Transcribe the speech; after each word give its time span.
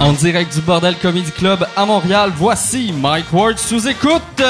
En 0.00 0.12
direct 0.14 0.54
du 0.54 0.62
Bordel 0.62 0.96
Comedy 0.96 1.30
Club 1.30 1.66
à 1.76 1.84
Montréal, 1.84 2.32
voici 2.34 2.90
Mike 2.90 3.30
Ward 3.32 3.58
sous 3.58 3.86
écoute. 3.86 4.22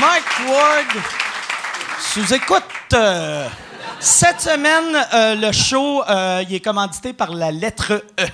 Mike 0.00 0.24
Ward 0.48 0.96
sous 2.00 2.32
écoute. 2.32 2.62
Cette 4.00 4.40
semaine, 4.40 4.96
euh, 5.12 5.34
le 5.34 5.52
show 5.52 6.02
euh, 6.08 6.38
est 6.50 6.60
commandité 6.60 7.12
par 7.12 7.34
la 7.34 7.50
lettre 7.50 8.02
E. 8.18 8.26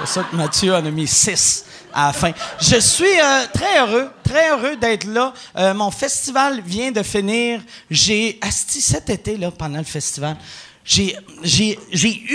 C'est 0.00 0.06
ça 0.06 0.22
que 0.22 0.36
Mathieu 0.36 0.72
en 0.72 0.86
a 0.86 0.90
mis 0.90 1.08
6 1.08 1.64
à 1.94 2.08
la 2.08 2.12
fin. 2.12 2.32
Je 2.60 2.80
suis 2.80 3.04
euh, 3.04 3.46
très 3.52 3.78
heureux, 3.80 4.10
très 4.24 4.50
heureux 4.50 4.76
d'être 4.76 5.04
là. 5.04 5.32
Euh, 5.56 5.72
mon 5.72 5.90
festival 5.92 6.60
vient 6.60 6.90
de 6.90 7.02
finir. 7.02 7.62
J'ai 7.88 8.38
asti 8.42 8.80
cet 8.80 9.08
été 9.08 9.36
là 9.36 9.50
pendant 9.52 9.78
le 9.78 9.84
festival. 9.84 10.36
J'ai 10.84 11.16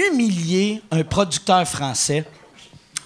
humilié 0.08 0.82
un 0.90 1.04
producteur 1.04 1.68
français. 1.68 2.26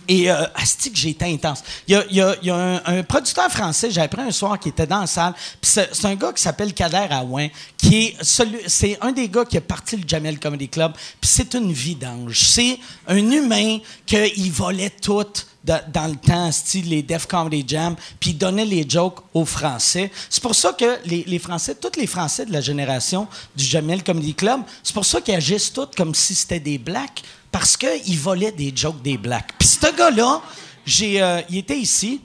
Et 0.05 0.30
euh, 0.30 0.46
asti 0.55 0.91
que 0.91 0.98
j'ai 0.98 1.12
été 1.12 1.24
intense. 1.26 1.63
Il 1.88 1.98
y 2.12 2.20
a, 2.20 2.82
un, 2.85 3.04
producteur 3.04 3.49
français, 3.49 3.90
j'ai 3.90 4.02
appris 4.02 4.22
un 4.22 4.32
soir, 4.32 4.60
qui 4.60 4.68
était 4.68 4.85
dans 4.85 4.99
la 4.99 5.08
salle. 5.08 5.34
C'est, 5.62 6.04
un 6.04 6.16
gars 6.16 6.34
qui 6.34 6.44
s'appelle 6.44 6.74
Kader 6.74 7.08
Aouin, 7.10 7.48
qui 7.77 8.08
est 8.08 8.18
c'est 8.22 8.98
un 8.99 9.13
des 9.13 9.30
gars 9.30 9.46
qui 9.46 9.55
a 9.55 9.62
parti 9.62 9.96
le 9.96 10.04
Jamel 10.05 10.40
Comedy 10.41 10.68
Club. 10.68 10.91
Puis 11.22 11.32
c'est 11.34 11.54
une 11.54 11.72
vidange. 11.72 12.38
C'est 12.38 12.80
un 13.08 13.32
humain 13.32 13.80
qui 14.05 14.49
volait 14.49 14.90
tout 14.90 15.26
dans 15.63 16.12
le 16.12 16.16
temps, 16.16 16.52
style 16.52 16.90
les 16.90 17.02
Def 17.02 17.26
Comedy 17.26 17.63
Jam, 17.66 17.95
puis 18.20 18.31
il 18.31 18.38
donnait 18.38 18.66
les 18.66 18.85
jokes 18.88 19.20
aux 19.34 19.46
Français. 19.46 20.12
C'est 20.29 20.43
pour 20.43 20.55
ça 20.55 20.74
que 20.74 20.99
les, 21.05 21.24
les 21.26 21.40
Français, 21.40 21.76
tous 21.76 21.98
les 21.98 22.07
Français 22.07 22.46
de 22.46 22.51
la 22.51 22.62
génération 22.62 23.27
du 23.55 23.63
Jamel 23.63 24.04
Comedy 24.04 24.34
Club, 24.34 24.62
c'est 24.84 24.93
pour 24.93 25.05
ça 25.05 25.21
qu'ils 25.21 25.35
agissent 25.35 25.71
tous 25.71 25.88
comme 25.96 26.13
si 26.13 26.35
c'était 26.35 26.60
des 26.60 26.77
blacks, 26.77 27.23
parce 27.51 27.77
qu'ils 27.77 28.20
volaient 28.20 28.51
des 28.51 28.73
jokes 28.76 29.01
des 29.01 29.18
blacks. 29.18 29.54
Puis 29.57 29.70
ce 29.70 29.96
gars-là, 29.96 30.41
j'ai, 30.85 31.21
euh, 31.21 31.41
il 31.49 31.60
était 31.60 31.77
ici. 31.77 32.21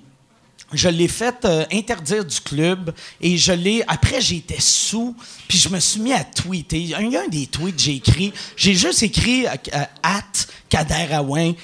Je 0.73 0.89
l'ai 0.89 1.09
fait 1.09 1.45
euh, 1.45 1.65
interdire 1.73 2.25
du 2.25 2.41
club 2.41 2.93
et 3.21 3.39
je 3.39 3.53
l'ai. 3.53 3.83
Après, 3.89 4.21
j'étais 4.21 4.61
sous, 4.61 5.17
puis 5.49 5.57
je 5.57 5.69
me 5.71 5.81
suis 5.81 6.01
mis 6.01 6.13
à 6.13 6.25
tweeter. 6.25 6.79
Il 6.79 6.89
y 6.89 6.95
a 6.95 6.99
un, 6.99 7.29
des 7.29 7.47
tweets 7.47 7.77
que 7.77 7.83
j'ai 7.83 7.95
écrit. 7.97 8.33
J'ai 8.57 8.75
juste 8.75 9.03
écrit 9.03 9.47
euh, 9.47 9.51
euh, 9.75 9.85
At 10.03 10.23
Kader 10.69 11.21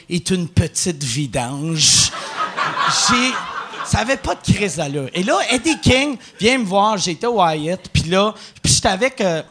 est 0.09 0.31
une 0.31 0.49
petite 0.49 1.03
vidange. 1.05 2.11
j'ai. 3.09 3.31
Ça 3.87 3.99
avait 3.99 4.17
pas 4.17 4.35
de 4.35 4.41
crise 4.41 4.77
d'allure. 4.77 5.11
Et 5.13 5.23
là, 5.23 5.39
Eddie 5.51 5.79
King 5.79 6.17
vient 6.41 6.57
me 6.57 6.65
voir. 6.65 6.97
J'étais 6.97 7.27
au 7.27 7.35
Wyatt, 7.35 7.87
puis 7.93 8.05
là, 8.05 8.35
puis 8.63 8.73
j'étais 8.73 8.89
avec. 8.89 9.21
euh, 9.21 9.43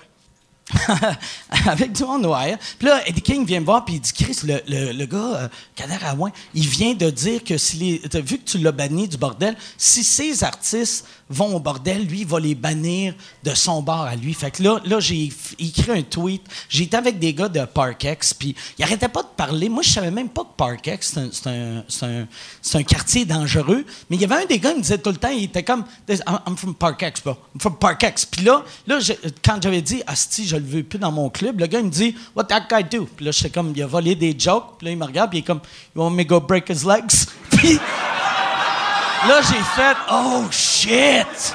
avec 1.67 1.91
du 1.91 2.03
monde 2.03 2.25
ouais. 2.25 2.57
Puis 2.79 2.87
là, 2.87 3.07
Eddie 3.07 3.21
King 3.21 3.45
vient 3.45 3.59
me 3.59 3.65
voir, 3.65 3.83
puis 3.83 3.95
il 3.95 3.99
dit 3.99 4.13
Chris, 4.13 4.39
le, 4.43 4.61
le, 4.67 4.93
le 4.93 5.05
gars, 5.05 5.35
euh, 5.35 5.47
Kader 5.75 5.97
Aouin, 6.05 6.31
il 6.53 6.67
vient 6.67 6.93
de 6.93 7.09
dire 7.09 7.43
que 7.43 7.57
si 7.57 7.77
les. 7.77 8.21
Vu 8.21 8.37
que 8.37 8.45
tu 8.45 8.57
l'as 8.59 8.71
banni 8.71 9.07
du 9.07 9.17
bordel, 9.17 9.55
si 9.77 10.03
ces 10.03 10.43
artistes 10.43 11.05
vont 11.33 11.55
au 11.55 11.59
bordel, 11.59 12.05
lui, 12.05 12.21
il 12.21 12.27
va 12.27 12.39
les 12.39 12.55
bannir 12.55 13.13
de 13.43 13.53
son 13.53 13.81
bar 13.81 14.03
à 14.03 14.15
lui. 14.15 14.33
Fait 14.33 14.51
que 14.51 14.63
là, 14.63 14.79
là 14.85 14.99
j'ai 14.99 15.31
écrit 15.59 15.91
un 15.91 16.01
tweet. 16.01 16.43
J'étais 16.69 16.97
avec 16.97 17.19
des 17.19 17.33
gars 17.33 17.49
de 17.49 17.63
Parkex, 17.65 18.33
puis 18.33 18.55
ils 18.77 18.83
arrêtaient 18.83 19.09
pas 19.09 19.23
de 19.23 19.29
parler. 19.35 19.69
Moi, 19.69 19.83
je 19.83 19.89
savais 19.89 20.11
même 20.11 20.29
pas 20.29 20.43
que 20.43 20.55
Parkex, 20.55 21.17
c'est 21.31 21.47
un, 21.47 21.83
un, 22.01 22.21
un, 22.21 22.27
un 22.73 22.83
quartier 22.83 23.25
dangereux. 23.25 23.85
Mais 24.09 24.15
il 24.15 24.21
y 24.21 24.25
avait 24.25 24.43
un 24.43 24.45
des 24.45 24.59
gars 24.59 24.71
qui 24.71 24.77
me 24.77 24.81
disait 24.81 24.97
tout 24.97 25.09
le 25.09 25.17
temps, 25.17 25.29
il 25.29 25.45
était 25.45 25.63
comme 25.63 25.83
I'm 26.09 26.57
from 26.57 26.75
Parkex, 26.75 27.21
bro. 27.23 27.35
I'm 27.53 27.59
from 27.61 27.77
Parkex. 27.77 28.25
Puis 28.25 28.43
là, 28.43 28.63
là 28.87 28.99
quand 29.43 29.61
j'avais 29.61 29.81
dit, 29.81 30.03
Asti, 30.07 30.47
je 30.47 30.55
le 30.55 30.63
veux 30.65 30.83
plus 30.83 30.99
dans 30.99 31.11
mon 31.11 31.29
club, 31.29 31.59
le 31.59 31.67
gars, 31.67 31.79
il 31.79 31.85
me 31.85 31.91
dit, 31.91 32.15
What 32.35 32.45
that 32.45 32.67
guy 32.69 32.83
do? 32.83 33.07
Puis 33.15 33.25
là, 33.25 33.31
j'étais 33.31 33.49
comme, 33.49 33.73
il 33.75 33.81
a 33.81 33.87
volé 33.87 34.15
des 34.15 34.35
jokes. 34.37 34.77
Puis 34.77 34.85
là, 34.85 34.91
il 34.91 34.97
me 34.97 35.05
regarde, 35.05 35.29
puis 35.29 35.39
il 35.39 35.41
est 35.41 35.45
comme, 35.45 35.61
You 35.95 36.01
want 36.01 36.11
me 36.11 36.23
go 36.23 36.39
break 36.39 36.69
his 36.69 36.85
legs? 36.85 37.27
Puis 37.51 37.79
là, 39.27 39.41
j'ai 39.41 39.63
fait, 39.75 39.95
Oh 40.11 40.43
shit! 40.51 41.53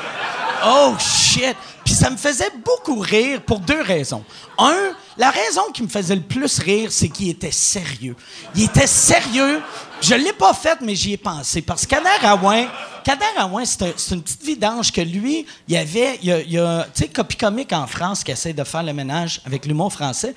Oh 0.65 0.95
shit! 0.99 1.56
Puis 1.84 1.95
ça 1.95 2.11
me 2.11 2.17
faisait 2.17 2.51
beaucoup 2.65 2.99
rire 2.99 3.41
pour 3.43 3.61
deux 3.61 3.81
raisons. 3.81 4.23
Un, 4.59 4.93
la 5.17 5.31
raison 5.31 5.62
qui 5.73 5.83
me 5.83 5.89
faisait 5.89 6.17
le 6.17 6.21
plus 6.21 6.59
rire, 6.59 6.91
c'est 6.93 7.09
qu'il 7.09 7.31
était 7.31 7.51
sérieux. 7.53 8.15
Il 8.55 8.65
était 8.65 8.87
sérieux. 8.87 9.62
Je 10.03 10.15
l'ai 10.15 10.34
pas 10.34 10.53
fait, 10.53 10.78
mais 10.83 10.95
j'y 10.95 11.15
ai 11.15 11.17
pensé. 11.17 11.62
Parce 11.62 11.87
que 11.87 11.91
Kader 11.91 12.05
c'est 13.65 13.83
un- 13.83 13.93
c'est 13.97 14.15
une 14.17 14.23
petite 14.23 14.43
vidange 14.43 14.93
que 14.93 15.01
lui, 15.01 15.47
il 15.67 15.75
y 15.75 15.78
avait, 15.78 16.19
il 16.21 16.28
y 16.28 16.33
a, 16.33 16.41
il 16.41 16.53
y 16.53 16.59
a, 16.59 16.87
tu 16.95 17.05
sais, 17.05 17.09
Copy 17.09 17.37
Comique 17.37 17.73
en 17.73 17.87
France 17.87 18.23
qui 18.23 18.33
essaie 18.33 18.53
de 18.53 18.65
faire 18.65 18.83
le 18.83 18.93
ménage 18.93 19.41
avec 19.47 19.65
l'humour 19.65 19.91
français. 19.91 20.34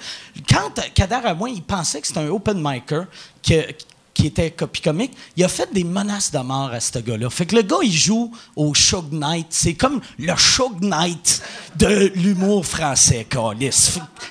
Quand 0.50 0.72
Kader 0.94 1.20
Aouin, 1.28 1.50
il 1.50 1.64
pensait 1.64 2.00
que 2.00 2.08
c'était 2.08 2.22
un 2.22 2.30
open 2.30 2.62
micer, 2.66 3.08
que, 3.46 3.68
qui 4.14 4.28
était 4.28 4.52
copie 4.52 4.82
comique, 4.82 5.14
il 5.38 5.44
a 5.44 5.48
fait 5.48 5.72
des 5.74 5.84
menaces 5.84 6.32
de 6.32 6.40
mort 6.40 6.72
à 6.72 6.80
ce 6.80 7.00
gars-là. 7.00 7.30
Fait 7.30 7.46
que 7.46 7.56
le 7.56 7.62
gars, 7.62 7.78
il 7.82 7.92
joue 7.94 8.32
au 8.56 8.74
Shug 8.74 9.12
Knight. 9.12 9.48
C'est 9.50 9.74
comme 9.76 10.02
le 10.20 10.36
Shug 10.36 10.82
Knight 10.82 11.42
de 11.78 12.12
l'humour 12.16 12.66
français. 12.66 13.26
Fait- 13.30 13.72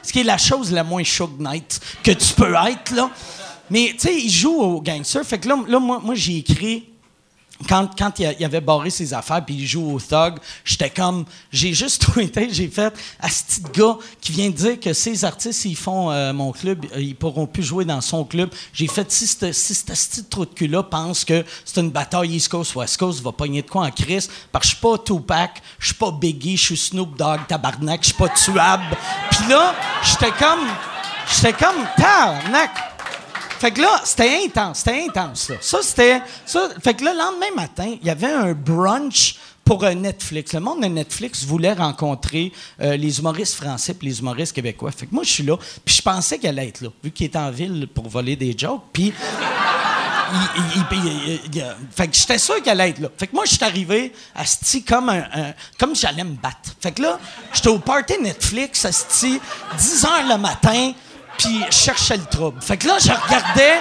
Ce 0.03 0.13
qui 0.13 0.21
est 0.21 0.25
la 0.25 0.39
chose 0.39 0.71
la 0.73 0.85
moins 0.85 1.03
Shug 1.05 1.31
Knight 1.41 1.81
que 2.03 2.11
tu 2.11 2.35
peux 2.35 2.55
être, 2.55 2.91
là. 2.95 3.11
Mais, 3.71 3.91
tu 3.93 4.01
sais, 4.01 4.21
il 4.21 4.31
joue 4.31 4.61
au 4.61 4.81
gangster. 4.83 5.25
Fait 5.25 5.39
que 5.39 5.49
là, 5.49 5.57
là, 5.69 5.79
moi, 5.79 6.01
moi 6.05 6.15
j'ai 6.15 6.39
écrit 6.39 6.85
quand, 7.69 7.89
quand 7.99 8.19
il, 8.19 8.37
il 8.39 8.45
avait 8.45 8.61
barré 8.61 8.91
ses 8.91 9.13
affaires 9.15 9.45
puis 9.45 9.55
il 9.55 9.67
joue 9.67 9.93
au 9.93 10.01
thug, 10.01 10.39
j'étais 10.65 10.91
comme 10.91 11.25
j'ai 11.53 11.73
juste 11.73 12.03
tweeté, 12.13 12.49
j'ai 12.51 12.69
fait 12.69 12.93
à 13.21 13.29
ce 13.29 13.45
petit 13.45 13.63
gars 13.73 13.97
qui 14.21 14.33
vient 14.33 14.51
de 14.51 14.55
dire 14.55 14.81
que 14.81 14.93
ces 14.93 15.25
artistes 15.25 15.61
s'ils 15.61 15.77
font 15.77 16.11
euh, 16.11 16.33
mon 16.33 16.53
club, 16.53 16.87
euh, 16.95 17.01
ils 17.01 17.17
pourront 17.17 17.47
plus 17.47 17.63
jouer 17.63 17.85
dans 17.85 18.01
son 18.01 18.25
club. 18.25 18.51
J'ai 18.73 18.87
fait 18.87 19.11
si 19.11 19.27
ce 19.27 19.53
si 19.53 19.85
petit 19.85 20.25
trou 20.25 20.45
de 20.45 20.51
cul 20.51 20.69
là 20.69 20.83
pense 20.83 21.25
que 21.25 21.45
c'est 21.65 21.81
une 21.81 21.91
bataille 21.91 22.35
East 22.35 22.49
Coast 22.49 22.75
West 22.75 22.97
Coast, 22.97 23.23
va 23.23 23.33
pogner 23.33 23.63
de 23.63 23.69
quoi 23.69 23.87
en 23.87 23.91
crise 23.91 24.31
parce 24.53 24.65
que 24.65 24.71
je 24.71 24.77
suis 24.77 24.83
pas 24.83 24.99
Tupac, 24.99 25.63
je 25.79 25.87
suis 25.87 25.95
pas 25.95 26.11
Biggie, 26.11 26.57
je 26.57 26.63
suis 26.63 26.77
Snoop 26.77 27.17
Dogg, 27.17 27.41
tabarnak, 27.49 28.01
je 28.03 28.07
suis 28.07 28.15
pas 28.15 28.29
tuable. 28.29 28.97
Puis 29.31 29.49
là, 29.49 29.75
j'étais 30.03 30.33
comme 30.33 30.67
j'étais 31.29 31.53
comme 31.53 31.85
tabarnak. 31.97 32.90
Fait 33.61 33.73
que 33.73 33.83
là, 33.83 34.01
c'était 34.05 34.43
intense, 34.47 34.79
c'était 34.79 35.05
intense, 35.07 35.51
là. 35.51 35.57
Ça, 35.61 35.81
c'était. 35.83 36.23
Fait 36.83 36.95
que 36.95 37.05
là, 37.05 37.13
le 37.13 37.19
lendemain 37.19 37.55
matin, 37.55 37.95
il 38.01 38.07
y 38.07 38.11
avait 38.11 38.33
un 38.33 38.55
brunch 38.55 39.37
pour 39.67 39.85
Netflix. 39.85 40.55
Le 40.55 40.61
monde 40.61 40.83
de 40.83 40.87
Netflix 40.87 41.45
voulait 41.45 41.75
rencontrer 41.75 42.53
euh, 42.81 42.97
les 42.97 43.19
humoristes 43.19 43.57
français 43.57 43.95
et 44.01 44.05
les 44.05 44.19
humoristes 44.19 44.55
québécois. 44.55 44.91
Fait 44.93 45.05
que 45.05 45.15
moi, 45.15 45.25
je 45.25 45.31
suis 45.31 45.45
là, 45.45 45.59
puis 45.85 45.95
je 45.95 46.01
pensais 46.01 46.39
qu'elle 46.39 46.59
allait 46.59 46.71
être 46.71 46.81
là, 46.81 46.89
vu 47.05 47.11
qu'il 47.11 47.27
était 47.27 47.39
en 47.39 47.51
ville 47.51 47.87
pour 47.87 48.09
voler 48.09 48.35
des 48.35 48.57
jokes. 48.57 48.83
Puis. 48.95 49.13
fait 51.95 52.09
que 52.09 52.17
j'étais 52.17 52.39
sûr 52.39 52.63
qu'elle 52.63 52.81
allait 52.81 52.91
être 52.91 53.01
là. 53.01 53.09
Fait 53.15 53.27
que 53.27 53.35
moi, 53.35 53.45
je 53.45 53.57
suis 53.57 53.65
arrivé 53.65 54.13
asti 54.35 54.83
comme 54.85 55.11
un, 55.11 55.53
comme 55.79 55.95
j'allais 55.95 56.25
me 56.25 56.35
battre. 56.35 56.75
Fait 56.81 56.93
que 56.93 57.03
là, 57.03 57.21
j'étais 57.53 57.69
au 57.69 57.79
party 57.79 58.15
Netflix 58.23 58.87
asti 58.87 59.39
10 59.77 60.05
heures 60.07 60.29
le 60.31 60.39
matin, 60.39 60.93
puis 61.41 61.65
cherchais 61.71 62.17
le 62.17 62.25
trouble. 62.25 62.61
Fait 62.61 62.77
que 62.77 62.87
là, 62.87 62.99
je 62.99 63.11
regardais 63.11 63.79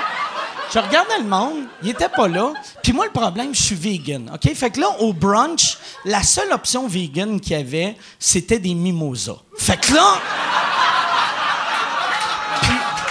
je 0.72 0.78
regardais 0.78 1.18
le 1.18 1.26
monde, 1.26 1.64
il 1.82 1.90
était 1.90 2.10
pas 2.10 2.28
là. 2.28 2.54
Puis 2.84 2.94
moi, 2.94 3.06
le 3.06 3.12
problème, 3.12 3.56
je 3.56 3.62
suis 3.62 3.76
vegan, 3.76 4.30
OK? 4.32 4.54
Fait 4.54 4.70
que 4.70 4.80
là, 4.80 4.88
au 5.00 5.14
brunch, 5.14 5.80
la 6.06 6.22
seule 6.22 6.52
option 6.54 6.88
vegan 6.88 7.40
qu'il 7.40 7.54
y 7.54 7.56
avait, 7.56 7.98
c'était 8.20 8.60
des 8.60 8.76
mimosas. 8.76 9.38
Fait 9.58 9.78
que 9.78 9.94
là... 9.96 10.20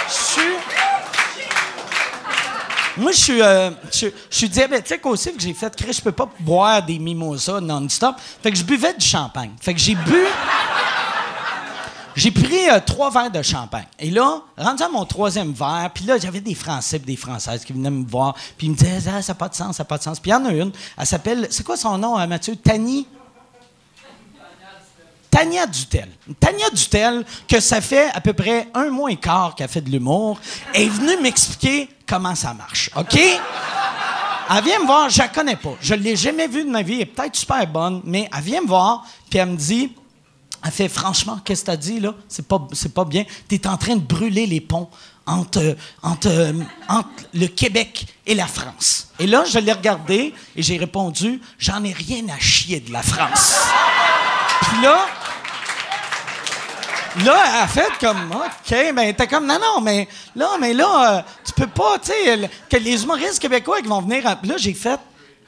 Je 0.07 0.15
suis... 0.15 0.43
Moi, 2.97 3.11
je 3.11 3.17
suis, 3.17 3.43
euh, 3.43 3.71
je, 3.93 4.07
suis 4.31 4.49
diabétique 4.49 5.05
aussi, 5.07 5.35
que 5.35 5.41
j'ai 5.41 5.55
fait, 5.55 5.73
je 5.93 6.01
peux 6.01 6.13
pas 6.13 6.31
boire 6.39 6.81
des 6.81 7.01
mimosas 7.01 7.61
non-stop. 7.61 8.17
Fait 8.41 8.53
que 8.53 8.57
je 8.57 8.63
buvais 8.63 8.95
du 8.95 9.05
champagne. 9.05 9.51
Fait 9.61 9.75
que 9.75 9.81
j'ai 9.81 9.97
bu... 9.97 10.27
J'ai 12.19 12.33
pris 12.33 12.69
euh, 12.69 12.81
trois 12.85 13.13
verres 13.13 13.31
de 13.31 13.43
champagne. 13.43 13.87
Et 13.97 14.11
là, 14.11 14.41
rendu 14.57 14.83
à 14.83 14.89
mon 14.89 15.05
troisième 15.05 15.53
verre, 15.53 15.89
puis 15.95 16.05
là, 16.05 16.19
j'avais 16.19 16.41
des 16.41 16.57
Français 16.57 16.97
et 16.97 16.99
des 16.99 17.15
Françaises 17.15 17.65
qui 17.65 17.73
venaient 17.73 17.93
me 17.93 18.05
voir, 18.05 18.35
puis 18.57 18.67
ils 18.67 18.71
me 18.71 18.75
disaient, 18.75 19.13
ah, 19.15 19.23
ça 19.23 19.33
n'a 19.33 19.37
pas 19.37 19.49
de 19.49 19.55
sens, 19.55 19.77
ça 19.77 19.85
n'a 19.85 19.87
pas 19.87 19.99
de 19.99 20.03
sens. 20.03 20.19
Puis 20.19 20.33
il 20.33 20.35
y 20.35 20.37
en 20.37 20.45
a 20.45 20.51
une, 20.51 20.73
elle 20.99 21.07
s'appelle, 21.07 21.47
c'est 21.49 21.63
quoi 21.63 21.77
son 21.77 21.97
nom, 21.97 22.17
hein, 22.17 22.27
Mathieu? 22.27 22.57
Tani? 22.57 23.07
Tania 25.31 25.65
Dutel. 25.69 26.09
Tania 26.41 26.71
Dutel, 26.71 27.25
que 27.47 27.61
ça 27.61 27.81
fait 27.81 28.11
à 28.13 28.21
peu 28.21 28.33
près 28.33 28.67
un 28.75 28.91
mois 28.91 29.13
et 29.13 29.17
quart 29.17 29.55
qu'elle 29.55 29.69
fait 29.69 29.83
de 29.83 29.91
l'humour, 29.91 30.41
est 30.75 30.89
venue 30.89 31.23
m'expliquer 31.23 31.89
comment 32.05 32.35
ça 32.35 32.53
marche, 32.53 32.91
OK? 32.97 33.15
Elle 33.17 34.65
vient 34.65 34.81
me 34.81 34.87
voir, 34.87 35.09
je 35.09 35.19
la 35.21 35.29
connais 35.29 35.55
pas. 35.55 35.75
Je 35.81 35.95
l'ai 35.95 36.17
jamais 36.17 36.49
vue 36.49 36.65
de 36.65 36.71
ma 36.71 36.83
vie, 36.83 36.95
elle 36.95 37.03
est 37.03 37.07
peut-être 37.07 37.37
super 37.37 37.65
bonne, 37.69 38.01
mais 38.03 38.29
elle 38.37 38.43
vient 38.43 38.63
me 38.63 38.67
voir, 38.67 39.07
puis 39.31 39.39
elle 39.39 39.51
me 39.51 39.57
dit, 39.57 39.93
elle 40.65 40.71
fait 40.73 40.89
franchement, 40.89 41.39
qu'est-ce 41.45 41.63
que 41.63 41.67
t'as 41.67 41.77
dit 41.77 42.01
là? 42.01 42.15
C'est 42.29 42.47
pas, 42.47 42.67
c'est 42.73 42.93
pas 42.93 43.05
bien. 43.05 43.25
T'es 43.49 43.67
en 43.67 43.77
train 43.77 43.95
de 43.97 44.01
brûler 44.01 44.47
les 44.47 44.61
ponts 44.61 44.89
entre, 45.27 45.77
entre, 46.03 46.55
entre 46.89 47.09
le 47.35 47.47
Québec 47.47 48.07
et 48.27 48.35
la 48.35 48.47
France. 48.47 49.09
Et 49.19 49.27
là, 49.27 49.45
je 49.45 49.59
l'ai 49.59 49.73
regardé 49.73 50.35
et 50.57 50.63
j'ai 50.63 50.77
répondu, 50.79 51.41
j'en 51.59 51.85
ai 51.85 51.93
rien 51.93 52.25
à 52.35 52.39
chier 52.39 52.81
de 52.81 52.93
la 52.93 53.03
France. 53.03 53.55
Puis 54.63 54.83
là, 54.83 55.07
là, 57.25 57.45
elle 57.49 57.63
a 57.63 57.67
fait 57.69 57.91
comme, 58.01 58.31
OK, 58.33 58.95
ben, 58.95 59.15
t'es 59.15 59.27
comme, 59.27 59.47
non, 59.47 59.59
non, 59.59 59.81
mais 59.81 60.09
là, 60.37 60.49
mais 60.61 60.73
là, 60.73 61.19
euh, 61.19 61.23
tu 61.45 61.53
peux 61.53 61.67
pas, 61.67 61.99
tu 61.99 62.11
sais, 62.13 62.51
que 62.71 62.77
les 62.77 63.03
humoristes 63.03 63.39
québécois 63.41 63.81
qui 63.81 63.89
vont 63.89 64.01
venir. 64.03 64.25
en- 64.27 64.47
Là, 64.47 64.55
j'ai 64.57 64.75
fait, 64.75 64.99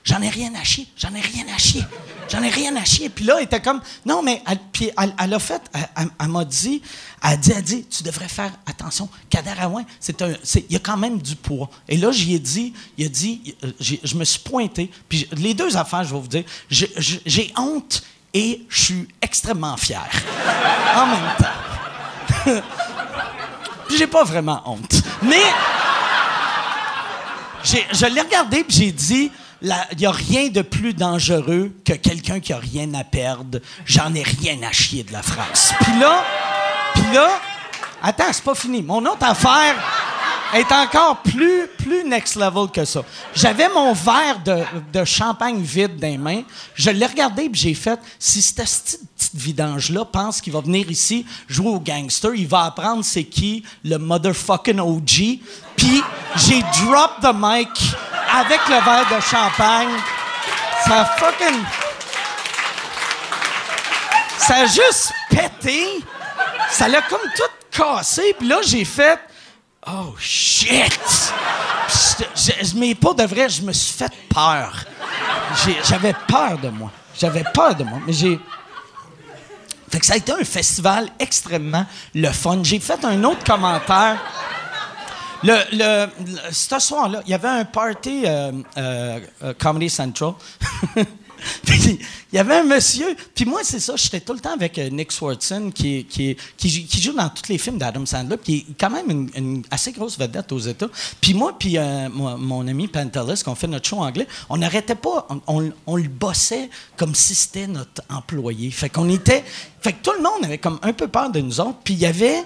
j'en 0.05 0.21
ai 0.23 0.29
rien 0.29 0.53
à 0.55 0.65
chier, 0.65 0.87
j'en 0.97 1.15
ai 1.15 1.21
rien 1.21 1.45
à 1.55 1.59
chier, 1.59 1.85
j'en 2.31 2.43
ai 2.43 2.49
rien 2.49 2.75
à 2.77 2.85
chier. 2.85 3.09
Puis 3.09 3.25
là, 3.25 3.35
elle 3.39 3.45
était 3.45 3.61
comme, 3.61 3.81
non, 4.07 4.23
mais, 4.23 4.43
elle, 4.47 4.59
puis 4.73 4.91
elle, 5.19 5.35
a 5.35 5.39
fait, 5.39 5.63
elle, 5.97 6.29
m'a 6.29 6.45
dit, 6.45 6.83
elle 7.23 7.31
a 7.31 7.37
dit, 7.37 7.53
elle 7.55 7.63
dit, 7.63 7.87
tu 7.87 8.03
devrais 8.03 8.29
faire 8.29 8.53
attention, 8.67 9.09
Kader 9.29 9.55
Aouin, 9.61 9.85
c'est 10.01 10.23
un, 10.23 10.33
il 10.55 10.73
y 10.73 10.77
a 10.77 10.81
quand 10.81 10.97
même 10.97 11.21
du 11.21 11.37
poids. 11.37 11.69
Et 11.89 11.97
là, 11.97 12.11
j'y 12.13 12.35
ai 12.35 12.39
dit, 12.39 12.73
il 12.97 13.07
a 13.07 13.09
dit, 13.09 13.55
je 13.81 14.15
me 14.15 14.25
suis 14.25 14.41
pointé, 14.41 14.91
puis 15.09 15.29
les 15.33 15.55
deux 15.55 15.77
affaires, 15.77 16.05
je 16.05 16.15
vais 16.15 16.21
vous 16.21 16.29
dire, 16.29 16.45
j'ai- 16.69 17.53
honte 17.57 18.03
et 18.33 18.65
je 18.69 18.81
suis 18.83 19.09
extrêmement 19.21 19.77
fier 19.77 20.09
en 20.95 21.07
même 21.07 21.37
temps. 21.37 22.63
Puis 23.89 23.99
j'ai 23.99 24.07
pas 24.07 24.23
vraiment 24.23 24.63
honte. 24.67 25.03
Mais 25.21 25.43
je 27.65 28.07
l'ai 28.07 28.21
regardé 28.21 28.63
puis 28.65 28.77
j'ai 28.77 28.93
dit 28.93 29.33
il 29.63 29.99
n'y 29.99 30.07
a 30.07 30.11
rien 30.11 30.49
de 30.49 30.63
plus 30.63 30.95
dangereux 30.95 31.73
que 31.85 31.93
quelqu'un 31.93 32.41
qui 32.41 32.53
a 32.53 32.59
rien 32.59 32.93
à 32.95 33.05
perdre. 33.05 33.59
J'en 33.85 34.15
ai 34.15 34.23
rien 34.23 34.59
à 34.67 34.73
chier 34.73 35.03
de 35.03 35.13
la 35.13 35.23
France. 35.23 35.73
Puis 35.81 35.99
là, 35.99 36.25
puis 36.95 37.15
là, 37.15 37.29
attends, 38.03 38.33
c'est 38.33 38.45
pas 38.45 38.55
fini. 38.55 38.83
Mon 38.83 39.05
autre 39.05 39.25
affaire 39.25 39.75
est 40.55 40.73
encore 40.73 41.23
plus, 41.23 41.69
plus 41.79 42.05
next 42.05 42.37
level 42.37 42.69
que 42.73 42.85
ça. 42.85 43.03
J'avais 43.35 43.69
mon 43.69 43.93
verre 43.93 44.41
de, 44.45 44.63
de 44.93 45.05
champagne 45.05 45.61
vide 45.61 45.97
dans 45.97 46.07
les 46.09 46.19
mains. 46.19 46.43
Je 46.75 46.91
l'ai 46.91 47.07
regardé 47.07 47.45
et 47.45 47.51
j'ai 47.53 47.75
fait 47.75 47.99
si 48.19 48.43
cette 48.43 48.57
petite 48.57 49.35
vidange-là 49.35 50.05
pense 50.05 50.41
qu'il 50.41 50.53
va 50.53 50.61
venir 50.61 50.91
ici 50.91 51.27
jouer 51.49 51.69
au 51.69 51.81
gangster, 51.81 52.35
il 52.35 52.47
va 52.47 52.65
apprendre 52.65 53.05
c'est 53.05 53.25
qui 53.25 53.65
le 53.85 53.97
motherfucking 53.99 54.81
OG. 54.81 55.41
Puis 55.77 56.03
j'ai 56.37 56.63
drop 56.85 57.21
the 57.23 57.35
mic 57.35 57.69
avec 58.33 58.61
le 58.69 58.85
verre 58.85 59.07
de 59.11 59.21
champagne. 59.21 59.89
Ça 60.87 61.01
a 61.01 61.05
fucking. 61.05 61.61
Ça 64.39 64.57
a 64.57 64.67
juste 64.67 65.13
pété. 65.29 66.05
Ça 66.71 66.89
l'a 66.89 67.03
comme 67.03 67.21
tout 67.37 67.79
cassé. 67.79 68.35
Puis 68.39 68.49
là, 68.49 68.61
j'ai 68.65 68.85
fait. 68.85 69.19
Oh 69.87 70.15
shit! 70.19 71.01
Mais 72.77 72.95
pas 72.95 73.15
de 73.15 73.23
vrai, 73.25 73.49
je 73.49 73.63
me 73.63 73.73
suis 73.73 73.95
fait 73.97 74.13
peur. 74.29 74.85
J'avais 75.85 76.15
peur 76.29 76.59
de 76.59 76.69
moi. 76.69 76.91
J'avais 77.19 77.45
peur 77.55 77.75
de 77.75 77.85
moi. 77.85 77.99
Mais 78.07 78.13
j'ai. 78.13 78.39
Fait 79.91 79.99
que 79.99 80.07
ça 80.07 80.15
a 80.15 80.17
été 80.17 80.33
un 80.33 80.45
festival 80.45 81.09
extrêmement 81.19 81.87
le 82.15 82.29
fun. 82.29 82.61
J'ai 82.63 82.79
fait 82.79 83.05
un 83.05 83.25
autre 83.25 83.43
commentaire. 83.43 84.19
Le, 85.43 85.57
le, 85.73 86.79
soir-là, 86.79 87.23
il 87.25 87.31
y 87.31 87.35
avait 87.35 87.49
un 87.49 87.65
party 87.65 88.25
euh, 88.27 88.53
euh, 88.77 89.21
euh, 89.43 89.55
Comedy 89.59 89.89
Central. 89.89 90.35
Il 92.33 92.37
y 92.37 92.39
avait 92.39 92.57
un 92.59 92.65
monsieur, 92.65 93.17
puis 93.35 93.45
moi, 93.45 93.61
c'est 93.65 93.81
ça, 93.81 93.95
j'étais 93.97 94.21
tout 94.21 94.33
le 94.33 94.39
temps 94.41 94.53
avec 94.55 94.79
euh, 94.79 94.89
Nick 94.91 95.11
Swartzen, 95.11 95.73
qui, 95.73 96.05
qui, 96.05 96.37
joue- 97.01 97.13
dans 97.13 97.29
tous 97.29 97.49
les 97.49 97.59
films 97.59 97.77
d'Adam 97.79 98.07
Sandler, 98.07 98.37
qui 98.43 98.57
est 98.59 98.67
quand 98.79 98.91
même 98.91 99.29
une, 99.35 99.63
assez 99.71 99.91
grosse 99.93 100.17
vedette 100.19 100.53
aux 100.53 100.59
États. 100.61 100.89
Puis 101.21 101.35
moi, 101.35 101.57
puis 101.59 101.77
euh, 101.77 102.09
moi, 102.09 102.37
mon 102.39 102.67
ami 102.69 102.87
Pantelis, 102.87 103.43
qu'on 103.45 103.57
fait 103.57 103.67
notre 103.67 103.89
show 103.89 103.99
anglais, 103.99 104.29
on 104.49 104.59
n'arrêtait 104.59 104.95
pas, 104.95 105.27
on, 105.29 105.41
on- 105.49 105.73
on 105.87 105.97
le 105.97 106.09
bossait 106.09 106.71
comme 106.97 107.15
si 107.17 107.35
c'était 107.35 107.67
notre 107.67 108.03
employé. 108.09 108.71
Fait 108.71 108.89
qu'on 108.89 109.09
était, 109.09 109.45
fait 109.81 109.95
que 109.95 110.03
tout 110.03 110.13
le 110.17 110.23
monde 110.23 110.45
avait 110.45 110.59
comme 110.59 110.79
un 110.83 110.93
peu 110.93 111.09
peur 111.09 111.31
de 111.31 111.41
nous 111.41 111.61
autres, 111.61 111.79
puis 111.83 111.95
il 111.95 112.01
y 112.01 112.07
avait 112.07 112.45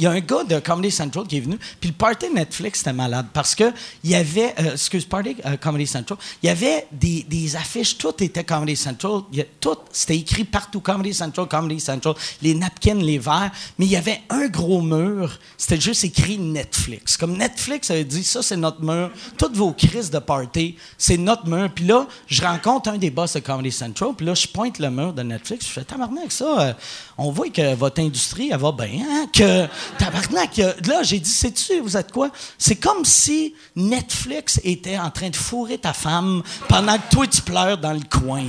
il 0.00 0.04
y 0.04 0.06
a 0.06 0.12
un 0.12 0.20
gars 0.20 0.44
de 0.44 0.58
Comedy 0.60 0.90
Central 0.90 1.26
qui 1.26 1.36
est 1.36 1.40
venu, 1.40 1.58
puis 1.78 1.90
le 1.90 1.94
party 1.94 2.30
Netflix 2.34 2.78
c'était 2.78 2.94
malade 2.94 3.26
parce 3.34 3.54
que 3.54 3.70
il 4.02 4.10
y 4.10 4.14
avait, 4.14 4.54
euh, 4.58 4.72
excuse, 4.72 5.04
party 5.04 5.36
euh, 5.44 5.58
Comedy 5.58 5.86
Central, 5.86 6.18
il 6.42 6.46
y 6.46 6.48
avait 6.48 6.86
des, 6.90 7.54
affiches, 7.54 7.98
tout 7.98 8.14
était 8.22 8.44
Comedy 8.44 8.76
Central, 8.76 9.20
y 9.30 9.42
a- 9.42 9.44
tout, 9.60 9.76
c'était 9.92 10.16
écrit 10.16 10.44
partout 10.44 10.80
Comedy 10.80 11.12
Central, 11.12 11.46
Comedy 11.48 11.80
Central, 11.80 12.14
les 12.40 12.54
napkins, 12.54 12.94
les 12.94 13.18
verres, 13.18 13.50
mais 13.78 13.84
il 13.84 13.92
y 13.92 13.96
avait 13.96 14.22
un 14.30 14.48
gros 14.48 14.80
mur, 14.80 15.38
c'était 15.58 15.78
juste 15.80 16.04
écrit 16.04 16.38
Netflix. 16.38 17.18
Comme 17.18 17.36
Netflix 17.36 17.90
avait 17.90 18.04
dit, 18.04 18.24
ça 18.24 18.42
c'est 18.42 18.56
notre 18.56 18.82
mur, 18.82 19.10
toutes 19.36 19.54
vos 19.54 19.72
crises 19.72 20.10
de 20.10 20.18
party, 20.18 20.76
c'est 20.96 21.18
notre 21.18 21.46
mur. 21.46 21.70
Puis 21.74 21.84
là, 21.84 22.06
je 22.26 22.40
rencontre 22.40 22.88
un 22.88 22.96
des 22.96 23.10
boss 23.10 23.34
de 23.34 23.40
Comedy 23.40 23.70
Central, 23.70 24.10
puis 24.16 24.24
là, 24.24 24.32
je 24.32 24.46
pointe 24.46 24.78
le 24.78 24.90
mur 24.90 25.12
de 25.12 25.22
Netflix, 25.22 25.66
je 25.66 25.72
fais 25.72 25.84
tabarnak 25.84 26.32
ça, 26.32 26.60
euh, 26.60 26.72
on 27.18 27.30
voit 27.30 27.50
que 27.50 27.74
votre 27.74 28.00
industrie, 28.00 28.48
elle 28.50 28.58
va 28.58 28.72
bien, 28.72 29.04
hein, 29.06 29.26
que 29.32 29.66
tabarnak, 29.98 30.56
là, 30.56 31.02
j'ai 31.02 31.18
dit, 31.18 31.30
sais-tu, 31.30 31.80
vous 31.80 31.96
êtes 31.96 32.12
quoi? 32.12 32.30
C'est 32.58 32.76
comme 32.76 33.04
si 33.04 33.54
Netflix 33.76 34.60
était 34.64 34.98
en 34.98 35.10
train 35.10 35.30
de 35.30 35.36
fourrer 35.36 35.78
ta 35.78 35.92
femme 35.92 36.42
pendant 36.68 36.96
que 36.96 37.10
toi, 37.10 37.26
tu 37.26 37.42
pleures 37.42 37.78
dans 37.78 37.92
le 37.92 38.00
coin. 38.10 38.44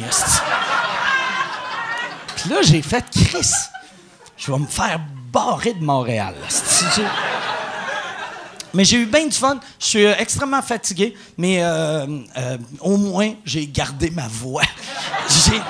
Puis 2.36 2.50
là, 2.50 2.58
j'ai 2.62 2.82
fait, 2.82 3.06
Chris, 3.12 3.52
je 4.38 4.52
vais 4.52 4.60
me 4.60 4.68
faire 4.68 5.00
barrer 5.32 5.74
de 5.74 5.84
Montréal. 5.84 6.36
mais 8.74 8.84
j'ai 8.84 8.98
eu 8.98 9.06
bien 9.06 9.28
du 9.28 9.36
fun. 9.36 9.60
Je 9.80 9.86
suis 9.86 10.06
euh, 10.06 10.16
extrêmement 10.18 10.62
fatigué, 10.62 11.16
mais 11.38 11.64
euh, 11.64 12.06
euh, 12.38 12.58
au 12.80 12.98
moins, 12.98 13.34
j'ai 13.46 13.68
gardé 13.68 14.10
ma 14.10 14.28
voix. 14.28 14.64
j'ai... 15.30 15.62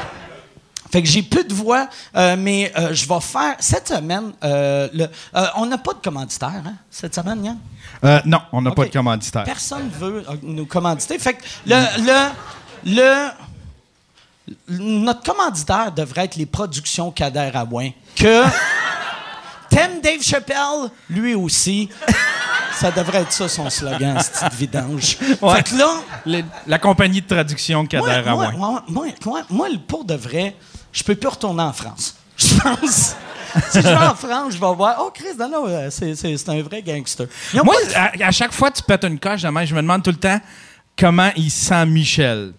Fait 0.92 1.02
que 1.02 1.08
j'ai 1.08 1.22
plus 1.24 1.44
de 1.46 1.54
voix, 1.54 1.88
euh, 2.16 2.36
mais 2.38 2.72
euh, 2.78 2.94
je 2.94 3.08
vais 3.08 3.20
faire 3.22 3.56
cette 3.60 3.88
semaine. 3.88 4.34
euh, 4.44 4.90
le, 4.94 5.08
on 5.56 5.66
n'a 5.66 5.78
pas 5.78 5.94
de 5.94 6.00
commanditaire, 6.04 6.62
hein, 6.66 6.74
cette 6.90 7.16
semaine, 7.16 7.46
Yann? 7.46 8.22
Non, 8.26 8.40
on 8.52 8.62
n'a 8.62 8.72
pas 8.72 8.86
de 8.86 8.92
commanditaire. 8.92 9.44
Personne 9.44 9.90
veut 10.00 10.24
euh, 10.30 10.36
nous 10.44 10.66
commanditer. 10.66 11.18
Fait 11.20 11.34
que 11.36 11.44
le, 11.66 12.32
le, 12.86 12.96
le- 12.96 13.30
notre 14.70 15.24
commanditaire 15.24 15.92
devrait 15.92 16.26
être 16.26 16.36
les 16.36 16.46
productions 16.46 17.12
Kader 17.12 17.52
Aouin. 17.54 17.92
Que 18.16 18.44
t'aimes 19.70 20.02
Dave 20.02 20.22
Chappelle, 20.22 20.90
lui 21.10 21.36
aussi. 21.36 21.90
Ça 22.76 22.90
devrait 22.92 23.22
être 23.22 23.32
ça 23.32 23.48
son 23.48 23.70
slogan, 23.70 24.18
cette 24.20 24.54
vidange. 24.54 25.18
Ouais. 25.42 25.56
Fait 25.58 25.64
que 25.64 25.76
là, 25.78 26.42
la 26.66 26.80
compagnie 26.80 27.22
de 27.22 27.28
traduction 27.28 27.86
Kader 27.86 28.24
moi, 28.26 28.52
moi, 28.52 28.84
moi, 28.88 29.06
moi, 29.26 29.42
moi, 29.50 29.68
pour 29.88 30.04
de 30.04 30.16
vrai, 30.16 30.56
je 30.92 31.04
peux 31.04 31.16
plus 31.16 31.30
retourner 31.30 31.64
en 31.64 31.74
France. 31.74 32.16
Je 32.38 32.60
pense. 32.60 33.16
si 33.70 33.82
je 33.82 33.88
vais 33.88 33.96
en 33.96 34.16
France, 34.16 34.54
je 34.54 34.60
vais 34.60 34.76
voir. 34.76 34.98
Oh, 35.00 35.12
Chris, 35.14 35.36
non, 35.38 35.50
non, 35.50 35.68
euh, 35.68 35.90
c'est, 35.90 36.50
un 36.50 36.62
vrai 36.62 36.82
gangster. 36.82 37.28
Moi, 37.64 37.76
à, 37.96 38.12
à 38.28 38.32
chaque 38.32 38.54
fois 38.54 38.72
que 38.72 38.78
tu 38.78 38.84
pètes 38.84 39.04
une 39.04 39.20
coche, 39.20 39.42
demain, 39.42 39.66
je 39.66 39.76
me 39.76 39.82
demande 39.82 40.04
tout 40.04 40.12
le 40.12 40.18
temps 40.18 40.40
comment 40.98 41.32
il 41.36 41.52
sent 41.52 41.86
Michel. 41.86 42.54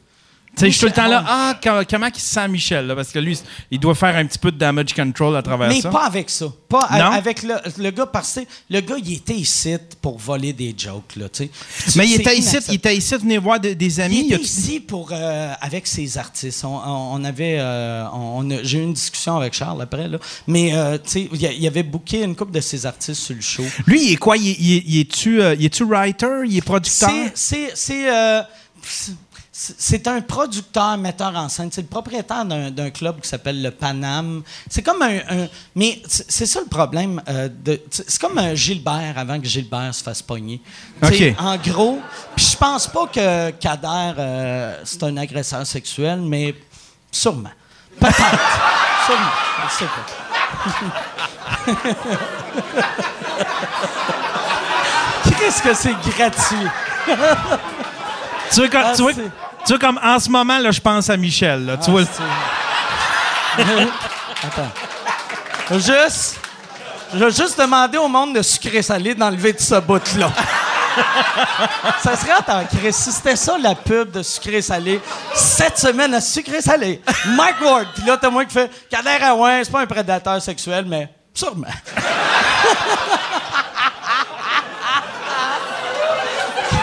Tu 0.54 0.60
sais, 0.60 0.70
je 0.70 0.72
suis 0.76 0.80
tout 0.80 0.86
le 0.88 0.92
temps 0.92 1.08
là, 1.08 1.24
ah, 1.26 1.58
co- 1.62 1.82
comment 1.88 2.08
il 2.14 2.20
sent 2.20 2.46
Michel, 2.48 2.86
là, 2.86 2.94
parce 2.94 3.10
que 3.10 3.18
lui, 3.18 3.38
il 3.70 3.80
doit 3.80 3.94
faire 3.94 4.14
un 4.16 4.26
petit 4.26 4.38
peu 4.38 4.52
de 4.52 4.58
damage 4.58 4.92
control 4.92 5.34
à 5.34 5.40
travers 5.42 5.68
Mais 5.70 5.80
ça. 5.80 5.88
pas 5.88 6.04
avec 6.04 6.28
ça. 6.28 6.44
Pas 6.68 6.88
Non? 6.92 7.06
avec 7.12 7.42
le, 7.42 7.54
le 7.78 7.90
gars, 7.90 8.04
parce 8.04 8.34
que 8.34 8.40
le 8.68 8.80
gars, 8.80 8.96
il 9.02 9.14
était 9.14 9.34
ici 9.34 9.74
pour 10.02 10.18
voler 10.18 10.52
des 10.52 10.74
jokes, 10.76 11.16
là, 11.16 11.30
tu 11.30 11.44
sais. 11.44 11.50
Mais 11.96 12.06
il 12.06 12.20
était 12.20 12.36
ici, 12.36 12.58
il 12.68 12.74
était 12.74 12.94
ici, 12.94 13.14
venir 13.16 13.40
voir 13.40 13.60
de- 13.60 13.72
des 13.72 13.98
amis. 14.00 14.26
Il 14.28 14.34
était 14.34 14.42
ici 14.42 14.78
pour, 14.80 15.08
euh, 15.10 15.52
avec 15.58 15.86
ses 15.86 16.18
artistes. 16.18 16.64
On, 16.66 16.76
on- 17.14 17.24
avait, 17.24 17.56
euh, 17.58 18.04
on, 18.12 18.46
j'ai 18.62 18.78
eu 18.78 18.82
une 18.82 18.92
discussion 18.92 19.36
avec 19.38 19.54
Charles 19.54 19.80
après, 19.80 20.06
là. 20.06 20.18
Mais, 20.46 20.74
euh, 20.74 20.98
sais, 21.02 21.30
il 21.32 21.66
avait 21.66 21.82
booké 21.82 22.22
une 22.24 22.36
couple 22.36 22.52
de 22.52 22.60
ses 22.60 22.84
artistes 22.84 23.22
sur 23.22 23.34
le 23.34 23.40
show. 23.40 23.64
Lui, 23.86 24.04
il 24.08 24.12
est 24.12 24.16
quoi? 24.16 24.36
Il, 24.36 24.48
est- 24.50 24.56
il 24.60 24.72
est- 24.76 24.82
il 24.86 25.00
est-tu 25.00 25.40
il 25.40 25.64
est-tu 25.64 25.84
writer? 25.84 26.42
Il 26.46 26.58
est 26.58 26.60
producteur? 26.60 27.10
C'est, 27.34 27.70
c'est, 29.54 30.08
un 30.08 30.22
producteur, 30.22 30.96
metteur 30.96 31.36
en 31.36 31.46
scène. 31.50 31.68
C'est 31.70 31.82
le 31.82 31.86
propriétaire 31.86 32.46
d'un, 32.46 32.90
club 32.90 33.20
qui 33.20 33.28
s'appelle 33.28 33.60
le 33.62 33.70
Paname. 33.70 34.42
C'est 34.70 34.80
comme 34.82 35.02
un, 35.02 35.18
un- 35.28 35.48
mais 35.74 36.00
c'est, 36.08 36.46
ça 36.46 36.60
le 36.60 36.66
problème. 36.66 37.20
euh, 37.28 37.50
c'est 37.90 38.18
comme 38.18 38.38
un 38.38 38.54
Gilbert 38.54 39.12
avant 39.16 39.38
que 39.38 39.46
Gilbert 39.46 39.94
se 39.94 40.02
fasse 40.02 40.22
pogner. 40.22 40.62
En 41.38 41.58
gros, 41.58 42.00
puis 42.34 42.46
je 42.46 42.56
pense 42.56 42.88
pas 42.88 43.06
que 43.06 43.50
Kader 43.50 44.14
euh, 44.18 44.80
c'est 44.84 45.02
un 45.02 45.18
agresseur 45.18 45.66
sexuel, 45.66 46.22
mais 46.22 46.54
sûrement, 47.10 47.50
peut-être, 48.00 48.16
sûrement, 49.06 49.32
je 49.68 49.74
sais 49.74 49.84
pas. 49.84 50.06
Qu'est-ce 55.38 55.62
que 55.62 55.74
c'est 55.74 55.94
gratuit? 56.16 56.68
Tu 58.52 58.60
vois, 58.60 58.68
comme, 58.68 58.82
Ah, 58.84 58.92
tu 58.94 59.02
vois- 59.02 59.12
c'est- 59.14 59.30
tu 59.66 59.68
vois 59.72 59.78
comme 59.78 60.00
en 60.02 60.18
ce 60.18 60.28
moment, 60.28 60.58
là, 60.58 60.70
je 60.70 60.80
pense 60.80 61.08
à 61.10 61.16
Michel. 61.16 61.66
Là, 61.66 61.76
tu 61.76 61.90
vois, 61.90 62.02
Attends. 64.44 64.70
Juste, 65.78 66.40
je 67.14 67.18
vais 67.24 67.30
juste 67.30 67.58
demander 67.58 67.98
au 67.98 68.08
monde 68.08 68.34
de 68.34 68.42
sucré 68.42 68.82
salé 68.82 69.14
d'enlever 69.14 69.52
de 69.52 69.60
ce 69.60 69.76
bout-là. 69.80 70.30
ça 72.02 72.16
serait 72.16 72.32
en 72.48 72.64
Chris. 72.64 72.92
Si 72.92 73.12
c'était 73.12 73.36
ça 73.36 73.56
la 73.58 73.74
pub 73.74 74.10
de 74.10 74.22
sucré 74.22 74.60
salé, 74.60 75.00
cette 75.34 75.78
semaine 75.78 76.12
à 76.14 76.20
sucré 76.20 76.60
salé, 76.60 77.00
Mike 77.28 77.60
Ward. 77.62 77.86
Puis 77.94 78.04
là, 78.04 78.18
t'as 78.20 78.28
moi 78.30 78.44
qui 78.44 78.52
fait 78.52 78.70
Kader 78.90 79.22
Aouin, 79.24 79.60
c'est 79.64 79.70
pas 79.72 79.80
un 79.80 79.86
prédateur 79.86 80.40
sexuel, 80.42 80.84
mais 80.86 81.08
Sûrement. 81.34 81.66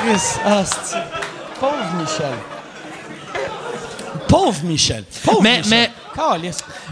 Chris, 0.04 0.40
ah, 0.46 0.64
Michel. 2.10 2.34
Pauvre 4.28 4.64
Michel. 4.64 5.04
Pauvre 5.24 5.42
Mais- 5.42 5.58
Michel. 5.60 5.70
mais-. 5.70 5.92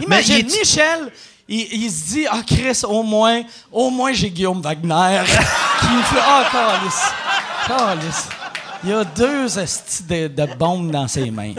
Imagine, 0.04 0.06
Mais 0.08 0.22
il 0.24 0.38
est- 0.38 0.58
Michel, 0.60 1.12
il, 1.48 1.84
il 1.84 1.90
se 1.90 2.06
dit, 2.12 2.26
ah, 2.30 2.40
Chris, 2.46 2.80
au 2.84 3.02
moins, 3.02 3.42
au 3.70 3.90
moins, 3.90 4.12
j'ai 4.12 4.30
Guillaume 4.30 4.60
Wagner 4.62 5.20
qui 5.80 5.86
me 5.88 6.02
fait, 6.02 6.20
ah, 6.22 6.44
Calisse. 6.50 7.02
Calisse. 7.66 8.28
Il 8.84 8.90
y 8.90 8.92
a 8.92 9.04
deux 9.04 9.58
estis 9.58 10.04
de, 10.04 10.28
de 10.28 10.54
bombes 10.54 10.90
dans 10.90 11.08
ses 11.08 11.30
mains. 11.30 11.52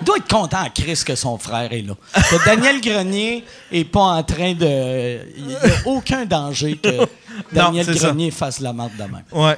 Il 0.00 0.04
doit 0.04 0.16
être 0.16 0.28
content, 0.28 0.64
Chris, 0.74 1.02
que 1.04 1.14
son 1.16 1.38
frère 1.38 1.72
est 1.72 1.82
là. 1.82 1.94
Que 2.14 2.44
Daniel 2.44 2.80
Grenier 2.80 3.44
est 3.70 3.84
pas 3.84 4.00
en 4.00 4.22
train 4.22 4.54
de. 4.54 5.18
Il 5.36 5.46
n'y 5.46 5.54
a 5.56 5.58
aucun 5.86 6.24
danger 6.24 6.76
que 6.76 7.06
Daniel 7.52 7.84
ça. 7.86 7.92
Grenier 7.92 8.30
fasse 8.30 8.60
la 8.60 8.72
marde 8.72 8.92
de 8.96 9.02
même. 9.02 9.24
Ouais. 9.32 9.56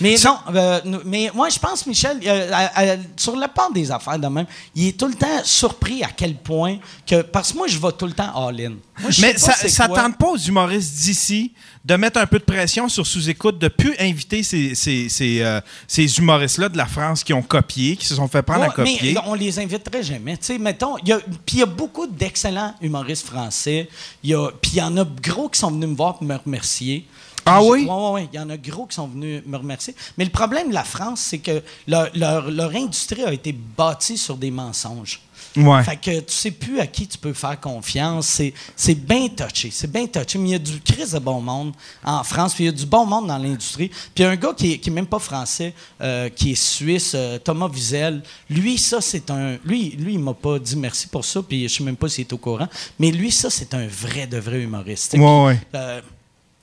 Mais 0.00 0.16
non, 0.24 0.36
euh, 0.54 0.80
mais 1.04 1.30
moi, 1.34 1.48
je 1.48 1.58
pense, 1.58 1.84
Michel, 1.86 2.20
euh, 2.24 2.50
à- 2.52 2.92
à- 2.92 2.96
sur 3.16 3.34
la 3.36 3.48
part 3.48 3.72
des 3.72 3.90
affaires 3.90 4.18
de 4.18 4.26
même, 4.28 4.46
il 4.74 4.88
est 4.88 4.98
tout 4.98 5.08
le 5.08 5.14
temps 5.14 5.26
surpris 5.44 6.02
à 6.04 6.08
quel 6.16 6.36
point 6.36 6.78
que. 7.06 7.22
Parce 7.22 7.52
que 7.52 7.58
moi, 7.58 7.66
je 7.66 7.78
vais 7.78 7.92
tout 7.92 8.06
le 8.06 8.12
temps 8.12 8.32
all-in. 8.48 8.74
Mais 9.20 9.36
ça, 9.36 9.54
ça 9.54 9.88
tente 9.88 10.16
pas 10.18 10.28
aux 10.28 10.36
humoristes 10.36 10.94
d'ici 10.94 11.52
de 11.84 11.96
mettre 11.96 12.20
un 12.20 12.26
peu 12.26 12.38
de 12.38 12.44
pression 12.44 12.88
sur 12.88 13.06
sous-écoute, 13.06 13.58
de 13.58 13.68
plus 13.68 13.94
inviter 13.98 14.42
ces, 14.42 14.74
ces, 14.74 15.08
ces, 15.08 15.40
euh, 15.40 15.60
ces 15.88 16.18
humoristes-là 16.18 16.68
de 16.68 16.76
la 16.76 16.84
France 16.86 17.24
qui 17.24 17.32
ont 17.32 17.42
copié, 17.42 17.96
qui 17.96 18.04
se 18.06 18.14
sont 18.14 18.28
fait 18.28 18.42
prendre 18.42 18.64
à 18.64 18.68
Ouais, 18.68 18.74
copier. 18.74 19.14
mais 19.14 19.20
on 19.26 19.34
les 19.34 19.58
inviterait 19.58 20.02
jamais. 20.02 20.36
Tu 20.36 20.44
sais, 20.46 20.58
mettons, 20.58 20.98
il 20.98 21.08
y 21.08 21.12
a, 21.12 21.18
puis 21.18 21.56
il 21.56 21.58
y 21.60 21.62
a 21.62 21.66
beaucoup 21.66 22.06
d'excellents 22.06 22.74
humoristes 22.82 23.26
français. 23.26 23.88
Puis 24.22 24.32
il 24.72 24.76
y 24.78 24.82
en 24.82 24.96
a 24.98 25.04
gros 25.22 25.48
qui 25.48 25.58
sont 25.58 25.70
venus 25.70 25.88
me 25.88 25.96
voir 25.96 26.18
pour 26.18 26.26
me 26.26 26.36
remercier. 26.36 27.06
Ah 27.50 27.62
oui? 27.62 27.84
ouais, 27.84 27.90
ouais, 27.90 28.10
ouais. 28.12 28.28
Il 28.32 28.36
y 28.36 28.40
en 28.42 28.50
a 28.50 28.56
gros 28.56 28.86
qui 28.86 28.94
sont 28.94 29.06
venus 29.08 29.42
me 29.46 29.56
remercier. 29.56 29.94
Mais 30.18 30.24
le 30.24 30.30
problème 30.30 30.68
de 30.70 30.74
la 30.74 30.84
France, 30.84 31.20
c'est 31.20 31.38
que 31.38 31.62
leur, 31.86 32.08
leur- 32.14 32.50
leur 32.50 32.74
industrie 32.74 33.24
a 33.24 33.32
été 33.32 33.52
bâtie 33.52 34.18
sur 34.18 34.36
des 34.36 34.50
mensonges. 34.50 35.20
Ouais. 35.56 35.82
Fait 35.82 35.96
que 35.96 36.20
tu 36.20 36.32
sais 36.32 36.50
plus 36.52 36.78
à 36.78 36.86
qui 36.86 37.08
tu 37.08 37.18
peux 37.18 37.32
faire 37.32 37.58
confiance. 37.58 38.40
C'est, 38.76 38.94
bien 38.94 39.26
touché. 39.28 39.70
C'est 39.72 39.90
bien 39.90 40.06
touché. 40.06 40.38
Mais 40.38 40.50
il 40.50 40.52
y 40.52 40.54
a 40.54 40.58
du 40.60 40.80
crise 40.80 41.12
de 41.12 41.18
bon 41.18 41.40
monde 41.40 41.72
en 42.04 42.22
France, 42.22 42.54
puis 42.54 42.64
il 42.64 42.66
y 42.66 42.70
a 42.70 42.72
du 42.72 42.86
bon 42.86 43.04
monde 43.04 43.26
dans 43.26 43.38
l'industrie. 43.38 43.88
Puis 43.88 43.98
il 44.18 44.22
y 44.22 44.24
a 44.26 44.30
un 44.30 44.36
gars 44.36 44.52
qui 44.56 44.74
est, 44.74 44.78
qui 44.78 44.90
est 44.90 44.92
même 44.92 45.06
pas 45.08 45.18
français, 45.18 45.74
euh, 46.00 46.28
qui 46.28 46.52
est 46.52 46.54
suisse, 46.62 47.12
euh, 47.16 47.38
Thomas 47.38 47.66
Wiesel. 47.66 48.22
Lui, 48.48 48.78
ça, 48.78 49.00
c'est 49.00 49.28
un. 49.30 49.56
Lui, 49.64 49.90
lui 49.98 50.14
il 50.14 50.20
m'a 50.20 50.34
pas 50.34 50.58
dit 50.60 50.76
merci 50.76 51.08
pour 51.08 51.24
ça, 51.24 51.42
puis 51.42 51.68
je 51.68 51.74
sais 51.78 51.82
même 51.84 51.96
pas 51.96 52.08
s'il 52.08 52.22
est 52.26 52.32
au 52.32 52.38
courant. 52.38 52.68
Mais 53.00 53.10
lui, 53.10 53.32
ça, 53.32 53.50
c'est 53.50 53.74
un 53.74 53.86
vrai 53.88 54.28
de 54.28 54.38
vrai 54.38 54.60
humoriste. 54.60 55.14
Ouais, 55.14 55.44
ouais. 55.46 55.58
euh, 55.74 56.00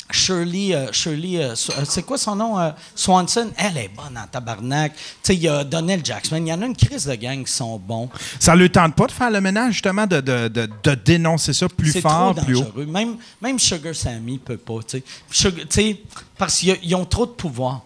Shirley, 0.10 0.74
euh, 0.74 0.92
Shirley 0.94 1.38
euh, 1.38 1.52
euh, 1.54 1.84
c'est 1.86 2.04
quoi 2.04 2.18
son 2.18 2.36
nom? 2.36 2.58
euh, 2.58 2.72
Swanson, 2.96 3.52
elle 3.58 3.78
est 3.78 3.90
bonne 3.90 4.18
en 4.18 4.26
tabarnak. 4.28 4.94
Tu 4.96 5.02
sais, 5.24 5.36
il 5.36 5.42
y 5.42 5.48
a 5.50 5.64
Donnell 5.64 6.02
Jackson. 6.04 6.38
Il 6.38 6.48
y 6.48 6.54
en 6.54 6.62
a 6.62 6.66
une 6.66 6.76
crise 6.76 7.06
de 7.06 7.16
gang 7.16 7.44
qui 7.44 7.52
sont 7.52 7.78
bons. 7.78 8.10
Ça 8.40 8.56
ne 8.56 8.68
tente 8.68 8.96
pas 8.96 9.08
de 9.08 9.12
faire 9.12 9.30
le 9.32 9.42
ménage, 9.42 9.74
justement, 9.74 10.08
de, 10.08 10.22
de, 10.22 10.48
de, 10.48 10.70
de 10.84 10.96
dénoncer 10.96 11.52
ça 11.54 11.68
plus 11.68 12.00
fort, 12.00 12.36
trop 12.36 12.46
plus 12.46 12.56
haut. 12.58 12.86
Même, 12.88 13.18
même 13.42 13.60
Sugar 13.60 13.94
Sammy 13.94 14.38
peut 14.38 14.58
pas, 14.58 14.80
tu 14.88 15.04
sais. 15.30 15.98
Parce 16.38 16.60
qu'ils 16.60 16.78
ils 16.84 16.96
ont 16.96 17.06
trop 17.06 17.26
de 17.26 17.32
pouvoir. 17.32 17.82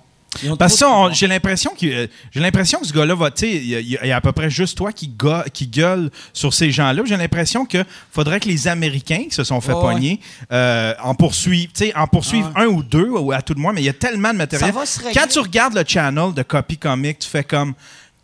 Parce 0.58 0.74
que 0.74 0.80
ça, 0.80 1.10
j'ai 1.12 1.28
l'impression 1.28 1.72
que 1.78 1.86
euh, 1.86 2.08
j'ai 2.32 2.40
l'impression 2.40 2.80
que 2.80 2.88
ce 2.88 2.94
gars-là 2.94 3.16
va, 3.16 3.32
tu 3.32 3.42
sais, 3.46 3.52
il 3.52 3.66
y, 3.68 3.76
a- 3.76 3.80
il 3.82 4.08
y 4.08 4.12
a 4.12 4.16
à 4.16 4.22
peu 4.22 4.32
près 4.32 4.50
juste 4.50 4.78
toi 4.78 4.94
qui, 4.94 5.12
qui 5.54 5.68
gueule 5.68 6.10
sur 6.32 6.54
ces 6.54 6.72
gens-là. 6.72 7.04
J'ai 7.06 7.18
l'impression 7.18 7.66
que 7.66 7.84
faudrait 8.14 8.40
que 8.40 8.48
les 8.48 8.68
Américains 8.70 9.26
qui 9.30 9.36
se 9.36 9.44
sont 9.44 9.60
fait 9.60 9.74
Ouais, 9.74 9.82
pogner 9.82 10.20
euh, 10.54 10.94
en 11.04 11.16
poursuivent, 11.16 11.68
tu 11.74 11.86
sais, 11.86 11.96
en 11.98 12.08
poursuivent 12.08 12.50
un 12.56 12.66
ou 12.68 12.82
deux 12.82 13.10
ou 13.10 13.32
à 13.34 13.42
tout 13.42 13.54
de 13.54 13.60
moins. 13.60 13.74
Mais 13.74 13.82
il 13.82 13.86
y 13.86 13.90
a 13.90 13.94
tellement 13.94 14.32
de 14.32 14.38
matériel. 14.38 14.72
Ça 14.74 14.80
va 14.80 14.86
se 14.86 15.00
régler. 15.00 15.14
Quand 15.20 15.28
tu 15.28 15.40
regardes 15.40 15.74
le 15.76 15.84
channel 15.86 16.34
de 16.34 16.44
Copy 16.44 16.78
Comic, 16.78 17.20
tu 17.20 17.28
fais 17.28 17.44
comme 17.44 17.74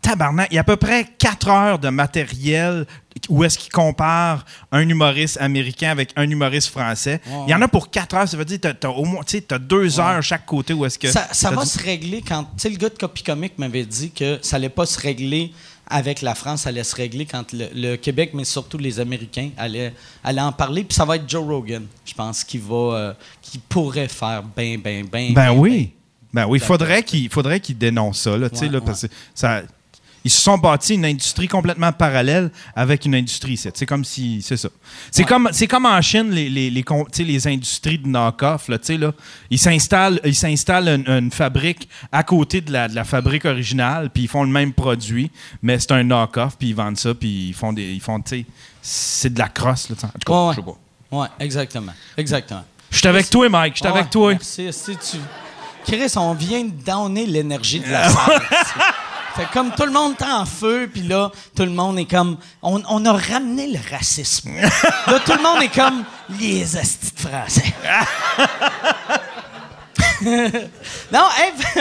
tabarnak. 0.00 0.48
Il 0.50 0.54
y 0.54 0.58
a 0.58 0.62
à 0.62 0.64
peu 0.64 0.76
près 0.76 1.06
quatre 1.18 1.48
heures 1.48 1.78
de 1.78 1.90
matériel 1.90 2.86
où 3.28 3.44
est-ce 3.44 3.58
qu'il 3.58 3.72
compare 3.72 4.44
un 4.72 4.88
humoriste 4.88 5.38
américain 5.40 5.90
avec 5.90 6.10
un 6.16 6.28
humoriste 6.28 6.68
français. 6.68 7.20
Il 7.46 7.50
y 7.50 7.54
en 7.54 7.62
a 7.62 7.68
pour 7.68 7.90
quatre 7.90 8.14
heures. 8.16 8.28
Ça 8.28 8.36
veut 8.36 8.44
dire 8.44 8.60
que 8.60 8.68
tu 8.72 8.86
as, 8.86 8.90
au 8.90 9.04
moins, 9.04 9.22
t'as 9.24 9.58
deux 9.58 9.98
heures 10.00 10.22
chaque 10.22 10.46
côté 10.46 10.72
où 10.74 10.84
est-ce 10.84 10.98
que 10.98 11.08
Ça, 11.10 11.28
va 11.50 11.62
du- 11.62 11.68
se 11.68 11.78
régler 11.82 12.22
quand. 12.26 12.46
Tu 12.56 12.68
le 12.68 12.76
gars 12.76 12.88
de 12.88 12.98
Copy 12.98 13.22
Comic 13.22 13.58
m'avait 13.58 13.84
dit 13.84 14.10
que 14.10 14.38
ça 14.42 14.56
allait 14.56 14.68
pas 14.68 14.86
se 14.86 14.98
régler 15.00 15.52
avec 15.90 16.20
la 16.20 16.34
France, 16.34 16.62
ça 16.62 16.68
allait 16.68 16.84
se 16.84 16.94
régler 16.94 17.24
quand 17.24 17.50
le, 17.54 17.68
le 17.74 17.96
Québec, 17.96 18.32
mais 18.34 18.44
surtout 18.44 18.76
les 18.76 19.00
Américains, 19.00 19.50
allaient, 19.56 19.94
allaient 20.22 20.42
en 20.42 20.52
parler. 20.52 20.84
Puis 20.84 20.94
ça 20.94 21.06
va 21.06 21.16
être 21.16 21.28
Joe 21.28 21.42
Rogan, 21.46 21.86
je 22.04 22.12
pense, 22.12 22.44
qui 22.44 22.58
va. 22.58 22.74
euh, 22.74 23.12
qui 23.40 23.56
pourrait 23.58 24.08
faire 24.08 24.42
ben, 24.42 24.78
ben, 24.78 25.06
ben. 25.10 25.32
Ben 25.32 25.34
ben, 25.34 25.50
oui. 25.58 25.92
Ben 26.30 26.46
oui, 26.46 26.58
faudrait 26.58 27.02
qu'il 27.02 27.30
faudrait 27.30 27.58
qu'il 27.58 27.78
dénonce 27.78 28.20
ça, 28.20 28.36
là, 28.36 28.50
tu 28.50 28.56
sais, 28.58 28.66
Ouais, 28.66 28.72
là, 28.72 28.80
parce 28.82 29.02
que 29.02 29.06
ça. 29.34 29.62
Ils 30.24 30.30
se 30.30 30.40
sont 30.40 30.58
bâtis 30.58 30.94
une 30.94 31.04
industrie 31.04 31.48
complètement 31.48 31.92
parallèle 31.92 32.50
avec 32.74 33.04
une 33.04 33.14
industrie 33.14 33.52
ici. 33.52 33.68
C'est 33.72 33.86
comme 33.86 34.04
si. 34.04 34.42
C'est 34.42 34.56
ça. 34.56 34.68
C'est 35.10 35.22
Ouais. 35.22 35.28
comme, 35.28 35.50
comme 35.68 35.86
en 35.86 36.00
Chine, 36.02 36.30
les, 36.30 36.48
les, 36.50 36.70
les, 36.70 36.84
les 37.18 37.46
industries 37.48 37.98
de 37.98 38.06
knock-off. 38.08 38.68
Là. 38.68 38.78
Ils 39.50 39.58
s'installent 39.58 40.20
ils 40.24 40.34
s'installent 40.34 40.88
une, 40.88 41.08
une 41.08 41.30
fabrique 41.30 41.88
à 42.12 42.22
côté 42.22 42.60
de 42.60 42.72
la, 42.72 42.88
de 42.88 42.94
la 42.94 43.04
fabrique 43.04 43.44
originale, 43.44 44.10
puis 44.10 44.24
ils 44.24 44.28
font 44.28 44.42
le 44.44 44.50
même 44.50 44.72
produit, 44.72 45.30
mais 45.62 45.78
c'est 45.78 45.92
un 45.92 46.02
knock-off, 46.04 46.56
puis 46.58 46.68
ils 46.70 46.74
vendent 46.74 46.96
ça, 46.98 47.14
puis 47.14 47.48
ils 47.48 47.54
font 47.54 47.72
des. 47.72 47.92
Ils 47.92 48.00
font, 48.00 48.22
c'est 48.82 49.32
de 49.32 49.38
la 49.38 49.48
crosse. 49.48 49.88
Là, 49.90 49.96
en 50.02 50.08
tout 50.08 50.18
cas, 50.26 50.32
Ouais, 50.32 50.50
je 50.54 50.56
sais 50.60 50.66
pas. 51.10 51.16
Ouais, 51.16 51.28
exactement. 51.40 51.92
Exactement. 52.16 52.64
Je 52.90 52.98
suis 52.98 53.08
avec 53.08 53.28
toi, 53.30 53.48
Mike. 53.48 53.74
Je 53.74 53.78
suis 53.78 53.86
Ouais, 53.92 53.98
avec 53.98 54.10
toi. 54.10 54.32
Merci. 54.32 54.72
Si 54.72 54.96
tu... 54.96 55.16
Chris, 55.84 56.12
on 56.16 56.34
vient 56.34 56.64
de 56.64 56.70
donner 56.84 57.24
l'énergie 57.26 57.80
de 57.80 57.90
la 57.90 58.08
salle. 58.10 58.42
Comme 59.52 59.70
tout 59.72 59.84
le 59.84 59.92
monde 59.92 60.14
est 60.20 60.24
en 60.24 60.44
feu, 60.44 60.88
puis 60.92 61.02
là, 61.02 61.30
tout 61.54 61.64
le 61.64 61.70
monde 61.70 61.98
est 61.98 62.06
comme. 62.06 62.36
On, 62.62 63.04
a 63.04 63.12
ramené 63.12 63.68
le 63.68 63.78
racisme. 63.90 64.50
là, 64.54 65.20
tout 65.24 65.32
le 65.32 65.42
monde 65.42 65.62
est 65.62 65.74
comme 65.74 66.04
les 66.38 66.76
astis 66.76 67.12
de 67.14 67.20
français. 67.28 67.74
non, 71.12 71.28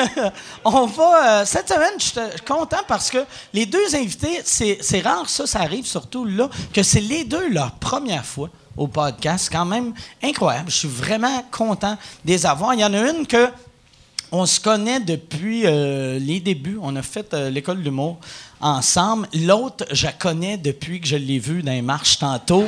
on 0.66 0.86
va. 0.86 1.42
euh, 1.42 1.46
cette 1.46 1.70
semaine, 1.70 1.94
je 1.98 2.06
suis 2.06 2.22
content 2.48 2.82
parce 2.88 3.10
que 3.10 3.26
les 3.54 3.66
deux 3.66 3.96
invités, 3.96 4.42
c'est 4.44 4.78
c'est 4.82 5.02
rare, 5.02 5.30
ça, 5.30 5.48
ça 5.48 5.60
arrive 5.60 5.86
surtout 5.86 6.26
là, 6.26 6.50
que 6.74 6.84
c'est 6.84 7.02
les 7.02 7.24
deux 7.24 7.50
leur 7.50 7.72
première 7.72 8.26
fois 8.26 8.50
au 8.76 8.88
podcast. 8.88 9.46
C'est 9.46 9.58
quand 9.58 9.66
même 9.66 9.94
incroyable. 10.24 10.70
Je 10.70 10.76
suis 10.78 10.88
vraiment 10.88 11.44
content 11.52 11.98
de 12.26 12.32
les 12.32 12.46
avoir. 12.46 12.74
Il 12.74 12.82
y 12.82 12.86
en 12.86 12.94
a 12.94 13.10
une 13.10 13.26
que. 13.26 13.50
On 14.32 14.46
se 14.46 14.60
connaît 14.60 15.00
depuis 15.00 15.66
euh, 15.66 16.20
les 16.20 16.40
débuts. 16.40 16.78
On 16.82 16.96
a 16.96 17.02
fait 17.02 17.34
euh, 17.34 17.50
l'école 17.50 17.80
de 17.80 17.84
l'humour 17.84 18.18
ensemble. 18.60 19.28
L'autre, 19.34 19.86
je 19.92 20.06
la 20.06 20.12
connais 20.12 20.58
depuis 20.58 21.00
que 21.00 21.08
je 21.08 21.16
l'ai 21.16 21.40
vu 21.40 21.64
dans 21.64 21.72
les 21.72 21.82
marches 21.82 22.20
tantôt. 22.20 22.68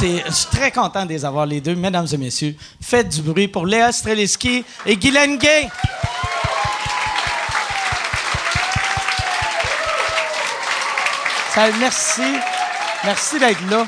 Je 0.00 0.32
suis 0.32 0.46
très 0.50 0.72
content 0.72 1.04
de 1.04 1.10
les 1.10 1.24
avoir 1.24 1.46
les 1.46 1.60
deux, 1.60 1.74
mesdames 1.74 2.06
et 2.10 2.16
messieurs. 2.16 2.56
Faites 2.80 3.08
du 3.08 3.22
bruit 3.22 3.48
pour 3.48 3.66
Léa 3.66 3.92
Streliski 3.92 4.64
et 4.86 4.96
Guylaine 4.96 5.36
Gay. 5.38 5.68
Merci. 11.80 12.22
Merci 13.04 13.38
d'être 13.40 13.68
là. 13.68 13.86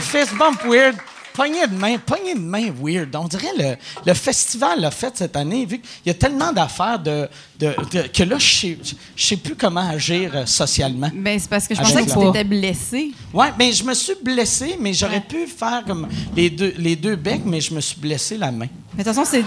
Fist 0.00 0.34
bump 0.36 0.62
weird. 0.64 0.96
Poignée 1.32 1.66
de 1.66 1.74
main, 1.74 1.96
poignée 1.98 2.34
de 2.34 2.40
main 2.40 2.70
weird. 2.82 3.14
On 3.14 3.26
dirait 3.28 3.52
le, 3.58 3.76
le 4.04 4.14
festival 4.14 4.80
l'a 4.80 4.90
fait 4.90 5.12
cette 5.16 5.36
année, 5.36 5.64
vu 5.64 5.78
qu'il 5.78 5.90
y 6.06 6.10
a 6.10 6.14
tellement 6.14 6.52
d'affaires 6.52 6.98
de, 6.98 7.28
de- 7.58 7.74
de- 7.92 8.06
que 8.08 8.22
là, 8.24 8.36
je 8.38 8.46
sais, 8.54 8.78
je 9.16 9.24
sais 9.26 9.36
plus 9.36 9.54
comment 9.54 9.88
agir 9.88 10.32
euh, 10.34 10.44
socialement. 10.46 11.10
Ben, 11.14 11.38
c'est 11.38 11.48
parce 11.48 11.66
que 11.68 11.74
je 11.74 11.80
pensais 11.80 12.04
que 12.04 12.10
tu 12.10 12.18
t'étais 12.18 12.44
blessé. 12.44 13.12
Ouais, 13.32 13.48
mais 13.58 13.72
je 13.72 13.84
me 13.84 13.94
suis 13.94 14.14
blessé, 14.22 14.76
mais 14.80 14.92
j'aurais 14.92 15.14
Ouais. 15.14 15.20
pu 15.20 15.46
faire 15.46 15.82
comme 15.86 16.08
les 16.36 16.50
deux, 16.50 16.74
les 16.78 16.96
deux 16.96 17.16
becs, 17.16 17.42
mais 17.44 17.60
je 17.60 17.72
me 17.74 17.80
suis 17.80 17.98
blessé 17.98 18.36
la 18.36 18.50
main. 18.50 18.66
Mais 18.94 19.04
de 19.04 19.08
toute 19.08 19.14
façon, 19.16 19.38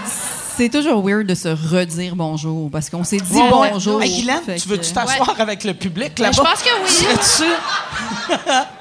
c'est, 0.56 0.68
toujours 0.70 1.02
weird 1.06 1.26
de 1.26 1.34
se 1.34 1.48
redire 1.48 2.16
bonjour 2.16 2.70
parce 2.70 2.88
qu'on 2.88 3.04
s'est 3.04 3.18
dit 3.18 3.34
Ouais, 3.34 3.52
ouais. 3.52 3.70
bonjour. 3.72 4.00
Hey, 4.02 4.10
Guylaine, 4.16 4.40
tu 4.58 4.68
veux-tu 4.68 4.90
t'asseoir 4.92 5.34
avec 5.38 5.64
le 5.64 5.74
public 5.74 6.12
Ben, 6.16 6.24
là-bas? 6.24 6.36
je 6.36 6.40
pense 6.40 6.62
que 6.62 6.70
oui. 6.82 8.36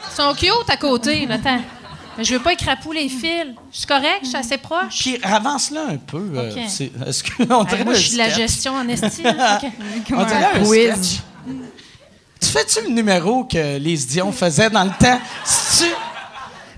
Ils 0.09 0.15
sont 0.15 0.33
cute 0.35 0.69
à 0.69 0.77
côté, 0.77 1.27
attends. 1.29 1.59
Mais 2.17 2.23
je 2.23 2.33
veux 2.35 2.41
pas 2.41 2.53
écrapouler 2.53 3.03
les 3.03 3.09
fils. 3.09 3.47
Je 3.71 3.77
suis 3.79 3.87
correct, 3.87 4.19
je 4.23 4.27
suis 4.27 4.37
assez 4.37 4.57
proche. 4.57 4.99
Puis 4.99 5.17
avance-là 5.23 5.85
un 5.89 5.97
peu. 5.97 6.31
euh, 6.35 6.51
Ok. 6.51 6.59
c'est- 6.67 6.91
Est-ce 7.07 7.23
que 7.23 7.31
on 7.51 7.63
dirait 7.63 7.83
moi, 7.83 7.93
un 7.93 7.95
je 7.97 8.01
suis 8.01 8.13
de 8.13 8.17
la 8.19 8.25
sketch? 8.25 8.37
gestion 8.37 8.73
en 8.75 8.87
esti. 8.87 9.23
là. 9.23 9.59
OK. 9.63 9.71
Comme 10.07 10.19
On 10.19 10.25
dirait 10.25 10.43
un 10.53 10.63
quiz. 10.63 10.91
sketch. 10.93 11.21
Tu 12.39 12.49
fais-tu 12.49 12.81
le 12.81 12.89
numéro 12.89 13.45
que 13.45 13.77
les 13.77 13.97
Dion 13.97 14.31
faisaient 14.31 14.69
dans 14.69 14.83
le 14.83 14.91
temps? 14.99 15.19
C'est-tu 15.45 15.91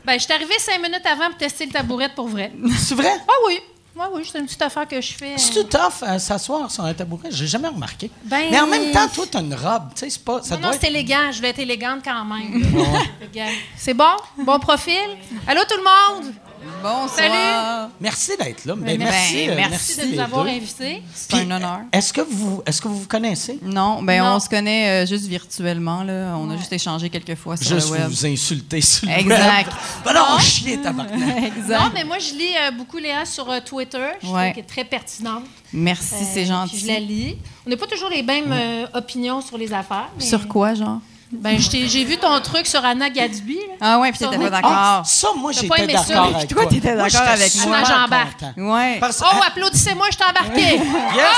Ben, 0.05 0.13
je 0.13 0.23
suis 0.23 0.31
arrivée 0.33 0.59
cinq 0.59 0.79
minutes 0.81 1.05
avant 1.05 1.29
pour 1.29 1.37
tester 1.37 1.65
le 1.65 1.71
tabouret 1.71 2.09
pour 2.15 2.27
vrai. 2.27 2.51
c'est 2.77 2.95
vrai? 2.95 3.11
Ah 3.27 3.31
oui. 3.47 3.59
Ouais, 3.95 4.05
oui, 4.13 4.27
c'est 4.29 4.39
une 4.39 4.45
petite 4.45 4.61
affaire 4.61 4.85
que 4.87 4.99
je 4.99 5.13
fais. 5.13 5.37
C'est 5.37 5.53
tout 5.53 5.63
tough 5.77 6.01
à 6.05 6.19
s'asseoir 6.19 6.69
sur 6.69 6.83
un 6.83 6.93
tabouret? 6.93 7.29
J'ai 7.31 7.47
jamais 7.47 7.69
remarqué. 7.69 8.11
Ben- 8.25 8.47
Mais 8.51 8.59
en 8.59 8.67
même 8.67 8.91
temps, 8.91 9.07
toi, 9.07 9.25
t'as 9.31 9.39
une 9.41 9.53
robe. 9.53 9.83
Tu 9.93 10.01
sais, 10.01 10.09
c'est 10.09 10.23
pas. 10.25 10.41
Ça 10.43 10.55
Non, 10.55 10.61
doit 10.61 10.69
non, 10.69 10.75
être- 10.75 10.81
c'est 10.81 10.87
élégant. 10.89 11.31
Je 11.31 11.41
vais 11.41 11.49
être 11.51 11.59
élégante 11.59 12.01
quand 12.03 12.25
même. 12.25 12.61
C'est 13.77 13.93
bon? 13.93 14.03
Bon 14.39 14.59
profil? 14.59 14.99
Allô, 15.47 15.61
tout 15.69 15.77
le 15.77 15.83
monde? 16.23 16.33
Bonsoir. 16.81 17.09
Salut. 17.09 17.91
Merci 18.01 18.31
d'être 18.39 18.65
là. 18.65 18.73
Ben, 18.75 18.97
merci, 18.97 19.45
ben, 19.47 19.51
euh, 19.51 19.55
merci 19.55 19.69
Merci 19.97 19.97
de 20.11 20.15
nous 20.15 20.19
avoir 20.21 20.45
invités. 20.47 21.03
C'est 21.13 21.33
un 21.35 21.51
honneur. 21.51 21.79
Est-ce 21.91 22.11
que 22.11 22.21
vous, 22.21 22.63
est-ce 22.65 22.81
que 22.81 22.87
vous 22.87 23.01
vous 23.01 23.07
connaissez? 23.07 23.59
Non, 23.61 24.01
ben 24.01 24.23
Non. 24.23 24.35
on 24.35 24.39
se 24.39 24.49
connaît 24.49 25.03
euh, 25.03 25.05
juste 25.05 25.25
virtuellement 25.27 26.03
là. 26.03 26.35
On 26.37 26.49
a 26.49 26.57
juste 26.57 26.73
échangé 26.73 27.09
quelques 27.09 27.35
fois 27.35 27.55
sur 27.55 27.75
Juste 27.75 27.87
le 27.91 27.99
web. 27.99 28.09
vous 28.09 28.25
insulter 28.25 28.81
sur 28.81 29.07
le 29.07 29.13
Exact. 29.13 29.67
web. 29.67 29.75
Ben 30.05 30.13
non, 30.13 30.39
chier, 30.39 30.81
tabarnak. 30.81 31.19
exact. 31.57 31.79
Non, 31.79 31.91
mais 31.93 32.03
moi, 32.03 32.17
je 32.19 32.33
lis 32.35 32.55
euh, 32.57 32.71
beaucoup 32.71 32.97
Léa 32.97 33.25
sur 33.25 33.49
euh, 33.49 33.59
Twitter. 33.63 33.99
Je 34.23 34.27
Ouais. 34.27 34.31
trouve 34.31 34.55
qu'elle 34.55 34.63
est 34.63 34.67
très 34.67 34.85
pertinente. 34.85 35.43
Merci, 35.71 36.15
Euh, 36.15 36.25
c'est 36.33 36.45
gentil. 36.45 36.79
Je 36.79 36.87
la 36.87 36.99
lis. 36.99 37.37
On 37.65 37.69
n'a 37.69 37.77
pas 37.77 37.87
toujours 37.87 38.09
les 38.09 38.23
mêmes 38.23 38.51
euh, 38.51 38.85
opinions 38.93 39.41
sur 39.41 39.57
les 39.57 39.71
affaires. 39.71 40.09
mais- 40.17 40.25
Sur 40.25 40.47
quoi, 40.47 40.73
genre? 40.73 40.99
Ben, 41.31 41.59
j'ai 41.59 42.05
vu 42.05 42.17
ton 42.17 42.39
truc 42.39 42.67
sur 42.67 42.83
Anna 42.85 43.09
Gatsby. 43.09 43.55
là. 43.55 43.75
Ah 43.81 43.99
ouais, 43.99 44.11
puis 44.11 44.19
t'étais 44.19 44.37
pas 44.37 44.49
d'accord. 44.49 44.71
Ah, 44.73 45.01
ça, 45.05 45.29
moi, 45.35 45.51
j'étais 45.51 45.67
pas 45.67 45.77
aimé 45.79 45.93
ça? 45.97 46.03
d'accord 46.13 46.35
avec 46.35 46.49
toi, 46.49 46.61
toi. 46.63 46.71
t'étais 46.71 46.95
Moi, 46.95 47.07
d'accord 47.09 47.27
avec 47.27 47.55
moi. 47.65 47.83
J'embarque. 47.83 48.39
content. 48.39 48.53
Ouais. 48.73 48.97
Parce- 48.99 49.21
Oh, 49.25 49.41
applaudissez-moi, 49.45 50.07
je 50.11 50.17
t'ai 50.17 50.23
embarqué. 50.23 50.61
Yes! 51.15 51.37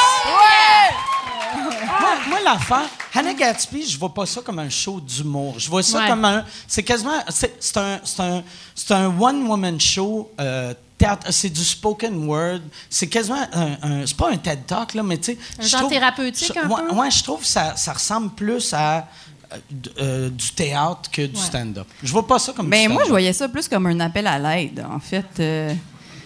Moi, 2.00 2.10
moi, 2.28 2.40
l'affaire, 2.44 2.90
Hannah 3.16 3.34
Gatsby, 3.34 3.88
je 3.88 3.98
vois 3.98 4.14
pas 4.14 4.26
ça 4.26 4.42
comme 4.42 4.60
un 4.60 4.70
show 4.70 5.00
d'humour. 5.00 5.56
Je 5.58 5.70
vois 5.70 5.82
ça 5.82 6.00
Ouais. 6.00 6.08
comme 6.10 6.26
un. 6.26 6.44
C'est 6.68 6.84
quasiment. 6.84 7.20
C'est 7.30 7.56
c'est 7.60 7.78
un, 7.78 8.00
c'est 8.04 8.22
un, 8.22 8.44
c'est 8.76 8.94
un 8.94 9.08
one-woman 9.20 9.80
show. 9.80 10.30
euh, 10.40 10.74
théâtre- 10.98 11.28
c'est 11.32 11.50
du 11.50 11.64
spoken 11.64 12.28
word. 12.28 12.60
C'est 12.90 13.08
quasiment 13.08 13.42
un. 13.54 13.78
un- 13.82 14.06
c'est 14.06 14.18
pas 14.18 14.30
un 14.30 14.38
TED 14.38 14.66
Talk, 14.68 14.94
là, 14.94 15.04
mais 15.04 15.18
tu 15.18 15.32
sais. 15.34 15.38
Un 15.60 15.64
je 15.64 15.68
genre 15.70 15.80
trouve- 15.82 15.92
thérapeutique, 15.94 16.52
je- 16.54 16.60
un 16.60 16.68
ouais, 16.70 16.82
peu? 16.90 16.96
ouais, 16.96 17.12
je 17.12 17.24
trouve 17.24 17.40
que 17.40 17.48
ça, 17.48 17.76
ça 17.76 17.94
ressemble 17.94 18.30
plus 18.32 18.74
à. 18.74 19.08
Euh, 19.54 19.58
euh, 20.02 20.30
du 20.30 20.50
théâtre 20.52 21.10
que 21.12 21.22
du 21.24 21.36
Ouais. 21.38 21.42
stand-up. 21.44 21.88
Je 22.04 22.12
vois 22.12 22.26
pas 22.28 22.40
ça 22.40 22.54
comme 22.54 22.70
Ben 22.70 22.88
du 22.88 22.94
moi, 22.94 23.04
je 23.06 23.10
voyais 23.10 23.34
ça 23.34 23.48
plus 23.48 23.68
comme 23.68 23.86
un 23.88 24.00
appel 24.00 24.28
à 24.28 24.38
l'aide, 24.40 24.86
en 24.92 25.00
fait. 25.00 25.26
Euh, 25.40 25.74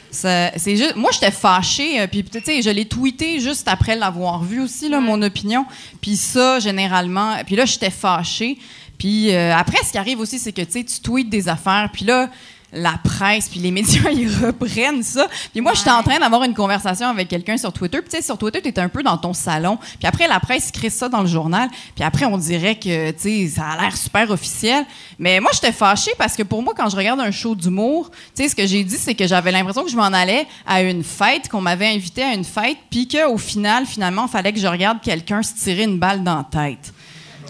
ça- 0.10 0.52
c'est 0.58 0.76
juste, 0.76 0.96
moi, 0.96 1.10
j'étais 1.14 1.32
fâchée, 1.32 2.02
euh, 2.02 2.08
puis 2.08 2.24
tu 2.24 2.40
sais, 2.44 2.62
je 2.62 2.70
l'ai 2.70 2.86
tweeté 2.86 3.40
juste 3.40 3.68
après 3.68 3.96
l'avoir 3.96 4.44
vu 4.44 4.62
aussi, 4.62 4.90
là, 4.90 5.00
mon 5.00 5.22
opinion. 5.22 5.66
Puis 6.02 6.18
ça, 6.18 6.60
généralement, 6.60 7.36
puis 7.46 7.56
là, 7.56 7.66
j'étais 7.66 7.90
fâchée. 7.92 8.58
Puis 8.98 9.34
euh, 9.34 9.56
après, 9.56 9.78
ce 9.86 9.92
qui 9.92 9.98
arrive 9.98 10.20
aussi, 10.20 10.38
c'est 10.40 10.52
que 10.52 10.62
tu 10.62 10.72
sais, 10.74 10.84
tu 10.84 11.00
tweets 11.00 11.30
des 11.30 11.48
affaires, 11.48 11.90
puis 11.92 12.06
là, 12.06 12.30
la 12.74 13.00
presse, 13.04 13.50
puis 13.50 13.60
les 13.60 13.72
médias, 13.72 14.10
ils 14.14 14.34
reprennent 14.46 15.04
ça. 15.04 15.28
Puis 15.52 15.62
moi, 15.62 15.74
j'étais 15.74 15.92
en 15.92 16.04
train 16.04 16.20
d'avoir 16.20 16.44
une 16.44 16.54
conversation 16.54 17.08
avec 17.08 17.28
quelqu'un 17.28 17.58
sur 17.58 17.74
Twitter. 17.74 18.00
Puis 18.00 18.10
tu 18.10 18.18
sais, 18.18 18.22
sur 18.22 18.38
Twitter, 18.38 18.62
tu 18.62 18.70
es 18.70 18.80
un 18.80 18.90
peu 18.90 19.04
dans 19.04 19.18
ton 19.18 19.34
salon. 19.34 19.78
Puis 19.78 20.08
après, 20.08 20.28
la 20.28 20.40
presse 20.40 20.72
crée 20.72 20.90
ça 20.90 21.10
dans 21.10 21.22
le 21.22 21.28
journal. 21.28 21.70
Puis 21.96 22.04
après, 22.04 22.26
on 22.26 22.38
dirait 22.38 22.76
que, 22.76 23.12
tu 23.12 23.20
sais, 23.20 23.48
ça 23.56 23.70
a 23.72 23.82
l'air 23.82 23.98
super 23.98 24.30
officiel. 24.32 24.86
Mais 25.20 25.40
moi, 25.40 25.52
j'étais 25.54 25.72
fâchée 25.72 26.12
parce 26.18 26.36
que 26.36 26.44
pour 26.44 26.64
moi, 26.64 26.74
quand 26.76 26.90
je 26.90 26.96
regarde 26.96 27.20
un 27.20 27.32
show 27.32 27.56
d'humour, 27.56 28.10
tu 28.36 28.44
sais, 28.44 28.50
ce 28.50 28.56
que 28.56 28.66
j'ai 28.66 28.84
dit, 28.84 28.98
c'est 28.98 29.16
que 29.16 29.28
j'avais 29.28 29.52
l'impression 29.52 29.84
que 29.84 29.92
je 29.92 29.98
m'en 29.98 30.04
allais 30.04 30.48
à 30.66 30.82
une 30.82 31.04
fête, 31.04 31.50
qu'on 31.50 31.62
m'avait 31.62 31.88
invité 31.88 32.24
à 32.24 32.34
une 32.34 32.46
fête, 32.46 32.78
puis 32.90 33.08
qu'au 33.08 33.38
final, 33.38 33.86
finalement, 33.86 34.26
il 34.28 34.32
fallait 34.32 34.54
que 34.54 34.60
je 34.60 34.68
regarde 34.68 35.00
quelqu'un 35.02 35.44
se 35.44 35.54
tirer 35.56 35.84
une 35.84 36.00
balle 36.00 36.24
dans 36.24 36.38
la 36.38 36.46
tête. 36.50 36.94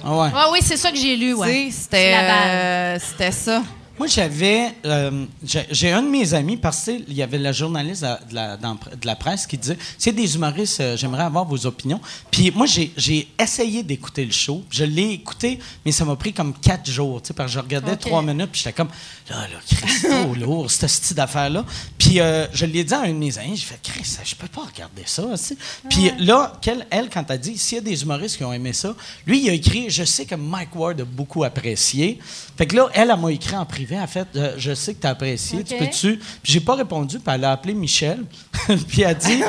Ah 0.04 0.16
ouais. 0.16 0.30
Ah 0.36 0.50
oui, 0.52 0.60
c'est 0.62 0.78
ça 0.78 0.92
que 0.92 0.98
j'ai 0.98 1.16
lu. 1.16 1.34
Ouais. 1.34 1.70
C'était 1.72 2.16
euh, 2.16 2.98
c'était 3.00 3.32
ça. 3.32 3.62
Moi, 4.02 4.08
j'avais. 4.08 4.74
euh, 4.84 5.26
j'ai 5.44 5.92
un 5.92 6.02
de 6.02 6.10
mes 6.10 6.34
amis, 6.34 6.58
parce 6.58 6.86
qu'il 6.86 7.14
y 7.14 7.22
avait 7.22 7.38
la 7.38 7.52
journaliste 7.52 8.02
de 8.02 8.34
la, 8.34 8.58
dans- 8.58 8.74
de 8.74 9.06
la 9.06 9.16
presse 9.16 9.46
qui 9.46 9.60
disait 9.60 9.78
C'est 9.96 10.12
des 10.12 10.34
humoristes, 10.34 10.80
euh, 10.82 10.98
j'aimerais 10.98 11.22
avoir 11.22 11.46
vos 11.46 11.68
opinions. 11.68 12.02
Puis 12.32 12.50
moi, 12.50 12.66
j'ai 12.66 13.28
essayé 13.40 13.84
d'écouter 13.84 14.26
le 14.26 14.32
show. 14.32 14.64
Je 14.72 14.86
l'ai 14.86 15.12
écouté, 15.12 15.60
mais 15.86 15.92
ça 15.92 16.04
m'a 16.04 16.16
pris 16.16 16.34
comme 16.34 16.52
quatre 16.56 16.90
jours, 16.90 17.22
tu 17.22 17.28
sais, 17.28 17.34
parce 17.36 17.52
que 17.52 17.54
je 17.54 17.60
regardais 17.64 17.96
trois 17.96 18.24
minutes, 18.24 18.50
puis 18.52 18.62
j'étais 18.64 18.74
comme 18.74 18.90
Là, 19.30 19.42
là, 19.42 19.60
Chris, 19.70 19.92
c'est 20.02 20.10
trop 20.24 20.34
lourd, 20.34 20.72
ce 20.72 20.88
style 20.88 21.16
d'affaire-là. 21.16 21.64
Puis 22.00 22.20
euh, 22.20 22.48
je 22.54 22.66
l'ai 22.66 22.84
dit 22.84 22.94
à 22.96 23.02
un 23.02 23.10
de 23.10 23.14
mes 23.14 23.38
amis 23.38 23.56
J'ai 23.56 23.66
fait 23.68 23.80
Chris, 23.84 24.18
je 24.26 24.34
peux 24.34 24.48
pas 24.48 24.62
regarder 24.62 25.04
ça. 25.06 25.24
tu 25.34 25.38
sais. 25.38 25.58
Puis 25.92 26.12
là, 26.18 26.54
qu'elle, 26.60 26.88
elle, 26.90 27.08
quand 27.08 27.24
elle 27.30 27.40
dit 27.40 27.56
S'il 27.56 27.76
y 27.76 27.78
a 27.78 27.84
des 27.84 28.02
humoristes 28.02 28.38
qui 28.38 28.44
ont 28.44 28.52
aimé 28.52 28.74
ça, 28.74 28.96
lui, 29.28 29.42
il 29.44 29.50
a 29.52 29.54
écrit 29.54 29.92
Je 29.92 30.04
sais 30.06 30.26
que 30.26 30.34
Mike 30.34 30.76
Ward 30.76 31.00
a 31.02 31.06
beaucoup 31.06 31.44
apprécié. 31.44 32.18
Fait 32.58 32.66
que 32.66 32.76
là, 32.76 32.90
elle, 32.96 33.12
elle 33.12 33.20
m'a 33.20 33.32
écrit 33.32 33.56
en 33.56 33.66
privé 33.68 33.91
en 34.00 34.08
fait, 34.08 34.28
euh, 34.36 34.54
je 34.58 34.74
sais 34.74 34.94
que 34.94 35.02
tu 35.02 35.08
as 35.08 35.12
apprécié, 35.12 35.64
tu 35.64 35.76
peux-tu? 35.76 36.18
Puis 36.18 36.54
j'ai 36.54 36.60
pas 36.60 36.76
répondu, 36.76 37.20
puis 37.20 37.34
elle 37.34 37.46
a 37.46 37.52
appelé 37.52 37.74
Michel. 37.74 38.24
puis 38.88 39.02
elle 39.02 39.08
a 39.08 39.14
dit, 39.14 39.44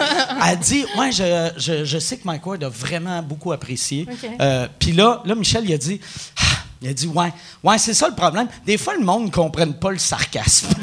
elle 0.49 0.59
dit 0.59 0.85
Ouais, 0.97 1.13
je, 1.13 1.51
je, 1.57 1.85
je 1.85 1.99
sais 1.99 2.17
que 2.17 2.23
Mike 2.25 2.47
Ward 2.47 2.65
a 2.65 2.69
vraiment 2.69 3.23
beaucoup 3.23 3.53
apprécié. 3.53 4.07
Euh, 4.41 4.69
puis 4.79 4.93
là, 4.93 5.23
là, 5.25 5.35
Michel, 5.35 5.65
il 5.65 5.73
a 5.75 5.79
dit 5.79 6.01
Ah, 6.41 6.59
il 6.81 6.89
a 6.89 6.95
dit 6.95 7.07
Ouais, 7.07 7.33
ouais 7.63 7.79
c'est 7.79 7.95
ça 7.95 8.09
le 8.09 8.15
problème. 8.15 8.49
Des 8.65 8.79
fois, 8.79 8.95
le 8.95 9.05
monde 9.05 9.27
ne 9.27 9.31
comprenne 9.31 9.75
pas 9.75 9.91
le 9.91 9.99
sarcasme. 9.99 10.69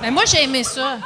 Ben, 0.00 0.10
moi, 0.10 0.24
j'ai 0.26 0.44
aimé 0.44 0.64
ça. 0.64 0.98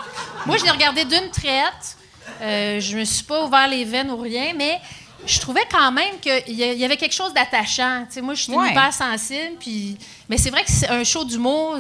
Moi, 0.45 0.57
je 0.57 0.65
l'ai 0.65 0.71
regardé 0.71 1.05
d'une 1.05 1.31
traite. 1.31 1.97
Euh, 2.41 2.81
je 2.81 2.97
me 2.97 3.05
suis 3.05 3.25
pas 3.25 3.45
ouvert 3.45 3.69
les 3.69 3.85
veines 3.85 4.11
ou 4.11 4.17
rien, 4.17 4.53
mais 4.57 4.81
je 5.27 5.41
trouvais 5.41 5.65
quand 5.71 5.93
même 5.93 6.15
qu'il 6.21 6.55
y 6.55 6.85
avait 6.85 6.97
quelque 6.97 7.15
chose 7.15 7.33
d'attachant. 7.35 8.05
Moi, 8.23 8.35
je 8.35 8.43
suis 8.43 8.53
Ouais. 8.53 8.71
hyper 8.71 8.93
sensible, 8.93 9.57
puis... 9.61 9.97
Mais 10.29 10.39
c'est 10.39 10.51
vrai 10.51 10.63
que 10.65 10.71
c'est 10.71 10.89
un 10.89 11.05
show 11.05 11.25
d'humour. 11.25 11.77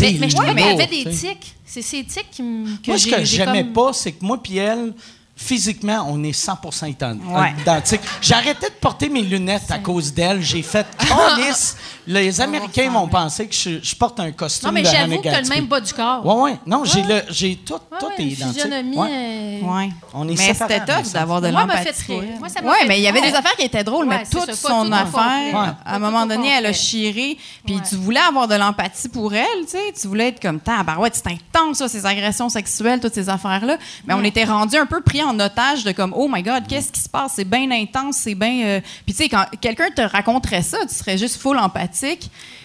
Mais, 0.00 0.16
mais 0.20 0.28
je 0.28 0.36
trouvais 0.36 0.54
qu'il 0.54 0.60
y 0.66 0.70
avait 0.70 0.86
des 0.86 1.04
tics. 1.10 1.54
C'est 1.64 1.82
ces 1.82 2.04
tics 2.04 2.30
qui 2.30 2.42
me... 2.42 2.68
Moi, 2.86 2.98
ce 2.98 3.06
que 3.06 3.18
j'ai 3.18 3.24
j'aimais 3.24 3.62
comme- 3.64 3.72
pas, 3.72 3.92
c'est 3.92 4.12
que 4.12 4.24
moi 4.24 4.38
puis 4.42 4.56
elle, 4.58 4.94
physiquement, 5.36 6.06
on 6.10 6.22
est 6.24 6.32
100 6.32 6.58
ident- 6.88 7.20
Ouais. 7.26 7.54
identiques. 7.60 8.00
J'ai 8.20 8.34
arrêté 8.34 8.66
de 8.68 8.74
porter 8.74 9.08
mes 9.08 9.22
lunettes 9.22 9.70
à 9.70 9.78
cause 9.78 10.12
d'elle. 10.12 10.42
J'ai 10.42 10.62
fait 10.62 10.86
calice. 11.08 11.76
Les 12.10 12.40
Américains 12.40 12.90
vont 12.90 13.06
penser 13.06 13.46
que 13.46 13.54
je, 13.54 13.80
je 13.82 13.94
porte 13.94 14.18
un 14.18 14.32
costume 14.32 14.68
Non, 14.68 14.72
mais 14.72 14.82
j'avoue 14.84 15.18
que 15.18 15.22
tu 15.22 15.28
as 15.28 15.42
le 15.42 15.48
même 15.48 15.66
bas 15.66 15.80
du 15.80 15.92
corps. 15.92 16.24
Ouais, 16.24 16.42
ouais. 16.52 16.58
Non, 16.66 16.82
j'ai 16.84 17.02
le, 17.02 17.22
j'ai 17.28 17.56
tout, 17.56 17.74
Ouais, 17.74 17.98
tout 18.00 18.06
ouais, 18.06 18.12
est 18.18 18.22
une 18.22 18.30
identique. 18.30 18.54
physionomie, 18.62 18.96
Ouais. 18.96 19.08
euh, 19.12 19.58
Ouais. 19.60 19.88
On 20.14 20.26
est 20.28 20.38
mais 20.38 20.54
c'était 20.54 20.80
tough 20.80 21.12
d'avoir 21.12 21.40
de 21.42 21.50
Moi, 21.50 21.60
elle 21.60 21.66
m'a 21.66 21.74
l'empathie. 21.76 22.12
Moi, 22.38 22.48
ça 22.48 22.62
m'a 22.62 22.70
ouais, 22.70 22.78
fait- 22.80 22.86
mais 22.88 22.98
il 22.98 23.02
y 23.02 23.08
avait 23.08 23.20
des 23.20 23.34
affaires 23.34 23.54
qui 23.56 23.64
étaient 23.64 23.84
drôles, 23.84 24.08
Ouais, 24.08 24.18
mais 24.20 24.24
toute 24.40 24.54
son 24.54 24.90
affaire, 24.90 25.76
à 25.84 25.96
un 25.96 25.98
moment 25.98 26.24
donné, 26.24 26.48
elle 26.48 26.64
a 26.66 26.72
chiré, 26.72 27.36
puis 27.66 27.76
tu 27.86 27.96
voulais 27.96 28.20
avoir 28.20 28.48
de 28.48 28.54
l'empathie 28.54 29.08
pour 29.10 29.34
elle, 29.34 29.44
tu 29.64 29.72
sais, 29.72 29.92
tu 30.00 30.08
voulais 30.08 30.28
être 30.28 30.40
comme, 30.40 30.60
ouais, 30.98 31.10
c'est 31.12 31.26
intense, 31.26 31.78
ça, 31.78 31.88
ces 31.88 32.06
agressions 32.06 32.48
sexuelles, 32.48 33.00
toutes 33.00 33.14
ces 33.14 33.28
affaires-là, 33.28 33.76
mais 34.06 34.14
on 34.14 34.24
était 34.24 34.44
rendu 34.44 34.76
un 34.76 34.86
peu 34.86 35.02
pris 35.02 35.22
en 35.22 35.38
otage 35.38 35.84
de 35.84 35.92
comme, 35.92 36.14
oh 36.16 36.28
my 36.32 36.42
God, 36.42 36.66
qu'est-ce 36.66 36.90
qui 36.90 37.00
se 37.00 37.08
passe? 37.08 37.32
C'est 37.36 37.44
bien 37.44 37.70
intense, 37.70 38.16
c'est 38.16 38.34
bien... 38.34 38.64
euh, 38.64 38.80
Puis 39.04 39.14
tu 39.14 39.24
sais, 39.24 39.28
quand 39.28 39.44
quelqu'un 39.60 39.90
te 39.90 40.00
raconterait 40.00 40.62
ça, 40.62 40.78
tu 40.88 40.94
serais 40.94 41.18
juste 41.18 41.36
full 41.40 41.58
empathique, 41.58 41.97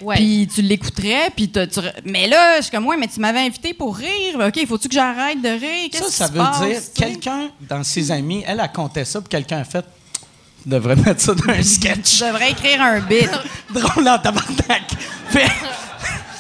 Ouais. 0.02 0.16
puis 0.16 0.48
tu 0.54 0.62
l'écouterais, 0.62 1.30
puis 1.36 1.50
t'as- 1.50 1.68
tu... 1.68 1.80
Mais 2.06 2.28
là, 2.28 2.58
je 2.58 2.64
suis 2.64 2.72
comme, 2.72 2.86
ouais, 2.88 2.98
mais 2.98 3.08
tu 3.08 3.20
m'avais 3.20 3.40
invité 3.40 3.74
pour 3.74 3.96
rire, 3.96 4.38
OK, 4.40 4.66
faut-tu 4.68 4.88
que 4.90 4.94
j'arrête 4.94 5.42
de 5.42 5.50
rire? 5.50 5.90
Qu'est-ce 5.92 6.04
Ça, 6.04 6.10
qui 6.10 6.14
ça 6.16 6.28
se 6.28 6.32
veut 6.32 6.40
passe, 6.40 6.62
dire, 6.94 6.94
quelqu'un 6.96 7.50
dans 7.70 7.84
ses 7.84 8.12
amis, 8.12 8.44
elle 8.48 8.60
a 8.60 8.68
compté 8.68 9.06
ça, 9.06 9.20
puis 9.22 9.30
quelqu'un 9.30 9.60
a 9.60 9.64
fait, 9.66 9.86
tu 10.64 10.70
devrais 10.70 10.96
mettre 10.96 11.22
ça 11.22 11.34
dans 11.34 11.50
un 11.54 11.62
sketch. 11.62 12.18
Je 12.20 12.26
devrais 12.26 12.52
écrire 12.52 12.82
un 12.82 13.00
bit. 13.02 13.30
Drôle 13.74 14.08
en 14.08 14.18
tabarnak. 14.20 14.84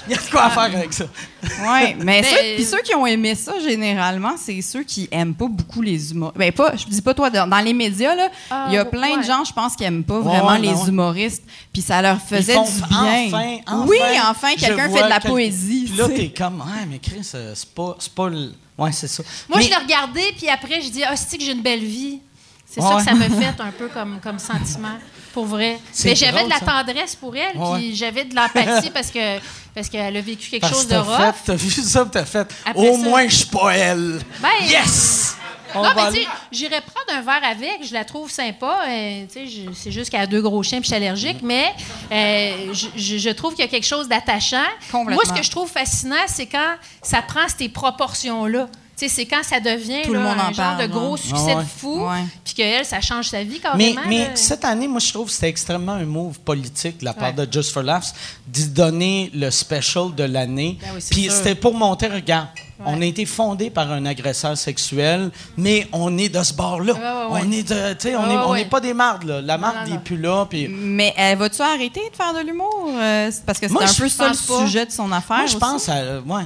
Il 0.07 0.11
y 0.13 0.15
a 0.17 0.21
de 0.21 0.29
quoi 0.29 0.43
à 0.45 0.49
faire 0.49 0.63
avec 0.63 0.91
ça. 0.93 1.05
Oui, 1.43 1.95
mais 1.99 2.21
Ben, 2.21 2.23
ceux, 2.23 2.55
puis 2.55 2.63
ceux 2.65 2.81
qui 2.81 2.95
ont 2.95 3.05
aimé 3.05 3.35
ça, 3.35 3.53
généralement, 3.59 4.35
c'est 4.37 4.61
ceux 4.61 4.83
qui 4.83 5.07
aiment 5.11 5.33
pas 5.35 5.47
beaucoup 5.47 5.81
les 5.81 6.11
humoristes. 6.11 6.37
Ben, 6.37 6.51
pas, 6.53 6.75
je 6.75 6.85
dis 6.85 7.01
pas 7.01 7.13
toi, 7.13 7.29
dans, 7.29 7.47
dans 7.49 7.59
les 7.59 7.73
médias, 7.73 8.15
là, 8.15 8.29
Ah, 8.49 8.65
il 8.69 8.75
y 8.75 8.77
a 8.77 8.85
plein 8.85 9.17
de 9.17 9.23
gens, 9.23 9.43
je 9.43 9.51
pense, 9.53 9.75
qui 9.75 9.83
aiment 9.83 10.03
pas 10.05 10.19
vraiment 10.19 10.47
ouais, 10.51 10.59
les 10.59 10.69
ouais. 10.73 10.87
humoristes, 10.87 11.43
puis 11.73 11.81
ça 11.81 12.01
leur 12.01 12.19
faisait 12.21 12.55
Ils 12.55 12.73
du 12.81 12.87
bien. 12.87 13.25
Enfin, 13.27 13.57
enfin, 13.67 13.85
oui, 13.87 13.97
enfin, 14.29 14.49
quelqu'un 14.57 14.89
fait 14.89 15.03
de 15.03 15.09
la 15.09 15.19
quel- 15.19 15.31
poésie. 15.31 15.85
Puis 15.89 15.97
là, 15.97 16.07
t'es 16.07 16.29
comme, 16.29 16.59
ouais, 16.61 16.85
mais 16.89 16.99
Chris, 16.99 17.29
euh, 17.35 17.51
c'est 17.55 17.69
pas, 17.73 17.95
c'est 17.99 18.13
pas 18.13 18.29
le. 18.29 18.53
Ouais, 18.77 18.91
c'est 18.91 19.07
ça. 19.07 19.21
Moi, 19.49 19.57
Mais- 19.59 19.63
je 19.65 19.69
l'ai 19.69 19.75
regardé, 19.75 20.21
puis 20.37 20.47
après, 20.49 20.81
je 20.81 20.89
dis, 20.89 21.03
ah, 21.03 21.15
c'est 21.15 21.37
que 21.37 21.43
j'ai 21.43 21.51
une 21.51 21.61
belle 21.61 21.83
vie? 21.83 22.19
C'est 22.65 22.81
Ouais. 22.81 22.87
ça 22.89 22.95
que 22.97 23.03
ça 23.03 23.13
me 23.13 23.29
fait 23.39 23.53
un 23.61 23.71
peu 23.77 23.87
comme, 23.89 24.19
comme 24.23 24.39
sentiment, 24.39 24.97
pour 25.33 25.45
vrai. 25.45 25.79
Mais 26.05 26.15
j'avais 26.15 26.43
de 26.45 26.49
la 26.49 26.59
tendresse 26.59 27.15
pour 27.15 27.35
elle, 27.35 27.57
Ouais. 27.57 27.77
puis 27.77 27.95
j'avais 27.95 28.23
de 28.25 28.35
l'empathie 28.35 28.89
parce 28.93 29.09
que 29.11 29.39
parce 29.75 29.89
qu'elle 29.89 30.15
a 30.15 30.21
vécu 30.21 30.49
quelque 30.51 30.61
Parce 30.61 30.73
chose 30.73 30.87
de 30.87 30.95
rough. 30.95 31.33
t'as 31.45 31.55
vu 31.55 31.69
ça, 31.71 32.05
t'as 32.09 32.25
fait. 32.25 32.47
Après 32.63 32.87
Au 32.87 32.93
ça- 32.93 32.99
moins, 32.99 33.27
je 33.27 33.35
suis 33.35 33.45
pas 33.47 33.71
elle. 33.75 34.19
Ben, 34.39 34.49
yes! 34.67 35.35
On 35.75 35.81
non, 35.81 35.89
mais 35.95 36.11
tu 36.11 36.17
sais, 36.21 36.27
j'irais 36.51 36.81
prendre 36.81 37.19
un 37.19 37.21
verre 37.21 37.49
avec, 37.49 37.79
je 37.83 37.91
la 37.95 38.05
trouve 38.05 38.29
sympa. 38.29 38.81
euh, 38.87 39.25
c'est 39.73 39.91
juste 39.91 40.11
qu'elle 40.11 40.21
a 40.21 40.27
deux 40.27 40.41
gros 40.43 40.61
chiens 40.61 40.79
puis 40.79 40.87
je 40.89 40.93
suis 40.95 41.03
allergique, 41.03 41.39
mais 41.41 41.73
euh, 42.11 42.71
je, 42.73 43.29
trouve 43.31 43.55
qu'il 43.55 43.65
y 43.65 43.67
a 43.67 43.71
quelque 43.71 43.87
chose 43.87 44.07
d'attachant. 44.07 44.57
Moi, 44.93 45.23
ce 45.25 45.33
que 45.33 45.41
je 45.41 45.49
trouve 45.49 45.67
fascinant, 45.67 46.15
c'est 46.27 46.45
quand 46.45 46.75
ça 47.01 47.23
prend 47.23 47.47
ces 47.57 47.69
proportions-là. 47.69 48.67
C'est 49.09 49.25
quand 49.25 49.43
ça 49.43 49.59
devient 49.59 50.01
Tout 50.03 50.13
le 50.13 50.19
en 50.19 50.35
genre 50.35 50.51
parle, 50.55 50.81
de 50.81 50.87
gros 50.93 51.11
ouais. 51.13 51.17
succès 51.17 51.55
ouais. 51.55 51.63
de 51.63 51.67
fou, 51.77 52.05
Ouais. 52.07 52.23
puis 52.43 52.53
qu'elle, 52.53 52.85
ça 52.85 53.01
change 53.01 53.29
sa 53.29 53.43
vie 53.43 53.59
Mais, 53.75 53.93
carrément. 53.93 54.01
mais 54.09 54.31
cette 54.35 54.63
année, 54.65 54.87
moi, 54.87 54.99
je 54.99 55.11
trouve 55.11 55.27
que 55.27 55.31
c'était 55.33 55.49
extrêmement 55.49 55.93
un 55.93 56.05
move 56.05 56.39
politique 56.39 56.99
de 56.99 57.05
la 57.05 57.13
part 57.13 57.33
Ouais. 57.37 57.45
de 57.45 57.51
Just 57.51 57.71
for 57.71 57.83
Laughs 57.83 58.13
d'y 58.47 58.67
donner 58.67 59.29
le 59.33 59.49
special 59.51 60.13
de 60.15 60.23
l'année. 60.23 60.77
Ben 60.81 60.87
oui, 60.93 61.01
c'est 61.01 61.13
Puis 61.13 61.29
c'était 61.29 61.55
pour 61.55 61.73
montrer, 61.73 62.07
regarde, 62.07 62.47
on 62.85 63.01
a 63.01 63.05
été 63.05 63.25
fondé 63.25 63.69
par 63.69 63.89
un 63.91 64.05
agresseur 64.05 64.57
sexuel, 64.57 65.31
mais 65.55 65.87
on 65.93 66.17
est 66.17 66.27
de 66.27 66.43
ce 66.43 66.53
bord-là. 66.53 66.93
Ouais, 66.93 66.99
ouais, 66.99 67.41
On 67.45 67.49
ouais. 67.49 67.57
est 67.59 67.63
de, 67.69 67.93
tu 67.93 67.99
sais, 68.09 68.15
on 68.15 68.21
Ouais, 68.23 68.27
n'est 68.27 68.35
ouais, 68.35 68.41
on 68.45 68.51
ouais. 68.51 68.59
n'est 68.63 68.69
pas 68.69 68.81
des 68.81 68.93
mardes, 68.93 69.23
là. 69.23 69.41
La 69.41 69.57
marde 69.57 69.87
n'est 69.89 69.99
plus 69.99 70.17
là. 70.17 70.45
Puis 70.49 70.67
Mais 70.67 71.13
elle 71.15 71.37
va-tu 71.37 71.61
arrêter 71.61 72.01
de 72.11 72.15
faire 72.15 72.33
de 72.33 72.39
l'humour? 72.45 72.89
Euh, 72.93 73.29
c'est 73.31 73.45
parce 73.45 73.59
que 73.59 73.67
c'était 73.67 73.83
un 73.83 73.87
peu 73.87 74.09
ça 74.09 74.27
le 74.29 74.47
pas. 74.47 74.65
sujet 74.65 74.85
de 74.85 74.91
son 74.91 75.11
affaire. 75.13 75.37
moi, 75.37 75.45
je 75.47 75.57
pense 75.57 75.87
à, 75.87 75.93
euh, 75.95 76.21
ouais. 76.25 76.43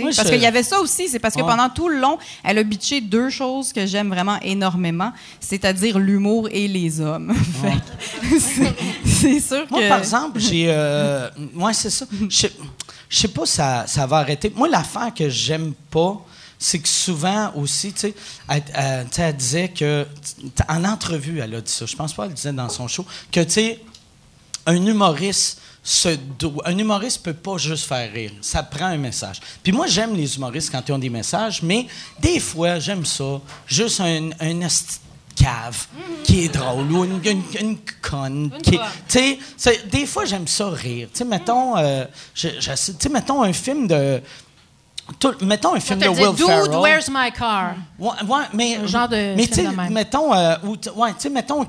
Moi, 0.00 0.10
parce 0.16 0.28
je- 0.28 0.32
qu'il 0.32 0.42
y 0.42 0.46
avait 0.46 0.62
ça 0.62 0.80
aussi. 0.80 1.08
C'est 1.08 1.18
parce 1.18 1.34
que 1.34 1.40
pendant 1.42 1.68
tout 1.68 1.88
le 1.88 1.98
long, 2.00 2.18
elle 2.44 2.58
a 2.58 2.62
bitché 2.62 3.00
deux 3.00 3.28
choses 3.30 3.72
que 3.72 3.86
j'aime 3.86 4.08
vraiment 4.08 4.38
énormément, 4.40 5.12
c'est-à-dire 5.40 5.98
l'humour 5.98 6.48
et 6.50 6.68
les 6.68 7.00
hommes. 7.00 7.34
C'est- 9.04 9.40
sûr 9.40 9.66
Moi, 9.70 9.80
que. 9.82 9.88
par 9.88 9.98
exemple, 9.98 10.38
j'ai. 10.40 10.66
Euh, 10.68 11.28
ouais, 11.54 11.72
c'est 11.72 11.90
ça. 11.90 12.06
Je 12.28 12.48
sais- 13.08 13.28
pas 13.28 13.46
si 13.46 13.52
ça, 13.54 13.84
ça 13.86 14.06
va 14.06 14.18
arrêter. 14.18 14.52
Moi, 14.54 14.68
l'affaire 14.68 15.12
que 15.14 15.28
j'aime 15.28 15.74
pas, 15.90 16.20
c'est 16.58 16.78
que 16.78 16.88
souvent 16.88 17.52
aussi, 17.56 17.92
tu 17.92 18.00
sais, 18.00 18.14
elle, 18.48 19.06
elle- 19.18 19.36
disait 19.36 19.68
que. 19.68 20.06
En 20.68 20.84
entrevue, 20.84 21.40
elle 21.40 21.54
a 21.54 21.60
dit 21.60 21.70
ça. 21.72 21.86
Je 21.86 21.96
pense 21.96 22.12
pas 22.14 22.22
qu'elle 22.24 22.30
le 22.32 22.36
disait 22.36 22.52
dans 22.52 22.68
son 22.68 22.88
show. 22.88 23.04
Que, 23.30 23.40
tu 23.40 23.50
sais, 23.50 23.80
un 24.66 24.86
humoriste. 24.86 25.58
Se 25.84 26.10
doit- 26.38 26.62
un 26.68 26.78
humoriste 26.78 27.22
peut 27.24 27.32
pas 27.34 27.58
juste 27.58 27.86
faire 27.86 28.12
rire. 28.12 28.30
Ça 28.40 28.62
prend 28.62 28.86
un 28.86 28.98
message. 28.98 29.40
Puis 29.62 29.72
moi, 29.72 29.86
j'aime 29.88 30.14
les 30.14 30.36
humoristes 30.36 30.70
quand 30.70 30.82
ils 30.88 30.92
ont 30.92 30.98
des 30.98 31.10
messages, 31.10 31.60
mais 31.62 31.86
des 32.20 32.38
fois, 32.38 32.78
j'aime 32.78 33.04
ça. 33.04 33.40
Juste 33.66 34.00
un, 34.00 34.30
un 34.38 34.60
cave 35.34 35.86
qui 36.24 36.44
est 36.44 36.48
drôle 36.54 36.92
ou 36.92 37.04
une, 37.04 37.20
une- 37.24 37.42
une 37.60 37.78
conne. 38.00 38.50
qui 38.62 38.78
tu 39.08 39.38
sais, 39.56 39.80
des 39.90 40.06
fois, 40.06 40.24
j'aime 40.24 40.46
ça 40.46 40.68
rire. 40.70 41.08
Tu 41.12 41.18
sais, 41.18 41.24
mettons, 41.24 41.76
euh, 41.76 42.04
je- 42.34 42.48
je- 42.60 43.08
mettons 43.08 43.42
un 43.42 43.52
film 43.52 43.88
de. 43.88 44.22
Tout- 45.18 45.34
mettons 45.44 45.74
un 45.74 45.80
film 45.80 45.98
de 45.98 46.08
Will 46.08 46.34
Dude, 46.34 46.46
Ferrell. 46.46 46.76
where's 46.78 47.08
my 47.10 47.30
car? 47.36 47.74
Ouais, 47.98 48.10
ouais, 48.28 48.42
mais, 48.54 48.76
Un 48.76 48.86
genre 48.86 49.08
de 49.08 49.16
mais 49.16 49.36
film 49.44 49.48
tu 49.48 49.54
sais, 49.54 49.62
de 49.64 49.68
même. 49.76 49.92
mettons, 49.92 50.32
euh, 50.34 50.56
ou 50.64 50.76
ouais, 51.00 51.10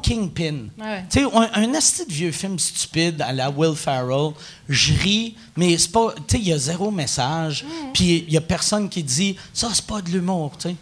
Kingpin. 0.02 0.68
Ouais. 0.80 1.04
Tu 1.10 1.20
sais, 1.22 1.26
un, 1.36 1.50
un 1.54 1.74
asti 1.74 2.06
de 2.06 2.12
vieux 2.12 2.32
film 2.32 2.58
stupide 2.60 3.22
à 3.22 3.34
la 3.34 3.50
Will 3.50 3.76
Ferrell, 3.76 4.32
je 4.70 4.94
ris, 4.94 5.36
mais 5.58 5.78
c'est 5.78 5.92
pas, 5.92 6.14
tu 6.28 6.36
sais, 6.38 6.42
il 6.42 6.48
y 6.50 6.54
a 6.54 6.58
zéro 6.58 6.92
message, 6.92 7.64
Mm. 7.64 7.92
puis 7.94 8.26
il 8.28 8.34
y 8.34 8.38
a 8.38 8.42
personne 8.42 8.88
qui 8.90 9.04
dit, 9.04 9.36
ça, 9.54 9.70
c'est 9.74 9.86
pas 9.86 10.02
de 10.02 10.10
l'humour, 10.10 10.52
tu 10.58 10.70
sais. 10.70 10.76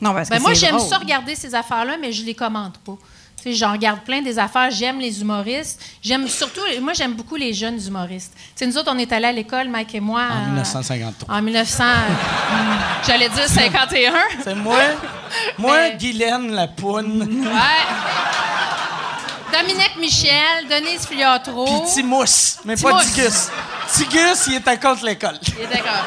Non, 0.00 0.12
parce 0.14 0.28
que 0.28 0.34
Ben 0.34 0.40
moi, 0.42 0.54
j'aime 0.54 0.78
ça 0.78 0.98
regarder 0.98 1.34
ces 1.36 1.54
affaires-là, 1.54 1.96
mais 2.00 2.10
je 2.12 2.24
les 2.24 2.34
commente 2.34 2.78
pas. 2.78 2.96
J'en 3.46 3.72
regarde 3.72 4.00
plein 4.00 4.22
des 4.22 4.38
affaires. 4.38 4.70
J'aime 4.70 5.00
les 5.00 5.20
humoristes. 5.20 5.80
J'aime 6.02 6.28
surtout, 6.28 6.60
moi, 6.80 6.92
j'aime 6.92 7.14
beaucoup 7.14 7.36
les 7.36 7.52
jeunes 7.52 7.78
humoristes. 7.84 8.32
Tu 8.36 8.40
sais, 8.56 8.66
nous 8.66 8.76
autres, 8.78 8.90
on 8.94 8.98
est 8.98 9.12
allés 9.12 9.26
à 9.26 9.32
l'école, 9.32 9.68
Mike 9.68 9.94
et 9.94 10.00
moi. 10.00 10.22
En 10.30 10.42
euh, 10.42 10.46
1953. 10.46 11.34
En 11.34 11.42
1900. 11.42 11.84
euh, 11.84 11.86
J'allais 13.06 13.28
dire 13.28 13.48
51. 13.48 14.12
C'est 14.44 14.54
moi, 14.54 14.76
moi, 15.58 15.76
Mais- 15.76 15.96
Guylaine 15.98 16.52
Lapoune, 16.52 17.22
Ouais. 17.46 17.86
Dominique 19.52 19.96
Michel, 19.98 20.66
Denise 20.70 21.06
Filiatro. 21.06 21.64
puis 21.66 21.92
Timousse, 21.94 22.58
mais 22.64 22.76
pas. 22.76 23.02
Tigus. 23.04 23.48
Tigus, 23.92 24.46
il 24.46 24.54
était 24.54 24.78
contre 24.78 25.04
l'école. 25.04 25.38
Il 25.58 25.64
est 25.64 25.66
d'accord. 25.66 26.04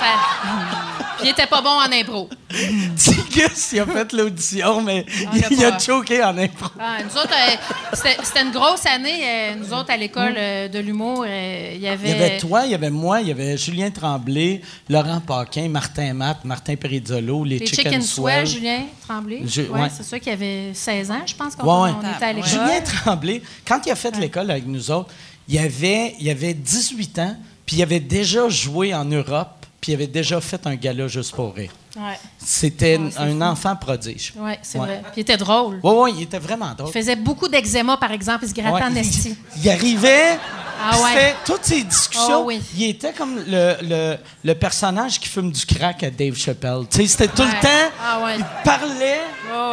Ça- 0.00 0.79
Puis 1.20 1.28
il 1.28 1.30
était 1.30 1.46
pas 1.46 1.60
bon 1.62 1.70
en 1.70 1.90
impro. 1.92 2.28
Tigus, 2.96 3.72
il 3.72 3.80
a 3.80 3.86
fait 3.86 4.12
l'audition, 4.12 4.80
mais 4.82 5.04
Ah, 5.08 5.30
il 5.34 5.44
a 5.44 5.48
il 5.50 5.64
a 5.64 5.72
pas- 5.72 5.78
choqué 5.78 6.22
en 6.22 6.36
impro. 6.36 6.66
Ah, 6.78 6.98
nous 7.02 7.16
autres, 7.16 7.32
euh, 7.32 7.96
c'était 8.24 8.42
une 8.42 8.50
grosse 8.50 8.86
année. 8.86 9.20
euh, 9.24 9.54
nous 9.56 9.72
autres, 9.72 9.90
à 9.90 9.96
l'école 9.96 10.34
euh, 10.36 10.68
de 10.68 10.78
l'humour, 10.78 11.24
il 11.26 11.78
y 11.80 11.88
avait. 11.88 12.10
Il 12.10 12.16
y 12.16 12.22
avait 12.22 12.38
toi, 12.38 12.64
il 12.64 12.72
y 12.72 12.74
avait 12.74 12.90
moi, 12.90 13.20
il 13.20 13.28
y 13.28 13.30
avait 13.30 13.56
Julien 13.56 13.90
Tremblay, 13.90 14.60
Laurent 14.88 15.20
Paquin, 15.20 15.68
Martin 15.68 16.12
Matt, 16.14 16.44
Martin 16.44 16.76
Perizzolo, 16.76 17.44
les, 17.44 17.58
Les 17.58 17.66
Chicken, 17.66 17.84
Chicken 17.84 18.02
Swell. 18.02 18.46
Julien 18.46 18.80
Tremblay. 19.06 19.42
Je- 19.46 19.62
ouais, 19.62 19.80
ouais. 19.82 19.88
C'est 19.96 20.02
ça 20.04 20.18
qui 20.18 20.30
avait 20.30 20.72
16 20.74 21.10
ans, 21.10 21.22
je 21.26 21.34
pense, 21.34 21.54
quand 21.56 21.84
ouais. 21.84 21.90
on 21.96 22.00
était 22.16 22.24
à 22.24 22.32
l'école. 22.32 22.48
Julien 22.50 22.80
Tremblay, 22.80 23.42
quand 23.66 23.80
il 23.86 23.90
a 23.92 23.96
fait 23.96 24.16
l'école 24.16 24.50
avec 24.50 24.66
nous 24.66 24.90
autres, 24.90 25.10
il 25.48 25.58
avait, 25.58 26.14
il 26.20 26.28
avait 26.30 26.54
18 26.54 27.18
ans, 27.18 27.36
puis 27.66 27.76
il 27.76 27.82
avait 27.82 28.00
déjà 28.00 28.48
joué 28.48 28.94
en 28.94 29.04
Europe, 29.04 29.59
puis 29.80 29.92
il 29.92 29.94
avait 29.94 30.06
déjà 30.06 30.40
fait 30.40 30.66
un 30.66 30.74
gala 30.74 31.08
juste 31.08 31.34
pour 31.34 31.54
rire. 31.54 31.72
Ouais, 31.96 32.18
C'était 32.38 32.96
Ouais, 32.98 33.10
un 33.16 33.30
fou. 33.32 33.42
enfant 33.42 33.74
prodige. 33.76 34.32
ouais, 34.36 34.58
c'est 34.62 34.78
Ouais. 34.78 34.86
vrai. 34.86 35.02
Puis 35.06 35.12
il 35.16 35.20
était 35.22 35.36
drôle. 35.36 35.80
Oui, 35.82 35.92
oui, 35.96 36.14
il 36.18 36.22
était 36.24 36.38
vraiment 36.38 36.72
drôle. 36.76 36.90
Il 36.90 36.92
faisait 37.00 37.16
beaucoup 37.16 37.48
d'eczéma, 37.48 37.96
par 37.96 38.12
exemple, 38.12 38.44
il 38.44 38.48
se 38.50 38.54
grattait 38.54 38.84
en 38.84 38.90
il- 38.90 38.98
esti. 38.98 39.36
Il 39.62 39.68
arrivait, 39.70 40.38
Ah 40.82 40.92
c'était 41.08 41.34
toutes 41.44 41.64
ces 41.64 41.82
discussions. 41.82 42.28
Ah 42.30 42.40
oui. 42.40 42.62
Il 42.76 42.84
était 42.90 43.12
comme 43.12 43.36
le, 43.46 43.74
le, 43.82 44.16
le 44.44 44.54
personnage 44.54 45.18
qui 45.20 45.28
fume 45.28 45.50
du 45.50 45.66
crack 45.66 46.02
à 46.04 46.10
Dave 46.10 46.34
Chappelle. 46.36 46.84
Tu 46.90 46.98
sais, 47.02 47.06
c'était 47.06 47.28
tout 47.28 47.42
le 47.42 47.60
temps. 47.60 47.94
Ah. 48.02 48.34
Il 48.38 48.44
parlait. 48.64 49.20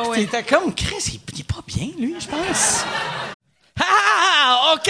Puis 0.02 0.10
ouais. 0.10 0.18
C'était 0.22 0.44
comme 0.44 0.74
Chris, 0.74 0.96
il, 1.14 1.20
il 1.34 1.40
est 1.42 1.44
pas 1.44 1.62
bien, 1.68 1.88
lui, 2.00 2.16
je 2.20 2.28
pense. 2.28 2.84
Ah, 3.80 4.74
OK! 4.76 4.90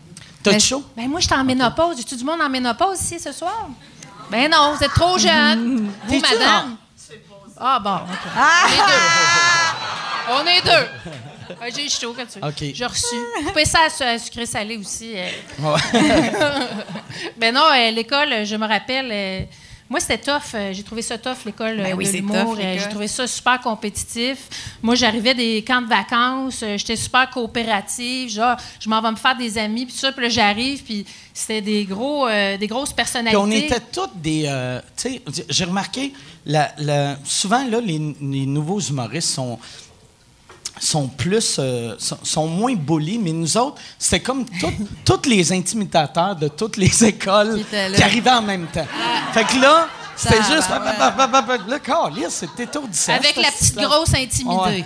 T'as 0.43 0.51
Mais- 0.51 0.59
chaud 0.59 0.83
Ben 0.95 1.07
moi, 1.09 1.19
j'étais 1.19 1.35
en 1.35 1.43
ménopause. 1.43 1.97
Y 1.97 2.01
a-tu 2.01 2.15
du 2.15 2.23
monde 2.23 2.41
en 2.41 2.49
ménopause 2.49 2.99
ici 3.01 3.19
ce 3.19 3.31
soir? 3.31 3.67
Ben 4.29 4.49
non, 4.49 4.73
vous 4.75 4.83
êtes 4.83 4.93
trop 4.93 5.17
jeune. 5.17 5.91
Vous, 6.05 6.19
T'es-tu? 6.19 6.33
madame? 6.33 6.77
Ah 7.59 7.79
bon, 7.79 7.95
OK. 7.95 8.31
On 10.29 10.41
est 10.45 10.61
deux. 10.61 10.71
On 10.71 10.71
est 10.71 10.71
deux. 10.71 11.55
Ouais, 11.61 11.71
J'ai 11.75 11.89
chaud 11.89 12.13
comme 12.13 12.29
ça. 12.29 12.39
OK. 12.47 12.63
J'ai 12.73 12.85
reçu. 12.85 13.15
Coupez 13.45 13.65
ça 13.65 13.79
à, 13.99 14.03
à 14.13 14.17
sucré 14.19 14.45
salé 14.45 14.77
aussi. 14.77 15.13
euh. 15.15 15.27
Ouais. 15.59 15.79
Ben 17.37 17.53
non, 17.53 17.65
euh, 17.73 17.91
l'école, 17.91 18.31
euh, 18.31 18.45
je 18.45 18.55
me 18.55 18.65
rappelle. 18.67 19.47
Euh, 19.91 19.93
moi, 19.93 19.99
c'était 19.99 20.17
tough. 20.17 20.55
euh, 20.55 20.71
J'ai 20.73 20.83
trouvé 20.83 21.01
ça 21.01 21.17
tough, 21.17 21.45
l'école 21.45 21.79
euh, 21.79 21.83
Ben 21.83 21.93
oui, 21.95 22.05
de 22.07 22.11
l'humour. 22.13 22.55
euh, 22.59 22.77
J'ai 22.79 22.89
trouvé 22.89 23.07
ça 23.07 23.27
super 23.27 23.59
compétitif. 23.59 24.37
Moi, 24.81 24.95
j'arrivais 24.95 25.33
des 25.35 25.63
camps 25.63 25.81
de 25.81 25.87
vacances. 25.87 26.61
euh, 26.63 26.77
J'étais 26.77 26.95
super 26.95 27.29
coopérative. 27.29 28.29
Genre, 28.29 28.55
je 28.79 28.89
m'en 28.89 29.01
vais 29.01 29.11
me 29.11 29.15
faire 29.17 29.37
des 29.37 29.57
amis. 29.57 29.85
Puis 29.85 29.95
ça, 29.95 30.11
puis 30.11 30.23
là, 30.23 30.29
j'arrive. 30.29 30.83
Puis 30.83 31.05
c'était 31.33 31.61
des, 31.61 31.83
gros, 31.85 32.27
euh, 32.27 32.57
des 32.57 32.67
grosses 32.67 32.93
personnalités. 32.93 33.37
Puis 33.43 33.51
on 33.51 33.51
était 33.51 33.79
toutes 33.91 34.19
des. 34.21 34.43
euh, 34.47 34.79
tu 34.97 35.09
sais, 35.13 35.21
j'ai 35.49 35.65
remarqué, 35.65 36.13
la, 36.45 36.71
la- 36.77 37.17
souvent, 37.23 37.63
là, 37.67 37.79
les, 37.81 37.99
les 38.21 38.45
nouveaux 38.45 38.79
humoristes 38.79 39.29
sont 39.29 39.59
sont 40.81 41.07
plus 41.07 41.57
euh, 41.59 41.95
sont, 41.97 42.17
sont 42.23 42.47
moins 42.47 42.75
bullies, 42.75 43.19
mais 43.19 43.31
nous 43.31 43.55
autres, 43.57 43.79
c'était 43.97 44.21
comme 44.21 44.45
tous 45.05 45.29
les 45.29 45.53
intimidateurs 45.53 46.35
de 46.35 46.47
toutes 46.47 46.77
les 46.77 47.05
écoles 47.05 47.63
Qui 47.95 48.03
arrivaient 48.03 48.31
en 48.31 48.41
même 48.41 48.67
temps. 48.67 48.87
Fait 49.33 49.43
que 49.43 49.61
là, 49.61 49.87
c'était 50.15 50.43
juste. 50.43 50.69
ouais. 50.69 51.79
câlisse, 51.79 52.29
c'était 52.29 52.63
étourdissant. 52.63 53.13
Avec 53.13 53.35
la 53.35 53.51
petite 53.51 53.75
grosse 53.75 54.13
intimidée. 54.13 54.85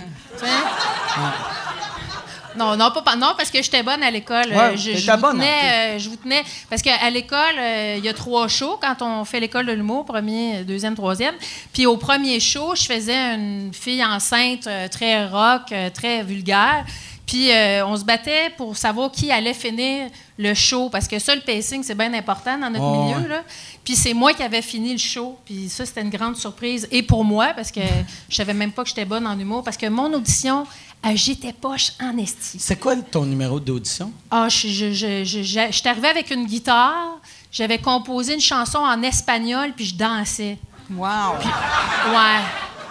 Non, 2.56 2.76
non, 2.76 2.90
pas, 2.90 3.16
non, 3.16 3.32
parce 3.36 3.50
que 3.50 3.62
j'étais 3.62 3.82
bonne 3.82 4.02
à 4.02 4.10
l'école. 4.10 4.48
Ouais, 4.52 4.76
je, 4.76 4.92
vous 5.12 5.20
bonne, 5.20 5.32
tenais, 5.36 5.96
euh, 5.96 5.98
je 5.98 6.08
vous 6.08 6.16
tenais. 6.16 6.42
Parce 6.70 6.82
qu'à 6.82 7.08
l'école, 7.10 7.38
euh, 7.58 7.94
il 7.98 8.04
y 8.04 8.08
a 8.08 8.14
trois 8.14 8.48
shows 8.48 8.78
quand 8.80 9.02
on 9.02 9.24
fait 9.24 9.40
l'école 9.40 9.66
de 9.66 9.72
l'humour, 9.72 10.04
premier, 10.04 10.64
deuxième, 10.64 10.94
troisième. 10.94 11.34
Puis 11.72 11.86
au 11.86 11.96
premier 11.96 12.40
show, 12.40 12.74
je 12.74 12.84
faisais 12.84 13.34
une 13.34 13.70
fille 13.72 14.04
enceinte 14.04 14.66
euh, 14.66 14.88
très 14.88 15.26
rock, 15.26 15.72
très 15.94 16.22
vulgaire. 16.22 16.84
Puis 17.26 17.50
euh, 17.50 17.84
on 17.84 17.96
se 17.96 18.04
battait 18.04 18.50
pour 18.56 18.76
savoir 18.76 19.10
qui 19.10 19.32
allait 19.32 19.52
finir 19.52 20.08
le 20.38 20.54
show, 20.54 20.88
parce 20.90 21.08
que 21.08 21.18
ça, 21.18 21.34
le 21.34 21.40
pacing, 21.40 21.82
c'est 21.82 21.94
bien 21.96 22.12
important 22.14 22.56
dans 22.58 22.70
notre 22.70 22.84
Oh, 22.84 23.04
milieu. 23.04 23.22
ouais. 23.22 23.28
là. 23.28 23.42
Puis 23.84 23.96
c'est 23.96 24.14
moi 24.14 24.32
qui 24.32 24.42
avais 24.44 24.62
fini 24.62 24.92
le 24.92 24.98
show. 24.98 25.36
Puis 25.44 25.68
ça, 25.68 25.84
c'était 25.84 26.02
une 26.02 26.10
grande 26.10 26.36
surprise. 26.36 26.86
Et 26.92 27.02
pour 27.02 27.24
moi, 27.24 27.48
parce 27.56 27.72
que 27.72 27.80
je 28.28 28.36
savais 28.36 28.54
même 28.54 28.70
pas 28.70 28.82
que 28.84 28.90
j'étais 28.90 29.06
bonne 29.06 29.26
en 29.26 29.36
humour, 29.36 29.64
parce 29.64 29.76
que 29.76 29.86
mon 29.86 30.12
audition, 30.12 30.66
euh, 31.04 31.10
j'étais 31.14 31.52
poche 31.52 31.92
en 32.00 32.16
esti. 32.18 32.58
C'est 32.58 32.76
quoi 32.76 32.96
ton 32.96 33.24
numéro 33.24 33.60
d'audition? 33.60 34.12
Ah, 34.30 34.48
je, 34.48 34.68
je, 34.68 34.92
je, 34.92 35.24
je, 35.24 35.42
je- 35.42 35.68
j'étais 35.70 35.88
arrivée 35.88 36.08
avec 36.08 36.30
une 36.30 36.46
guitare, 36.46 37.18
j'avais 37.52 37.78
composé 37.78 38.34
une 38.34 38.40
chanson 38.40 38.78
en 38.78 39.02
espagnol, 39.02 39.72
puis 39.76 39.86
je 39.86 39.94
dansais. 39.94 40.58
Wow. 40.90 41.06
Ouais. 41.38 42.40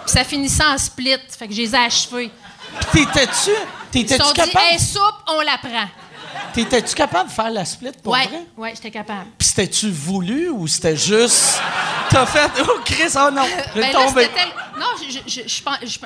Puis 0.04 0.12
ça 0.12 0.24
finissait 0.24 0.64
en 0.64 0.78
split, 0.78 1.16
fait 1.28 1.48
que 1.48 1.54
je 1.54 1.62
les 1.62 1.74
ai 1.74 1.78
achevés. 1.78 2.30
Puis 2.92 3.06
T'étais-tu 3.06 3.50
Ils 3.50 3.90
t'étais-tu 4.06 4.22
sont 4.22 4.32
dit, 4.32 4.40
capable, 4.40 4.64
hey, 4.72 4.78
soupe, 4.78 5.00
on 5.28 5.40
la 5.40 5.58
prend. 5.58 5.88
T'étais-tu 6.54 6.94
capable 6.94 7.28
de 7.28 7.34
faire 7.34 7.50
la 7.50 7.64
split 7.64 7.90
pour 8.02 8.12
Ouais, 8.12 8.26
vrai? 8.26 8.42
ouais, 8.56 8.72
j'étais 8.74 8.90
capable. 8.90 9.26
Puis 9.38 9.48
c'était-tu 9.48 9.90
voulu 9.90 10.48
ou 10.50 10.66
c'était 10.66 10.96
juste. 10.96 11.60
T'as 12.10 12.26
fait. 12.26 12.50
Oh, 12.62 12.78
Chris, 12.84 13.12
oh 13.16 13.30
non! 13.32 13.42
J'ai 13.74 13.80
Ben 13.80 13.92
là, 13.92 14.04
tombé. 14.06 14.22
c'était 14.22 14.34
tel- 14.34 14.78
Non, 14.78 14.86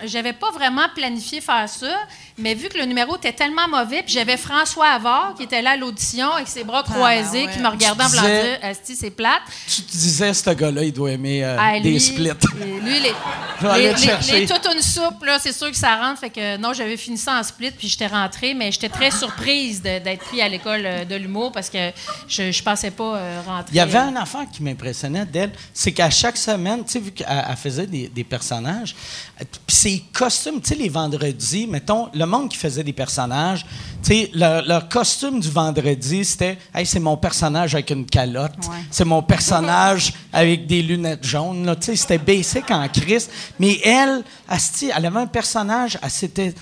j'avais 0.04 0.32
pas 0.32 0.50
vraiment 0.52 0.86
planifié 0.94 1.40
faire 1.40 1.68
ça, 1.68 1.94
mais 2.38 2.54
vu 2.54 2.68
que 2.68 2.78
le 2.78 2.84
numéro 2.84 3.16
était 3.16 3.32
tellement 3.32 3.68
mauvais, 3.68 4.02
puis 4.02 4.12
j'avais 4.14 4.36
François 4.36 4.88
Havard 4.88 5.34
qui 5.36 5.42
était 5.42 5.60
là 5.60 5.72
à 5.72 5.76
l'audition 5.76 6.30
avec 6.32 6.48
ses 6.48 6.64
bras 6.64 6.82
croisés, 6.82 7.46
ouais. 7.46 7.52
qui 7.52 7.58
me 7.58 7.68
regardait 7.68 8.04
en 8.04 8.08
Tu 8.08 8.16
disais- 8.16 8.42
dire 8.42 8.58
Asti, 8.62 8.96
c'est 8.96 9.10
plate. 9.10 9.42
Tu 9.68 9.82
te 9.82 9.90
disais, 9.90 10.32
ce 10.32 10.50
gars-là, 10.50 10.84
il 10.84 10.92
doit 10.92 11.10
aimer 11.10 11.44
euh, 11.44 11.56
Ah, 11.58 11.78
des 11.80 11.98
splits. 11.98 12.30
euh, 12.30 12.34
Lui, 12.82 13.00
les, 13.00 13.12
Je 13.60 13.66
vais 13.66 13.72
aller 13.72 13.82
les, 13.82 13.88
le 13.92 13.94
les- 13.96 14.02
chercher. 14.02 14.40
les 14.40 14.46
toute 14.46 14.66
une 14.74 14.82
soupe, 14.82 15.24
là, 15.24 15.38
c'est 15.38 15.52
sûr 15.52 15.70
que 15.70 15.76
ça 15.76 15.96
rentre. 15.96 16.20
Fait 16.20 16.30
que 16.30 16.56
non, 16.56 16.72
j'avais 16.72 16.96
fini 16.96 17.18
ça 17.18 17.34
en 17.38 17.42
split, 17.42 17.72
puis 17.72 17.88
j'étais 17.88 18.06
rentrée, 18.06 18.54
mais 18.54 18.72
j'étais 18.72 18.88
très 18.88 19.10
surprise 19.10 19.82
de- 19.82 19.98
d'être 20.20 20.28
pris 20.28 20.40
à 20.42 20.48
l'école 20.48 20.82
euh, 20.84 21.04
de 21.04 21.14
l'humour 21.16 21.52
parce 21.52 21.70
que 21.70 21.90
je, 22.28 22.52
je 22.52 22.62
pensais 22.62 22.90
pas 22.90 23.16
euh, 23.16 23.40
rentrer. 23.46 23.70
Il 23.72 23.76
y 23.76 23.80
avait 23.80 23.98
un 23.98 24.16
enfant 24.16 24.46
qui 24.46 24.62
m'impressionnait 24.62 25.26
d'elle, 25.26 25.52
c'est 25.74 25.92
qu'à 25.92 26.10
chaque 26.10 26.36
semaine, 26.36 26.84
tu 26.84 26.92
sais, 26.92 27.00
vu 27.00 27.10
qu'elle 27.12 27.26
elle 27.48 27.56
faisait 27.56 27.86
des, 27.86 28.08
des 28.08 28.24
personnages, 28.24 28.94
euh, 29.40 29.44
puis 29.66 29.76
ses 29.76 30.04
costumes, 30.12 30.60
tu 30.60 30.68
sais, 30.70 30.74
les 30.74 30.88
vendredis, 30.88 31.66
mettons, 31.66 32.08
le 32.14 32.24
monde 32.26 32.48
qui 32.48 32.56
faisait 32.56 32.84
des 32.84 32.92
personnages, 32.92 33.64
tu 34.02 34.08
sais, 34.14 34.30
leur, 34.34 34.64
leur 34.64 34.88
costume 34.88 35.40
du 35.40 35.50
vendredi, 35.50 36.24
c'était, 36.24 36.58
hey, 36.74 36.86
c'est 36.86 37.00
mon 37.00 37.16
personnage 37.16 37.74
avec 37.74 37.90
une 37.90 38.06
calotte, 38.06 38.52
Ouais. 38.68 38.76
c'est 38.90 39.04
mon 39.04 39.22
personnage 39.22 40.12
avec 40.32 40.66
des 40.66 40.82
lunettes 40.82 41.26
jaunes, 41.26 41.64
là, 41.66 41.76
tu 41.76 41.86
sais, 41.86 41.96
c'était 41.96 42.18
basic 42.18 42.70
en 42.70 42.86
Christ. 42.88 43.30
Mais 43.58 43.78
elle, 43.84 44.22
asti, 44.48 44.90
elle 44.94 45.06
avait 45.06 45.20
un 45.20 45.26
personnage, 45.26 45.98
elle, 46.02 46.54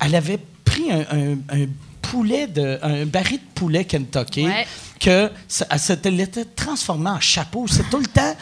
elle 0.00 0.14
avait 0.14 0.38
pris 0.64 0.90
un, 0.92 1.00
un- 1.00 1.62
un 1.62 1.66
poulet, 2.10 2.46
de, 2.46 2.78
un 2.82 3.06
baril 3.06 3.38
de 3.38 3.52
poulet 3.54 3.84
Kentucky 3.84 4.46
Ouais. 4.46 4.66
que 4.98 5.30
ça- 5.48 5.66
elle 5.70 5.78
s'était 5.78 6.44
transformée 6.56 7.10
en 7.10 7.20
chapeau. 7.20 7.66
C'est 7.68 7.88
tout 7.90 7.98
le 7.98 8.06
temps. 8.06 8.34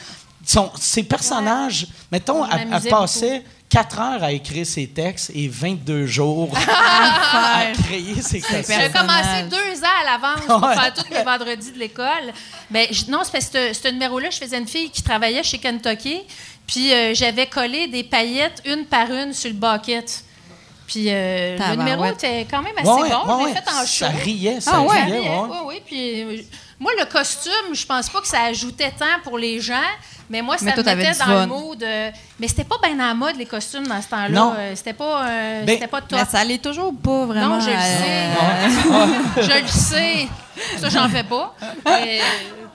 Son, 0.46 0.70
ses 0.80 1.02
personnages, 1.02 1.86
mettons, 2.10 2.42
elle, 2.46 2.68
passait 2.88 3.42
4 3.68 4.00
heures 4.00 4.24
à 4.24 4.32
écrire 4.32 4.64
ses 4.64 4.86
textes 4.86 5.30
et 5.34 5.46
22 5.46 6.06
jours 6.06 6.50
à 7.34 7.66
créer 7.82 8.22
ses 8.22 8.40
costumes. 8.40 8.64
J'ai 8.80 8.90
commencé 8.90 9.42
deux 9.50 9.82
ans 9.84 9.96
à 10.00 10.04
l'avance 10.12 10.40
pour 10.46 10.62
Ouais. 10.66 10.74
faire 10.74 10.94
tous 10.94 11.12
mes 11.12 11.22
vendredis 11.22 11.72
de 11.72 11.78
l'école. 11.78 12.32
Ben, 12.70 12.86
je- 12.90 13.10
non, 13.10 13.20
c'est 13.24 13.32
parce 13.32 13.46
que 13.48 13.74
ce, 13.74 13.80
ce 13.82 13.88
numéro-là, 13.88 14.30
je 14.30 14.38
faisais 14.38 14.56
une 14.58 14.66
fille 14.66 14.88
qui 14.90 15.02
travaillait 15.02 15.42
chez 15.42 15.58
Kentucky, 15.58 16.20
puis 16.66 16.94
euh, 16.94 17.12
j'avais 17.14 17.46
collé 17.46 17.88
des 17.88 18.04
paillettes 18.04 18.62
une 18.64 18.86
par 18.86 19.10
une 19.12 19.34
sur 19.34 19.50
le 19.50 19.56
bucket. 19.56 20.24
Puis 20.88 21.04
euh, 21.08 21.56
le 21.58 21.76
numéro 21.76 22.04
était 22.06 22.46
quand 22.50 22.62
même 22.62 22.72
assez 22.76 22.88
Ouais, 22.88 23.10
bon. 23.10 23.26
ouais, 23.26 23.34
je 23.34 23.38
l'ai 23.38 23.44
ouais. 23.44 23.54
fait 23.54 23.70
en 23.70 23.80
show. 23.86 24.04
Ça 24.06 24.08
riait, 24.08 24.60
ça 24.60 24.70
Ah 24.74 24.80
ouais? 24.82 25.02
riait. 25.04 25.30
Oui, 25.30 25.56
oui. 25.66 25.82
Puis, 25.86 26.22
euh, 26.22 26.42
moi, 26.80 26.92
le 26.98 27.04
costume, 27.04 27.74
je 27.74 27.84
pense 27.86 28.08
pas 28.08 28.20
que 28.22 28.26
ça 28.26 28.42
ajoutait 28.44 28.90
tant 28.98 29.04
pour 29.22 29.36
les 29.36 29.60
gens, 29.60 29.74
mais 30.30 30.40
moi, 30.42 30.56
ça 30.56 30.64
Mais 30.64 30.72
toi, 30.74 30.82
me 30.84 30.94
mettait 30.94 31.18
dans 31.18 31.40
le 31.40 31.46
mood. 31.46 31.82
euh, 31.82 32.10
mais 32.40 32.48
c'était 32.48 32.64
pas 32.64 32.76
bien 32.82 32.98
en 33.10 33.14
mode, 33.14 33.36
les 33.36 33.44
costumes, 33.46 33.86
dans 33.86 34.00
ce 34.00 34.08
temps-là. 34.08 34.28
Non. 34.30 34.54
Euh, 34.58 34.72
c'était 34.74 34.94
pas, 34.94 35.26
euh, 35.28 35.64
Ben, 35.64 35.74
c'était 35.74 35.88
pas 35.88 36.00
top. 36.00 36.18
Mais 36.18 36.24
ça 36.24 36.42
l'est 36.42 36.62
toujours 36.62 36.94
pas 37.02 37.26
vraiment. 37.26 37.56
Non, 37.56 37.60
je 37.60 37.68
le 37.70 37.76
euh, 37.76 39.36
sais. 39.36 39.42
je 39.42 39.60
le 39.62 39.68
sais. 39.68 40.28
Ça, 40.80 40.88
j'en 40.88 41.08
fais 41.08 41.22
pas. 41.24 41.54
Mais- 41.84 42.20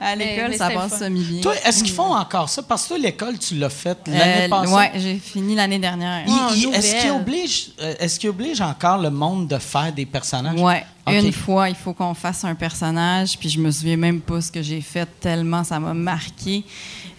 À 0.04 0.14
l'école, 0.16 0.54
ça 0.54 0.68
passe 0.70 0.84
le 0.84 0.88
fun. 0.90 1.04
semi-bien. 1.06 1.40
Toi, 1.40 1.54
est-ce 1.64 1.82
qu'ils 1.82 1.92
font 1.94 2.14
encore 2.14 2.48
ça? 2.48 2.62
Parce 2.62 2.82
que 2.84 2.88
toi, 2.88 2.98
l'école, 2.98 3.38
tu 3.38 3.54
l'as 3.54 3.70
faite 3.70 3.98
l'année 4.06 4.44
Euh, 4.44 4.48
passée. 4.48 4.72
ouais, 4.74 4.92
j'ai 4.96 5.14
fini 5.18 5.54
l'année 5.54 5.78
dernière. 5.78 6.24
Oh, 6.28 6.50
est-ce 6.72 7.00
qu'ils 7.00 7.10
obligent, 7.10 7.68
euh, 7.80 7.94
est-ce 7.98 8.18
qu'ils 8.20 8.28
obligent 8.30 8.60
encore 8.60 8.98
le 8.98 9.10
monde 9.10 9.48
de 9.48 9.58
faire 9.58 9.92
des 9.92 10.04
personnages? 10.06 10.60
Ouais, 10.60 10.84
Ok. 11.06 11.14
une 11.14 11.32
fois, 11.32 11.68
il 11.70 11.74
faut 11.74 11.92
qu'on 11.94 12.14
fasse 12.14 12.44
un 12.44 12.54
personnage, 12.54 13.38
puis 13.38 13.48
je 13.48 13.58
me 13.58 13.70
souviens 13.70 13.96
même 13.96 14.20
pas 14.20 14.40
ce 14.40 14.52
que 14.52 14.62
j'ai 14.62 14.80
fait 14.80 15.08
tellement 15.20 15.64
ça 15.64 15.80
m'a 15.80 15.94
marqué. 15.94 16.64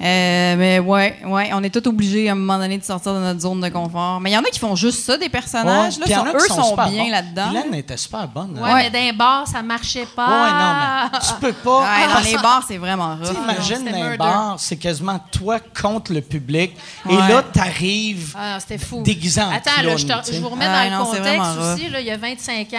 Euh, 0.02 0.56
mais 0.58 0.80
ouais, 0.80 1.16
ouais, 1.26 1.50
on 1.54 1.64
est 1.64 1.70
tous 1.70 1.88
obligés 1.88 2.28
à 2.28 2.34
un 2.34 2.36
moment 2.36 2.58
donné 2.58 2.78
de 2.78 2.84
sortir 2.84 3.14
de 3.14 3.20
notre 3.20 3.40
zone 3.40 3.62
de 3.62 3.70
confort. 3.70 4.20
Mais 4.20 4.32
il 4.32 4.34
y 4.34 4.38
en 4.38 4.42
a 4.42 4.50
qui 4.50 4.60
font 4.60 4.76
juste 4.76 5.04
ça 5.06 5.18
des 5.18 5.30
personnages. 5.30 5.98
Ouais, 5.98 6.08
là, 6.10 6.18
sont- 6.18 6.26
eux 6.36 6.40
sont, 6.50 6.76
bien 6.90 7.04
bons. 7.06 7.10
là-dedans. 7.12 7.48
Guylaine 7.52 7.76
était 7.76 7.96
super 7.98 8.28
bonne. 8.28 8.60
Ouais, 8.60 8.70
hein? 8.70 8.76
mais 8.76 8.90
dans 8.90 9.00
les 9.00 9.14
bars, 9.14 9.48
ça 9.48 9.62
marchait 9.62 10.06
pas. 10.16 10.28
Ouais, 10.28 10.52
non, 10.52 11.10
mais 11.14 11.20
tu 11.20 11.34
peux 11.42 11.54
pas. 11.54 11.82
Ouais, 11.86 12.14
dans 12.14 12.20
les 12.30 12.38
bars, 12.38 12.64
c'est 12.68 12.78
vraiment 12.78 13.16
rough. 13.16 13.30
T'imagines 13.34 13.86
dans 13.86 13.92
un 13.96 14.00
murder. 14.02 14.18
bar, 14.18 14.56
c'est 14.60 14.76
quasiment 14.78 15.20
toi 15.32 15.60
contre 15.82 16.12
le 16.14 16.22
public. 16.22 16.74
Et 17.10 17.16
Ouais. 17.16 17.28
là, 17.30 17.44
t'arrives 17.44 18.36
Ah, 18.38 18.58
c'était 18.60 18.78
fou. 18.78 19.02
déguisé 19.04 19.42
en 19.42 19.50
Attends, 19.52 19.82
là, 19.84 19.96
je, 19.98 20.06
te- 20.06 20.34
je 20.34 20.40
vous 20.40 20.50
remets 20.50 20.66
Ah, 20.68 20.90
dans 20.90 20.98
non, 21.06 21.12
le 21.12 21.18
contexte 21.18 21.58
aussi. 21.74 21.90
Là, 21.90 22.02
il 22.02 22.08
y 22.08 22.12
a 22.12 22.18
25 22.18 22.74
ans, 22.74 22.78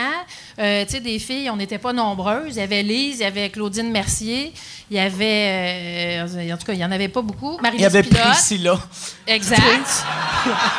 euh, 0.58 0.84
tu 0.84 0.92
sais, 0.92 1.00
des 1.00 1.18
filles, 1.18 1.48
on 1.50 1.56
n'était 1.56 1.78
pas 1.78 1.92
nombreuses. 1.92 2.56
Il 2.56 2.56
y 2.56 2.60
avait 2.60 2.82
Lise, 2.82 3.16
il 3.18 3.22
y 3.22 3.24
avait 3.24 3.48
Claudine 3.50 3.90
Mercier, 3.90 4.52
il 4.90 4.96
y 4.96 5.00
avait... 5.00 6.22
euh, 6.24 6.54
en 6.54 6.56
tout 6.56 6.66
cas, 6.66 6.72
il 6.72 6.78
n'y 6.78 6.84
en 6.84 6.92
avait 6.92 7.08
pas 7.08 7.22
beaucoup. 7.22 7.58
marie 7.58 7.76
Il 7.78 7.82
y 7.82 7.86
avait 7.86 8.02
Pilote. 8.02 8.22
Priscilla. 8.22 8.78
Exact. 9.26 9.60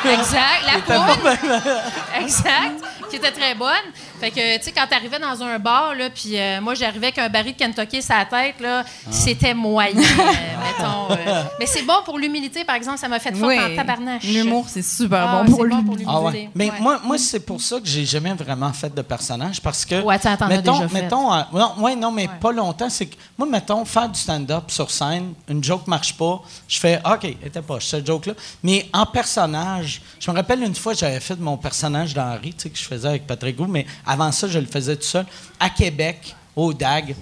exact. 0.06 0.64
La 0.66 0.80
poune. 0.82 1.38
exact. 2.22 2.84
Qui 3.10 3.18
était 3.18 3.32
très 3.32 3.56
bonne. 3.56 3.76
Fait 4.20 4.32
que, 4.32 4.58
tu 4.58 4.64
sais, 4.64 4.72
quand 4.72 4.88
t'arrivais 4.90 5.20
dans 5.20 5.42
un 5.44 5.60
bar, 5.60 5.94
là, 5.94 6.10
puis 6.10 6.38
euh, 6.40 6.60
moi, 6.60 6.74
j'arrivais 6.74 7.08
avec 7.08 7.20
un 7.20 7.30
baril 7.30 7.54
de 7.54 7.58
Kentucky 7.58 8.02
sur 8.02 8.16
la 8.16 8.26
tête, 8.26 8.60
là, 8.60 8.84
Ah. 8.86 9.10
c'était 9.12 9.54
moyen, 9.54 9.92
euh, 10.00 10.02
mettons. 10.78 11.12
euh. 11.12 11.44
Mais 11.60 11.66
c'est 11.68 11.84
bon 11.84 11.94
pour 12.04 12.18
l'humilité, 12.18 12.64
par 12.64 12.76
exemple, 12.76 12.98
ça 12.98 13.08
m'a 13.08 13.20
fait 13.20 13.36
fort 13.36 13.48
Oui, 13.50 13.60
en 13.60 13.76
tabarnache. 13.76 14.24
l'humour, 14.24 14.66
c'est 14.70 14.82
super 14.82 15.28
Ah, 15.28 15.44
bon 15.44 15.52
pour 15.52 15.66
bon 15.68 15.84
pour 15.84 15.96
Ah 16.08 16.22
ouais. 16.22 16.32
l'humilité. 16.32 16.50
Mais 16.56 16.72
Ouais. 16.72 16.80
moi, 16.80 17.00
moi 17.04 17.18
c'est 17.18 17.40
pour 17.46 17.62
ça 17.62 17.80
que 17.80 17.86
j'ai 17.88 18.06
jamais 18.06 18.34
vraiment 18.34 18.74
fait 18.74 18.94
de 18.94 19.02
personnage 19.02 19.62
parce 19.62 19.86
que. 19.86 20.02
Ouais, 20.02 20.18
t'en- 20.18 20.36
t'en 20.36 20.46
as 20.46 20.50
mettons, 20.50 20.74
déjà 20.78 20.88
fait. 20.88 21.02
mettons, 21.04 21.34
euh, 21.34 21.42
non, 21.54 21.74
ouais, 21.80 21.96
non, 21.96 22.12
mais 22.12 22.28
pas 22.42 22.52
longtemps. 22.52 22.90
C'est 22.90 23.06
que 23.06 23.16
moi, 23.38 23.48
mettons, 23.48 23.86
faire 23.86 24.10
du 24.10 24.20
stand-up 24.20 24.72
sur 24.72 24.90
scène, 24.90 25.34
une 25.48 25.64
joke 25.64 25.86
marche 25.88 26.14
pas, 26.18 26.42
je 26.68 26.80
fais 26.80 27.00
OK, 27.06 27.24
elle 27.24 27.48
était 27.48 27.62
pas 27.62 27.80
cette 27.80 28.06
joke-là. 28.08 28.34
Mais 28.64 28.88
en 28.94 29.06
personnage, 29.06 30.02
je 30.20 30.32
me 30.32 30.36
rappelle 30.36 30.64
une 30.64 30.76
fois, 30.76 30.94
j'avais 30.94 31.20
fait 31.20 31.40
mon 31.40 31.58
personnage 31.58 32.14
d'Henri, 32.14 32.54
tu 32.54 32.64
sais, 32.64 32.70
que 32.70 32.78
je 32.78 32.84
faisais 32.84 33.08
avec 33.08 33.28
Patrick 33.28 33.56
Gou, 33.56 33.68
mais 33.68 33.86
avant 34.08 34.32
ça, 34.32 34.48
je 34.48 34.60
le 34.60 34.66
faisais 34.66 34.96
tout 34.96 35.04
seul 35.04 35.26
à 35.60 35.70
Québec, 35.70 36.36
au 36.56 36.74
DAG. 36.74 37.16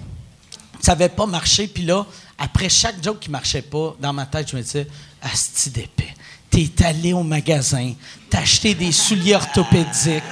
Ça 0.80 0.92
n'avait 0.92 1.08
pas 1.08 1.26
marché. 1.26 1.66
Puis 1.66 1.84
là, 1.84 2.06
après 2.38 2.68
chaque 2.68 3.02
joke 3.02 3.18
qui 3.20 3.30
marchait 3.30 3.62
pas, 3.62 3.94
dans 4.00 4.12
ma 4.12 4.26
tête, 4.26 4.48
je 4.50 4.56
me 4.56 4.62
disais, 4.62 4.86
Asti 5.22 5.70
d'épais. 5.70 6.14
T'es 6.48 6.70
allé 6.84 7.12
au 7.12 7.22
magasin, 7.22 7.92
t'as 8.30 8.40
acheté 8.40 8.72
des 8.74 8.92
souliers 8.92 9.34
orthopédiques 9.34 10.22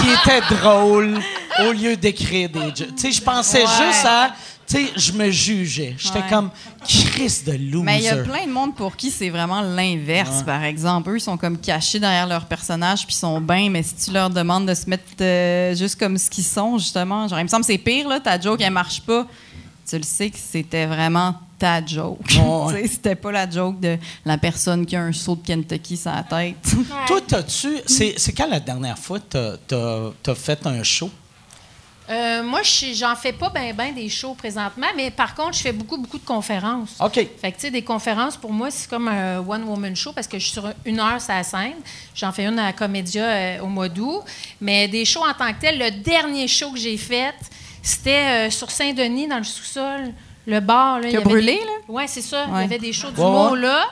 qui 0.00 0.08
étaient 0.10 0.40
drôles 0.54 1.18
au 1.66 1.72
lieu 1.72 1.96
d'écrire 1.96 2.48
des 2.48 2.60
jokes. 2.74 2.94
Tu 2.96 3.02
sais, 3.02 3.12
je 3.12 3.20
pensais 3.20 3.62
Ouais. 3.64 3.86
juste 3.86 4.04
à. 4.06 4.30
Sais, 4.72 4.86
je 4.96 5.12
me 5.12 5.30
jugeais. 5.30 5.94
J'étais 5.98 6.20
Ouais. 6.20 6.24
comme 6.30 6.50
Chris 6.86 7.42
de 7.46 7.52
loser. 7.52 7.84
Mais 7.84 7.98
il 7.98 8.04
y 8.04 8.08
a 8.08 8.16
plein 8.16 8.46
de 8.46 8.50
monde 8.52 8.74
pour 8.74 8.96
qui 8.96 9.10
c'est 9.10 9.28
vraiment 9.28 9.60
l'inverse, 9.60 10.42
par 10.44 10.62
exemple. 10.64 11.10
Eux, 11.10 11.18
ils 11.18 11.20
sont 11.20 11.36
comme 11.36 11.58
cachés 11.58 11.98
derrière 12.00 12.26
leur 12.26 12.46
personnage, 12.46 13.06
puis 13.06 13.14
ils 13.14 13.18
sont 13.18 13.40
bien, 13.40 13.68
mais 13.68 13.82
si 13.82 13.94
tu 13.96 14.10
leur 14.12 14.30
demandes 14.30 14.66
de 14.66 14.74
se 14.74 14.88
mettre 14.88 15.04
euh, 15.20 15.74
juste 15.74 15.98
comme 15.98 16.16
ce 16.16 16.30
qu'ils 16.30 16.44
sont, 16.44 16.78
justement, 16.78 17.28
genre, 17.28 17.38
il 17.38 17.42
me 17.44 17.48
semble 17.48 17.62
que 17.66 17.72
c'est 17.72 17.78
pire, 17.78 18.08
là, 18.08 18.18
ta 18.18 18.40
joke, 18.40 18.60
elle 18.62 18.72
marche 18.72 19.02
pas. 19.02 19.26
Tu 19.88 19.96
le 19.98 20.04
sais 20.04 20.30
que 20.30 20.38
c'était 20.38 20.86
vraiment 20.86 21.34
ta 21.58 21.84
joke. 21.84 22.18
Ouais. 22.66 22.86
C'était 22.90 23.14
pas 23.14 23.30
la 23.30 23.48
joke 23.50 23.78
de 23.78 23.98
la 24.24 24.38
personne 24.38 24.86
qui 24.86 24.96
a 24.96 25.02
un 25.02 25.12
saut 25.12 25.36
de 25.36 25.46
Kentucky 25.46 25.96
sur 25.96 26.10
la 26.12 26.22
tête. 26.22 26.56
Toi, 27.06 27.20
t'as-tu. 27.26 27.76
C'est 27.86 28.32
quand 28.32 28.48
la 28.48 28.60
dernière 28.60 28.98
fois 28.98 29.18
que 29.20 29.56
t'as 29.66 30.32
as 30.32 30.34
fait 30.34 30.66
un 30.66 30.82
show? 30.82 31.10
Euh, 32.12 32.42
moi, 32.42 32.60
je- 32.62 32.92
j'en 32.94 33.16
fais 33.16 33.32
pas 33.32 33.48
bien 33.48 33.72
ben 33.72 33.94
des 33.94 34.08
shows 34.08 34.34
présentement, 34.34 34.86
mais 34.96 35.10
par 35.10 35.34
contre, 35.34 35.54
je 35.56 35.62
fais 35.62 35.72
beaucoup, 35.72 35.96
beaucoup 35.96 36.18
de 36.18 36.24
conférences. 36.24 36.96
OK. 37.00 37.14
Fait 37.14 37.50
que, 37.52 37.56
tu 37.56 37.60
sais, 37.62 37.70
des 37.70 37.82
conférences, 37.82 38.36
pour 38.36 38.52
moi, 38.52 38.70
c'est 38.70 38.88
comme 38.90 39.08
un 39.08 39.38
one-woman 39.38 39.96
show 39.96 40.12
parce 40.12 40.26
que 40.26 40.38
je 40.38 40.44
suis 40.44 40.52
sur 40.52 40.68
une 40.84 41.00
heure 41.00 41.20
sur 41.20 41.32
la 41.32 41.42
scène. 41.42 41.74
J'en 42.14 42.30
fais 42.32 42.44
une 42.44 42.58
à 42.58 42.72
Comédia 42.72 43.24
euh, 43.24 43.60
au 43.60 43.66
mois 43.66 43.88
d'août. 43.88 44.20
Mais 44.60 44.88
des 44.88 45.04
shows 45.04 45.24
en 45.24 45.32
tant 45.32 45.52
que 45.54 45.60
tel, 45.60 45.78
le 45.78 45.90
dernier 45.90 46.46
show 46.48 46.70
que 46.72 46.78
j'ai 46.78 46.96
fait, 46.98 47.34
c'était 47.82 48.46
euh, 48.46 48.50
sur 48.50 48.70
Saint-Denis, 48.70 49.26
dans 49.28 49.38
le 49.38 49.44
sous-sol. 49.44 50.12
Le 50.46 50.58
bar, 50.60 50.98
là. 51.00 51.06
il 51.08 51.14
y 51.14 51.16
a 51.16 51.20
brûlé, 51.20 51.54
des- 51.54 51.64
là? 51.64 51.70
Ouais, 51.88 52.06
c'est 52.08 52.20
ça. 52.20 52.46
Il 52.48 52.60
y 52.60 52.64
avait 52.64 52.78
des 52.78 52.92
shows 52.92 53.08
Ouais, 53.08 53.12
d'humour 53.14 53.52
ouais. 53.52 53.60
là. 53.60 53.86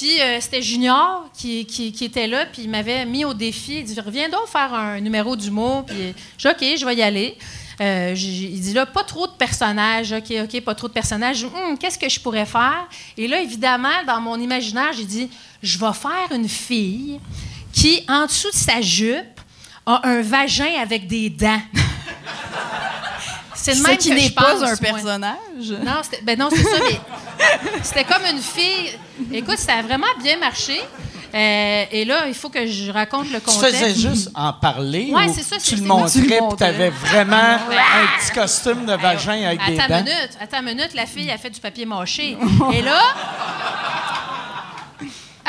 Puis 0.00 0.18
euh, 0.18 0.38
c'était 0.40 0.62
Junior 0.62 1.28
qui, 1.34 1.66
qui, 1.66 1.92
était 2.02 2.26
là, 2.26 2.46
puis 2.46 2.62
il 2.62 2.70
m'avait 2.70 3.04
mis 3.04 3.26
au 3.26 3.34
défi. 3.34 3.80
Il 3.80 3.84
dit 3.84 4.00
Reviens 4.00 4.30
donc 4.30 4.46
faire 4.46 4.72
un 4.72 4.98
numéro 4.98 5.36
d'humour. 5.36 5.84
Puis 5.84 6.14
j'ai 6.38 6.48
dit 6.54 6.72
OK, 6.72 6.78
je 6.78 6.86
vais 6.86 6.94
y 6.96 7.02
aller. 7.02 7.36
Euh, 7.82 8.14
il 8.16 8.58
dit 8.62 8.72
là, 8.72 8.86
pas 8.86 9.04
trop 9.04 9.26
de 9.26 9.32
personnages. 9.32 10.12
OK, 10.12 10.32
OK, 10.42 10.58
pas 10.62 10.74
trop 10.74 10.88
de 10.88 10.94
personnages. 10.94 11.44
Hum, 11.44 11.76
Qu'est-ce 11.76 11.98
que 11.98 12.08
je 12.08 12.18
pourrais 12.18 12.46
faire? 12.46 12.88
Et 13.18 13.28
là, 13.28 13.42
évidemment, 13.42 14.02
dans 14.06 14.22
mon 14.22 14.40
imaginaire, 14.40 14.94
j'ai 14.96 15.04
dit 15.04 15.28
Je 15.62 15.76
vais 15.76 15.92
faire 15.92 16.34
une 16.34 16.48
fille 16.48 17.20
qui, 17.70 18.02
en 18.08 18.24
dessous 18.24 18.50
de 18.50 18.56
sa 18.56 18.80
jupe, 18.80 19.38
a 19.84 20.00
un 20.08 20.22
vagin 20.22 20.80
avec 20.80 21.08
des 21.08 21.28
dents. 21.28 21.60
C'est 23.62 23.72
le 23.72 23.76
Ce 23.78 23.82
même 23.82 23.96
qui 23.98 24.08
que 24.10 24.14
n'est 24.14 24.20
je 24.28 24.32
pas 24.32 24.42
pense, 24.54 24.62
un 24.62 24.66
moi. 24.66 24.76
personnage. 24.76 25.36
Non, 25.84 25.92
c'était- 26.02 26.22
ben 26.22 26.38
non, 26.38 26.48
c'est 26.50 26.62
ça, 26.62 26.76
mais 26.88 27.00
c'était 27.82 28.04
comme 28.04 28.22
une 28.30 28.40
fille. 28.40 28.98
Écoute, 29.32 29.58
ça 29.58 29.74
a 29.74 29.82
vraiment 29.82 30.06
bien 30.22 30.38
marché. 30.38 30.80
Euh, 31.32 31.84
et 31.92 32.04
là, 32.06 32.26
il 32.26 32.34
faut 32.34 32.48
que 32.48 32.66
je 32.66 32.90
raconte 32.90 33.30
le 33.30 33.38
Tu 33.38 33.46
contexte. 33.46 33.76
faisais 33.84 33.94
juste 33.94 34.30
en 34.34 34.52
parler 34.52 35.10
Ouais, 35.12 35.26
ou 35.28 35.32
c'est 35.32 35.42
ça, 35.44 35.56
c'est- 35.60 35.74
tu 35.74 35.80
le 35.80 35.86
montrais 35.86 36.10
tu 36.10 36.22
puis 36.26 36.40
montrais. 36.40 36.56
t'avais 36.72 36.90
vraiment 36.90 37.36
Ouais. 37.68 37.76
un 37.76 38.18
petit 38.18 38.32
costume 38.32 38.84
de 38.86 38.94
vagin 38.94 39.42
avec 39.46 39.64
des 39.66 39.78
attends 39.78 39.88
dents? 39.94 39.98
une 40.00 40.04
minute, 40.06 40.30
attends 40.40 40.58
une 40.58 40.64
minute, 40.74 40.90
la 40.94 41.06
fille 41.06 41.30
a 41.30 41.38
fait 41.38 41.50
du 41.50 41.60
papier 41.60 41.86
mâché. 41.86 42.36
Et 42.72 42.82
là, 42.82 42.98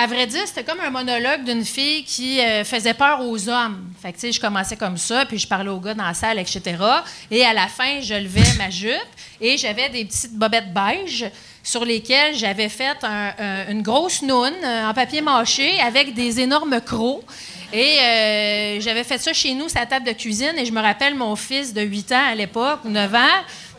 à 0.03 0.07
vrai 0.07 0.25
dire, 0.27 0.41
c'était 0.45 0.63
comme 0.63 0.79
un 0.79 0.89
monologue 0.89 1.43
d'une 1.43 1.63
fille 1.65 2.03
qui 2.03 2.39
euh, 2.39 2.63
faisait 2.63 2.93
peur 2.93 3.21
aux 3.21 3.49
hommes. 3.49 3.83
Fait 4.01 4.13
que, 4.13 4.31
je 4.31 4.39
commençais 4.39 4.75
comme 4.77 4.97
ça, 4.97 5.25
puis 5.25 5.37
je 5.37 5.47
parlais 5.47 5.69
aux 5.69 5.79
gars 5.79 5.93
dans 5.93 6.05
la 6.05 6.13
salle, 6.13 6.39
etc. 6.39 6.61
Et 7.29 7.45
à 7.45 7.53
la 7.53 7.67
fin, 7.67 8.01
je 8.01 8.13
levais 8.13 8.41
ma 8.57 8.69
jupe 8.69 8.91
et 9.39 9.57
j'avais 9.57 9.89
des 9.89 10.05
petites 10.05 10.33
bobettes 10.33 10.73
beige 10.73 11.25
sur 11.63 11.85
lesquelles 11.85 12.35
j'avais 12.35 12.69
fait 12.69 12.97
un- 13.03 13.33
un- 13.37 13.71
une 13.71 13.81
grosse 13.83 14.21
noune 14.23 14.51
euh, 14.63 14.87
en 14.89 14.93
papier 14.93 15.21
mâché 15.21 15.79
avec 15.79 16.13
des 16.13 16.39
énormes 16.39 16.81
crocs. 16.81 17.21
Et 17.73 17.99
euh, 18.01 18.81
j'avais 18.81 19.03
fait 19.03 19.17
ça 19.17 19.31
chez 19.31 19.53
nous, 19.53 19.67
la 19.73 19.85
table 19.85 20.05
de 20.05 20.11
cuisine. 20.11 20.53
Et 20.57 20.65
je 20.65 20.71
me 20.73 20.81
rappelle 20.81 21.15
mon 21.15 21.35
fils 21.35 21.73
de 21.73 21.81
8 21.81 22.11
ans 22.11 22.25
à 22.31 22.35
l'époque, 22.35 22.79
ou 22.83 22.89
9 22.89 23.13
ans, 23.15 23.19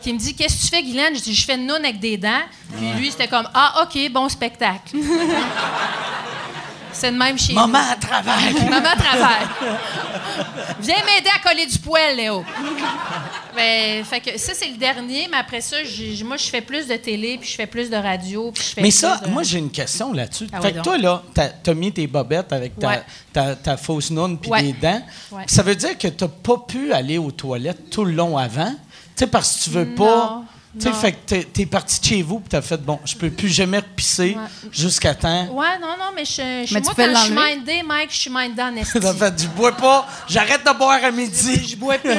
qui 0.03 0.13
me 0.13 0.19
dit 0.19 0.33
Qu'est-ce 0.35 0.55
que 0.57 0.61
tu 0.61 0.67
fais, 0.67 0.83
Guylaine? 0.83 1.15
Je 1.15 1.21
dis 1.21 1.33
Je 1.33 1.45
fais 1.45 1.55
une 1.55 1.65
noune 1.67 1.83
avec 1.83 1.99
des 1.99 2.17
dents. 2.17 2.41
Puis 2.77 2.91
lui, 2.99 3.11
c'était 3.11 3.27
comme 3.27 3.47
Ah, 3.53 3.83
OK, 3.83 3.97
bon 4.11 4.29
spectacle. 4.29 4.97
C'est 6.95 7.11
de 7.11 7.17
même 7.17 7.39
chez 7.39 7.53
Maman 7.53 7.79
à 7.91 7.95
travail. 7.95 8.53
Maman 8.69 8.95
travaille. 8.95 9.47
Viens 10.79 10.95
m'aider 11.05 11.29
à 11.35 11.39
coller 11.47 11.65
du 11.65 11.79
poêle, 11.79 12.15
Léo. 12.17 12.45
Mais, 13.55 14.03
fait 14.03 14.19
que 14.19 14.37
ça, 14.37 14.53
c'est 14.53 14.67
le 14.69 14.77
dernier. 14.77 15.27
Mais 15.29 15.37
après 15.37 15.59
ça, 15.61 15.77
moi, 16.23 16.37
je 16.37 16.45
fais 16.45 16.61
plus 16.61 16.87
de 16.87 16.95
télé, 16.95 17.39
puis 17.39 17.49
je 17.49 17.55
fais 17.55 17.65
plus 17.65 17.89
de 17.89 17.95
radio, 17.95 18.51
puis 18.51 18.63
je 18.63 18.69
fais 18.75 18.81
Mais 18.81 18.89
plus 18.89 18.97
ça, 18.99 19.17
de- 19.25 19.29
moi, 19.31 19.41
j'ai 19.41 19.57
une 19.57 19.71
question 19.71 20.13
là-dessus. 20.13 20.47
Ah 20.53 20.61
fait 20.61 20.67
oui, 20.67 20.73
que 20.75 20.79
toi, 20.81 20.97
là, 20.99 21.23
t'as 21.33 21.49
as 21.65 21.73
mis 21.73 21.91
tes 21.91 22.05
bobettes 22.05 22.53
avec 22.53 22.77
ta, 22.77 22.87
Ouais. 22.89 23.03
ta, 23.33 23.55
ta 23.55 23.75
fausse 23.75 24.11
noune 24.11 24.37
puis 24.37 24.51
Ouais. 24.51 24.61
des 24.61 24.73
dents. 24.73 25.01
Ouais. 25.31 25.43
Ça 25.47 25.63
veut 25.63 25.75
dire 25.75 25.97
que 25.97 26.07
t'as 26.07 26.27
pas 26.27 26.57
pu 26.67 26.93
aller 26.93 27.17
aux 27.17 27.31
toilettes 27.31 27.89
tout 27.89 28.05
le 28.05 28.13
long 28.13 28.37
avant? 28.37 28.73
Tu 29.15 29.19
sais, 29.23 29.27
parce 29.27 29.57
que 29.57 29.63
tu 29.65 29.69
veux 29.71 29.87
pas... 29.95 30.41
Tu 30.75 30.81
sais, 30.87 30.91
fait 30.91 31.11
que 31.11 31.17
t'es- 31.27 31.43
t'es 31.43 31.65
parti 31.67 31.99
de 32.01 32.05
chez 32.05 32.23
vous 32.23 32.39
puis 32.39 32.49
t'as 32.49 32.63
fait, 32.63 32.77
bon, 32.81 32.99
je 33.05 33.13
peux 33.15 33.29
plus 33.29 33.47
jamais 33.47 33.77
repisser 33.77 34.35
Ouais. 34.35 34.69
jusqu'à 34.71 35.13
temps. 35.13 35.45
Ouais, 35.51 35.77
non, 35.79 35.89
non, 35.99 36.05
mais 36.15 36.25
je, 36.25 36.31
je- 36.67 36.73
Mais 36.73 36.79
tu 36.81 36.85
moi, 36.85 36.93
peux 36.95 37.13
quand 37.13 37.19
je 37.19 37.25
suis 37.25 37.35
mindée, 37.35 37.83
Mike, 37.83 38.09
je 38.11 38.15
suis 38.17 38.31
mindée 38.31 38.63
en 38.63 38.75
esti. 38.77 38.99
T'as 38.99 39.13
fait 39.13 39.35
du 39.35 39.47
bois 39.49 39.71
pas, 39.73 40.07
j'arrête 40.27 40.65
de 40.65 40.75
boire 40.75 40.97
à 41.03 41.11
midi. 41.11 41.63
Je 41.69 41.75
bois 41.75 41.99
plus. 41.99 42.09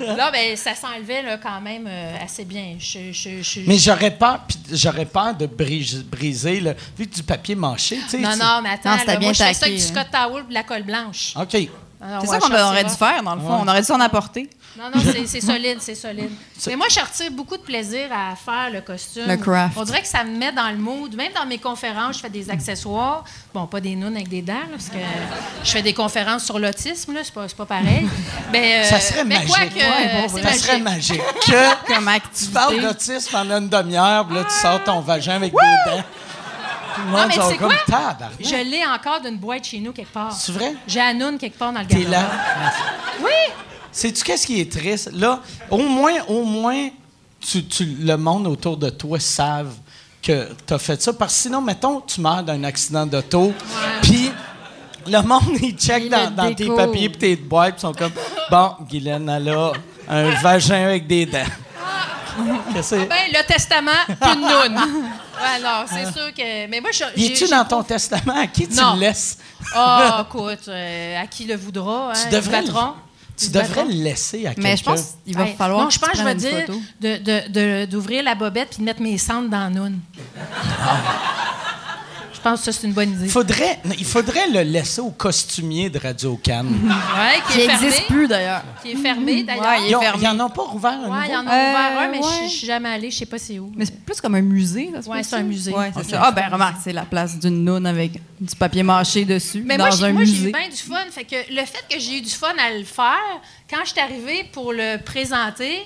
Là, 0.00 0.30
ben, 0.30 0.56
ça 0.56 0.74
s'enlevait 0.74 1.20
là, 1.20 1.36
quand 1.36 1.60
même 1.60 1.86
euh, 1.86 2.16
assez 2.24 2.46
bien. 2.46 2.76
Je, 2.78 3.12
je, 3.12 3.42
je- 3.42 3.60
Mais 3.66 3.76
j'aurais 3.76 4.12
peur, 4.16 4.40
puis 4.48 4.56
j'aurais 4.72 5.04
peur 5.04 5.34
de 5.34 5.44
brise- 5.44 6.02
briser, 6.02 6.58
le, 6.60 6.74
vu 6.98 7.06
que 7.06 7.14
du 7.16 7.22
papier 7.22 7.54
mâché, 7.54 7.98
tu 8.04 8.08
sais. 8.12 8.18
Non, 8.18 8.30
non, 8.34 8.62
mais 8.62 8.70
attends, 8.70 8.92
Non, 8.96 9.04
là, 9.06 9.16
bien 9.16 9.20
moi, 9.28 9.32
je 9.34 9.42
fais 9.44 9.52
ça 9.52 9.66
avec 9.66 9.76
du 9.78 9.84
hein. 9.84 9.86
Scott 9.88 10.06
Towel 10.10 10.44
et 10.44 10.48
de 10.48 10.54
la 10.54 10.62
colle 10.62 10.84
blanche. 10.84 11.34
OK. 11.36 11.54
Alors, 12.02 12.22
C'est 12.22 12.28
ouais, 12.30 12.40
ça 12.40 12.48
qu'on 12.48 12.54
aurait 12.54 12.84
dû 12.84 12.94
faire, 12.94 13.22
dans 13.22 13.34
le 13.34 13.42
fond. 13.42 13.58
On 13.60 13.68
aurait 13.68 13.82
dû 13.82 13.86
s'en 13.86 14.00
apporter. 14.00 14.48
Non, 14.78 14.84
non, 14.94 15.00
c'est- 15.02 15.26
c'est 15.26 15.40
solide, 15.40 15.78
c'est 15.80 15.94
solide. 15.96 16.30
Mais 16.68 16.76
moi, 16.76 16.86
je 16.88 17.00
retire 17.00 17.30
beaucoup 17.32 17.56
de 17.56 17.62
plaisir 17.62 18.08
à 18.12 18.36
faire 18.36 18.70
le 18.72 18.80
costume. 18.80 19.26
Le 19.26 19.36
craft. 19.36 19.76
On 19.76 19.82
dirait 19.82 20.00
que 20.00 20.06
ça 20.08 20.22
me 20.22 20.36
met 20.36 20.52
dans 20.52 20.68
le 20.70 20.76
mood. 20.76 21.14
Même 21.16 21.32
dans 21.32 21.44
mes 21.44 21.58
conférences, 21.58 22.16
je 22.16 22.20
fais 22.20 22.30
des 22.30 22.48
accessoires. 22.48 23.24
Bon, 23.52 23.66
pas 23.66 23.80
des 23.80 23.96
nounes 23.96 24.14
avec 24.14 24.28
des 24.28 24.42
dents, 24.42 24.52
là, 24.54 24.66
parce 24.70 24.88
que 24.88 24.96
je 25.64 25.70
fais 25.70 25.82
des 25.82 25.92
conférences 25.92 26.44
sur 26.44 26.58
l'autisme, 26.58 27.14
là, 27.14 27.20
c'est 27.24 27.34
pas, 27.34 27.48
c'est 27.48 27.56
pas 27.56 27.66
pareil. 27.66 28.08
Mais, 28.52 28.80
euh, 28.80 28.84
Ça 28.84 29.00
serait 29.00 29.24
mais 29.24 29.36
magique. 29.36 29.48
quoi 29.54 29.66
que, 29.66 29.74
Ouais, 29.74 30.24
euh, 30.24 30.28
c'est 30.34 30.42
ça 30.42 30.52
serait 30.54 30.78
magique. 30.80 31.20
Que 31.46 31.92
Comme 31.94 32.10
tu 32.32 32.46
parles 32.46 32.80
d'autisme 32.80 33.30
pendant 33.32 33.58
une 33.58 33.68
demi-heure, 33.68 34.26
puis 34.26 34.36
là, 34.36 34.44
tu 34.44 34.54
sors 34.54 34.82
ton 34.84 35.00
vagin 35.00 35.34
avec 35.36 35.52
des 35.52 35.58
dents. 35.90 36.02
Tout 36.94 37.00
le 37.02 37.06
monde 37.06 37.28
mais 37.28 37.56
comme 37.56 37.58
quoi? 37.86 38.08
Je 38.40 38.56
l'ai 38.70 38.84
encore 38.84 39.20
d'une 39.20 39.36
boîte 39.38 39.64
chez 39.64 39.78
nous 39.78 39.92
quelque 39.92 40.12
part. 40.12 40.32
C'est 40.32 40.52
vrai? 40.52 40.74
J'ai 40.86 40.98
la 40.98 41.14
noune 41.14 41.38
quelque 41.38 41.56
part 41.58 41.72
dans 41.72 41.80
le 41.80 41.86
T'es 41.86 42.00
garde 42.02 42.10
là. 42.10 42.30
Oui! 43.20 43.30
Sais-tu 43.92 44.22
qu'est-ce 44.24 44.46
qui 44.46 44.60
est 44.60 44.70
triste? 44.70 45.10
Là, 45.12 45.40
au 45.70 45.78
moins, 45.78 46.22
au 46.28 46.44
moins, 46.44 46.88
tu, 47.40 47.64
tu- 47.64 47.96
le 48.00 48.16
monde 48.16 48.46
autour 48.46 48.76
de 48.76 48.90
toi 48.90 49.18
savent 49.18 49.74
que 50.22 50.48
tu 50.66 50.74
as 50.74 50.78
fait 50.78 51.00
ça. 51.00 51.12
Parce 51.12 51.34
que 51.34 51.40
sinon, 51.42 51.60
mettons, 51.60 52.00
tu 52.02 52.20
meurs 52.20 52.42
d'un 52.42 52.62
accident 52.64 53.06
d'auto, 53.06 53.52
puis 54.02 54.30
le 55.06 55.20
monde, 55.22 55.42
il 55.62 55.72
check 55.76 56.04
Il 56.04 56.10
dans, 56.10 56.24
le 56.30 56.36
dans 56.36 56.54
tes 56.54 56.68
papiers 56.68 57.08
puis 57.08 57.18
tes 57.18 57.36
boîtes, 57.36 57.76
puis 57.76 57.78
ils 57.78 57.86
sont 57.88 57.92
comme, 57.94 58.12
bon, 58.50 58.74
Guylaine, 58.88 59.28
elle 59.28 59.48
a 59.48 59.72
un 60.08 60.30
vagin 60.42 60.84
avec 60.84 61.06
des 61.06 61.26
dents. 61.26 61.38
Qu'est-ce 62.72 62.74
que 62.74 62.82
c'est? 63.00 63.06
Ben, 63.06 63.16
le 63.32 63.44
testament, 63.46 63.90
une 64.08 64.40
noune. 64.40 64.80
Non, 65.62 65.84
c'est 65.88 66.04
sûr 66.12 66.34
que. 66.34 66.66
Mais 66.68 66.82
moi, 66.82 66.90
je. 66.92 67.02
J'ai 67.16 67.48
dans 67.48 67.64
ton 67.64 67.82
testament? 67.82 68.40
À 68.42 68.46
qui 68.46 68.68
tu 68.68 68.76
Non. 68.76 68.92
le 68.92 69.00
laisses? 69.00 69.38
Ah, 69.74 70.26
écoute, 70.28 70.68
euh, 70.68 71.18
à 71.22 71.26
qui 71.26 71.46
le 71.46 71.56
voudra, 71.56 72.10
hein, 72.10 72.12
Tu 72.12 72.26
le 72.26 72.36
devrais, 72.42 72.62
patron. 72.62 72.92
Tu 73.40 73.50
devrais 73.50 73.84
le 73.84 73.92
laisser 74.02 74.46
à 74.46 74.54
quelqu'un. 74.54 74.62
Mais 74.70 74.76
je 74.76 74.84
pense 74.84 75.14
qu'il 75.24 75.36
va 75.36 75.46
Hey, 75.46 75.54
falloir 75.56 75.84
Non, 75.84 75.90
je 75.90 75.98
que 75.98 76.00
pense 76.00 76.10
tu 76.10 76.16
que 76.16 76.22
je 76.22 76.28
vais 76.28 76.34
dire 76.34 76.60
photo. 76.66 76.80
de- 77.00 77.16
de- 77.16 77.48
de- 77.52 77.84
d'ouvrir 77.90 78.22
la 78.22 78.34
bobette 78.34 78.68
puis 78.70 78.78
de 78.78 78.84
mettre 78.84 79.00
mes 79.02 79.18
cendres 79.18 79.48
dans 79.48 79.58
la 79.60 79.70
noune. 79.70 79.98
Je 82.42 82.48
pense 82.48 82.60
que 82.60 82.72
ça, 82.72 82.80
c'est 82.80 82.86
une 82.86 82.94
bonne 82.94 83.10
idée. 83.10 83.28
Faudrait, 83.28 83.78
il 83.98 84.04
faudrait 84.04 84.48
le 84.48 84.62
laisser 84.62 85.02
au 85.02 85.10
costumier 85.10 85.90
de 85.90 85.98
Radio 85.98 86.40
Cannes. 86.42 86.68
Ouais, 86.84 87.38
qui, 87.52 87.66
n'existe 87.66 88.06
plus, 88.08 88.26
d'ailleurs. 88.28 88.62
Qui 88.82 88.92
est 88.92 88.96
fermé, 88.96 89.42
d'ailleurs. 89.42 89.62
Ouais, 89.62 89.76
il 89.80 89.84
est 89.84 89.90
Ils 89.90 89.96
ont- 89.96 90.00
fermé. 90.00 90.22
Ils 90.22 90.28
en 90.28 90.46
ont 90.46 90.48
pas 90.48 90.62
rouvert 90.62 90.92
un 90.92 91.10
Ouais, 91.20 91.26
il 91.26 91.32
y 91.32 91.36
en 91.36 91.40
a 91.40 91.42
ouvert 91.42 91.92
Euh, 91.92 92.04
un, 92.04 92.08
mais 92.08 92.16
je- 92.16 92.22
ouais. 92.26 92.48
je 92.48 92.50
suis 92.56 92.66
jamais 92.66 92.88
allée, 92.88 93.10
je 93.10 93.18
sais 93.18 93.26
pas 93.26 93.36
c'est 93.38 93.58
où. 93.58 93.70
Mais 93.76 93.84
c'est 93.84 94.00
plus 94.02 94.18
comme 94.22 94.34
un 94.36 94.40
musée. 94.40 94.90
Là, 94.90 95.00
Ouais, 95.06 95.22
c'est 95.22 95.36
un 95.36 95.42
musée. 95.42 95.70
Ouais, 95.74 95.92
c'est 95.94 96.10
ça. 96.12 96.22
Ah, 96.24 96.32
ben 96.32 96.48
remarque, 96.50 96.76
c'est 96.82 96.94
la 96.94 97.04
place 97.04 97.38
d'une 97.38 97.62
noune 97.62 97.84
avec 97.86 98.12
du 98.40 98.56
papier 98.56 98.82
mâché 98.82 99.26
dessus 99.26 99.62
Mais 99.66 99.76
dans 99.76 99.84
moi, 99.88 99.94
j'ai, 99.94 100.04
un 100.06 100.12
moi, 100.14 100.24
j'ai 100.24 100.30
eu 100.30 100.34
musée. 100.38 100.52
bien 100.52 100.68
du 100.70 100.76
fun. 100.76 100.94
Fait 101.10 101.24
que 101.24 101.36
le 101.50 101.60
fait 101.66 101.84
que 101.94 102.00
j'ai 102.00 102.18
eu 102.18 102.20
du 102.22 102.30
fun 102.30 102.48
à 102.58 102.72
le 102.74 102.84
faire, 102.84 103.18
quand 103.68 103.80
je 103.84 103.90
suis 103.90 104.00
arrivée 104.00 104.44
pour 104.50 104.72
le 104.72 104.96
présenter, 105.04 105.82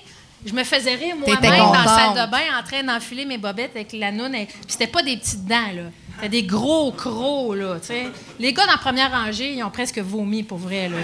je 0.47 0.53
me 0.53 0.62
faisais 0.62 0.95
rire 0.95 1.17
moi-même 1.17 1.59
dans 1.59 1.73
la 1.73 1.85
salle 1.85 2.12
de 2.27 2.31
bain 2.31 2.43
en 2.61 2.62
train 2.62 2.85
d'enfiler 2.85 3.25
mes 3.25 3.38
bobettes 3.38 3.73
avec 3.75 3.93
la 3.93 4.12
noune. 4.12 4.37
et- 4.37 4.47
Puis 4.47 4.57
c'était 4.69 4.87
pas 4.87 5.03
des 5.03 5.17
petites 5.17 5.45
dents, 5.47 5.73
là. 5.75 5.83
C'était 6.16 6.29
des 6.29 6.42
gros 6.44 6.92
crocs, 6.92 7.57
là, 7.57 7.77
tu 7.81 7.88
sais. 7.88 8.05
Les 8.38 8.53
gars 8.53 8.66
dans 8.66 8.72
la 8.72 8.79
première 8.79 9.11
rangée, 9.11 9.53
ils 9.55 9.62
ont 9.62 9.70
presque 9.70 9.98
vomi, 9.98 10.42
pour 10.42 10.59
vrai, 10.59 10.88
là. 10.88 10.96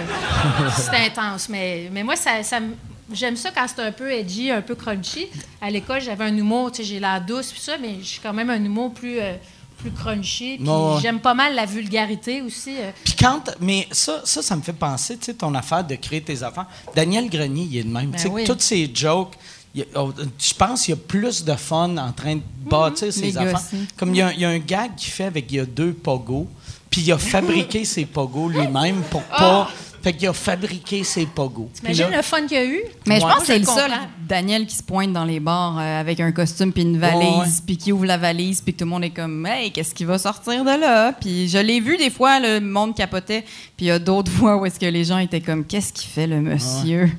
C'était 0.75 1.05
intense. 1.07 1.49
Mais, 1.49 1.89
mais 1.91 2.03
moi, 2.03 2.15
ça, 2.15 2.43
ça 2.43 2.59
me- 2.59 2.73
J'aime 3.13 3.35
ça 3.35 3.51
quand 3.53 3.65
c'est 3.67 3.81
un 3.81 3.91
peu 3.91 4.09
edgy, 4.09 4.51
un 4.51 4.61
peu 4.61 4.73
crunchy. 4.73 5.27
À 5.61 5.69
l'école, 5.69 5.99
j'avais 5.99 6.23
un 6.23 6.37
humour, 6.37 6.71
tu 6.71 6.77
sais, 6.77 6.83
j'ai 6.87 6.99
la 7.01 7.19
douce, 7.19 7.51
puis 7.51 7.59
ça, 7.59 7.73
mais 7.77 7.95
j'ai 8.01 8.19
quand 8.23 8.31
même 8.31 8.49
un 8.49 8.63
humour 8.63 8.93
plus, 8.93 9.19
euh, 9.19 9.33
plus 9.79 9.91
crunchy. 9.91 10.57
Puis 10.57 10.69
j'aime 11.01 11.19
pas 11.19 11.33
mal 11.33 11.53
la 11.53 11.65
vulgarité 11.65 12.41
aussi. 12.41 12.77
euh. 12.79 12.91
Puis 13.03 13.15
quand, 13.19 13.53
mais 13.59 13.85
ça, 13.91 14.21
ça, 14.23 14.41
ça 14.41 14.55
me 14.55 14.61
fait 14.61 14.71
penser, 14.71 15.17
tu 15.17 15.25
sais, 15.25 15.33
ton 15.33 15.53
affaire 15.55 15.83
de 15.83 15.95
créer 15.95 16.21
tes 16.21 16.41
affaires. 16.41 16.67
Daniel 16.95 17.29
Grenier, 17.29 17.67
il 17.69 17.77
est 17.79 17.83
de 17.83 17.89
même. 17.91 18.11
Ben 18.11 18.27
oui. 18.31 18.45
toutes 18.45 18.61
ces 18.61 18.89
jokes, 18.93 19.33
je 19.75 20.53
pense 20.57 20.83
qu'il 20.85 20.93
y 20.95 20.97
a 20.97 21.01
plus 21.07 21.43
de 21.45 21.53
fun 21.55 21.95
en 21.97 22.11
train 22.11 22.35
de 22.35 22.41
bâtir 22.69 23.11
ses 23.13 23.21
Les 23.21 23.37
affaires. 23.37 23.53
gosser. 23.53 23.77
Comme 23.97 24.09
il 24.13 24.17
y, 24.17 24.21
a, 24.21 24.33
il 24.33 24.39
y 24.39 24.45
a 24.45 24.49
un 24.49 24.59
gag 24.59 24.95
qu'il 24.95 25.11
fait 25.11 25.25
avec, 25.25 25.51
il 25.51 25.55
y 25.55 25.59
a 25.59 25.65
deux 25.65 25.93
pogos, 25.93 26.47
puis 26.89 27.01
il 27.01 27.11
a 27.11 27.17
fabriqué 27.17 27.85
ses 27.85 28.05
pogos 28.05 28.49
lui-même 28.49 29.01
pour 29.09 29.23
pas... 29.23 29.69
Fait 30.03 30.13
qu'il 30.13 30.27
a 30.29 30.33
fabriqué 30.33 31.03
ses 31.03 31.27
pogos. 31.27 31.69
T'imagines 31.75 32.09
le 32.09 32.23
fun 32.23 32.41
qu'il 32.47 32.57
y 32.57 32.59
a 32.59 32.65
eu? 32.65 32.81
Mais 33.05 33.17
je 33.19 33.21
pense 33.21 33.41
que 33.41 33.45
c'est 33.45 33.59
le 33.59 33.65
seul. 33.65 33.91
Daniel 34.27 34.65
qui 34.65 34.75
se 34.75 34.81
pointe 34.81 35.13
dans 35.13 35.25
les 35.25 35.39
bars 35.39 35.77
euh, 35.77 35.99
avec 35.99 36.19
un 36.19 36.31
costume 36.31 36.73
puis 36.73 36.81
une 36.81 36.97
valise, 36.97 37.21
Ouais, 37.21 37.37
ouais. 37.41 37.45
puis 37.67 37.77
qui 37.77 37.91
ouvre 37.91 38.07
la 38.07 38.17
valise, 38.17 38.61
puis 38.61 38.73
que 38.73 38.79
tout 38.79 38.85
le 38.85 38.89
monde 38.89 39.03
est 39.03 39.11
comme 39.11 39.45
Hey, 39.45 39.71
qu'est-ce 39.71 39.93
qui 39.93 40.03
va 40.03 40.17
sortir 40.17 40.63
de 40.65 40.71
là? 40.81 41.11
Puis 41.13 41.47
je 41.49 41.59
l'ai 41.59 41.79
vu 41.79 41.97
des 41.97 42.09
fois, 42.09 42.39
le 42.39 42.59
monde 42.59 42.95
capotait, 42.95 43.41
puis 43.77 43.85
il 43.85 43.89
y 43.89 43.91
a 43.91 43.99
d'autres 43.99 44.31
fois 44.39 44.57
où 44.57 44.65
est-ce 44.65 44.79
que 44.79 44.87
les 44.87 45.03
gens 45.03 45.19
étaient 45.19 45.39
comme 45.39 45.63
Qu'est-ce 45.65 45.93
qu'il 45.93 46.09
fait 46.09 46.25
le 46.25 46.41
monsieur? 46.41 47.11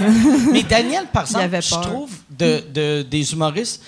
Mais 0.52 0.62
Daniel, 0.62 1.06
par 1.12 1.22
exemple, 1.22 1.58
je 1.60 1.70
trouve, 1.70 2.10
de, 2.30 2.62
de- 2.72 3.02
des 3.02 3.32
humoristes, 3.32 3.82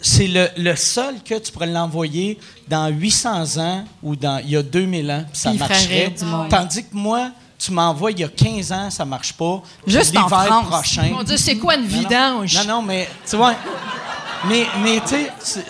c'est 0.00 0.28
le, 0.28 0.48
le 0.56 0.76
seul 0.76 1.16
que 1.24 1.38
tu 1.38 1.50
pourrais 1.52 1.66
l'envoyer 1.66 2.38
dans 2.68 2.88
800 2.88 3.56
ans 3.58 3.84
ou 4.02 4.14
dans 4.14 4.38
il 4.44 4.50
y 4.50 4.56
a 4.56 4.62
2000 4.62 5.10
ans, 5.10 5.24
puis 5.30 5.38
ça 5.40 5.50
Puis 5.50 5.58
il 5.58 5.62
ferait 5.64 5.74
marcherait. 5.74 6.04
rire 6.06 6.10
du 6.18 6.24
monde. 6.24 6.48
Tandis 6.48 6.82
que 6.84 6.94
moi, 6.94 7.30
tu 7.58 7.72
m'envoies 7.72 8.12
il 8.12 8.20
y 8.20 8.24
a 8.24 8.28
15 8.28 8.72
ans, 8.72 8.90
ça 8.90 9.04
marche 9.04 9.32
pas. 9.32 9.60
Juste 9.86 10.16
en 10.16 10.24
l'hiver 10.26 10.44
France. 10.46 10.66
prochain. 10.68 11.08
Mon 11.10 11.24
Dieu, 11.24 11.36
c'est 11.36 11.56
quoi 11.56 11.74
une 11.74 11.88
Non, 11.88 11.88
non. 11.88 11.98
vidange? 11.98 12.54
Non, 12.54 12.64
non, 12.76 12.82
mais 12.82 13.08
tu 13.28 13.36
vois. 13.36 13.54
Mais, 14.48 14.66
mais 14.84 15.00
tu 15.00 15.16
sais, 15.40 15.64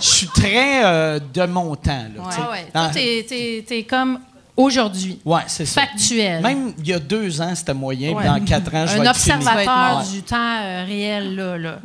je 0.00 0.06
suis 0.06 0.26
très 0.28 0.82
euh, 0.84 1.18
de 1.20 1.44
mon 1.44 1.76
temps. 1.76 2.06
Là, 2.16 2.22
ouais. 2.50 2.66
Dans- 2.72 2.84
Toi, 2.84 2.90
t'es, 2.94 3.26
t'es- 3.28 3.64
t'es 3.68 3.82
comme 3.82 4.18
aujourd'hui. 4.58 5.18
Ouais, 5.24 5.42
c'est 5.46 5.64
ça. 5.64 5.82
Factuel. 5.82 6.42
Même 6.42 6.74
il 6.78 6.88
y 6.88 6.92
a 6.92 6.98
deux 6.98 7.40
ans, 7.40 7.54
c'était 7.54 7.72
moyen, 7.72 8.14
puis 8.14 8.26
dans 8.26 8.44
quatre 8.44 8.74
ans, 8.74 8.86
je 8.86 8.94
vais 8.94 9.00
Un 9.00 9.02
être 9.04 9.10
observateur 9.10 10.04
du 10.12 10.22
temps 10.22 10.36
euh, 10.60 10.84
réel, 10.84 11.34
là. 11.34 11.56
là. 11.56 11.78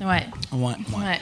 Ouais. 0.00 0.26
Ouais, 0.52 0.58
ouais. 0.62 1.04
ouais. 1.04 1.20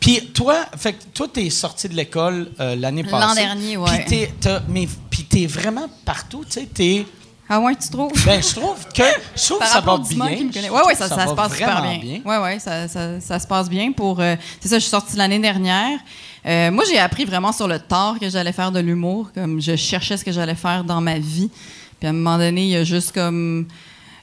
Puis 0.00 0.30
toi, 0.32 0.64
fait 0.76 0.96
toi, 1.12 1.26
t'es 1.32 1.50
sorti 1.50 1.88
de 1.88 1.94
l'école 1.94 2.50
euh, 2.60 2.74
l'année 2.76 3.04
passée. 3.04 3.26
L'an 3.26 3.34
dernier, 3.34 3.76
ouais. 3.76 4.04
Puis 4.06 4.30
t'es, 4.40 4.50
mais 4.68 4.88
puis 5.10 5.24
t'es 5.24 5.46
vraiment 5.46 5.88
partout, 6.04 6.44
tu 6.44 6.52
sais, 6.52 6.66
t'es... 6.66 7.06
Ah 7.48 7.60
ouais, 7.60 7.74
tu 7.76 7.88
trouves? 7.88 8.12
Ben, 8.26 8.42
je 8.42 8.54
trouve 8.54 8.76
que, 8.94 9.02
je 9.36 9.42
trouve 9.46 9.58
que 9.60 9.66
ça 9.66 9.80
va 9.80 9.98
bien. 9.98 10.36
qui 10.36 10.44
me 10.44 10.52
connaît. 10.52 10.66
Je 10.68 10.72
Ouais, 10.72 10.82
ouais, 10.86 10.94
trouve 10.94 11.08
ça, 11.08 11.08
que 11.08 11.20
ça 11.22 11.26
se 11.28 11.34
passe 11.34 11.52
super 11.52 11.80
vraiment 11.80 11.98
bien. 11.98 12.20
Ouais, 12.24 12.38
ouais, 12.38 12.58
ça, 12.58 12.88
ça, 12.88 13.20
ça 13.20 13.38
se 13.38 13.46
passe 13.46 13.68
bien 13.70 13.92
pour. 13.92 14.20
euh, 14.20 14.36
c'est 14.60 14.68
ça, 14.68 14.76
je 14.76 14.82
suis 14.82 14.90
sortie 14.90 15.16
l'année 15.16 15.38
dernière. 15.38 15.98
Euh, 16.46 16.70
moi, 16.70 16.84
j'ai 16.88 16.98
appris 16.98 17.24
vraiment 17.24 17.52
sur 17.52 17.66
le 17.66 17.78
tard 17.78 18.18
que 18.20 18.28
j'allais 18.28 18.52
faire 18.52 18.70
de 18.72 18.80
l'humour, 18.80 19.30
comme 19.34 19.60
je 19.60 19.76
cherchais 19.76 20.16
ce 20.16 20.24
que 20.24 20.32
j'allais 20.32 20.54
faire 20.54 20.84
dans 20.84 21.00
ma 21.00 21.18
vie. 21.18 21.50
Puis 21.98 22.06
à 22.06 22.10
un 22.10 22.12
moment 22.12 22.38
donné, 22.38 22.62
il 22.64 22.68
y 22.70 22.76
a 22.76 22.84
juste 22.84 23.12
comme 23.12 23.66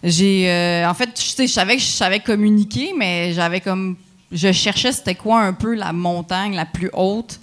j'ai, 0.03 0.49
euh, 0.49 0.87
en 0.89 0.93
fait, 0.93 1.11
tu 1.13 1.23
sais, 1.23 1.47
je 1.47 1.51
savais 1.53 1.75
que 1.77 1.81
je 1.81 1.87
savais 1.87 2.19
communiquer, 2.19 2.93
mais 2.95 3.33
j'avais 3.33 3.59
comme, 3.59 3.95
je 4.31 4.51
cherchais 4.51 4.91
c'était 4.91 5.15
quoi 5.15 5.41
un 5.41 5.53
peu 5.53 5.73
la 5.75 5.91
montagne 5.93 6.55
la 6.55 6.65
plus 6.65 6.89
haute. 6.93 7.39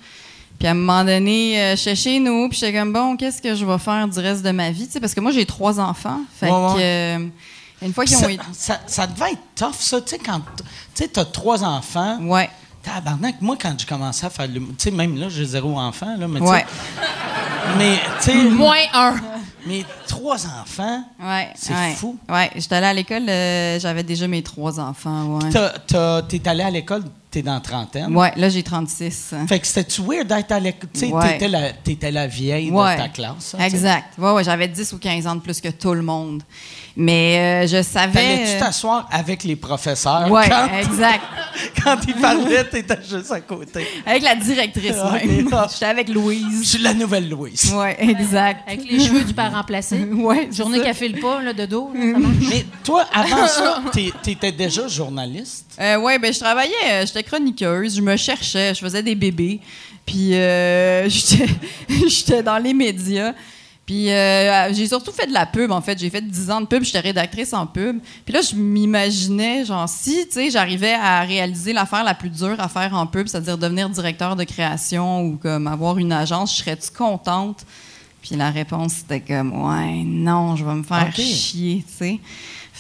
Puis 0.63 0.69
à 0.69 0.71
un 0.71 0.75
moment 0.75 1.03
donné, 1.03 1.61
euh, 1.61 1.75
j'étais 1.75 1.97
chez 1.97 2.21
nous, 2.21 2.49
puis 2.49 2.57
j'étais 2.57 2.79
comme 2.79 2.93
bon, 2.93 3.17
qu'est-ce 3.17 3.43
que 3.43 3.53
je 3.57 3.65
vais 3.67 3.79
faire 3.79 4.07
du 4.07 4.17
reste 4.21 4.45
de 4.45 4.53
ma 4.53 4.71
vie, 4.71 4.87
tu 4.87 4.93
sais, 4.93 5.01
parce 5.01 5.13
que 5.13 5.19
moi 5.19 5.33
j'ai 5.33 5.45
trois 5.45 5.81
enfants, 5.81 6.21
fait 6.39 6.47
Ouais, 6.49 6.53
ouais. 6.53 6.75
que 6.75 6.81
euh, 6.81 7.27
une 7.83 7.93
fois 7.93 8.05
qu'ils 8.05 8.17
ça, 8.17 8.27
ont 8.27 8.29
été, 8.29 8.45
ça, 8.53 8.79
ça 8.87 9.09
devait 9.09 9.33
être 9.33 9.41
tough, 9.57 9.75
ça, 9.81 10.01
tu 10.01 10.11
sais, 10.11 10.19
quand 10.19 10.39
tu 10.55 10.63
sais, 10.95 11.09
t'as 11.09 11.25
trois 11.25 11.65
enfants. 11.65 12.19
ouais, 12.23 12.49
Tabarnak, 12.81 13.41
moi, 13.41 13.57
quand 13.61 13.75
j'ai 13.77 13.87
commencé 13.87 14.25
à 14.25 14.31
faire 14.31 14.47
le. 14.47 14.61
Tu 14.61 14.67
sais, 14.79 14.91
même 14.93 15.17
là, 15.19 15.29
j'ai 15.29 15.45
zéro 15.47 15.77
enfant, 15.77 16.15
là, 16.17 16.29
mais 16.29 16.39
tu 16.39 16.47
sais. 16.47 16.53
ouais, 16.53 16.65
Mais, 17.79 17.97
tu 18.21 18.31
sais, 18.31 18.35
Moins 18.51 18.77
un. 18.95 19.17
mais 19.67 19.85
trois 20.07 20.47
enfants, 20.47 21.03
ouais, 21.21 21.49
C'est 21.57 21.75
ouais. 21.75 21.95
fou. 21.97 22.17
Ouais, 22.29 22.53
j'étais 22.55 22.77
allée 22.77 22.87
à 22.87 22.95
l'école, 22.95 23.29
euh, 23.29 23.81
j'avais 23.81 24.05
déjà 24.05 24.29
mes 24.29 24.45
trois 24.45 24.79
enfants, 24.79 25.41
ouais. 25.41 25.51
t'es 26.29 26.49
allé 26.49 26.63
à 26.63 26.71
l'école, 26.71 27.03
t'es 27.33 27.43
dans 27.43 27.55
la 27.55 27.61
trentaine. 27.61 28.15
Ouais, 28.17 28.33
là 28.37 28.49
j'ai 28.49 28.63
36. 28.63 29.35
Fait 29.49 29.59
que 29.59 29.67
c'était-tu 29.67 30.03
weird 30.03 30.29
d'être 30.29 30.53
à 30.53 30.61
l'école? 30.61 30.89
Tu 30.95 31.01
sais, 31.01 31.07
Ouais. 31.07 31.33
t'étais 31.33 31.49
la, 31.49 31.73
t'étais 31.73 32.11
la 32.13 32.27
vieille 32.29 32.71
Ouais. 32.71 32.95
de 32.97 33.03
ta 33.03 33.09
classe. 33.09 33.57
hein. 33.59 33.65
Exact. 33.65 34.17
Ouais, 34.19 34.31
ouais, 34.33 34.45
j'avais 34.45 34.69
10 34.69 34.93
ou 34.93 34.99
15 34.99 35.27
ans 35.27 35.35
de 35.35 35.41
plus 35.41 35.61
que 35.61 35.69
tout 35.69 35.95
le 35.95 36.03
monde. 36.03 36.43
Mais 36.95 37.65
euh, 37.65 37.67
je 37.67 37.83
savais. 37.83 38.13
Fallait-tu 38.13 38.51
euh, 38.57 38.61
t'asseoir 38.61 39.09
avec 39.11 39.45
les 39.45 39.57
professeurs? 39.57 40.29
Quand, 40.29 40.69
exact. 40.79 41.23
quand 41.83 41.97
ils 42.07 42.15
parlaient, 42.15 42.65
t'étais 42.65 42.99
juste 43.03 43.33
à 43.33 43.41
côté? 43.41 43.87
Avec 44.05 44.23
la 44.23 44.35
directrice 44.37 44.97
même. 45.13 45.49
J'étais 45.73 45.85
avec 45.87 46.09
Je 46.09 46.13
Louise. 46.13 46.69
suis 46.69 46.83
la 46.83 46.93
nouvelle 46.93 47.31
Louise. 47.31 47.73
Ouais, 47.75 47.97
exact. 47.99 48.69
Avec 48.69 48.91
les 48.91 49.01
cheveux 49.01 49.25
du 49.25 49.33
parent 49.33 49.65
placé. 49.65 49.99
Ouais, 50.05 50.49
c'est 50.51 50.59
Journée 50.59 50.79
ça. 50.79 50.85
qu'elle 50.85 50.95
file 50.95 51.19
pas, 51.21 51.41
là, 51.43 51.55
de 51.55 51.65
dos, 51.65 51.91
là, 51.95 52.01
ça 52.13 52.19
marche. 52.19 52.35
Mais 52.51 52.67
toi, 52.85 53.07
avant 53.13 53.47
ça, 53.47 53.83
t'es- 53.91 54.13
t'étais 54.23 54.53
déjà 54.53 54.87
journaliste? 54.87 55.65
Euh, 55.81 55.97
ouais, 55.97 56.19
ben 56.19 56.33
je 56.33 56.39
travaillais, 56.41 57.07
j'étais 57.23 57.37
chroniqueuse, 57.37 57.97
je 57.97 58.03
me 58.03 58.17
cherchais, 58.17 58.75
je 58.75 58.81
faisais 58.81 59.03
des 59.03 59.15
bébés, 59.15 59.61
puis 60.05 60.35
euh, 60.35 61.09
j'étais 61.09 62.43
dans 62.43 62.59
les 62.59 62.75
médias. 62.75 63.33
Puis 63.85 64.11
euh, 64.13 64.73
j'ai 64.73 64.87
surtout 64.87 65.11
fait 65.11 65.27
de 65.27 65.33
la 65.33 65.45
pub, 65.45 65.73
en 65.73 65.81
fait. 65.81 65.99
J'ai 65.99 66.09
fait 66.09 66.23
10 66.23 66.51
ans 66.53 66.61
de 66.61 66.67
pub, 66.67 66.85
j'étais 66.85 67.01
rédactrice 67.01 67.53
en 67.53 67.67
pub. 67.67 67.99
Puis 68.25 68.33
là, 68.33 68.41
je 68.41 68.55
m'imaginais, 68.55 69.65
genre, 69.65 69.89
si, 69.89 70.25
tu 70.27 70.35
sais, 70.35 70.51
j'arrivais 70.51 70.95
à 70.95 71.23
réaliser 71.23 71.73
l'affaire 71.73 72.05
la 72.05 72.15
plus 72.15 72.31
dure 72.31 72.61
à 72.61 72.69
faire 72.69 72.95
en 72.95 73.09
pub, 73.09 73.27
c'est-à-dire 73.27 73.59
devenir 73.59 73.91
directeur 73.91 74.37
de 74.37 74.45
création 74.45 75.23
ou 75.25 75.37
comme 75.37 75.67
avoir 75.67 75.99
une 75.99 76.13
agence, 76.13 76.57
je 76.57 76.63
serais-tu 76.63 76.91
contente? 76.91 77.67
Puis 78.23 78.37
la 78.37 78.51
réponse, 78.51 78.93
c'était 78.99 79.21
comme, 79.21 79.67
ouais, 79.67 80.05
non, 80.05 80.55
je 80.55 80.65
vais 80.65 80.75
me 80.75 80.85
faire 80.85 81.13
chier, 81.13 81.85
tu 81.85 81.93
sais. 81.93 82.21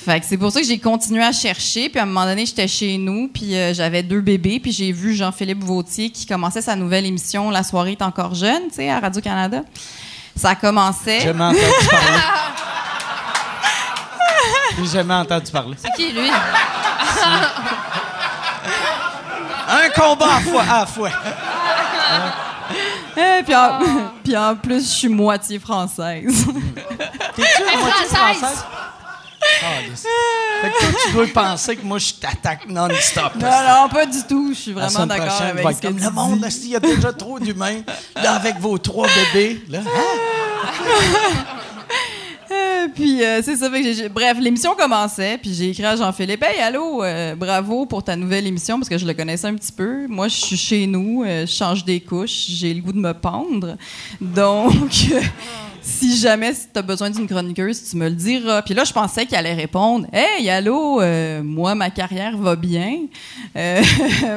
Fait 0.04 0.18
que 0.18 0.26
c'est 0.26 0.36
pour 0.36 0.50
ça 0.50 0.60
que 0.60 0.66
j'ai 0.66 0.78
continué 0.78 1.22
à 1.22 1.30
chercher. 1.30 1.88
Puis 1.88 2.00
à 2.00 2.02
un 2.02 2.06
moment 2.06 2.24
donné, 2.24 2.44
j'étais 2.44 2.66
chez 2.66 2.98
nous, 2.98 3.28
puis 3.28 3.54
euh, 3.54 3.72
j'avais 3.72 4.02
deux 4.02 4.20
bébés. 4.20 4.58
Puis 4.58 4.72
j'ai 4.72 4.90
vu 4.90 5.14
Jean-Philippe 5.14 5.62
Vautier 5.62 6.10
qui 6.10 6.26
commençait 6.26 6.62
sa 6.62 6.74
nouvelle 6.74 7.06
émission 7.06 7.50
La 7.50 7.62
soirée 7.62 7.92
est 7.92 8.02
encore 8.02 8.34
jeune, 8.34 8.64
tu 8.68 8.76
sais, 8.76 8.90
à 8.90 8.98
Radio-Canada. 8.98 9.62
Ça 10.34 10.56
commençait. 10.56 11.20
J'ai 11.20 11.26
jamais 11.26 11.44
entendu 11.44 11.88
parler. 11.88 12.18
J'ai 14.78 14.86
jamais 14.86 15.14
entendu 15.14 15.52
parler. 15.52 15.76
C'est 15.78 15.92
qui, 15.92 16.12
lui? 16.12 16.30
Un 19.68 19.88
combat 19.90 20.26
à, 20.26 20.80
la 20.80 20.86
fois. 20.86 21.10
Eh, 23.16 23.42
puis, 23.44 23.54
en, 23.54 23.78
puis 24.24 24.36
en 24.36 24.56
plus, 24.56 24.82
je 24.82 24.98
suis 24.98 25.08
moitié 25.08 25.58
française. 25.58 26.46
T'es-tu 27.36 27.62
moitié 27.62 28.06
française? 28.06 28.64
Fait 29.42 30.70
que 30.70 30.78
toi, 30.78 31.00
tu 31.04 31.12
dois 31.12 31.26
penser 31.26 31.76
que 31.76 31.84
moi, 31.84 31.98
je 31.98 32.14
t'attaque 32.14 32.68
non-stop. 32.68 33.34
non, 33.36 33.48
non, 33.48 33.88
pas 33.88 34.06
du 34.06 34.22
tout. 34.28 34.50
Je 34.54 34.58
suis 34.58 34.72
vraiment 34.72 35.06
d'accord 35.06 35.42
avec 35.42 35.80
que 35.80 35.86
comme 35.86 35.98
le 35.98 36.10
monde, 36.10 36.40
là, 36.40 36.50
s'il 36.50 36.70
y 36.70 36.76
a 36.76 36.80
déjà 36.80 37.12
trop 37.12 37.38
d'humains, 37.38 37.82
là, 38.16 38.34
avec 38.34 38.58
vos 38.58 38.78
trois 38.78 39.08
bébés. 39.08 39.62
Là, 39.68 39.80
hein? 39.80 41.46
Euh, 42.52 42.88
puis 42.94 43.24
euh, 43.24 43.40
c'est 43.42 43.56
ça. 43.56 43.70
fait 43.70 43.82
que 43.82 44.08
bref, 44.08 44.38
l'émission 44.40 44.74
commençait, 44.74 45.38
puis 45.38 45.54
j'ai 45.54 45.70
écrit 45.70 45.84
à 45.84 45.96
Jean-Philippe 45.96 46.42
Hey, 46.42 46.60
allô, 46.60 47.02
euh, 47.02 47.34
bravo 47.34 47.86
pour 47.86 48.02
ta 48.02 48.16
nouvelle 48.16 48.46
émission, 48.46 48.78
parce 48.78 48.88
que 48.88 48.98
je 48.98 49.06
le 49.06 49.14
connaissais 49.14 49.46
un 49.46 49.54
petit 49.54 49.72
peu. 49.72 50.06
Moi, 50.06 50.28
je 50.28 50.36
suis 50.36 50.56
chez 50.56 50.86
nous, 50.86 51.22
euh, 51.24 51.46
je 51.46 51.52
change 51.52 51.84
des 51.84 52.00
couches, 52.00 52.46
j'ai 52.48 52.74
le 52.74 52.80
goût 52.80 52.92
de 52.92 52.98
me 52.98 53.14
pendre. 53.14 53.76
Donc, 54.20 54.90
si 55.82 56.16
jamais 56.16 56.52
tu 56.54 56.78
as 56.78 56.82
besoin 56.82 57.10
d'une 57.10 57.26
chroniqueuse, 57.26 57.90
tu 57.90 57.96
me 57.96 58.08
le 58.08 58.14
diras. 58.14 58.62
Puis 58.62 58.74
là, 58.74 58.84
je 58.84 58.92
pensais 58.92 59.26
qu'il 59.26 59.36
allait 59.36 59.54
répondre 59.54 60.06
Hey, 60.12 60.48
allô, 60.48 61.00
euh, 61.00 61.42
moi, 61.42 61.74
ma 61.74 61.90
carrière 61.90 62.36
va 62.36 62.56
bien? 62.56 63.00
Euh, 63.56 63.82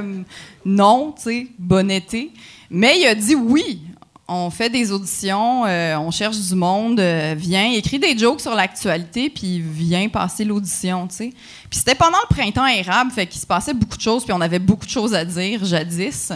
non, 0.66 1.14
tu 1.16 1.24
sais, 1.24 1.48
bon 1.60 1.90
été. 1.92 2.32
Mais 2.70 3.00
il 3.00 3.06
a 3.06 3.16
dit 3.16 3.36
oui. 3.36 3.82
On 4.28 4.50
fait 4.50 4.72
des 4.72 4.92
auditions, 4.92 5.66
euh, 5.68 5.96
on 5.98 6.10
cherche 6.10 6.40
du 6.40 6.56
monde, 6.56 7.00
euh, 7.00 7.36
viens, 7.38 7.72
écrit 7.74 8.00
des 8.00 8.18
jokes 8.18 8.42
sur 8.42 8.56
l'actualité, 8.56 9.30
puis 9.30 9.60
viens 9.60 10.10
passer 10.10 10.44
l'audition, 10.44 11.08
tu 11.08 11.16
sais. 11.16 11.34
Puis 11.70 11.78
c'était 11.78 11.94
pendant 11.94 12.18
le 12.28 12.36
printemps 12.36 12.66
érable, 12.66 13.12
fait 13.12 13.28
qu'il 13.28 13.40
se 13.40 13.46
passait 13.46 13.76
beaucoup 13.76 13.98
de 13.98 14.02
choses, 14.02 14.24
puis 14.24 14.34
on 14.34 14.42
avait 14.42 14.58
beaucoup 14.58 14.88
de 14.88 14.90
choses 14.90 15.14
à 15.14 15.24
dire 15.24 15.64
jadis. 15.64 16.32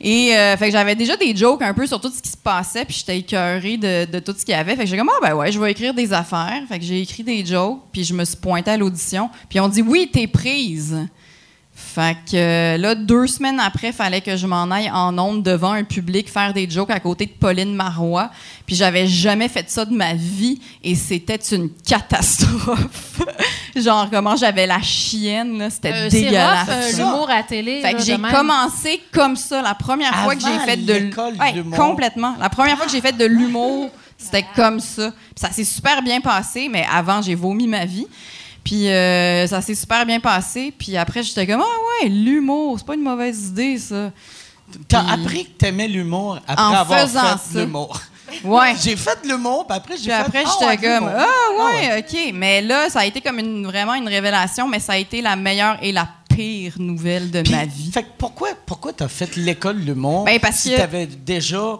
Et 0.00 0.36
euh, 0.36 0.56
fait 0.56 0.66
que 0.66 0.72
j'avais 0.72 0.94
déjà 0.94 1.16
des 1.16 1.34
jokes 1.34 1.62
un 1.62 1.74
peu 1.74 1.88
sur 1.88 2.00
tout 2.00 2.10
ce 2.10 2.22
qui 2.22 2.30
se 2.30 2.36
passait, 2.36 2.84
puis 2.84 2.94
j'étais 3.00 3.18
écœurée 3.18 3.78
de, 3.78 4.04
de 4.04 4.18
tout 4.20 4.34
ce 4.38 4.44
qu'il 4.44 4.54
y 4.54 4.58
avait. 4.58 4.76
Fait 4.76 4.84
que 4.84 4.90
j'ai 4.90 4.96
comme, 4.96 5.10
ah 5.10 5.26
ben 5.26 5.34
ouais, 5.34 5.50
je 5.50 5.58
vais 5.58 5.72
écrire 5.72 5.92
des 5.92 6.12
affaires. 6.12 6.62
Fait 6.68 6.78
que 6.78 6.84
j'ai 6.84 7.00
écrit 7.00 7.24
des 7.24 7.44
jokes, 7.44 7.80
puis 7.90 8.04
je 8.04 8.14
me 8.14 8.24
suis 8.24 8.36
pointée 8.36 8.70
à 8.70 8.76
l'audition, 8.76 9.28
puis 9.48 9.58
on 9.58 9.66
dit, 9.66 9.82
oui, 9.82 10.08
t'es 10.12 10.28
prise. 10.28 11.08
Fait 11.76 12.16
que 12.30 12.36
euh, 12.36 12.76
là, 12.78 12.94
deux 12.94 13.26
semaines 13.26 13.58
après, 13.60 13.90
fallait 13.92 14.20
que 14.20 14.36
je 14.36 14.46
m'en 14.46 14.70
aille 14.70 14.90
en 14.90 15.16
ondes 15.18 15.42
devant 15.42 15.72
un 15.72 15.82
public 15.84 16.30
faire 16.30 16.52
des 16.52 16.68
jokes 16.70 16.90
à 16.90 17.00
côté 17.00 17.26
de 17.26 17.32
Pauline 17.32 17.74
Marois. 17.74 18.30
Puis 18.66 18.76
j'avais 18.76 19.06
jamais 19.08 19.48
fait 19.48 19.68
ça 19.68 19.84
de 19.84 19.92
ma 19.94 20.14
vie 20.14 20.60
et 20.84 20.94
c'était 20.94 21.38
une 21.52 21.70
catastrophe. 21.86 23.20
Genre 23.76 24.08
comment 24.10 24.36
j'avais 24.36 24.66
la 24.66 24.80
chienne, 24.80 25.58
là, 25.58 25.70
c'était 25.70 25.92
Euh, 25.92 26.08
c'est 26.10 26.20
dégueulasse. 26.22 26.68
euh, 26.68 26.92
l'humour 26.96 27.28
à 27.30 27.42
télé. 27.42 27.80
Fait 27.82 27.92
là, 27.92 27.98
que 27.98 28.04
j'ai 28.04 28.16
commencé 28.18 29.00
comme 29.12 29.34
ça 29.36 29.60
la 29.62 29.74
première 29.74 30.14
fois 30.22 30.34
que 30.36 30.42
j'ai 30.42 30.58
fait 30.60 30.76
de 30.76 30.92
l- 30.92 31.04
l'école 31.06 31.34
Ouais, 31.40 31.52
d'humour. 31.52 31.76
complètement. 31.78 32.34
La 32.40 32.48
première 32.48 32.76
fois 32.76 32.86
que 32.86 32.92
j'ai 32.92 33.00
fait 33.00 33.16
de 33.16 33.24
l'humour, 33.24 33.90
c'était 34.16 34.46
comme 34.54 34.78
ça. 34.80 35.10
Puis 35.10 35.34
ça 35.40 35.50
s'est 35.50 35.64
super 35.64 36.02
bien 36.02 36.20
passé, 36.20 36.68
mais 36.70 36.86
avant 36.92 37.20
j'ai 37.20 37.34
vomi 37.34 37.66
ma 37.66 37.84
vie. 37.84 38.06
Puis 38.64 38.88
euh, 38.88 39.46
ça 39.46 39.60
s'est 39.60 39.74
super 39.74 40.04
bien 40.06 40.18
passé. 40.20 40.72
Puis 40.76 40.96
après 40.96 41.22
j'étais 41.22 41.46
comme 41.46 41.60
ah 41.60 42.02
ouais 42.02 42.08
l'humour, 42.08 42.76
c'est 42.78 42.86
pas 42.86 42.94
une 42.94 43.02
mauvaise 43.02 43.48
idée 43.48 43.78
ça. 43.78 44.10
T'as 44.88 45.06
appris 45.12 45.44
que 45.44 45.50
t'aimais 45.58 45.86
l'humour 45.86 46.38
après 46.48 46.64
En 46.64 46.72
avoir 46.72 47.00
faisant 47.00 47.36
fait 47.38 47.60
l'humour. 47.60 48.00
Ouais. 48.42 48.74
J'ai 48.82 48.96
fait 48.96 49.22
de 49.22 49.28
l'humour, 49.28 49.64
puis 49.66 49.76
après, 49.76 49.96
j'ai 49.96 50.04
Puis 50.04 50.10
fait 50.10 50.14
après, 50.14 50.42
Ah, 50.44 50.50
j'étais 50.52 50.64
ouais, 50.66 50.76
de 50.76 50.82
comme, 50.98 51.08
l'humour. 51.08 51.24
ah 51.28 51.64
ouais, 51.66 51.98
ok. 52.00 52.32
Mais 52.34 52.62
là, 52.62 52.90
ça 52.90 53.00
a 53.00 53.04
été 53.06 53.20
comme 53.20 53.38
une, 53.38 53.64
vraiment 53.64 53.94
une 53.94 54.08
révélation, 54.08 54.66
mais 54.66 54.80
ça 54.80 54.94
a 54.94 54.96
été 54.96 55.20
la 55.20 55.36
meilleure 55.36 55.76
et 55.82 55.92
la 55.92 56.08
pire 56.30 56.72
nouvelle 56.78 57.30
de 57.30 57.48
ma 57.48 57.64
vie. 57.64 57.92
Fait 57.92 58.02
que 58.02 58.08
pourquoi, 58.18 58.48
pourquoi 58.66 58.92
t'as 58.92 59.06
fait 59.06 59.36
l'école 59.36 59.80
de 59.82 59.92
l'humour 59.92 60.24
Ben, 60.24 60.40
parce 60.40 60.56
si 60.56 60.70
que- 60.72 60.76
t'avais 60.78 61.06
déjà 61.06 61.76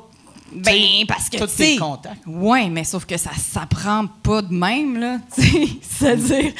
Ben, 0.55 1.07
parce 1.09 1.29
que, 1.29 1.39
tous 1.39 1.47
tu 1.47 1.57
tes 1.57 1.73
sais, 1.73 1.77
contacts? 1.77 2.23
Ouais, 2.27 2.69
mais 2.69 2.85
sauf 2.85 3.05
que 3.05 3.17
ça 3.17 3.31
s'apprend 3.37 4.07
pas 4.23 4.43
de 4.43 4.53
même, 4.55 4.99
là. 4.99 5.19
tu 5.35 5.43
sais. 5.43 5.69
C'est-à-dire, 5.83 6.53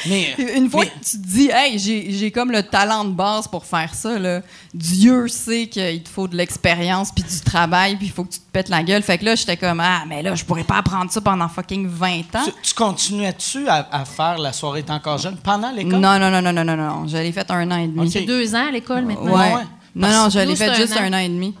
une 0.55 0.69
fois 0.69 0.83
mais- 0.83 0.89
que 0.89 1.05
tu 1.05 1.21
te 1.21 1.27
dis, 1.27 1.49
hey, 1.51 1.79
j'ai 1.79 2.11
j'ai 2.11 2.31
comme 2.31 2.51
le 2.51 2.63
talent 2.63 3.05
de 3.05 3.11
base 3.11 3.47
pour 3.47 3.65
faire 3.65 3.93
ça, 3.93 4.17
là, 4.19 4.41
Dieu 4.73 5.27
sait 5.27 5.67
qu'il 5.67 6.03
te 6.03 6.09
faut 6.09 6.27
de 6.27 6.35
l'expérience 6.35 7.11
puis 7.11 7.23
du 7.23 7.39
travail, 7.41 7.95
puis 7.95 8.07
il 8.07 8.11
faut 8.11 8.23
que 8.23 8.33
tu 8.33 8.39
te 8.39 8.51
pètes 8.51 8.69
la 8.69 8.83
gueule. 8.83 9.01
Fait 9.03 9.17
que 9.17 9.25
là, 9.25 9.35
j'étais 9.35 9.57
comme, 9.57 9.79
ah, 9.79 10.03
mais 10.07 10.21
là, 10.21 10.35
je 10.35 10.43
pourrais 10.43 10.63
pas 10.63 10.77
apprendre 10.77 11.11
ça 11.11 11.21
pendant 11.21 11.47
fucking 11.47 11.87
20 11.87 12.35
ans. 12.35 12.45
Tu, 12.45 12.51
tu 12.61 12.73
continuais-tu 12.73 13.67
à, 13.67 13.87
à 13.91 14.05
faire 14.05 14.37
La 14.37 14.53
soirée 14.53 14.79
est 14.79 14.89
encore 14.91 15.17
jeune 15.17 15.37
pendant 15.37 15.71
l'école? 15.71 15.99
Non, 15.99 16.19
non, 16.19 16.29
non, 16.29 16.41
non, 16.41 16.53
non, 16.53 16.63
non, 16.63 16.75
non. 16.75 17.07
Je 17.07 17.17
l'ai 17.17 17.31
fait 17.31 17.49
un 17.49 17.71
an 17.71 17.77
et 17.77 17.87
demi. 17.87 18.07
Ok. 18.07 18.11
C'est 18.11 18.21
deux 18.21 18.53
ans 18.55 18.67
à 18.67 18.71
l'école 18.71 19.05
maintenant? 19.05 19.31
Ouais. 19.31 19.53
Ouais. 19.53 19.63
Non, 19.95 20.09
non, 20.09 20.29
je 20.29 20.39
l'ai 20.39 20.55
fait 20.55 20.75
juste 20.75 20.97
un 20.97 21.13
an 21.13 21.17
et 21.17 21.29
demi. 21.29 21.55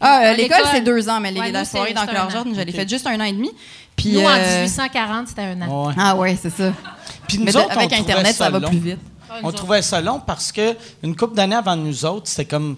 Ah, 0.00 0.20
euh, 0.24 0.32
l'école, 0.34 0.62
c'est 0.72 0.80
deux 0.80 1.08
ans, 1.08 1.20
mais 1.20 1.30
les- 1.30 1.40
Ouais, 1.40 1.52
la 1.52 1.60
nous, 1.60 1.66
soirée 1.66 1.92
dans. 1.92 2.06
Jordan, 2.06 2.54
je 2.54 2.60
l'ai 2.60 2.70
Ok. 2.72 2.76
fait 2.76 2.88
juste 2.88 3.06
un 3.06 3.20
an 3.20 3.24
et 3.24 3.32
demi. 3.32 3.50
Puis, 3.96 4.12
Nous, 4.12 4.20
en 4.24 4.28
euh, 4.30 4.62
1840, 4.62 5.28
c'était 5.28 5.42
un 5.42 5.60
an. 5.62 5.88
Ouais. 5.88 5.94
Ah 5.98 6.16
ouais, 6.16 6.38
c'est 6.40 6.50
ça. 6.50 6.72
Puis 7.28 7.38
nous 7.38 7.44
Mais 7.44 7.56
autres, 7.56 7.70
avec 7.76 7.92
Internet, 7.92 8.34
ça, 8.34 8.48
va 8.48 8.58
long. 8.58 8.68
plus 8.70 8.78
vite. 8.78 8.98
Ah, 9.28 9.34
On 9.42 9.48
autres. 9.48 9.58
trouvait 9.58 9.82
ça 9.82 10.00
long 10.00 10.20
parce 10.26 10.50
que 10.52 10.74
une 11.02 11.14
couple 11.14 11.34
d'années 11.36 11.56
avant 11.56 11.76
nous 11.76 12.04
autres, 12.04 12.26
c'était 12.28 12.46
comme 12.46 12.76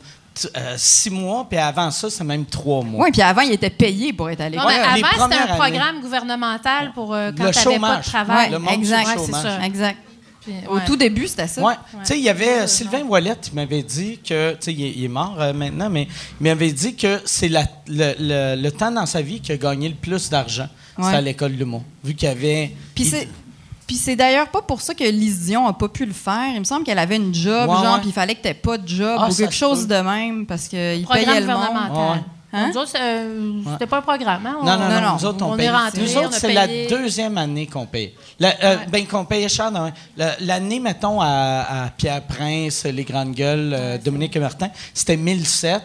euh, 0.57 0.75
six 0.79 1.11
mois, 1.11 1.47
puis 1.49 1.59
avant 1.59 1.91
ça, 1.91 2.11
c'est 2.11 2.25
même 2.25 2.45
trois 2.47 2.83
mois. 2.83 3.05
Oui, 3.05 3.13
puis 3.13 3.23
avant, 3.23 3.43
il 3.43 3.53
était 3.53 3.71
payé 3.71 4.13
pour 4.13 4.29
être 4.31 4.41
à 4.41 4.49
l'école. 4.49 4.67
Ouais, 4.67 4.75
avant, 4.81 4.95
c'était 4.97 5.35
un 5.37 5.45
années. 5.45 5.59
programme 5.59 6.01
gouvernemental 6.01 6.93
pour 6.95 7.15
euh, 7.15 7.31
quand 7.37 7.45
Le 7.45 7.51
tu 7.51 7.59
n'avais 7.59 7.79
pas 7.79 7.87
chômage. 7.87 8.05
de 8.07 8.11
travail. 8.11 8.51
Le 8.51 8.59
monde 8.59 8.73
exact. 8.75 9.05
du 9.05 9.09
Ouais, 9.11 9.15
c'est 9.19 9.27
chômage. 9.27 9.43
ça. 9.61 9.65
Exact. 9.67 9.99
Puis, 10.45 10.53
Au 10.69 10.75
ouais. 10.77 10.85
tout 10.85 10.97
début, 10.97 11.27
c'était 11.29 11.47
ça. 11.47 11.63
Ouais. 11.63 11.75
Tu 12.01 12.07
sais, 12.07 12.19
il 12.19 12.25
y 12.25 12.29
avait 12.29 12.67
Sylvain 12.67 13.03
Wallet, 13.05 13.37
il 13.49 13.55
m'avait 13.55 13.83
dit 13.83 14.19
que, 14.19 14.53
tu 14.53 14.57
sais, 14.61 14.73
il, 14.73 14.85
est- 14.85 14.93
il 14.97 15.05
est 15.05 15.09
mort 15.09 15.37
euh, 15.39 15.53
maintenant, 15.53 15.89
mais 15.89 16.09
il 16.41 16.45
m'avait 16.45 16.73
dit 16.73 16.97
que 16.97 17.21
c'est 17.25 17.49
la- 17.49 17.65
le, 17.87 18.13
le- 18.19 18.61
le 18.61 18.71
temps 18.73 18.91
dans 18.91 19.07
sa 19.07 19.23
vie 19.23 19.41
qui 19.41 19.53
a 19.53 19.57
gagné 19.57 19.89
le 19.89 19.95
plus 19.95 20.29
d'argent. 20.31 20.69
Ouais. 20.99 21.05
C'était 21.05 21.17
à 21.17 21.21
l'école 21.21 21.57
de. 21.57 21.65
Vu 22.05 22.15
qu'il 22.15 22.29
y 22.29 22.33
avait. 22.33 22.73
Puis 22.95 23.05
il- 23.05 23.11
c'est. 23.11 23.29
Puis 23.87 23.97
c'est 23.97 24.17
d'ailleurs 24.17 24.49
pas 24.49 24.63
pour 24.63 24.81
ça 24.81 24.95
que 24.95 25.05
Lise 25.05 25.41
Dion 25.47 25.67
a 25.67 25.73
pas 25.73 25.89
pu 25.89 26.07
le 26.07 26.13
faire. 26.13 26.53
Il 26.55 26.61
me 26.61 26.65
semble 26.65 26.85
qu'elle 26.85 26.99
avait 26.99 27.17
une 27.17 27.35
job, 27.35 27.69
Ouais, 27.69 27.77
genre, 27.77 27.99
puis 28.01 28.09
il 28.09 28.13
fallait 28.13 28.35
que 28.35 28.41
t'aies 28.43 28.55
pas 28.55 28.79
de 28.79 28.89
job 28.89 29.17
Ah, 29.21 29.29
ou 29.31 29.35
quelque 29.35 29.53
se 29.53 29.59
chose 29.59 29.87
peut. 29.87 29.95
de 29.97 30.01
même 30.01 30.47
parce 30.47 30.67
qu'il 30.69 30.79
payait 31.07 31.27
le 31.41 31.47
monde. 31.47 31.57
gouvernemental. 31.57 31.91
Ouais. 32.17 32.23
Hein? 32.55 32.71
Nous 32.73 32.79
autres, 32.81 32.93
euh, 33.01 33.61
c'était 33.73 33.87
pas 33.87 33.99
un 33.99 34.03
programme. 34.03 34.47
Hein? 34.47 34.57
On- 34.61 34.65
Non, 34.65 34.77
non, 34.79 34.89
non, 34.89 35.01
Non, 35.01 35.13
nous 35.19 35.25
autres, 35.25 35.45
on, 35.45 35.53
On 35.53 35.57
est 35.59 35.71
rentrés, 35.71 36.01
nous 36.03 36.17
autres, 36.19 36.35
c'est 36.35 36.53
la 36.53 36.67
deuxième 36.87 37.37
année 37.39 37.67
qu'on 37.67 37.87
paye. 37.87 38.13
Euh, 38.45 38.77
Ben, 38.91 39.07
qu'on 39.07 39.25
payait 39.25 39.49
cher. 39.49 39.71
L'année, 40.41 40.81
mettons, 40.81 41.21
à, 41.21 41.85
à 41.85 41.91
Pierre 41.91 42.23
Prince, 42.23 42.85
Les 42.85 43.05
Grandes 43.05 43.35
Gueules, 43.35 43.73
euh, 43.75 43.99
Dominique 43.99 44.35
et 44.37 44.41
Martin, 44.41 44.71
c'était 44.95 45.17
1007. 45.17 45.83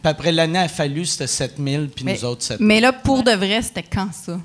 Puis 0.00 0.10
après 0.10 0.30
l'année 0.32 0.60
a 0.60 0.68
fallu, 0.68 1.04
c'était 1.04 1.26
7000, 1.26 1.90
puis 1.94 2.04
nous 2.04 2.24
autres, 2.24 2.42
7000. 2.42 2.66
mais 2.66 2.80
là, 2.80 2.92
pour 2.92 3.22
de 3.24 3.32
vrai, 3.32 3.60
c'était 3.62 3.82
quand 3.82 4.08
ça? 4.12 4.38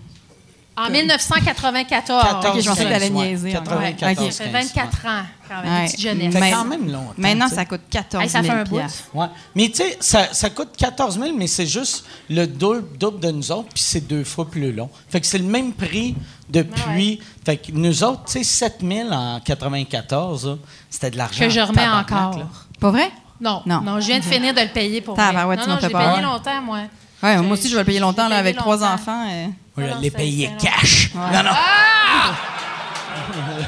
En 0.75 0.89
1994. 0.89 2.23
14, 2.23 2.45
Ok, 2.55 2.61
je 2.63 2.69
pensais 2.69 2.83
que 2.85 2.89
t'allais 2.89 3.09
15, 3.09 3.15
ouais. 3.17 3.27
niaiser 3.27 3.57
encore. 3.57 3.79
94, 3.79 4.17
Ouais, 4.19 4.25
ok. 4.25 4.31
Ça 4.33 4.43
fait 4.45 4.49
24 4.49 5.05
ans, 5.05 5.21
quand 5.47 5.61
même, 5.61 5.71
Ouais. 5.71 5.79
une 5.81 5.85
petite 5.85 6.01
jeunesse. 6.01 6.33
Fait 6.33 6.39
Mais- 6.39 6.51
quand 6.51 6.65
même 6.65 6.91
longtemps. 6.91 7.13
Maintenant, 7.17 7.47
ça 7.47 7.65
coûte 7.65 7.81
14 7.91 8.23
Hey, 8.23 8.29
000 8.29 8.43
ça 8.43 8.51
fait 8.53 8.59
un 8.59 8.63
bout. 8.63 8.79
Ouais. 9.13 9.25
Mais 9.55 9.69
tu 9.69 9.75
sais, 9.75 9.97
ça, 9.99 10.33
ça 10.33 10.49
coûte 10.49 10.69
14 10.75 11.19
000, 11.19 11.35
mais 11.37 11.45
c'est 11.47 11.67
juste 11.67 12.05
le 12.29 12.47
double, 12.47 12.97
double 12.97 13.19
de 13.19 13.29
nous 13.31 13.51
autres, 13.51 13.69
puis 13.73 13.83
c'est 13.83 14.07
deux 14.07 14.23
fois 14.23 14.49
plus 14.49 14.71
long. 14.73 14.89
Fait 15.09 15.21
que 15.21 15.27
c'est 15.27 15.37
le 15.37 15.43
même 15.43 15.73
prix 15.73 16.15
depuis. 16.49 17.19
Fait 17.45 17.57
que 17.57 17.71
nous 17.71 18.03
autres, 18.03 18.23
tu 18.25 18.31
sais, 18.33 18.43
7 18.43 18.77
000 18.81 19.11
en 19.11 19.39
94, 19.41 20.47
là, 20.47 20.55
c'était 20.89 21.11
de 21.11 21.17
l'argent. 21.17 21.39
Que 21.39 21.49
je 21.49 21.59
en 21.59 21.65
remets 21.67 21.87
encore. 21.87 22.37
là. 22.37 22.47
Pas 22.79 22.89
vrai? 22.91 23.11
Non, 23.39 23.61
Non. 23.65 23.81
non, 23.81 23.99
je 23.99 24.07
viens 24.07 24.19
de 24.19 24.23
finir 24.23 24.53
de 24.53 24.61
le 24.61 24.69
payer 24.69 25.01
pour 25.01 25.15
tu 25.15 25.21
Non, 25.21 25.27
non, 25.33 25.77
fait 25.77 25.87
j'ai 25.87 25.89
payé 25.93 26.21
longtemps, 26.21 26.61
moi. 26.63 26.79
Ouais, 27.21 27.37
moi 27.37 27.53
aussi, 27.53 27.69
je 27.69 27.73
vais 27.75 27.81
le 27.81 27.85
payer 27.85 27.99
longtemps 27.99 28.27
là, 28.27 28.35
j'ai 28.35 28.39
avec 28.39 28.57
trois 28.57 28.83
enfants. 28.83 29.25
euh. 29.29 29.47
C'est- 29.75 30.11
payer 30.11 30.49
c'est 30.59 30.65
long. 30.67 30.71
cash. 30.75 31.09
Non, 31.15 31.43
non. 31.43 31.49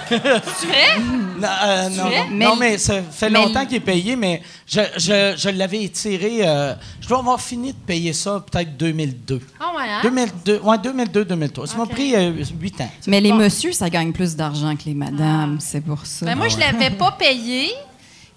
C'est 0.07 0.67
vrai? 0.67 0.99
Non, 1.39 1.47
euh, 1.63 1.89
non, 1.89 2.03
non. 2.03 2.09
Mais- 2.29 2.45
Non, 2.45 2.55
mais 2.55 2.77
ça 2.77 3.01
fait 3.01 3.29
mais- 3.29 3.39
longtemps 3.39 3.65
qu'il 3.65 3.77
est 3.77 3.79
payé, 3.81 4.15
mais 4.15 4.41
je, 4.67 4.81
je, 4.97 5.33
je 5.37 5.49
l'avais 5.49 5.83
étiré. 5.83 6.39
euh, 6.47 6.73
je 7.01 7.07
dois 7.07 7.19
avoir 7.19 7.41
fini 7.41 7.71
de 7.73 7.77
payer 7.77 8.13
ça 8.13 8.43
peut-être 8.51 8.77
2002. 8.77 9.41
Ah 9.59 9.71
ouais, 9.75 9.83
hein? 9.89 9.99
2002, 10.03 10.59
ouais, 10.63 10.77
2002, 10.77 11.25
2003. 11.25 11.67
Ça 11.67 11.77
m'a 11.77 11.85
pris 11.85 12.13
8 12.59 12.81
ans. 12.81 12.91
Mais 13.07 13.21
les 13.21 13.29
Bon. 13.29 13.37
messieurs, 13.37 13.71
ça 13.73 13.89
gagne 13.89 14.11
plus 14.11 14.35
d'argent 14.35 14.75
que 14.75 14.83
les 14.85 14.93
madames, 14.93 15.57
c'est 15.59 15.81
pour 15.81 16.05
ça. 16.05 16.25
Ben 16.25 16.35
moi, 16.35 16.47
je 16.47 16.57
l'avais 16.57 16.91
pas 16.91 17.11
payé. 17.19 17.69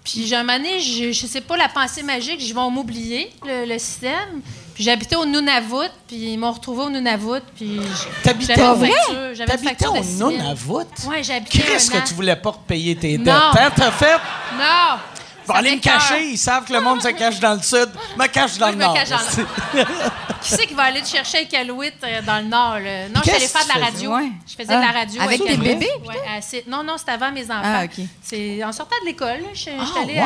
Puis, 0.03 0.25
j'ai 0.25 0.35
un 0.35 0.43
moment 0.43 0.57
donné, 0.57 0.79
je, 0.79 1.11
je 1.11 1.25
sais 1.27 1.41
pas, 1.41 1.57
la 1.57 1.67
pensée 1.69 2.01
magique, 2.03 2.39
je 2.41 2.53
vais 2.53 2.69
m'oublier, 2.71 3.29
le, 3.45 3.65
le 3.71 3.77
système. 3.77 4.41
J'habitais 4.79 5.15
au 5.17 5.25
Nunavut, 5.25 5.89
puis 6.07 6.15
ils 6.33 6.37
m'ont 6.37 6.51
retrouvé 6.53 6.83
au 6.83 6.89
Nunavut, 6.89 7.41
puis... 7.55 7.79
j'avais 8.23 8.61
au 8.63 8.73
une 8.75 8.79
vrai? 8.79 8.89
facture- 8.91 9.15
J'avais 9.15 9.39
une 9.41 9.45
T'habitais 9.45 9.67
facture 9.69 9.93
de 9.93 9.99
au 9.99 10.03
6 10.03 10.17
000. 10.17 10.29
Nunavut? 10.31 10.73
Ouais, 11.07 11.23
j'habitais 11.23 11.57
Qu'est-ce 11.59 11.91
que 11.91 11.97
tu 12.07 12.13
voulais 12.13 12.35
pas 12.37 12.51
repayer 12.51 12.95
tes 12.95 13.17
dettes? 13.17 13.27
Non. 13.27 13.33
Hein, 13.59 13.69
t'as 13.75 13.91
fait? 13.91 14.13
Non! 14.53 14.97
Va 15.45 15.53
Ça 15.55 15.59
aller 15.61 15.75
me 15.75 15.81
cacher. 15.81 16.23
Ils 16.29 16.37
savent 16.37 16.63
que 16.65 16.73
le 16.73 16.79
monde 16.79 17.01
se 17.01 17.07
cache 17.09 17.39
dans 17.39 17.55
le 17.55 17.61
sud. 17.61 17.89
Me 18.17 18.27
cache 18.27 18.57
dans 18.59 18.67
Moi, 18.67 18.75
le 18.75 18.77
nord. 18.81 18.93
cache 18.93 19.09
dans 19.09 19.17
le 19.17 19.83
Qui 20.41 20.49
c'est 20.53 20.67
qui 20.67 20.73
va 20.75 20.83
aller 20.83 21.01
te 21.01 21.07
chercher 21.07 21.39
à 21.39 21.41
Iqaluit 21.41 21.91
euh, 22.03 22.21
dans 22.21 22.37
le 22.37 22.43
Nord? 22.47 22.79
là? 22.79 23.09
Non, 23.09 23.15
je 23.15 23.21
suis 23.23 23.31
allée 23.31 23.39
Qu'est-ce 23.41 23.57
faire 23.57 23.63
de 23.75 23.79
la 23.79 23.85
radio. 23.85 24.15
Ouais. 24.15 24.29
Je 24.47 24.53
faisais 24.53 24.73
Ah, 24.73 24.75
de 24.77 24.81
la 24.85 24.91
radio. 24.99 25.21
avec 25.21 25.39
des 25.45 25.57
bébés, 25.57 25.89
Ouais, 26.07 26.15
assez- 26.37 26.63
Non, 26.67 26.83
non, 26.83 26.97
c'était 26.97 27.11
avant 27.13 27.31
mes 27.31 27.43
enfants. 27.45 27.61
Ah, 27.63 27.83
OK. 27.85 28.05
C'est 28.21 28.63
en 28.63 28.71
sortant 28.71 28.95
de 29.01 29.07
l'école. 29.07 29.39
Je 29.53 29.59
suis 29.59 29.71
Ah, 29.77 30.01
allée 30.01 30.21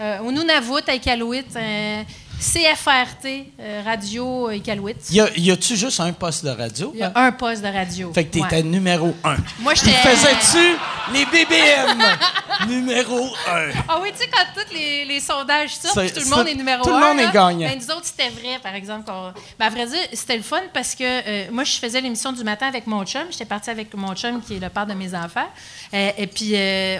euh, 0.00 0.18
au 0.24 0.32
Nunavut, 0.32 0.82
à 0.88 0.94
Iqaluit, 0.94 1.44
euh, 1.56 2.02
CFRT, 2.40 3.26
euh, 3.60 3.82
Radio 3.84 4.50
Iqaluit. 4.50 4.96
Y, 5.10 5.20
a, 5.20 5.28
y 5.36 5.50
a-tu 5.50 5.76
juste 5.76 6.00
un 6.00 6.12
poste 6.14 6.42
de 6.44 6.50
radio? 6.50 6.90
Y 6.96 7.02
a 7.02 7.12
un 7.14 7.32
poste 7.32 7.60
de 7.62 7.68
radio. 7.68 8.12
Fait 8.14 8.24
que 8.24 8.30
t'étais 8.32 8.56
Ouais. 8.56 8.62
numéro 8.62 9.14
un. 9.24 9.36
Moi, 9.58 9.74
j'étais. 9.74 9.90
faisais-tu 10.08 10.78
les 11.12 11.26
BBM? 11.26 12.02
numéro 12.68 13.26
un. 13.46 13.70
Ah 13.88 13.98
oui, 14.02 14.10
tu 14.12 14.18
sais, 14.24 14.30
quand 14.32 14.44
tous 14.54 14.72
les, 14.72 15.04
les 15.04 15.20
sondages 15.20 15.74
sortent, 15.76 16.00
puis 16.00 16.12
tout 16.12 16.20
le 16.30 16.34
monde 16.34 16.48
est 16.48 16.54
numéro 16.54 16.82
tout 16.82 16.88
le 16.88 16.96
un, 16.96 17.08
monde 17.14 17.20
est 17.20 17.30
gagnant. 17.30 17.68
ben, 17.68 17.78
nous 17.78 17.90
autres, 17.94 18.06
c'était 18.06 18.30
vrai, 18.30 18.58
par 18.62 18.74
exemple. 18.74 19.04
qu'on- 19.04 19.32
Ben, 19.58 19.66
à 19.66 19.70
vrai 19.70 19.86
dire, 19.86 19.98
c'était 20.14 20.36
le 20.38 20.42
fun 20.42 20.62
parce 20.72 20.94
que 20.94 21.04
euh, 21.04 21.44
moi, 21.52 21.64
je 21.64 21.72
faisais 21.72 22.00
l'émission 22.00 22.32
du 22.32 22.42
matin 22.42 22.68
avec 22.68 22.86
mon 22.86 23.04
chum. 23.04 23.24
J'étais 23.30 23.44
partie 23.44 23.68
avec 23.68 23.92
mon 23.94 24.14
chum, 24.14 24.40
qui 24.40 24.56
est 24.56 24.60
le 24.60 24.70
père 24.70 24.86
de 24.86 24.94
mes 24.94 25.14
enfants. 25.14 25.48
Euh, 25.92 26.10
et 26.16 26.26
puis, 26.26 26.54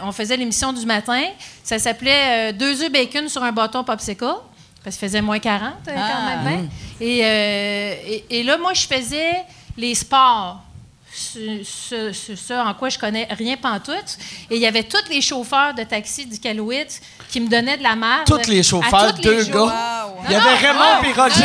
on 0.07 0.13
faisait 0.13 0.37
l'émission 0.37 0.75
du 0.75 0.85
matin. 0.85 1.23
Ça 1.65 1.79
s'appelait 1.79 2.53
Deux 2.53 2.83
œufs 2.83 2.93
bacon 2.93 3.27
sur 3.29 3.43
un 3.43 3.53
bâton 3.53 3.83
popsicle. 3.85 4.27
Parce 4.83 4.97
qu'il 4.97 5.07
faisait 5.09 5.21
moins 5.23 5.39
40 5.39 5.75
euh, 5.89 5.95
quand 5.95 6.01
Ah. 6.01 6.37
même. 6.43 6.65
hein. 6.65 6.69
Et, 7.01 7.25
euh, 7.25 7.95
et, 8.07 8.25
et 8.31 8.43
là, 8.43 8.57
moi, 8.59 8.73
je 8.75 8.87
faisais 8.87 9.45
les 9.77 9.95
sports 9.95 10.61
ce, 11.13 11.63
ce- 11.65 12.13
ce- 12.13 12.37
ce 12.37 12.53
en 12.55 12.73
quoi 12.75 12.89
je 12.89 12.99
connais 12.99 13.27
rien 13.31 13.57
pantoute. 13.57 14.17
Et 14.49 14.57
il 14.57 14.61
y 14.61 14.67
avait 14.67 14.85
tous 14.85 15.09
les 15.11 15.21
chauffeurs 15.21 15.75
de 15.75 15.83
taxi 15.83 16.25
du 16.25 16.39
Calouit 16.39 16.87
qui 17.29 17.41
me 17.41 17.49
donnaient 17.49 17.77
de 17.77 17.83
la 17.83 17.97
merde. 17.97 18.27
Tous 18.27 18.49
les 18.49 18.63
chauffeurs, 18.63 18.95
à 18.95 19.13
tous 19.13 19.21
deux 19.23 19.43
les 19.45 19.51
gars. 19.51 20.07
Wow. 20.07 20.23
Il 20.27 20.33
y 20.33 20.35
avait 20.37 20.55
Raymond 20.55 21.03
et 21.05 21.13
Roger. 21.13 21.43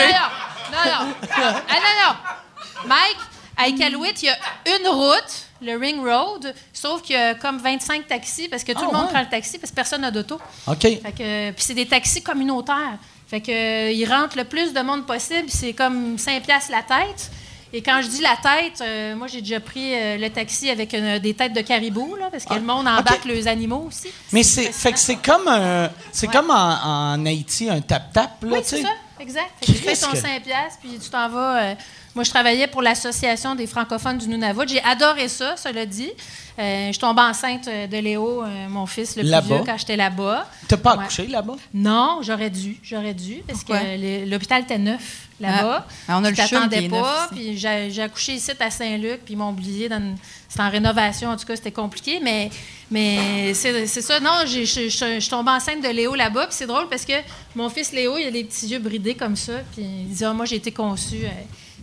Non, 0.71 0.77
non, 0.85 0.91
non. 0.91 1.05
Non, 1.07 1.51
non. 1.51 1.61
Ah, 1.67 1.73
non, 1.73 1.93
non. 2.03 2.87
Mike, 2.87 3.17
à 3.57 3.67
Iqaluit, 3.67 4.13
il 4.21 4.25
y 4.25 4.29
a 4.29 4.37
une 4.79 4.87
route, 4.87 5.45
le 5.61 5.77
Ring 5.77 5.99
Road, 6.05 6.53
sauf 6.71 7.01
qu'il 7.01 7.15
y 7.15 7.19
a 7.19 7.33
comme 7.33 7.57
25 7.57 8.07
taxis 8.07 8.47
parce 8.47 8.63
que 8.63 8.71
tout 8.73 8.79
Ah, 8.83 8.85
le 8.91 8.91
monde 8.97 9.05
ouais. 9.07 9.11
prend 9.13 9.21
le 9.21 9.29
taxi 9.29 9.57
parce 9.57 9.71
que 9.71 9.75
personne 9.75 10.01
n'a 10.01 10.11
d'auto. 10.11 10.39
OK. 10.67 10.79
Fait 10.81 10.99
que, 11.17 11.51
puis 11.51 11.63
c'est 11.63 11.73
des 11.73 11.87
taxis 11.87 12.21
communautaires. 12.21 12.97
Fait 13.27 13.41
que, 13.41 13.51
euh, 13.51 13.91
ils 13.91 14.05
rentrent 14.05 14.37
le 14.37 14.43
plus 14.43 14.73
de 14.73 14.81
monde 14.81 15.05
possible. 15.05 15.45
C'est 15.49 15.73
comme 15.73 16.17
5 16.17 16.43
piastres 16.43 16.71
la 16.71 16.83
tête. 16.83 17.31
Et 17.73 17.81
quand 17.81 17.99
je 18.01 18.07
dis 18.07 18.21
la 18.21 18.37
tête, 18.41 18.79
euh, 18.81 19.15
moi, 19.15 19.27
j'ai 19.27 19.41
déjà 19.41 19.59
pris 19.59 19.93
euh, 19.95 20.17
le 20.17 20.29
taxi 20.29 20.69
avec 20.69 20.95
des 20.95 21.33
têtes 21.33 21.51
de 21.53 21.61
caribou, 21.61 22.15
là, 22.15 22.29
parce 22.31 22.45
que 22.45 22.53
le 22.53 22.61
monde 22.61 22.87
embarque 22.87 23.25
les 23.25 23.47
animaux 23.47 23.85
aussi. 23.87 24.07
Mais 24.31 24.43
c'est, 24.43 24.71
fait 24.71 24.93
que 24.93 24.99
c'est 24.99 25.17
comme 25.17 25.47
un, 25.47 25.89
c'est 26.13 26.27
Ouais. 26.27 26.33
comme 26.33 26.51
en, 26.51 27.13
en 27.15 27.25
Haïti 27.25 27.69
un 27.69 27.81
tap-tap, 27.81 28.41
là, 28.43 28.49
Oui, 28.49 28.59
tu 28.61 28.69
sais. 28.69 28.75
c'est 28.77 28.81
ça, 28.83 28.89
exact. 29.19 29.51
Fait 29.59 29.65
que 29.65 29.77
tu 29.77 29.83
fais 29.83 29.95
ton 29.97 30.11
que- 30.11 30.17
5 30.17 30.43
piastres, 30.43 30.79
puis 30.79 30.97
tu 31.03 31.09
t'en 31.09 31.27
vas. 31.27 31.57
euh, 31.63 31.75
moi, 32.15 32.23
je 32.23 32.29
travaillais 32.29 32.67
pour 32.67 32.81
l'Association 32.81 33.55
des 33.55 33.67
francophones 33.67 34.17
du 34.17 34.27
Nunavut. 34.29 34.67
J'ai 34.67 34.81
adoré 34.83 35.27
ça, 35.27 35.55
cela 35.57 35.85
dit. 35.85 36.09
Euh, 36.57 36.89
je 36.93 36.97
tombe 36.97 37.19
enceinte 37.19 37.67
euh, 37.67 37.85
de 37.85 37.97
Léo, 37.97 38.41
euh, 38.41 38.69
mon 38.69 38.85
fils 38.85 39.17
le 39.17 39.23
plus 39.23 39.47
vieux, 39.47 39.61
quand 39.65 39.77
j'étais 39.77 39.97
là-bas. 39.97 40.47
T'as 40.69 40.77
pas 40.77 40.95
Ouais. 40.95 41.03
accouché 41.03 41.27
là-bas? 41.27 41.55
Non, 41.73 42.19
j'aurais 42.21 42.49
dû, 42.49 42.77
j'aurais 42.81 43.13
dû, 43.13 43.43
parce 43.45 43.59
Pourquoi? 43.59 43.79
que 43.81 44.25
l'hôpital 44.29 44.61
était 44.61 44.77
neuf 44.77 45.27
là-bas. 45.41 45.85
Ah, 46.07 46.17
on 46.17 46.23
a 46.23 46.31
Je 46.31 46.41
le 46.41 46.47
CHUM 46.47 46.47
t'attendais 46.59 46.79
qui 46.79 46.85
est 46.85 46.87
neuf 46.87 47.01
pas, 47.01 47.27
puis 47.33 47.57
j'ai 47.57 48.01
accouché 48.01 48.33
ici 48.35 48.51
à 48.57 48.69
Saint-Luc, 48.71 49.25
puis 49.25 49.33
ils 49.33 49.37
m'ont 49.37 49.49
oublié. 49.49 49.91
une- 49.91 50.15
C'était 50.47 50.63
en 50.63 50.69
rénovation, 50.69 51.29
en 51.31 51.35
tout 51.35 51.45
cas, 51.45 51.57
c'était 51.57 51.73
compliqué, 51.73 52.21
mais, 52.23 52.49
mais 52.89 53.53
c'est 53.53 53.85
ça. 53.87 54.21
Non, 54.21 54.43
j'ai- 54.45 54.65
je 54.65 54.87
suis 55.19 55.29
tombée 55.29 55.51
enceinte 55.51 55.83
de 55.83 55.89
Léo 55.89 56.15
là-bas, 56.15 56.45
puis 56.47 56.55
c'est 56.55 56.67
drôle 56.67 56.87
parce 56.87 57.03
que 57.03 57.13
mon 57.55 57.67
fils 57.69 57.91
Léo, 57.91 58.17
il 58.17 58.27
a 58.27 58.29
les 58.29 58.45
petits 58.45 58.67
yeux 58.67 58.79
bridés 58.79 59.15
comme 59.15 59.35
ça, 59.35 59.53
puis 59.75 59.83
il 59.83 60.07
dit 60.07 60.23
Ah, 60.23 60.31
Moi, 60.31 60.45
j'ai 60.45 60.55
été 60.55 60.71
conçu 60.71 61.15
euh, 61.25 61.29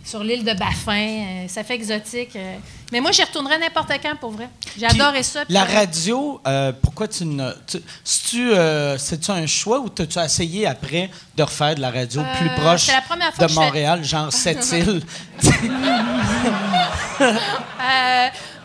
sur 0.03 0.23
l'île 0.23 0.43
de 0.43 0.53
Baffin, 0.53 0.91
euh, 1.43 1.47
ça 1.47 1.63
fait 1.63 1.75
exotique. 1.75 2.35
euh. 2.35 2.55
Mais 2.91 2.99
moi, 2.99 3.11
j'y 3.11 3.23
retournerais 3.23 3.57
n'importe 3.57 3.91
quand, 4.01 4.15
pour 4.17 4.31
vrai. 4.31 4.49
Adoré 4.89 5.23
ça. 5.23 5.45
puis- 5.45 5.53
La 5.53 5.63
radio, 5.63 6.41
euh, 6.45 6.71
pourquoi 6.81 7.07
tu 7.07 7.25
ne. 7.25 7.51
tu- 7.65 7.81
C'est-tu 8.03 8.51
euh, 8.53 8.97
c'est-tu 8.97 9.31
un 9.31 9.47
choix 9.47 9.79
ou 9.79 9.89
t'as-tu 9.89 10.19
essayé 10.19 10.67
après 10.67 11.09
de 11.35 11.43
refaire 11.43 11.75
de 11.75 11.81
la 11.81 11.89
radio 11.91 12.21
Euh, 12.21 12.37
plus 12.37 12.49
proche 12.61 12.81
c'est 12.83 12.91
la 12.93 13.01
première 13.01 13.33
fois 13.33 13.45
de 13.45 13.47
que 13.47 13.53
je 13.53 13.59
fais- 13.59 13.65
Montréal, 13.65 14.03
genre 14.03 14.31
Sept-Îles? 14.33 15.03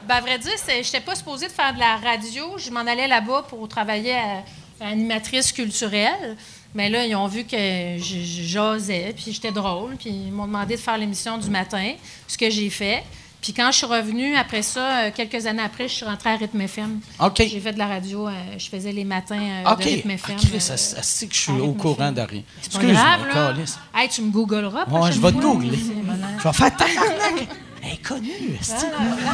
Ben, 0.06 0.14
à 0.16 0.20
vrai 0.20 0.38
dire, 0.38 0.52
je 0.66 0.72
n'étais 0.76 1.00
pas 1.00 1.14
supposée 1.14 1.46
de 1.48 1.52
faire 1.52 1.74
de 1.74 1.78
la 1.78 1.96
radio. 1.96 2.56
Je 2.58 2.70
m'en 2.70 2.80
allais 2.80 3.08
là-bas 3.08 3.44
pour 3.48 3.66
travailler 3.68 4.14
à, 4.14 4.42
à 4.84 4.88
animatrice 4.90 5.52
culturelle. 5.52 6.36
Mais 6.78 6.88
là, 6.90 7.04
ils 7.04 7.16
ont 7.16 7.26
vu 7.26 7.42
que 7.42 7.56
j'osais, 7.98 9.12
puis 9.16 9.32
j'étais 9.32 9.50
drôle, 9.50 9.96
puis 9.96 10.10
ils 10.10 10.30
m'ont 10.32 10.46
demandé 10.46 10.76
de 10.76 10.80
faire 10.80 10.96
l'émission 10.96 11.36
du 11.36 11.50
matin, 11.50 11.92
ce 12.28 12.38
que 12.38 12.48
j'ai 12.50 12.70
fait. 12.70 13.02
Puis 13.40 13.52
quand 13.52 13.70
je 13.72 13.78
suis 13.78 13.86
revenue, 13.86 14.36
après 14.36 14.62
ça, 14.62 14.98
euh, 15.06 15.10
quelques 15.12 15.46
années 15.46 15.62
après, 15.62 15.88
je 15.88 15.94
suis 15.94 16.04
rentrée 16.04 16.30
à 16.30 16.36
Rythme 16.36 16.60
FM. 16.60 17.00
OK. 17.20 17.36
J'ai 17.48 17.58
fait 17.60 17.72
de 17.72 17.78
la 17.78 17.86
radio, 17.88 18.28
euh, 18.28 18.32
je 18.58 18.68
faisais 18.68 18.92
les 18.92 19.02
matins 19.04 19.40
euh, 19.64 19.72
OK. 19.72 19.78
de 19.80 19.84
Rythme 19.84 20.10
FM. 20.12 20.36
Ah, 20.38 20.40
Chris, 20.46 20.56
euh, 20.56 20.60
ça- 20.60 20.76
ça- 20.76 21.02
c'est 21.02 21.26
que 21.26 21.34
je 21.34 21.40
suis 21.40 21.52
au 21.52 21.72
courant 21.72 22.12
FM. 22.12 22.26
rien. 22.30 22.42
C'est 22.62 22.72
pas 22.72 22.78
grave, 22.84 23.26
là. 23.34 23.54
Hey, 23.94 24.08
tu 24.08 24.22
me 24.22 24.30
googleras. 24.30 24.84
Ouais, 24.88 25.10
je 25.12 25.20
vais 25.20 25.32
te 25.32 25.36
googler. 25.36 25.78
Je 25.78 26.42
vais 26.44 26.52
faire 26.52 26.76
tabarnak. 26.76 27.48
Elle 27.82 27.92
est 27.94 28.02
connue, 28.02 28.30
esti. 28.60 28.84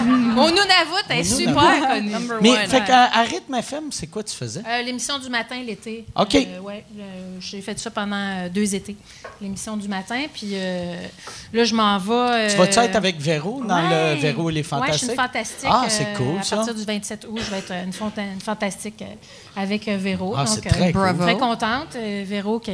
Mon 0.07 0.49
Nunavut 0.49 1.11
est 1.11 1.17
Mon 1.31 1.37
super 1.39 1.89
connue. 1.89 2.13
Mais, 2.43 2.67
fait 2.67 2.85
qu'à 2.85 3.05
à 3.05 3.23
Rythme 3.23 3.55
FM, 3.55 3.85
c'est 3.91 4.07
quoi 4.07 4.23
tu 4.23 4.35
faisais? 4.37 4.61
Euh, 4.69 4.83
L'émission 4.83 5.19
du 5.19 5.29
matin 5.31 5.57
l'été. 5.65 6.05
OK. 6.15 6.35
Euh, 6.35 6.61
ouais, 6.61 6.85
le- 6.97 7.41
j'ai 7.41 7.61
fait 7.63 7.79
ça 7.79 7.91
pendant 7.91 8.17
euh, 8.17 8.49
deux 8.49 8.75
étés. 8.75 8.97
L'émission 9.41 9.77
du 9.77 9.89
matin. 9.89 10.21
Puis 10.33 10.51
euh, 10.53 10.95
là, 11.53 11.65
je 11.65 11.75
m'en 11.75 11.99
vais. 11.99 12.13
euh, 12.13 12.49
Tu 12.51 12.57
vas-tu 12.57 12.79
être 12.81 12.97
avec 12.97 13.19
Véro 13.21 13.63
dans 13.65 13.77
ouais. 13.77 14.15
le 14.15 14.21
Véro 14.21 14.51
et 14.51 14.53
les 14.53 14.61
Ouais, 14.61 14.65
je 14.65 14.69
Fantastiques? 14.69 14.99
suis 15.03 15.11
une 15.11 15.17
fantastique. 15.17 15.69
Ah, 15.71 15.85
c'est 15.89 16.03
euh, 16.09 16.17
cool, 16.17 16.39
À 16.39 16.43
ça. 16.43 16.57
partir 16.57 16.75
du 16.75 16.85
27 16.85 17.27
août, 17.31 17.41
je 17.45 17.51
vais 17.51 17.59
être 17.59 17.73
une, 17.73 17.93
fonta- 17.93 18.33
une 18.35 18.41
fantastique 18.41 19.03
euh, 19.03 19.07
avec 19.61 19.89
euh, 19.89 19.97
Véro. 19.97 20.35
Ah, 20.37 20.45
Donc, 20.45 20.55
c'est 20.55 20.69
très 20.69 20.81
euh, 20.89 20.93
cool. 20.93 20.93
Bravo. 20.93 21.23
Très 21.23 21.39
contente. 21.39 21.97
Euh, 21.97 22.25
Véro, 22.27 22.59
qui, 22.61 22.73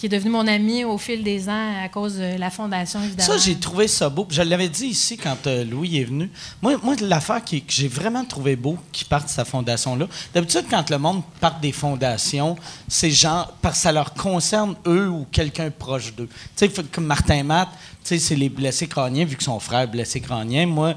qui 0.00 0.06
est 0.06 0.08
devenue 0.08 0.30
mon 0.30 0.46
amie 0.46 0.82
au 0.82 0.96
fil 0.96 1.22
des 1.22 1.50
ans 1.50 1.84
à 1.84 1.90
cause 1.90 2.16
de 2.16 2.38
la 2.38 2.48
fondation, 2.48 3.02
évidemment. 3.02 3.32
Ça, 3.32 3.36
j'ai 3.36 3.56
trouvé 3.56 3.86
ça 3.86 4.08
beau. 4.08 4.26
Je 4.30 4.40
l'avais 4.40 4.70
dit 4.70 4.86
ici 4.86 5.18
quand 5.18 5.46
euh, 5.46 5.62
Louis 5.62 5.98
est 5.98 6.04
venu. 6.04 6.30
Moi, 6.62 6.78
moi 6.82 6.94
l'affaire 7.02 7.44
que 7.44 7.56
j'ai 7.68 7.86
vraiment 7.86 8.24
trouvé 8.24 8.56
beau 8.56 8.78
qui 8.92 9.04
parte 9.04 9.26
de 9.26 9.30
sa 9.30 9.44
fondation-là, 9.44 10.06
d'habitude, 10.32 10.64
quand 10.70 10.88
le 10.88 10.96
monde 10.96 11.22
part 11.38 11.60
des 11.60 11.72
fondations, 11.72 12.56
c'est 12.88 13.10
genre, 13.10 13.52
parce 13.60 13.76
que 13.76 13.82
ça 13.82 13.92
leur 13.92 14.14
concerne 14.14 14.74
eux 14.86 15.10
ou 15.10 15.26
quelqu'un 15.30 15.70
proche 15.70 16.14
d'eux. 16.14 16.30
Tu 16.56 16.66
sais, 16.66 16.82
comme 16.90 17.04
Martin 17.04 17.42
Matt, 17.42 17.68
tu 18.02 18.08
sais, 18.08 18.18
c'est 18.18 18.36
les 18.36 18.48
blessés 18.48 18.86
crâniens, 18.86 19.26
vu 19.26 19.36
que 19.36 19.44
son 19.44 19.60
frère 19.60 19.80
est 19.80 19.86
blessé 19.86 20.22
crânien. 20.22 20.64
Moi, 20.64 20.94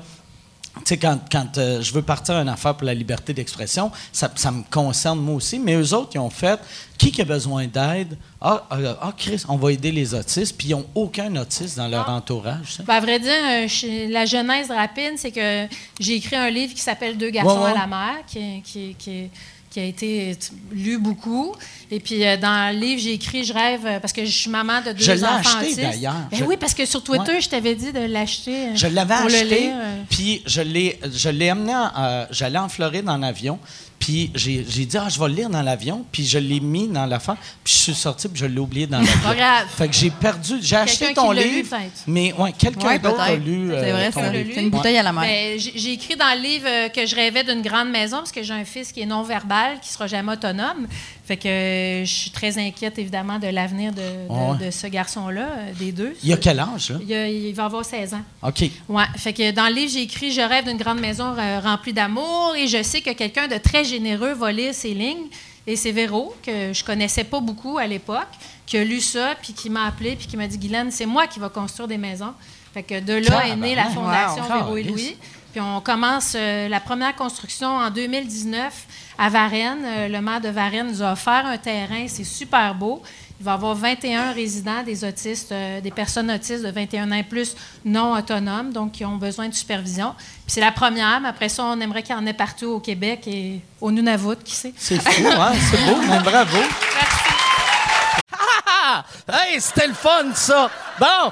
tu 0.75 0.81
sais, 0.85 0.97
quand, 0.97 1.19
quand 1.31 1.57
euh, 1.57 1.81
je 1.81 1.93
veux 1.93 2.01
partir 2.01 2.35
une 2.35 2.49
affaire 2.49 2.75
pour 2.75 2.85
la 2.85 2.93
liberté 2.95 3.31
d'expression, 3.33 3.91
ça, 4.11 4.31
ça 4.35 4.49
me 4.51 4.63
concerne 4.71 5.19
moi 5.19 5.35
aussi. 5.35 5.59
Mais 5.59 5.75
eux 5.75 5.93
autres, 5.93 6.09
ils 6.15 6.19
ont 6.19 6.29
fait 6.31 6.59
qui 6.97 7.11
qui 7.11 7.21
a 7.21 7.25
besoin 7.25 7.67
d'aide? 7.67 8.17
Ah, 8.41 8.63
euh, 8.71 8.95
ah, 9.01 9.13
Chris, 9.15 9.43
on 9.47 9.55
va 9.57 9.71
aider 9.71 9.91
les 9.91 10.13
autistes. 10.15 10.57
Puis 10.57 10.69
ils 10.69 10.71
n'ont 10.71 10.85
aucun 10.95 11.35
autiste 11.35 11.77
dans 11.77 11.87
leur 11.87 12.09
entourage. 12.09 12.73
ça. 12.77 12.83
Ben, 12.83 12.95
à 12.95 12.99
vrai 13.01 13.19
dire, 13.19 13.31
euh, 13.31 14.07
la 14.09 14.25
genèse 14.25 14.71
rapide, 14.71 15.13
c'est 15.17 15.31
que 15.31 15.67
j'ai 15.99 16.15
écrit 16.15 16.35
un 16.35 16.49
livre 16.49 16.73
qui 16.73 16.81
s'appelle 16.81 17.17
Deux 17.17 17.29
garçons 17.29 17.59
Ouais, 17.59 17.65
ouais. 17.65 17.71
à 17.71 17.81
la 17.81 17.87
mer, 17.87 18.15
qui, 18.25 18.61
qui- 18.63 18.95
qui- 18.97 19.29
qui 19.73 19.79
a 19.79 19.85
été 19.85 20.37
lu 20.71 20.99
beaucoup. 20.99 21.55
Et 21.89 21.99
puis, 21.99 22.23
euh, 22.23 22.37
dans 22.37 22.71
le 22.73 22.79
livre, 22.79 23.01
j'ai 23.01 23.13
écrit 23.13 23.43
Je 23.43 23.53
rêve, 23.53 23.99
parce 24.01 24.13
que 24.13 24.23
je 24.23 24.31
suis 24.31 24.49
maman 24.49 24.81
de 24.85 24.91
deux 24.91 25.03
Je 25.03 25.11
enfants 25.25 25.57
acheté, 25.59 25.75
d'ailleurs. 25.81 26.13
Ben 26.29 26.37
Je- 26.37 26.43
oui, 26.43 26.57
parce 26.59 26.75
que 26.75 26.85
sur 26.85 27.03
Twitter, 27.03 27.31
Ouais. 27.33 27.41
je 27.41 27.49
t'avais 27.49 27.73
dit 27.73 27.91
de 27.91 27.99
l'acheter. 28.01 28.67
euh, 28.67 28.75
Je 28.75 28.85
l'avais 28.87 29.15
pour 29.15 29.29
le 29.29 29.33
acheté, 29.35 29.59
lire, 29.61 29.73
euh. 29.75 30.01
puis 30.09 30.43
je 30.45 30.61
l'ai, 30.61 30.99
je 31.11 31.29
l'ai 31.29 31.51
en- 31.51 31.57
euh, 31.97 32.25
j'allais 32.29 32.59
en 32.59 32.69
Floride 32.69 33.09
en 33.09 33.23
avion, 33.23 33.57
puis 34.03 34.29
j'ai, 34.35 34.65
j'ai 34.67 34.85
dit, 34.85 34.97
ah, 34.97 35.07
je 35.07 35.17
vais 35.17 35.29
le 35.29 35.33
lire 35.33 35.49
dans 35.49 35.61
l'avion, 35.61 36.05
puis 36.11 36.25
je 36.25 36.37
l'ai 36.37 36.59
mis 36.59 36.89
dans 36.89 37.05
l'affaire, 37.05 37.37
puis 37.63 37.73
je 37.73 37.79
suis 37.83 37.93
sorti, 37.93 38.27
puis 38.27 38.37
je 38.37 38.45
l'ai 38.45 38.59
oublié 38.59 38.85
dans 38.85 38.99
l'avion. 38.99 39.17
Pas 39.23 39.33
grave. 39.33 39.67
Fait 39.77 39.87
que 39.87 39.93
j'ai 39.93 40.09
perdu, 40.09 40.55
j'ai 40.61 40.75
acheté 40.75 41.13
ton 41.13 41.29
qui 41.29 41.41
lu, 41.41 41.49
livre, 41.49 41.77
mais 42.05 42.33
ouais, 42.33 42.51
quelqu'un 42.51 42.85
Ouais, 42.85 42.99
d'autre 42.99 43.21
a 43.21 43.33
lu 43.35 43.71
euh, 43.71 43.81
C'est 43.81 43.91
vrai, 43.93 44.11
ton 44.11 44.19
ça. 44.19 44.29
livre. 44.29 44.49
C'est 44.53 44.61
une 44.61 44.69
bouteille 44.71 44.97
à 44.97 45.03
la 45.03 45.13
mer. 45.13 45.23
Ben, 45.23 45.57
j'ai 45.57 45.71
j'ai 45.77 45.93
écrit 45.93 46.17
dans 46.17 46.35
le 46.35 46.41
livre 46.41 46.65
euh, 46.67 46.89
que 46.89 47.05
je 47.05 47.15
rêvais 47.15 47.45
d'une 47.45 47.61
grande 47.61 47.91
maison 47.91 48.17
parce 48.17 48.33
que 48.33 48.43
j'ai 48.43 48.53
un 48.53 48.65
fils 48.65 48.91
qui 48.91 48.99
est 48.99 49.05
non-verbal, 49.05 49.79
qui 49.81 49.87
sera 49.87 50.05
jamais 50.05 50.33
autonome. 50.33 50.85
Fait 51.25 51.37
que 51.37 51.47
euh, 51.47 52.03
je 52.05 52.13
suis 52.13 52.31
très 52.31 52.57
inquiète, 52.57 52.99
évidemment, 52.99 53.39
de 53.39 53.47
l'avenir 53.47 53.93
de, 53.93 54.01
de- 54.01 54.27
Ouais. 54.29 54.65
de 54.65 54.71
ce 54.71 54.87
garçon-là, 54.87 55.47
euh, 55.51 55.71
des 55.79 55.93
deux. 55.93 56.13
Il 56.21 56.29
y 56.29 56.33
a 56.33 56.37
quel 56.37 56.59
âge, 56.59 56.89
là? 56.89 56.97
Il, 57.01 57.13
a- 57.13 57.29
il 57.29 57.53
va 57.53 57.65
avoir 57.65 57.85
16 57.85 58.13
ans. 58.13 58.21
OK. 58.41 58.65
Ouais, 58.89 59.03
fait 59.15 59.31
que 59.31 59.51
dans 59.51 59.67
le 59.69 59.73
livre, 59.73 59.91
j'ai 59.93 60.01
écrit 60.01 60.31
Je 60.31 60.41
rêve 60.41 60.65
d'une 60.65 60.77
grande 60.77 60.99
maison 60.99 61.33
euh, 61.37 61.59
remplie 61.61 61.93
d'amour 61.93 62.53
et 62.57 62.67
je 62.67 62.83
sais 62.83 62.99
que 62.99 63.11
quelqu'un 63.11 63.47
de 63.47 63.57
très 63.57 63.85
généreux 63.85 64.33
va 64.33 64.51
lire 64.51 64.73
ces 64.73 64.93
lignes. 64.93 65.27
Et 65.65 65.77
c'est 65.77 65.93
Véro, 65.93 66.35
que 66.45 66.73
je 66.73 66.83
connaissais 66.83 67.23
pas 67.23 67.39
beaucoup 67.39 67.77
à 67.77 67.87
l'époque, 67.87 68.27
qui 68.65 68.75
a 68.77 68.83
lu 68.83 68.99
ça, 68.99 69.33
puis 69.41 69.53
qui 69.53 69.69
m'a 69.69 69.85
appelé, 69.85 70.17
puis 70.17 70.27
qui 70.27 70.35
m'a 70.35 70.45
dit 70.45 70.57
Guylaine, 70.57 70.91
c'est 70.91 71.05
moi 71.05 71.25
qui 71.27 71.39
va 71.39 71.47
construire 71.47 71.87
des 71.87 71.97
maisons. 71.97 72.33
Fait 72.73 72.83
que 72.83 72.99
de 72.99 73.13
là 73.29 73.47
est 73.47 73.55
née 73.55 73.75
la. 73.75 73.85
Fondation 73.85 74.43
Wow. 74.43 74.57
Véro 74.57 74.75
et. 74.77 74.83
Louis. 74.83 75.15
Puis 75.53 75.61
on 75.61 75.81
commence 75.81 76.33
euh, 76.35 76.67
la 76.67 76.79
première 76.79 77.15
construction 77.15 77.67
en 77.67 77.91
2019 77.91 78.73
à 79.19 79.29
Varennes. 79.29 79.85
Euh, 79.85 80.07
le 80.07 80.19
maire 80.19 80.41
de 80.41 80.49
Varennes 80.49 80.87
nous 80.87 81.03
a 81.03 81.11
offert 81.11 81.45
un 81.45 81.59
terrain, 81.59 82.07
c'est 82.07 82.23
super 82.23 82.73
beau. 82.73 83.03
Il 83.39 83.45
va 83.45 83.51
y 83.51 83.53
avoir 83.53 83.75
21 83.75 84.31
résidents, 84.31 84.81
des 84.81 85.03
autistes, 85.03 85.51
euh, 85.51 85.79
des 85.79 85.91
personnes 85.91 86.31
autistes 86.31 86.65
de 86.65 86.71
21 86.71 87.11
ans 87.11 87.15
et 87.17 87.23
plus 87.23 87.55
non 87.85 88.17
autonomes, 88.17 88.73
donc 88.73 88.93
qui 88.93 89.05
ont 89.05 89.17
besoin 89.17 89.47
de 89.47 89.53
supervision. 89.53 90.15
Puis 90.17 90.53
c'est 90.55 90.61
la 90.61 90.71
première, 90.71 91.21
mais 91.21 91.29
après 91.29 91.49
ça, 91.49 91.65
on 91.65 91.79
aimerait 91.79 92.01
qu'il 92.01 92.15
y 92.15 92.17
en 92.17 92.25
ait 92.25 92.33
partout 92.33 92.69
au 92.69 92.79
Québec 92.79 93.27
et 93.27 93.61
au 93.79 93.91
Nunavut, 93.91 94.43
qui 94.43 94.55
sait. 94.55 94.73
C'est 94.75 94.99
fou, 94.99 95.27
hein? 95.27 95.51
C'est 95.69 95.85
beau, 95.85 96.01
mais 96.01 96.19
bravo. 96.21 96.57
Ah! 98.85 99.05
Hey, 99.31 99.61
c'était 99.61 99.85
le 99.85 99.93
fun, 99.93 100.33
ça! 100.33 100.71
Bon! 100.99 101.31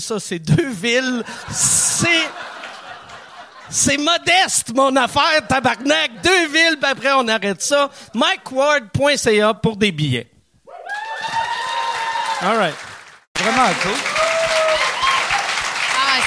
ça. 0.00 0.20
C'est 0.20 0.38
deux 0.38 0.70
villes. 0.70 1.24
C'est... 1.50 2.28
C'est 3.70 3.96
modeste, 3.96 4.72
mon 4.74 4.94
affaire, 4.94 5.46
tabarnak. 5.48 6.22
Deux 6.22 6.46
villes, 6.48 6.76
puis 6.80 6.90
après, 6.90 7.12
on 7.12 7.26
arrête 7.26 7.60
ça. 7.60 7.90
MikeWard.ca 8.14 9.54
pour 9.54 9.76
des 9.76 9.90
billets. 9.90 10.30
All 12.42 12.56
right. 12.56 12.74
Vraiment 13.40 13.72
cool. 13.82 13.92
Ah, 15.96 16.20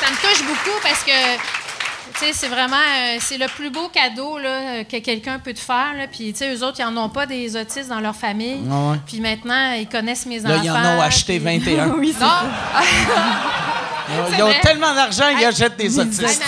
ça, 0.00 0.10
me 0.10 0.16
touche 0.16 0.42
beaucoup 0.46 0.78
parce 0.82 1.02
que, 1.02 1.10
c'est 2.32 2.48
vraiment, 2.48 2.76
euh, 2.76 3.16
c'est 3.20 3.38
le 3.38 3.46
plus 3.46 3.70
beau 3.70 3.88
cadeau 3.92 4.38
là, 4.38 4.48
euh, 4.48 4.84
que 4.84 4.98
quelqu'un 4.98 5.38
peut 5.38 5.52
te 5.54 5.58
faire. 5.60 5.94
Là. 5.96 6.06
Puis, 6.10 6.32
tu 6.32 6.38
sais, 6.38 6.54
eux 6.54 6.64
autres, 6.64 6.76
ils 6.80 6.84
n'en 6.92 7.04
ont 7.04 7.08
pas 7.08 7.26
des 7.26 7.56
autistes 7.56 7.88
dans 7.88 8.00
leur 8.00 8.14
famille. 8.14 8.60
Ouais. 8.66 8.96
Puis 9.06 9.20
maintenant, 9.20 9.72
ils 9.72 9.88
connaissent 9.88 10.26
mes 10.26 10.40
Là, 10.40 10.56
enfants. 10.56 10.62
ils 10.64 10.70
en 10.70 10.98
ont 10.98 11.00
acheté 11.00 11.38
puis- 11.40 11.58
21. 11.58 11.88
oui, 11.98 12.14
c'est 12.16 12.24
Non, 12.24 12.30
Ils 14.36 14.42
ont 14.42 14.52
tellement 14.62 14.94
d'argent, 14.94 15.24
ils 15.38 15.44
achètent 15.44 15.76
des 15.76 15.98
autistes. 15.98 16.42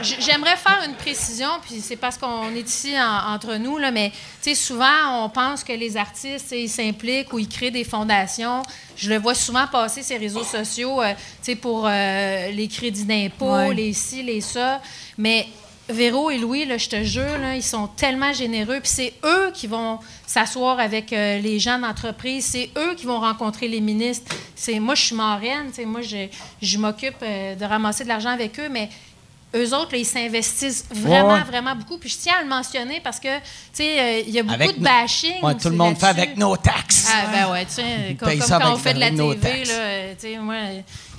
J'aimerais 0.00 0.56
faire 0.56 0.80
une 0.86 0.94
précision, 0.94 1.48
puis 1.62 1.80
c'est 1.80 1.96
parce 1.96 2.16
qu'on 2.16 2.54
est 2.54 2.68
ici 2.68 2.94
en- 3.00 3.34
entre 3.34 3.54
nous, 3.56 3.78
là, 3.78 3.90
mais 3.90 4.12
souvent, 4.54 5.24
on 5.24 5.28
pense 5.28 5.62
que 5.64 5.72
les 5.72 5.96
artistes, 5.96 6.52
ils 6.52 6.68
s'impliquent 6.68 7.32
ou 7.32 7.38
ils 7.38 7.48
créent 7.48 7.70
des 7.70 7.84
fondations. 7.84 8.62
Je 8.96 9.08
le 9.10 9.18
vois 9.18 9.34
souvent 9.34 9.66
passer 9.66 10.02
ces 10.02 10.16
réseaux 10.16 10.44
sociaux, 10.44 11.00
euh, 11.02 11.12
pour 11.56 11.86
euh, 11.86 12.50
les 12.50 12.68
crédits 12.68 13.04
d'impôt, 13.04 13.52
Ouais. 13.54 13.74
les 13.74 13.92
ci, 13.92 14.22
les 14.22 14.40
ça. 14.40 14.80
Mais 15.18 15.46
Véro 15.90 16.30
et 16.30 16.38
Louis, 16.38 16.64
là, 16.64 16.78
je 16.78 16.88
te 16.88 17.02
jure, 17.04 17.38
là, 17.40 17.54
ils 17.56 17.62
sont 17.62 17.86
tellement 17.88 18.32
généreux. 18.32 18.80
Puis 18.80 18.90
c'est 18.92 19.14
eux 19.24 19.50
qui 19.54 19.66
vont 19.66 19.98
s'asseoir 20.26 20.78
avec 20.80 21.12
euh, 21.12 21.38
les 21.40 21.58
gens 21.58 21.78
d'entreprise. 21.78 22.44
C'est 22.46 22.70
eux 22.78 22.94
qui 22.96 23.06
vont 23.06 23.20
rencontrer 23.20 23.68
les 23.68 23.80
ministres. 23.80 24.34
C'est 24.54 24.78
moi, 24.80 24.94
je 24.94 25.02
suis 25.06 25.14
marraine. 25.16 25.70
Moi, 25.86 26.02
je, 26.02 26.26
je 26.62 26.78
m'occupe 26.78 27.16
euh, 27.22 27.54
de 27.54 27.64
ramasser 27.64 28.04
de 28.04 28.08
l'argent 28.08 28.30
avec 28.30 28.58
eux, 28.60 28.68
mais 28.70 28.88
eux 29.56 29.74
autres, 29.74 29.90
là, 29.92 29.98
ils 29.98 30.04
s'investissent 30.06 30.84
vraiment, 30.92 31.34
Ouais. 31.34 31.40
vraiment 31.42 31.74
beaucoup. 31.74 31.98
Puis 31.98 32.08
je 32.10 32.18
tiens 32.18 32.34
à 32.38 32.42
le 32.42 32.48
mentionner 32.48 33.00
parce 33.02 33.18
que, 33.18 33.36
tu 33.38 33.42
sais, 33.72 33.98
euh, 34.00 34.22
il 34.26 34.30
y 34.32 34.38
a 34.38 34.42
beaucoup 34.44 34.54
Avec 34.54 34.74
de 34.76 34.78
no- 34.78 34.84
bashing. 34.84 35.42
Ouais, 35.42 35.56
tout 35.56 35.70
le 35.70 35.76
monde 35.76 35.96
fait 35.98 36.06
avec 36.06 36.36
nos 36.36 36.56
taxes. 36.56 37.08
Ah, 37.12 37.26
ben 37.32 37.50
ouais, 37.52 37.64
tu 37.64 37.72
sais, 37.72 38.16
comme, 38.18 38.38
quand 38.38 38.72
on 38.72 38.76
fait 38.76 38.94
de 38.94 39.00
la 39.00 39.10
TV, 39.10 39.64
là, 39.64 40.14
tu 40.14 40.20
sais, 40.20 40.36
moi, 40.38 40.54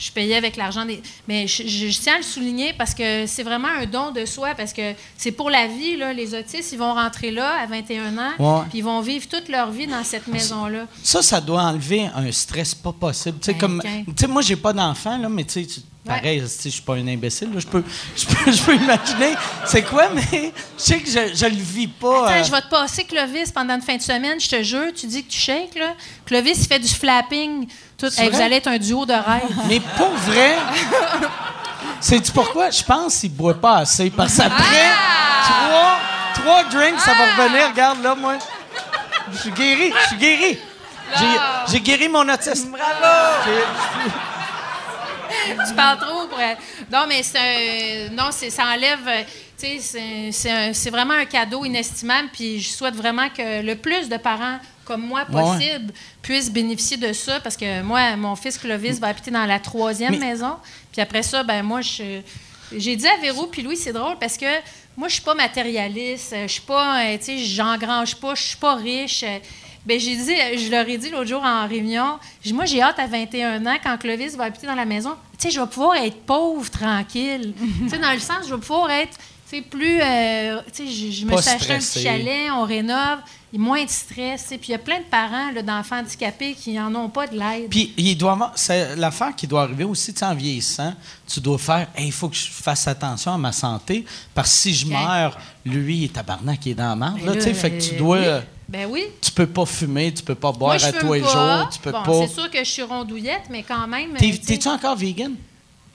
je 0.01 0.11
payais 0.11 0.35
avec 0.35 0.55
l'argent 0.55 0.83
des. 0.85 1.01
Mais 1.27 1.45
je, 1.47 1.63
je- 1.67 1.87
je 1.89 1.99
tiens 1.99 2.15
à 2.15 2.17
le 2.17 2.23
souligner 2.23 2.73
parce 2.73 2.93
que 2.95 3.25
c'est 3.27 3.43
vraiment 3.43 3.67
un 3.67 3.85
don 3.85 4.11
de 4.11 4.25
soi, 4.25 4.55
parce 4.55 4.73
que 4.73 4.93
c'est 5.15 5.31
pour 5.31 5.49
la 5.49 5.67
vie, 5.67 5.95
là. 5.95 6.11
Les 6.11 6.33
autistes, 6.33 6.71
ils 6.71 6.79
vont 6.79 6.93
rentrer 6.93 7.29
là 7.31 7.61
à 7.61 7.65
21 7.67 8.17
ans, 8.17 8.31
Ouais. 8.39 8.65
puis 8.69 8.79
ils 8.79 8.83
vont 8.83 9.01
vivre 9.01 9.27
toute 9.27 9.47
leur 9.47 9.69
vie 9.71 9.85
dans 9.87 10.03
cette 10.03 10.27
maison-là. 10.27 10.87
Ça, 11.03 11.21
ça 11.21 11.39
doit 11.39 11.61
enlever 11.61 12.07
un 12.15 12.31
stress 12.31 12.73
pas 12.73 12.91
possible. 12.93 13.37
Tu 13.39 13.45
sais, 13.45 13.53
Ben, 13.53 13.59
comme, 13.59 13.81
qu'un- 13.81 14.03
tu 14.05 14.13
sais, 14.19 14.27
moi, 14.27 14.41
j'ai 14.41 14.55
pas 14.55 14.73
d'enfant, 14.73 15.17
là, 15.17 15.29
mais 15.29 15.43
tu 15.43 15.63
sais, 15.63 15.81
pareil, 16.03 16.41
je 16.63 16.69
suis 16.69 16.81
pas 16.81 16.95
un 16.95 17.07
imbécile, 17.07 17.49
je 17.55 17.67
peux, 17.67 17.83
je 18.17 18.25
peux, 18.25 18.51
je 18.51 18.61
peux 18.63 18.75
imaginer 18.75 19.35
c'est 19.67 19.83
quoi, 19.83 20.09
mais 20.09 20.51
je 20.77 20.83
sais 20.83 20.99
que 20.99 21.07
je, 21.07 21.35
je 21.35 21.45
le 21.45 21.55
vis 21.61 21.87
pas. 21.87 22.25
Attends, 22.27 22.39
euh, 22.39 22.43
je 22.43 22.51
vais 22.51 22.61
te 22.61 22.69
passer 22.69 23.03
Clovis 23.03 23.51
pendant 23.51 23.75
une 23.75 23.81
fin 23.83 23.97
de 23.97 24.01
semaine, 24.01 24.39
je 24.39 24.49
te 24.49 24.63
jure. 24.63 24.91
Tu 24.95 25.05
dis 25.05 25.23
que 25.23 25.29
tu 25.31 25.39
shakes, 25.39 25.75
là. 25.75 25.93
Clovis, 26.25 26.57
il 26.57 26.67
fait 26.67 26.79
du 26.79 26.87
flapping. 26.87 27.67
Tout, 28.01 28.09
Hey, 28.19 28.29
vous 28.31 28.41
allez 28.41 28.55
être 28.55 28.67
un 28.67 28.79
duo 28.79 29.05
de 29.05 29.13
rêve. 29.13 29.43
Mais 29.69 29.79
pour 29.79 30.09
vrai, 30.09 30.57
sais-tu 31.99 32.31
pourquoi? 32.31 32.71
Je 32.71 32.81
pense 32.83 33.19
qu'il 33.19 33.31
boit 33.31 33.53
pas 33.53 33.77
assez. 33.77 34.09
Parce 34.09 34.35
qu'après 34.37 34.89
trois, 35.43 35.99
trois 36.33 36.63
drinks, 36.63 36.99
ça 36.99 37.11
va 37.13 37.43
revenir. 37.43 37.69
Regarde, 37.69 38.01
là, 38.01 38.15
moi. 38.15 38.37
Je 39.31 39.37
suis 39.37 39.51
guéri, 39.51 39.93
je 40.01 40.07
suis 40.07 40.17
guéri. 40.17 40.57
J'ai- 41.69 41.79
guéri 41.79 42.09
mon 42.09 42.27
autisme. 42.27 42.71
Bravo! 42.71 43.51
tu 45.67 45.73
parles 45.75 45.99
trop 45.99 46.27
pour. 46.27 46.39
Non, 46.91 47.05
mais 47.07 47.21
c'est 47.21 47.37
un- 47.37 48.15
Non, 48.15 48.29
c'est, 48.31 48.49
ça 48.49 48.63
enlève. 48.65 49.07
euh, 49.07 49.23
c'est 50.31 50.89
vraiment 50.89 51.13
un 51.13 51.25
cadeau 51.25 51.65
inestimable. 51.65 52.29
Puis 52.33 52.59
je 52.61 52.69
souhaite 52.69 52.95
vraiment 52.95 53.29
que 53.29 53.61
le 53.61 53.75
plus 53.75 54.09
de 54.09 54.17
parents 54.17 54.57
comme 54.85 55.01
moi 55.05 55.23
Ouais, 55.29 55.35
ouais. 55.35 55.41
possible 55.57 55.93
puissent 56.21 56.51
bénéficier 56.51 56.97
de 56.97 57.13
ça. 57.13 57.39
Parce 57.39 57.57
que 57.57 57.81
moi, 57.81 58.15
mon 58.15 58.35
fils 58.35 58.57
Clovis 58.57 58.99
va 58.99 59.07
habiter 59.07 59.31
dans 59.31 59.45
la 59.45 59.59
troisième 59.59 60.11
Mais- 60.11 60.31
maison. 60.31 60.55
Puis 60.91 61.01
après 61.01 61.23
ça, 61.23 61.43
ben 61.43 61.63
moi, 61.63 61.81
je. 61.81 62.21
J'ai 62.75 62.95
dit 62.95 63.07
à 63.07 63.17
Véro 63.21 63.47
puis 63.47 63.61
Louis, 63.63 63.75
c'est 63.75 63.91
drôle 63.91 64.17
parce 64.17 64.37
que 64.37 64.45
moi, 64.95 65.07
je 65.09 65.13
suis 65.15 65.21
pas 65.23 65.35
matérialiste, 65.35 66.33
je 66.43 66.47
suis 66.47 66.61
pas, 66.61 67.03
euh, 67.03 67.17
tu 67.17 67.25
sais, 67.25 67.37
j'engrange 67.39 68.15
pas, 68.15 68.33
je 68.35 68.43
suis 68.43 68.57
pas 68.57 68.75
riche. 68.75 69.25
Ben, 69.85 69.99
j'ai 69.99 70.15
dit, 70.15 70.35
je 70.65 70.69
leur 70.71 70.87
ai 70.87 70.97
dit 70.97 71.09
l'autre 71.09 71.25
jour 71.27 71.43
en 71.43 71.67
réunion, 71.67 72.19
dit, 72.43 72.53
moi, 72.53 72.65
j'ai 72.65 72.81
hâte 72.81 72.99
à 72.99 73.07
21 73.07 73.65
ans, 73.65 73.77
quand 73.83 73.97
Clovis 73.97 74.35
va 74.37 74.43
habiter 74.45 74.67
dans 74.67 74.75
la 74.75 74.85
maison, 74.85 75.15
tu 75.37 75.47
sais, 75.47 75.51
je 75.51 75.59
vais 75.59 75.67
pouvoir 75.67 75.95
être 75.97 76.21
pauvre, 76.25 76.69
tranquille. 76.69 77.53
tu 77.83 77.89
sais, 77.89 77.97
dans 77.97 78.11
le 78.13 78.19
sens, 78.19 78.47
je 78.47 78.53
vais 78.53 78.61
pouvoir 78.61 78.91
être, 78.91 79.17
sais, 79.57 79.61
plus, 79.61 80.01
euh, 80.01 80.61
tu 80.73 80.87
sais, 80.87 80.91
je, 80.91 81.11
je 81.11 81.25
me 81.25 81.37
suis 81.37 81.49
acheté 81.49 81.73
un 81.73 81.79
petit 81.79 82.01
chalet, 82.01 82.51
on 82.51 82.63
rénove, 82.63 83.19
il 83.51 83.59
y 83.59 83.61
a 83.61 83.65
moins 83.65 83.83
de 83.83 83.89
stress. 83.89 84.47
Puis 84.47 84.59
il 84.69 84.71
y 84.71 84.75
a 84.75 84.79
plein 84.79 84.99
de 84.99 85.05
parents 85.05 85.51
d'enfants 85.63 85.99
handicapés 85.99 86.53
qui 86.53 86.73
n'en 86.73 86.93
ont 86.95 87.09
pas 87.09 87.27
de 87.27 87.37
l'aide. 87.37 87.69
Puis, 87.69 87.93
il 87.97 88.15
doit 88.15 88.53
c'est 88.55 88.95
l'affaire 88.95 89.35
qui 89.35 89.47
doit 89.47 89.63
arriver 89.63 89.83
aussi, 89.83 90.13
tu 90.13 90.23
en 90.23 90.33
vieillissant, 90.33 90.93
tu 91.27 91.39
dois 91.39 91.57
faire, 91.57 91.87
Hey, 91.95 92.07
il 92.07 92.11
faut 92.11 92.29
que 92.29 92.35
je 92.35 92.47
fasse 92.49 92.87
attention 92.87 93.33
à 93.33 93.37
ma 93.37 93.51
santé, 93.51 94.05
parce 94.33 94.49
que 94.49 94.55
si 94.55 94.73
je 94.73 94.87
meurs, 94.87 95.37
lui, 95.65 95.97
il 95.97 96.03
est 96.05 96.13
tabarnak, 96.13 96.65
il 96.65 96.71
est 96.71 96.75
dans 96.75 96.89
la 96.89 96.95
marde, 96.95 97.19
Ben 97.19 97.25
là, 97.25 97.35
tu 97.35 97.41
sais, 97.41 97.53
fait 97.53 97.71
que 97.71 97.81
tu 97.81 97.95
euh, 97.95 97.97
dois, 97.97 98.19
oui. 98.19 98.43
Ben 98.69 98.87
oui. 98.89 99.03
tu 99.19 99.31
peux 99.31 99.47
pas 99.47 99.65
fumer, 99.65 100.13
tu 100.13 100.23
peux 100.23 100.35
pas 100.35 100.53
boire 100.53 100.77
Moi, 100.79 100.87
à 100.87 100.93
tous 100.93 101.11
les 101.13 101.19
jours, 101.19 101.69
tu 101.73 101.79
peux 101.79 101.91
bon, 101.91 102.03
pas. 102.03 102.27
C'est 102.27 102.33
sûr 102.33 102.49
que 102.49 102.59
je 102.59 102.69
suis 102.69 102.83
rondouillette, 102.83 103.43
mais 103.49 103.63
quand 103.63 103.85
même. 103.85 104.13
T'es- 104.13 104.31
euh, 104.31 104.37
T'es-tu 104.45 104.69
encore 104.69 104.95
vegan? 104.95 105.35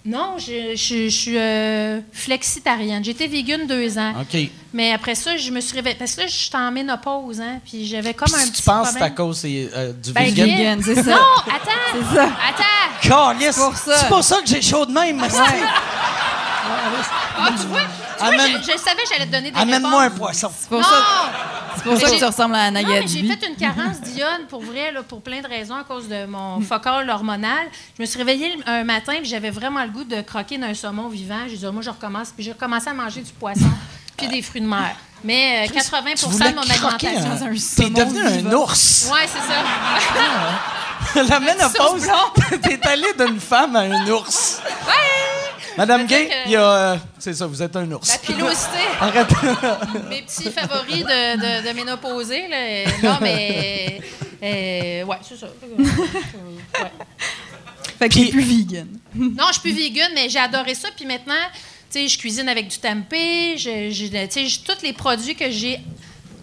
Non, 0.07 0.37
je, 0.39 0.77
je- 0.77 1.09
je 1.09 1.09
suis 1.09 1.37
euh, 1.37 2.01
flexitarienne. 2.13 3.03
J'ai 3.05 3.11
été 3.11 3.27
vegan 3.27 3.67
deux 3.67 3.99
ans. 3.99 4.13
OK. 4.21 4.39
Mais 4.73 4.93
après 4.93 5.17
ça, 5.17 5.37
je 5.37 5.51
me 5.51 5.61
suis 5.61 5.75
réveillée. 5.75 5.97
Parce 5.99 6.15
que 6.15 6.21
là, 6.21 6.27
je 6.29 6.33
suis 6.35 6.51
en 6.55 6.71
ménopause, 6.71 7.41
hein. 7.41 7.59
Puis 7.69 7.87
j'avais 7.87 8.15
comme 8.15 8.29
Puis 8.31 8.37
un 8.41 8.45
si 8.45 8.51
petit 8.53 8.63
tu 8.63 8.67
penses 8.69 8.89
que 8.93 8.99
c'est 8.99 9.03
à 9.05 9.11
problème. 9.11 9.15
cause 9.17 9.43
euh, 9.45 9.93
du 9.93 10.13
Ben, 10.13 10.25
vegan? 10.27 10.47
Guy- 10.47 10.55
Vegan, 10.57 10.83
c'est 10.85 10.95
ça. 10.95 11.11
Non, 11.11 11.17
attends! 11.47 11.71
C'est 11.93 12.15
ça. 12.17 12.25
Attends! 12.25 13.33
Calisse! 13.35 13.57
pour 13.57 13.77
ça. 13.77 13.97
C'est 13.99 14.09
pour 14.09 14.23
ça 14.23 14.37
que 14.43 14.47
j'ai 14.49 14.63
chaud 14.63 14.87
de 14.87 14.93
même, 14.93 15.19
esti. 15.25 15.39
Ah, 17.39 17.51
tu 17.61 17.67
vois? 17.67 17.81
Tu 18.19 18.25
vois, 18.25 18.35
Amène- 18.35 18.63
je, 18.63 18.73
je 18.73 18.79
savais 18.79 19.03
que 19.03 19.09
j'allais 19.11 19.27
te 19.27 19.33
donner 19.33 19.51
des 19.51 19.59
Amène-moi 19.61 20.03
un 20.03 20.11
poisson. 20.11 20.51
C'est 20.59 20.69
pour 20.69 20.85
ça, 20.85 20.91
c'est 21.77 21.83
pour 21.83 21.93
Mais 21.95 22.01
ça 22.01 22.11
que 22.11 22.19
tu 22.19 22.25
ressembles 22.25 22.55
à 22.55 22.71
Non, 22.71 22.81
mais 22.89 23.07
j'ai 23.07 23.23
fait 23.27 23.47
une 23.47 23.57
carence 23.57 24.01
d'iode 24.01 24.47
pour 24.49 24.63
vrai, 24.63 24.93
là, 24.93 25.03
pour 25.03 25.23
plein 25.23 25.41
de 25.41 25.47
raisons, 25.49 25.77
à 25.77 25.85
cause 25.85 26.09
de 26.09 26.27
mon 26.27 26.61
focal 26.61 27.09
hormonal. 27.11 27.67
Je 27.97 28.03
me 28.03 28.07
suis 28.07 28.19
réveillée 28.19 28.57
un 28.67 28.85
matin 28.85 29.15
et 29.21 29.25
j'avais 29.25 29.51
vraiment 29.51 29.83
le 29.83 29.91
goût 29.91 30.05
de 30.05 30.21
croquer 30.23 30.59
d'un 30.59 30.75
saumon 30.75 31.09
vivant. 31.09 31.41
J'ai 31.49 31.57
dit, 31.57 31.67
Ah, 31.67 31.73
moi, 31.73 31.83
je 31.83 31.91
recommence. 31.91 32.31
Puis 32.35 32.45
j'ai 32.45 32.53
recommencé 32.53 32.89
à 32.89 32.95
manger 32.95 33.21
du 33.21 33.33
poisson 33.33 33.69
puis 34.17 34.29
des 34.29 34.43
fruits 34.43 34.61
de 34.63 34.67
mer. 34.67 34.97
Mais 35.25 35.67
euh, 35.69 35.73
80 35.73 36.11
Tu 36.17 36.27
de 36.27 36.55
mon 36.55 36.63
alimentation. 36.63 37.47
un... 37.47 37.55
T'es 37.77 37.91
devenu 37.91 38.49
un 38.49 38.53
ours. 38.53 39.11
Ouais, 39.13 39.27
c'est 39.27 39.39
ça. 39.41 41.25
La 41.29 41.41
ménopause, 41.41 42.07
t'es 42.63 42.81
allé 42.87 43.07
d'une 43.19 43.41
femme 43.41 43.77
à 43.77 43.81
un 43.81 44.07
ours. 44.09 44.61
Madame 45.77 46.07
Gay, 46.07 46.31
il 46.47 46.53
y 46.53 46.57
a... 46.57 46.63
euh, 46.63 46.97
c'est 47.19 47.35
ça, 47.35 47.47
vous 47.47 47.63
êtes 47.63 47.75
un 47.77 47.91
ours. 47.93 48.09
La 48.11 48.19
pilosité. 48.19 48.79
Arrête. 49.01 49.29
Mes 50.09 50.23
petits 50.23 50.51
favoris 50.51 51.05
de, 51.05 51.37
de, 51.37 51.69
de 51.69 51.73
ménopausée. 51.75 52.49
Là. 52.49 52.57
Euh, 52.57 52.85
Non, 53.03 53.19
mais. 53.21 54.01
euh, 54.43 55.05
ouais, 55.05 55.17
c'est 55.23 55.37
ça. 55.39 55.47
Euh, 55.47 55.83
ouais. 55.83 56.93
Fait 57.99 58.09
que 58.09 58.15
Puis- 58.15 58.27
t'es 58.27 58.31
plus 58.33 58.43
vegan. 58.43 58.89
Non, 59.15 59.45
je 59.49 59.53
suis 59.55 59.61
plus 59.63 59.73
vegan, 59.73 60.11
mais 60.15 60.29
j'ai 60.29 60.39
adoré 60.39 60.75
ça. 60.75 60.89
Puis 60.97 61.05
maintenant, 61.07 61.35
tu 61.91 62.01
sais, 62.01 62.09
je 62.09 62.19
cuisine 62.19 62.49
avec 62.49 62.69
du 62.69 62.79
tempeh. 62.79 63.57
Je, 63.57 63.91
je- 63.91 64.07
tu 64.07 64.31
sais, 64.31 64.47
je- 64.47 64.61
tous 64.61 64.83
les 64.83 64.93
produits 64.93 65.35
que 65.35 65.51
j'ai 65.51 65.81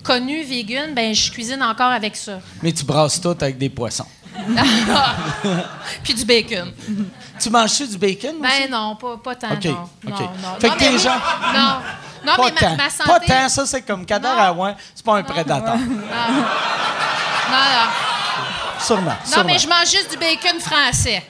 connus 0.04 0.44
vegan, 0.44 0.94
ben 0.94 1.14
je 1.16 1.32
cuisine 1.32 1.62
encore 1.64 1.92
avec 1.92 2.16
ça. 2.16 2.40
Mais 2.62 2.72
tu 2.74 2.84
brasses 2.84 3.22
tout 3.22 3.30
avec 3.40 3.58
des 3.58 3.70
poissons. 3.70 4.06
Puis 6.04 6.14
du 6.16 6.26
bacon. 6.26 6.72
Tu 7.40 7.50
manges-tu 7.50 7.88
du 7.88 7.98
bacon 7.98 8.36
aussi? 8.40 8.62
Ben 8.62 8.70
non, 8.72 8.96
pas, 8.96 9.18
pas 9.18 9.36
tant, 9.36 9.52
OK, 9.54 9.66
non. 9.66 9.72
OK. 9.74 9.90
Non, 10.04 10.18
non. 10.42 10.56
Fait 10.60 10.68
Non, 10.68 10.74
que 10.76 10.80
tes 10.80 10.90
oui, 10.90 11.00
gens- 11.00 11.10
Non. 11.54 11.76
Non, 12.26 12.36
pas 12.38 12.44
mais 12.46 12.52
tant. 12.52 12.70
ma, 12.70 12.76
ma 12.84 12.90
santé... 12.90 13.10
Pas 13.10 13.20
tant, 13.20 13.50
ça 13.50 13.66
c'est 13.66 13.82
comme 13.82 14.06
Kader 14.06 14.28
Non. 14.30 14.40
Aouin, 14.44 14.76
c'est 14.96 15.04
pas 15.06 15.16
un 15.18 15.24
prédateur. 15.24 15.76
Non, 15.76 15.86
non. 15.86 16.46
Sûrement, 18.80 19.12
Non, 19.12 19.16
sûrement. 19.26 19.44
mais 19.46 19.60
je 19.60 19.68
mange 19.68 19.90
juste 19.90 20.12
du 20.12 20.18
bacon 20.18 20.60
français. 20.60 21.24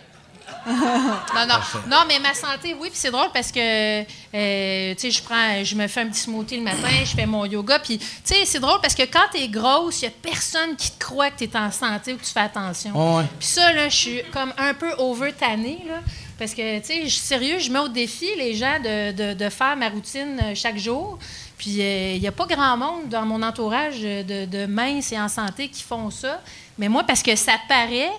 Non, 0.68 1.46
non. 1.48 1.56
Non, 1.90 1.98
mais 2.08 2.20
ma 2.20 2.34
santé, 2.34 2.76
oui. 2.80 2.90
Puis 2.90 3.00
c'est 3.00 3.12
drôle 3.12 3.28
parce 3.34 3.52
que, 3.52 3.60
euh, 4.02 4.94
tu 4.96 5.00
sais, 5.02 5.12
je 5.12 5.22
prends, 5.24 5.64
je 5.64 5.76
me 5.76 5.88
fais 5.88 6.02
un 6.02 6.08
petit 6.08 6.22
smoothie 6.22 6.58
le 6.58 6.64
matin, 6.64 6.88
je 7.04 7.16
fais 7.16 7.26
mon 7.26 7.46
yoga. 7.46 7.80
Puis, 7.80 7.98
tu 7.98 8.06
sais, 8.24 8.46
c'est 8.46 8.60
drôle 8.60 8.80
parce 8.82 8.96
que 8.96 9.04
quand 9.04 9.28
t'es 9.32 9.48
grosse, 9.48 10.02
il 10.02 10.06
y 10.06 10.08
a 10.08 10.12
personne 10.22 10.76
qui 10.76 10.92
te 10.92 11.04
croit 11.04 11.32
que 11.32 11.38
t'es 11.44 11.58
en 11.58 11.72
santé 11.72 12.14
ou 12.14 12.18
que 12.18 12.24
tu 12.24 12.32
fais 12.32 12.40
attention. 12.42 12.92
Ouais. 13.18 13.24
Puis 13.40 13.48
ça, 13.48 13.74
là, 13.74 13.90
je 13.90 13.96
suis 13.96 14.22
comme 14.32 14.54
un 14.58 14.74
peu 14.74 14.92
over-tannée, 14.98 15.84
là. 15.88 15.96
Parce 16.40 16.54
que, 16.54 16.80
tu 16.80 16.86
sais, 16.86 17.04
je- 17.08 17.16
sérieux, 17.16 17.60
je 17.60 17.72
mets 17.72 17.80
au 17.80 17.88
défi 17.88 18.28
les 18.38 18.56
gens 18.56 18.80
de, 18.84 19.12
de- 19.12 19.34
de 19.34 19.50
faire 19.50 19.76
ma 19.78 19.90
routine 19.90 20.40
euh, 20.44 20.56
chaque 20.56 20.78
jour. 20.78 21.20
Puis 21.58 21.70
il 21.78 22.20
n'y 22.20 22.28
a 22.28 22.32
pas 22.32 22.46
grand 22.48 22.76
monde 22.76 23.08
dans 23.08 23.22
mon 23.26 23.42
entourage 23.44 23.96
euh, 24.04 24.24
de, 24.24 24.46
de 24.46 24.66
minces 24.66 25.12
et 25.14 25.20
en 25.20 25.30
santé 25.30 25.70
qui 25.70 25.84
font 25.84 26.10
ça. 26.10 26.42
Mais 26.78 26.90
moi, 26.90 27.04
parce 27.04 27.22
que 27.22 27.36
ça 27.36 27.54
paraît, 27.70 28.10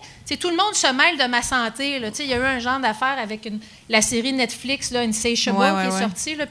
tout 0.41 0.49
le 0.49 0.57
monde 0.57 0.75
se 0.75 0.87
mêle 0.93 1.19
de 1.19 1.25
ma 1.31 1.43
santé. 1.43 1.97
Il 2.21 2.27
y 2.27 2.33
a 2.33 2.37
eu 2.39 2.43
un 2.43 2.59
genre 2.59 2.81
d'affaire 2.81 3.19
avec 3.19 3.45
une- 3.45 3.61
la 3.91 4.01
série 4.01 4.33
Netflix, 4.33 4.91
là, 4.91 5.01
Insatiable, 5.01 5.59
Ouais, 5.59 5.71
qui 5.83 5.89
est 5.89 5.93
ouais. 5.93 6.01
sortie. 6.01 6.35
là. 6.35 6.47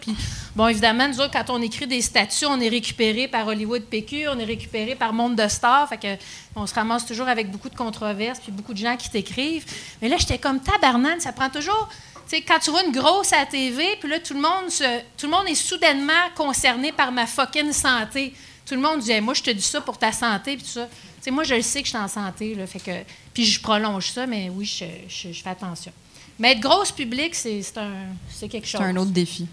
Bon, 0.56 0.68
évidemment, 0.68 1.08
nous 1.08 1.20
autres, 1.20 1.32
quand 1.34 1.50
on 1.50 1.62
écrit 1.62 1.88
des 1.88 2.02
statuts, 2.02 2.46
on 2.46 2.60
est 2.60 2.70
récupéré 2.70 3.28
par 3.28 3.48
Hollywood 3.48 3.84
PQ, 3.86 4.28
on 4.28 4.38
est 4.38 4.44
récupéré 4.46 4.94
par 4.96 5.12
Monde 5.12 5.36
de 5.36 5.48
Stars. 5.48 5.90
Fait 5.90 5.98
que 5.98 6.22
on 6.56 6.68
se 6.68 6.74
ramasse 6.76 7.06
toujours 7.06 7.28
avec 7.28 7.50
beaucoup 7.50 7.70
de 7.70 7.76
controverses 7.76 8.40
puis 8.40 8.52
beaucoup 8.52 8.74
de 8.74 8.78
gens 8.80 8.96
qui 8.96 9.10
t'écrivent. 9.10 9.66
Mais 10.02 10.08
là, 10.10 10.18
j'étais 10.20 10.38
comme 10.38 10.60
tabarnane, 10.60 11.20
ça 11.20 11.32
prend 11.32 11.50
toujours. 11.50 11.90
Tu 12.30 12.38
sais, 12.38 12.42
quand 12.42 12.60
tu 12.60 12.70
vois 12.70 12.84
une 12.84 12.92
grosse 12.94 13.34
à 13.34 13.40
la 13.40 13.46
TV, 13.48 13.84
puis 14.00 14.08
là, 14.08 14.20
tout 14.20 14.34
le 14.36 14.40
monde 14.40 14.70
se, 14.70 14.84
tout 15.18 15.26
le 15.26 15.30
monde 15.32 15.48
est 15.48 15.56
soudainement 15.56 16.14
concerné 16.36 16.92
par 16.92 17.12
ma 17.12 17.26
fucking 17.26 17.74
santé. 17.74 18.34
Tout 18.66 18.76
le 18.76 18.82
monde 18.82 19.00
dit, 19.00 19.12
Hey, 19.12 19.20
moi, 19.20 19.34
je 19.34 19.42
te 19.44 19.50
dis 19.50 19.62
ça 19.64 19.82
pour 19.82 19.98
ta 19.98 20.12
santé, 20.12 20.56
puis 20.56 20.64
tout 20.64 20.70
ça. 20.72 20.88
Moi, 21.32 21.44
je 21.44 21.56
le 21.56 21.62
sais 21.62 21.80
que 21.82 21.86
je 21.86 21.90
suis 21.94 21.98
en 21.98 22.08
santé, 22.08 22.54
là, 22.56 22.66
fait 22.68 22.80
que, 22.80 22.92
puis 23.34 23.46
je 23.46 23.60
prolonge 23.62 24.12
ça, 24.12 24.26
mais 24.28 24.50
oui, 24.54 24.66
je, 24.66 24.86
je- 25.08 25.34
je 25.34 25.42
fais 25.44 25.50
attention. 25.50 25.92
Mais 26.40 26.54
être 26.54 26.60
grosse 26.62 26.92
publique, 26.92 27.36
c'est 27.36 27.62
c'est 27.62 27.78
un, 27.78 27.92
c'est 28.30 28.48
quelque 28.48 28.68
chose. 28.68 28.82
C'est 28.82 28.88
un 28.88 28.96
autre 28.98 29.12
défi. 29.12 29.46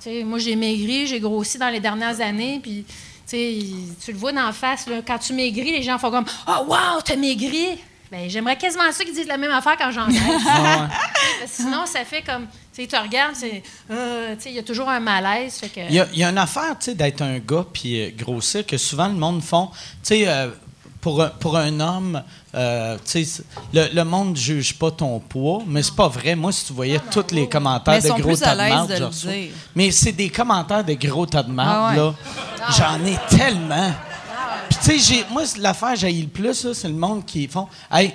Sais, 0.00 0.22
moi 0.22 0.38
j'ai 0.38 0.54
maigri, 0.56 1.06
j'ai 1.06 1.18
grossi 1.20 1.56
dans 1.58 1.70
les 1.70 1.80
dernières 1.80 2.20
années, 2.20 2.60
puis 2.62 2.84
tu 2.86 2.94
sais, 3.26 3.58
tu 4.04 4.12
le 4.12 4.18
vois 4.18 4.32
d'en 4.32 4.52
face, 4.52 4.86
là, 4.86 4.96
quand 5.06 5.18
tu 5.18 5.32
maigris, 5.32 5.72
les 5.72 5.82
gens 5.82 5.98
font 5.98 6.10
comme 6.10 6.26
«Oh, 6.48 6.64
wow, 6.68 7.00
t'as 7.04 7.16
maigri!» 7.16 7.68
Ben, 8.12 8.30
j'aimerais 8.30 8.56
quasiment 8.56 8.84
ça 8.92 9.02
qu'ils 9.02 9.14
disent 9.14 9.26
la 9.26 9.36
même 9.36 9.50
affaire 9.50 9.76
quand 9.76 9.90
j'en 9.90 10.06
Parce 10.06 11.40
que 11.40 11.48
Sinon, 11.48 11.86
ça 11.86 12.04
fait 12.04 12.22
comme, 12.22 12.46
tu 12.72 12.82
sais, 12.82 12.86
tu 12.86 12.94
regardes, 12.96 13.34
c'est, 13.34 13.64
euh, 13.90 14.36
tu 14.36 14.42
sais, 14.42 14.50
il 14.50 14.54
y 14.54 14.58
a 14.60 14.62
toujours 14.62 14.88
un 14.88 15.00
malaise, 15.00 15.54
fait 15.56 15.68
que... 15.70 15.80
Il 15.88 15.94
y, 15.94 15.98
a, 15.98 16.06
il 16.12 16.18
y 16.20 16.22
a 16.22 16.28
une 16.30 16.38
affaire, 16.38 16.78
tu 16.78 16.84
sais, 16.84 16.94
d'être 16.94 17.20
un 17.22 17.40
gars 17.40 17.66
puis 17.72 18.00
euh, 18.00 18.10
grossir 18.16 18.64
que 18.64 18.76
souvent 18.78 19.08
le 19.08 19.14
monde 19.14 19.42
font. 19.42 19.70
Tu 19.72 19.78
sais, 20.04 20.28
euh, 20.28 20.50
pour, 21.06 21.22
un- 21.22 21.28
pour 21.28 21.56
un 21.56 21.78
homme, 21.78 22.20
euh, 22.56 22.98
le, 23.72 23.94
le 23.94 24.02
monde 24.04 24.30
ne 24.32 24.34
juge 24.34 24.76
pas 24.76 24.90
ton 24.90 25.20
poids, 25.20 25.62
mais 25.64 25.80
c'est 25.84 25.94
pas 25.94 26.08
vrai. 26.08 26.34
Moi, 26.34 26.50
si 26.50 26.64
tu 26.66 26.72
voyais 26.72 26.98
tous 27.12 27.26
les 27.30 27.48
commentaires 27.48 27.94
Mais 28.02 28.08
de 28.10 28.20
gros 28.20 28.34
tas 28.36 28.56
de 28.56 28.68
marde, 28.74 28.88
de 28.98 29.04
reçois. 29.04 29.30
Mais 29.76 29.92
c'est 29.92 30.10
des 30.10 30.30
commentaires 30.30 30.82
de 30.82 30.94
gros 30.94 31.24
tas 31.24 31.44
de 31.44 31.52
marde, 31.52 31.70
Ah 31.70 31.90
ouais. 31.90 31.96
là. 31.96 32.14
J'en 32.76 33.04
ai 33.06 33.16
tellement. 33.38 33.92
Puis, 34.68 34.78
tu 34.82 34.98
sais, 34.98 35.24
moi, 35.30 35.44
l'affaire 35.60 35.92
que 35.92 36.00
j'ai 36.00 36.12
le 36.12 36.26
plus, 36.26 36.72
c'est 36.72 36.88
le 36.88 36.94
monde 36.94 37.24
qui 37.24 37.46
font 37.46 37.68
Hey, 37.88 38.12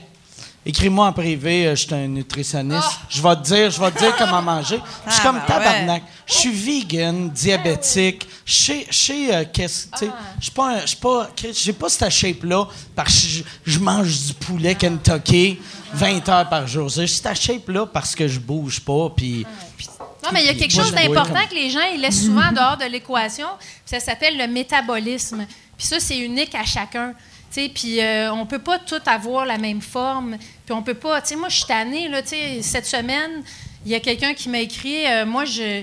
écris-moi 0.66 1.08
en 1.08 1.14
privé, 1.14 1.68
euh, 1.68 1.76
je 1.76 1.86
suis 1.86 1.94
un 1.94 2.08
nutritionniste. 2.08 3.00
Je 3.10 3.22
vais 3.22 3.36
te 3.36 3.42
dire, 3.42 3.72
je 3.72 3.80
vais 3.80 3.92
te 3.92 3.98
dire 4.00 4.16
comment 4.18 4.42
manger. 4.54 4.80
Je 5.08 5.12
suis 5.12 5.22
Ah, 5.24 5.28
comme 5.28 5.40
ben 5.40 5.46
tabarnak. 5.46 6.04
Je 6.28 6.34
suis 6.34 6.52
vegan, 6.52 7.30
diabétique. 7.30 8.28
Je 8.46 8.74
sais, 8.92 9.34
euh, 9.36 9.46
qu'est-ce, 9.52 9.88
sais, 9.98 10.10
je 10.40 10.44
suis 10.44 10.52
pas, 10.52 10.76
un- 10.76 10.82
je 10.82 10.88
suis 10.88 10.96
pas, 10.98 11.30
j'ai 11.54 11.74
pas 11.74 11.90
cette 11.90 12.10
shape-là 12.10 12.66
parce 12.96 13.20
que 13.22 13.28
je, 13.28 13.44
je 13.66 13.80
mange 13.80 14.20
du 14.28 14.34
poulet 14.34 14.76
Kentucky 14.76 15.60
20 15.94 16.30
heures 16.30 16.50
par 16.50 16.68
jour. 16.68 16.90
J'ai 16.90 17.08
cette 17.08 17.40
shape-là 17.40 17.86
parce 17.88 18.16
que 18.16 18.28
je 18.28 18.40
bouge 18.40 18.80
pas, 18.82 19.10
puis 19.16 19.46
Non, 20.24 20.30
mais 20.32 20.42
il 20.44 20.46
y 20.46 20.50
a 20.50 20.54
quelque 20.54 20.74
chose 20.74 20.92
d'important 20.94 21.34
comme- 21.34 21.48
que 21.50 21.56
les 21.56 21.70
gens 21.72 21.80
ils 21.94 22.00
laissent 22.00 22.26
souvent 22.26 22.48
en 22.50 22.52
dehors 22.52 22.78
de 22.78 22.86
l'équation. 22.86 23.48
Ça 23.86 24.00
s'appelle 24.00 24.38
le 24.38 24.48
métabolisme. 24.48 25.46
Puis 25.78 25.88
ça, 25.88 26.00
c'est 26.00 26.20
unique 26.20 26.54
à 26.54 26.64
chacun. 26.64 27.14
Puis 27.74 28.00
euh, 28.02 28.32
on 28.34 28.46
peut 28.46 28.60
pas 28.60 28.80
tout 28.80 29.02
avoir 29.06 29.46
la 29.46 29.58
même 29.58 29.82
forme. 29.82 30.38
Puis 30.66 30.74
on 30.74 30.82
peut 30.82 30.94
pas. 30.94 31.22
Tu 31.22 31.30
sais, 31.30 31.36
moi, 31.36 31.50
je 31.50 31.58
suis 31.58 31.66
tannée, 31.66 32.08
là. 32.10 32.22
Cette 32.62 32.86
semaine, 32.86 33.44
il 33.86 33.92
y 33.92 33.96
a 33.96 34.00
quelqu'un 34.00 34.34
qui 34.34 34.50
m'a 34.50 34.60
écrit. 34.60 35.06
euh, 35.08 35.26
moi, 35.26 35.46
je. 35.46 35.62
euh, 35.62 35.82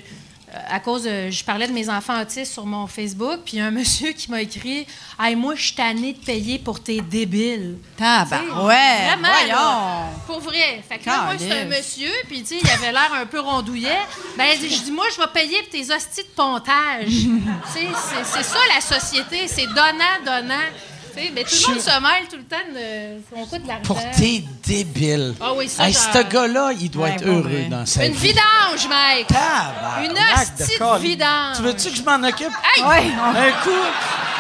À 0.71 0.81
cause 0.81 1.03
de, 1.03 1.29
je 1.31 1.45
parlais 1.45 1.67
de 1.69 1.73
mes 1.75 1.91
enfants 1.91 2.23
autistes 2.23 2.53
sur 2.55 2.65
mon 2.65 2.87
Facebook, 2.87 3.41
puis 3.45 3.61
un 3.61 3.71
monsieur 3.81 4.13
qui 4.13 4.31
m'a 4.31 4.41
écrit 4.41 4.87
Hey, 5.21 5.37
moi, 5.37 5.55
je 5.55 5.63
suis 5.67 5.75
tannée 5.75 6.15
de 6.15 6.25
payer 6.25 6.59
pour 6.59 6.83
tes 6.83 7.03
débiles. 7.03 7.77
Tabarouette, 7.99 8.67
ouais, 8.67 9.07
Vraiment, 9.09 9.29
voyons. 9.39 9.49
là, 9.55 10.09
pour 10.27 10.41
vrai. 10.41 10.83
Fait 10.89 10.99
que 10.99 11.07
là, 11.07 11.25
moi, 11.27 11.35
c'est 11.39 11.53
un 11.53 11.65
monsieur, 11.67 12.11
puis 12.29 12.41
tu 12.43 12.47
sais, 12.47 12.61
il 12.63 12.71
avait 12.71 12.93
l'air 12.93 13.11
un 13.15 13.27
peu 13.27 13.41
rondouillet. 13.41 13.99
Ben, 14.39 14.47
je 14.59 14.67
dis, 14.85 14.91
moi, 14.93 15.05
je 15.15 15.21
vais 15.21 15.29
payer 15.35 15.61
pour 15.65 15.71
tes 15.71 15.93
hosties 15.93 16.23
de 16.23 16.35
pontage. 16.35 17.09
Tu 17.09 17.81
sais, 17.81 17.87
c'est 18.25 18.43
ça, 18.45 18.59
la 18.75 18.81
société. 18.81 19.47
C'est 19.49 19.67
donnant, 19.67 20.19
donnant. 20.25 20.55
Tu 20.71 20.98
sais, 21.19 21.31
mais 21.35 21.45
tout 21.45 21.55
le 21.69 21.75
monde 21.75 21.83
se 21.83 21.91
mêle 22.01 22.29
tout 22.31 22.37
le 22.37 22.45
temps 22.45 22.57
de... 22.75 23.23
On 23.37 23.47
coûte 23.47 23.63
de 23.63 23.69
l'argent. 23.69 23.83
Pour 23.85 24.01
tes 24.17 24.45
débiles. 24.67 25.35
Ah 25.41 25.53
oui, 25.55 25.69
ça, 25.69 25.87
Hey, 25.87 25.93
genre- 25.93 26.03
ce 26.13 26.19
gars-là, 26.23 26.71
il 26.81 26.91
doit 26.91 27.05
Ouais, 27.09 27.13
être 27.15 27.27
heureux 27.27 27.41
vrai. 27.43 27.65
dans 27.71 27.87
sa 27.87 28.07
Une 28.07 28.13
vie. 28.13 28.29
vidange, 28.29 28.89
mec! 28.89 29.27
Tabarnak 29.29 30.05
Une 30.05 30.15
de 30.15 30.41
hostie 30.63 30.79
de 30.79 30.99
vidange. 31.09 31.57
Tu 31.57 31.63
veux-tu 31.63 31.91
que 31.91 31.97
je 31.97 32.03
m'en 32.03 32.29
occupe? 32.29 32.53
Hey! 32.77 32.83
Ouais, 32.85 33.13
Un 33.37 33.53
coup, 33.63 33.71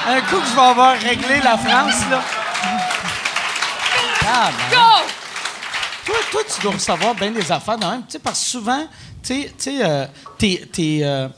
un 0.08 0.20
coup 0.22 0.40
que 0.40 0.46
je 0.48 0.54
vais 0.54 0.60
avoir 0.62 0.98
réglé 0.98 1.40
la 1.42 1.56
France, 1.58 2.02
là. 2.10 2.22
Tabarnak. 4.20 4.70
Go! 4.70 5.12
Toi, 6.06 6.16
toi, 6.30 6.40
tu 6.54 6.62
dois 6.62 6.72
recevoir 6.72 7.14
bien 7.14 7.30
des 7.30 7.52
affaires 7.52 7.76
dans 7.76 7.90
même. 7.90 8.02
Tu 8.06 8.12
sais, 8.12 8.18
parce 8.18 8.40
que 8.40 8.46
souvent, 8.46 8.86
tu 9.22 9.42
sais, 9.42 9.52
tu 9.58 9.62
sais, 9.64 9.78
euh, 9.84 10.06
t'es- 10.38 10.66
t'es, 10.72 11.00
euh, 11.02 11.28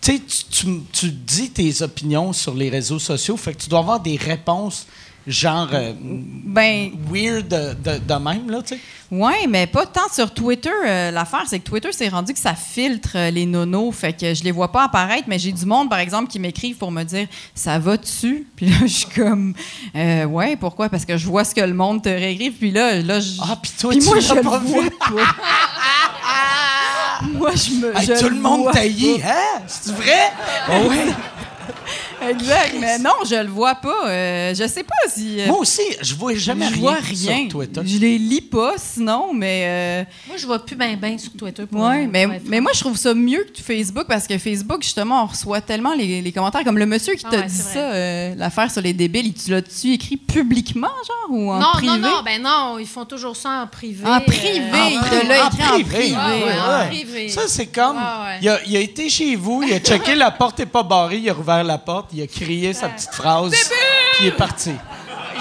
tu 0.00 0.20
tu- 0.20 0.44
tu- 0.50 0.82
tu 0.92 1.08
dis 1.10 1.50
tes 1.50 1.82
opinions 1.82 2.32
sur 2.32 2.54
les 2.54 2.68
réseaux 2.70 2.98
sociaux, 2.98 3.36
fait 3.36 3.54
que 3.54 3.62
tu 3.62 3.68
dois 3.68 3.80
avoir 3.80 4.00
des 4.00 4.16
réponses 4.16 4.86
genre 5.26 5.68
euh, 5.74 5.92
Ben, 6.02 6.90
weird 7.10 7.46
de, 7.46 7.74
de- 7.74 7.98
de 7.98 8.14
même, 8.14 8.50
là, 8.50 8.62
tu 8.62 8.74
sais. 8.74 8.80
ouais, 9.10 9.46
mais 9.46 9.66
pas 9.66 9.84
tant 9.84 10.08
sur 10.12 10.32
Twitter. 10.32 10.70
Euh, 10.88 11.10
L'affaire, 11.10 11.44
c'est 11.46 11.58
que 11.58 11.64
Twitter 11.68 11.92
s'est 11.92 12.08
rendu 12.08 12.32
que 12.32 12.38
ça 12.38 12.54
filtre 12.54 13.10
euh, 13.16 13.30
les 13.30 13.44
nonos. 13.44 13.92
Fait 13.92 14.14
que 14.14 14.32
je 14.32 14.42
les 14.42 14.50
vois 14.50 14.72
pas 14.72 14.84
apparaître, 14.84 15.24
mais 15.28 15.38
j'ai 15.38 15.52
du 15.52 15.66
monde, 15.66 15.90
par 15.90 15.98
exemple, 15.98 16.30
qui 16.30 16.38
m'écrivent 16.40 16.78
pour 16.78 16.90
me 16.90 17.04
dire 17.04 17.28
Ça 17.54 17.78
va-tu? 17.78 18.48
Puis 18.56 18.66
là, 18.66 18.76
je 18.82 18.86
suis 18.86 19.06
comme 19.14 19.54
Ouais, 19.94 20.56
pourquoi? 20.56 20.88
Parce 20.88 21.04
que 21.04 21.18
je 21.18 21.26
vois 21.26 21.44
ce 21.44 21.54
que 21.54 21.60
le 21.60 21.74
monde 21.74 22.02
te 22.02 22.08
réécrit. 22.08 22.50
Puis 22.50 22.70
là, 22.70 23.00
là 23.02 23.20
je. 23.20 23.32
Ah, 23.42 23.58
puis 23.60 23.70
toi, 23.78 23.90
Puis 23.90 24.00
moi, 24.06 24.18
je 24.20 24.34
le 24.34 24.40
pas 24.40 24.58
vois 24.58 24.82
vu. 24.82 24.90
pas. 24.90 25.06
moi, 27.22 27.50
je 27.54 27.74
me. 27.74 27.96
Hey, 27.96 28.06
je 28.06 28.20
tout 28.20 28.28
le 28.28 28.40
monde 28.40 28.72
taillit, 28.72 29.20
hein? 29.24 29.62
C'est 29.66 29.92
vrai? 29.94 30.32
oui. 30.88 30.98
Exact. 32.28 32.74
Mais 32.80 32.98
non, 32.98 33.12
je 33.28 33.34
le 33.36 33.48
vois 33.48 33.74
pas. 33.74 34.06
Euh, 34.08 34.54
je 34.54 34.66
sais 34.66 34.82
pas 34.82 34.94
si. 35.08 35.40
euh, 35.40 35.46
Moi 35.46 35.58
aussi, 35.58 35.82
je 36.02 36.14
vois 36.14 36.34
jamais 36.34 36.66
je 36.66 36.72
rien, 36.74 36.80
vois 36.80 36.94
rien. 37.00 37.38
sur 37.42 37.48
Twitter. 37.48 37.80
Je 37.84 37.98
les 37.98 38.18
lis 38.18 38.40
pas, 38.40 38.74
sinon, 38.76 39.32
mais. 39.32 39.62
euh, 39.66 40.04
Moi, 40.28 40.36
je 40.36 40.46
vois 40.46 40.58
plus 40.64 40.76
bien 40.76 40.96
ben 40.96 41.18
sur 41.18 41.32
Twitter. 41.32 41.64
Pour 41.66 41.80
Ouais, 41.82 42.02
pour 42.04 42.12
mais, 42.12 42.22
être 42.22 42.42
mais 42.46 42.60
moi, 42.60 42.72
je 42.74 42.80
trouve 42.80 42.96
ça 42.96 43.14
mieux 43.14 43.44
que 43.54 43.62
Facebook 43.62 44.04
parce 44.08 44.26
que 44.26 44.36
Facebook, 44.38 44.82
justement, 44.82 45.22
on 45.24 45.26
reçoit 45.26 45.60
tellement 45.60 45.94
les, 45.94 46.20
les 46.22 46.32
commentaires. 46.32 46.64
Comme 46.64 46.78
le 46.78 46.86
monsieur 46.86 47.14
qui 47.14 47.24
Ah 47.26 47.30
t'a 47.30 47.36
ouais, 47.38 47.46
dit 47.46 47.54
c'est 47.56 47.74
ça, 47.74 47.78
euh, 47.92 48.34
l'affaire 48.36 48.70
sur 48.70 48.82
les 48.82 48.92
débiles, 48.92 49.26
il- 49.28 49.34
tu 49.34 49.50
l'as-tu 49.50 49.92
écrit 49.92 50.16
publiquement, 50.16 50.88
genre, 51.06 51.30
ou 51.38 51.50
en 51.50 51.58
non, 51.58 51.66
privé? 51.74 51.86
non, 51.88 51.98
non, 51.98 52.22
ben 52.24 52.42
non, 52.42 52.78
ils 52.78 52.86
font 52.86 53.04
toujours 53.04 53.36
ça 53.36 53.62
en 53.62 53.66
privé. 53.66 54.04
En 54.06 54.16
euh, 54.16 54.20
privé, 54.20 54.60
en 54.72 54.86
il 54.88 54.98
privé. 55.00 55.20
te 55.22 55.26
l'a 55.26 55.44
En 55.44 55.48
écrit 55.48 55.62
en 55.62 55.70
privé. 55.70 56.14
Ah 56.16 56.30
ouais, 56.30 56.84
en 56.84 56.86
privé. 56.88 57.28
Ça, 57.28 57.42
c'est 57.48 57.66
comme. 57.66 57.96
Ah 57.98 58.24
ouais. 58.26 58.38
il, 58.42 58.48
a, 58.48 58.58
il 58.66 58.76
a 58.76 58.80
été 58.80 59.08
chez 59.08 59.36
vous, 59.36 59.62
il 59.62 59.72
a 59.72 59.78
checké, 59.80 60.14
la 60.14 60.30
porte 60.30 60.58
n'est 60.58 60.66
pas 60.66 60.82
barrée, 60.82 61.18
il 61.18 61.28
a 61.30 61.32
rouvert 61.32 61.64
la 61.64 61.78
porte, 61.78 62.09
il 62.12 62.22
a 62.22 62.26
crié 62.26 62.72
sa 62.72 62.88
petite 62.88 63.12
phrase, 63.12 63.52
puis 63.52 64.22
il 64.22 64.26
est 64.28 64.32
parti. 64.32 64.72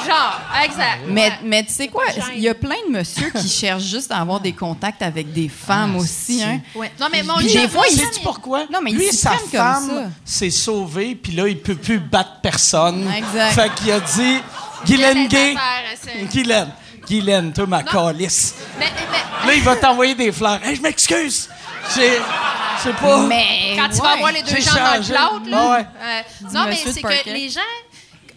Genre, 0.08 0.40
exact. 0.64 1.00
Mais, 1.08 1.28
Ouais. 1.30 1.34
mais 1.44 1.64
tu 1.66 1.74
sais 1.74 1.88
quoi, 1.90 2.04
il 2.34 2.40
y 2.42 2.48
a 2.48 2.54
plein 2.56 2.78
de 2.88 2.92
messieurs 2.94 3.32
qui 3.36 3.48
cherchent 3.50 3.84
juste 3.84 4.12
à 4.12 4.18
avoir 4.20 4.40
des 4.40 4.54
contacts 4.54 5.02
avec 5.02 5.34
des 5.34 5.50
femmes 5.50 5.94
Ah, 5.98 6.00
aussi. 6.00 6.38
si. 6.38 6.44
Hein. 6.44 6.62
Ouais. 6.74 6.90
Non, 7.00 7.08
mais 7.12 7.22
mon 7.22 7.36
chum, 7.42 7.48
des 7.62 7.68
fois, 7.68 7.84
il- 7.92 7.98
Sais-tu 7.98 8.22
pourquoi? 8.22 8.66
Non, 8.72 8.80
mais 8.82 8.92
Lui, 8.92 9.12
sa 9.12 9.32
femme 9.32 10.12
s'est 10.24 10.50
sauvée, 10.52 11.16
puis 11.16 11.34
là, 11.34 11.48
il 11.50 11.60
peut 11.60 11.76
plus 11.76 12.00
battre 12.00 12.40
personne. 12.42 13.12
Exact. 13.16 13.52
Fait 13.52 13.72
qu'il 13.76 13.92
a 13.92 14.00
dit 14.00 14.40
Guylaine 14.86 15.28
Gay. 15.28 15.56
c'est- 16.02 16.26
Guylaine. 16.32 16.70
Guylaine, 17.06 17.52
toi, 17.52 17.66
ma 17.66 17.84
calice. 17.84 18.54
Mais, 18.80 18.86
mais- 18.86 19.48
Là, 19.48 19.54
il 19.56 19.64
va 19.64 19.76
t'envoyer 19.76 20.16
des 20.16 20.32
fleurs. 20.32 20.60
Hey, 20.64 20.76
je 20.76 20.82
m'excuse. 20.82 21.50
Je 21.88 22.84
sais 22.84 22.94
pas. 22.94 23.18
Mais. 23.28 23.76
quand 23.78 23.90
tu 23.90 24.02
vas 24.02 24.10
avoir 24.12 24.32
les 24.32 24.42
deux 24.42 24.56
gens 24.62 24.74
dans 24.74 24.98
le 24.98 25.04
changé. 25.04 25.14
cloud, 25.14 25.48
là. 25.48 25.58
Ah 25.62 25.72
ouais. 25.72 25.86
euh, 26.02 26.50
non, 26.54 26.66
mais 26.68 26.76
c'est 26.76 27.02
que 27.02 27.30
les 27.30 27.50
gens, 27.50 27.60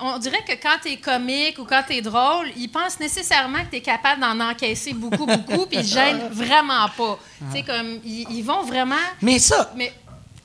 on 0.01 0.18
dirait 0.18 0.43
que 0.47 0.53
quand 0.61 0.78
t'es 0.82 0.97
comique 0.97 1.59
ou 1.59 1.64
quand 1.64 1.82
t'es 1.86 2.01
drôle, 2.01 2.47
ils 2.57 2.68
pensent 2.68 2.99
nécessairement 2.99 3.61
que 3.61 3.70
t'es 3.70 3.80
capable 3.80 4.20
d'en 4.20 4.40
encaisser 4.40 4.95
beaucoup, 4.95 5.26
beaucoup, 5.26 5.66
puis 5.66 5.78
ils 5.78 5.86
gênent 5.86 6.28
vraiment 6.32 6.88
pas. 6.97 7.18
Tu 7.53 7.59
sais, 7.59 7.62
comme, 7.62 8.01
ils, 8.05 8.26
ils 8.30 8.43
vont 8.43 8.62
vraiment. 8.62 8.97
Mais 9.20 9.38
ça, 9.38 9.70
Mais, 9.76 9.93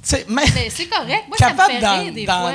c'est 0.04 0.86
correct. 0.88 1.24
Moi, 1.28 1.38
ça 1.38 1.50
me 1.50 1.58
capable 1.58 1.74
fait 1.74 1.80
d'en- 1.80 2.00
rire 2.02 2.14
des 2.14 2.26
d'en- 2.26 2.40
fois. 2.40 2.54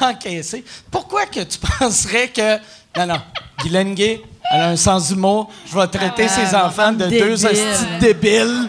d'en 0.00 0.06
encaisser. 0.08 0.64
Pourquoi 0.90 1.26
que 1.26 1.40
tu 1.40 1.58
penserais 1.78 2.28
que. 2.28 2.56
Non, 2.96 3.06
non. 3.06 3.20
Guylaine 3.60 3.94
Gay, 3.94 4.22
elle 4.52 4.60
a 4.60 4.68
un 4.68 4.76
sens 4.76 5.08
d'humour. 5.08 5.50
Je 5.70 5.76
vais 5.76 5.86
traiter 5.88 6.26
Ah, 6.26 6.28
ses 6.28 6.54
enfants 6.54 6.92
de 6.92 7.06
deux 7.06 7.44
hosties 7.44 7.56
débile. 7.98 7.98
débiles. 8.00 8.68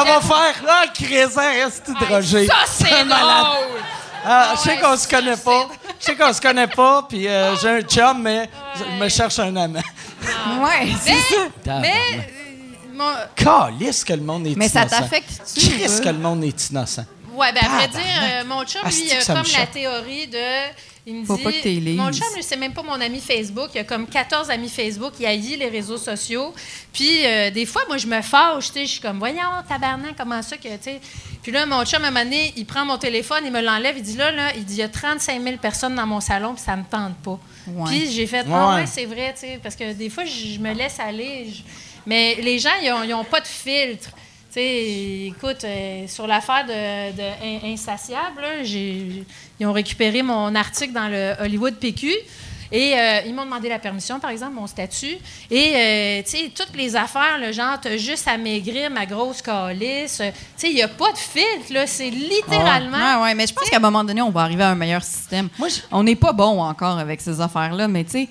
Elle 0.00 0.08
va 0.08 0.20
faire. 0.20 0.54
Ah, 0.68 0.84
Crésin, 0.92 1.50
reste 1.52 1.88
de 1.88 2.04
Roger. 2.14 2.46
Ça, 2.46 2.54
c'est 2.66 2.92
Un 3.00 3.04
malade. 3.04 3.44
drôle! 3.44 3.80
Ah, 4.26 4.54
je 4.56 4.60
sais 4.60 4.70
ouais, 4.70 4.80
qu'on 4.80 4.96
se 4.96 5.06
ça, 5.08 5.16
connaît 5.18 5.36
pas. 5.36 5.68
Je 6.00 6.04
sais 6.04 6.16
qu'on 6.16 6.32
se 6.32 6.40
connaît 6.40 6.66
pas, 6.66 7.02
puis 7.08 7.28
euh, 7.28 7.54
j'ai 7.56 7.68
un 7.68 7.80
chum, 7.82 8.22
mais 8.22 8.48
je 8.78 9.02
me 9.02 9.08
cherche 9.10 9.38
un 9.38 9.54
amant. 9.54 9.80
Ouais, 10.62 10.88
c'est 11.02 11.12
ça. 11.12 11.80
Mais, 11.80 11.92
euh, 12.14 12.20
mon, 12.94 13.12
Calisse 13.36 14.02
que 14.02 14.14
le 14.14 14.22
monde 14.22 14.46
est 14.46 14.54
Mais 14.56 14.68
ça 14.68 14.80
innocent. 14.82 14.96
t'affecte-tu? 15.02 15.78
Qu'est-ce 15.78 16.00
que 16.00 16.08
le 16.08 16.18
monde 16.18 16.42
est 16.44 16.70
innocent? 16.70 17.04
Ouais, 17.34 17.52
ben 17.52 17.64
à 17.64 17.68
vrai 17.76 17.88
dire, 17.88 18.00
euh, 18.22 18.44
mon 18.46 18.64
chum, 18.64 18.80
lui, 18.86 19.12
a 19.12 19.20
ça 19.20 19.34
me 19.34 19.42
comme 19.42 19.52
la 19.58 19.66
théorie 19.66 20.26
de. 20.28 20.38
Il 21.06 21.16
me 21.16 21.24
Faut 21.26 21.36
dit. 21.36 21.42
pas 21.42 21.52
que 21.52 21.96
mon 21.96 22.10
chum, 22.12 22.26
c'est 22.40 22.56
même 22.56 22.72
pas 22.72 22.82
mon 22.82 22.98
ami 22.98 23.20
Facebook. 23.20 23.68
Il 23.74 23.80
a 23.80 23.84
comme 23.84 24.06
14 24.06 24.48
amis 24.50 24.70
Facebook. 24.70 25.12
Il 25.20 25.26
haït 25.26 25.54
les 25.56 25.68
réseaux 25.68 25.98
sociaux. 25.98 26.54
Puis, 26.94 27.26
euh, 27.26 27.50
des 27.50 27.66
fois, 27.66 27.82
moi, 27.88 27.98
je 27.98 28.06
me 28.06 28.22
fâche. 28.22 28.70
Je 28.74 28.84
suis 28.86 29.00
comme, 29.00 29.18
voyons, 29.18 29.38
tabarnak, 29.68 30.16
comment 30.16 30.40
ça 30.40 30.56
que. 30.56 30.68
tu. 30.82 30.90
Puis 31.42 31.52
là, 31.52 31.66
mon 31.66 31.84
chum, 31.84 32.02
à 32.02 32.06
un 32.06 32.10
moment 32.10 32.24
donné, 32.24 32.54
il 32.56 32.64
prend 32.64 32.86
mon 32.86 32.96
téléphone, 32.96 33.42
il 33.44 33.52
me 33.52 33.60
l'enlève. 33.60 33.96
Il 33.98 34.02
dit, 34.02 34.16
là, 34.16 34.30
là, 34.32 34.54
il 34.56 34.64
dit, 34.64 34.76
il 34.76 34.78
y 34.78 34.82
a 34.82 34.88
35 34.88 35.42
000 35.42 35.56
personnes 35.58 35.94
dans 35.94 36.06
mon 36.06 36.20
salon, 36.20 36.54
puis 36.54 36.62
ça 36.64 36.74
me 36.74 36.84
tente 36.84 37.16
pas. 37.16 37.38
Ouais. 37.66 37.84
Puis 37.90 38.10
j'ai 38.10 38.26
fait, 38.26 38.46
ah 38.50 38.68
Ouais. 38.70 38.74
ouais, 38.76 38.86
c'est 38.86 39.04
vrai, 39.04 39.34
tu 39.34 39.40
sais, 39.40 39.60
parce 39.62 39.76
que 39.76 39.92
des 39.92 40.08
fois, 40.08 40.24
je 40.24 40.54
je 40.54 40.58
me 40.58 40.72
laisse 40.72 40.98
aller. 41.00 41.48
je- 41.54 41.62
Mais 42.06 42.36
les 42.36 42.58
gens, 42.58 42.70
ils 42.82 43.08
n'ont 43.10 43.24
pas 43.24 43.40
de 43.40 43.46
filtre. 43.46 44.10
Sais, 44.54 45.26
écoute, 45.26 45.64
euh, 45.64 46.06
sur 46.06 46.28
l'affaire 46.28 46.64
de, 46.64 47.10
de 47.16 47.66
In- 47.66 47.72
Insatiable, 47.72 48.44
ils 48.64 49.66
ont 49.66 49.72
récupéré 49.72 50.22
mon 50.22 50.54
article 50.54 50.92
dans 50.92 51.08
le 51.08 51.34
Hollywood 51.40 51.74
PQ. 51.74 52.12
Et 52.72 52.94
euh, 52.98 53.20
ils 53.26 53.34
m'ont 53.34 53.44
demandé 53.44 53.68
la 53.68 53.78
permission, 53.78 54.18
par 54.20 54.30
exemple, 54.30 54.54
mon 54.54 54.66
statut. 54.66 55.16
Et, 55.50 55.72
euh, 55.74 56.22
tu 56.24 56.30
sais, 56.30 56.50
toutes 56.54 56.76
les 56.76 56.96
affaires, 56.96 57.38
le 57.40 57.52
genre, 57.52 57.78
t'as 57.80 57.96
juste 57.96 58.26
à 58.28 58.36
maigrir 58.36 58.90
ma 58.90 59.06
grosse 59.06 59.42
calice. 59.42 60.20
Euh, 60.20 60.30
Tu 60.30 60.36
sais, 60.56 60.68
il 60.70 60.74
n'y 60.74 60.82
a 60.82 60.88
pas 60.88 61.12
de 61.12 61.18
filtre, 61.18 61.72
là. 61.72 61.86
C'est 61.86 62.10
littéralement. 62.10 62.96
Ouais, 63.18 63.22
ouais, 63.22 63.34
mais 63.34 63.46
je 63.46 63.52
pense 63.52 63.68
qu'à 63.68 63.76
un 63.76 63.80
moment 63.80 64.04
donné, 64.04 64.22
on 64.22 64.30
va 64.30 64.42
arriver 64.42 64.62
à 64.64 64.70
un 64.70 64.74
meilleur 64.74 65.02
système. 65.02 65.48
Moi, 65.58 65.68
je- 65.68 65.80
On 65.90 66.02
n'est 66.02 66.16
pas 66.16 66.32
bon 66.32 66.60
encore 66.62 66.98
avec 66.98 67.20
ces 67.20 67.40
affaires-là, 67.40 67.88
mais 67.88 68.04
tu 68.04 68.10
sais, 68.12 68.28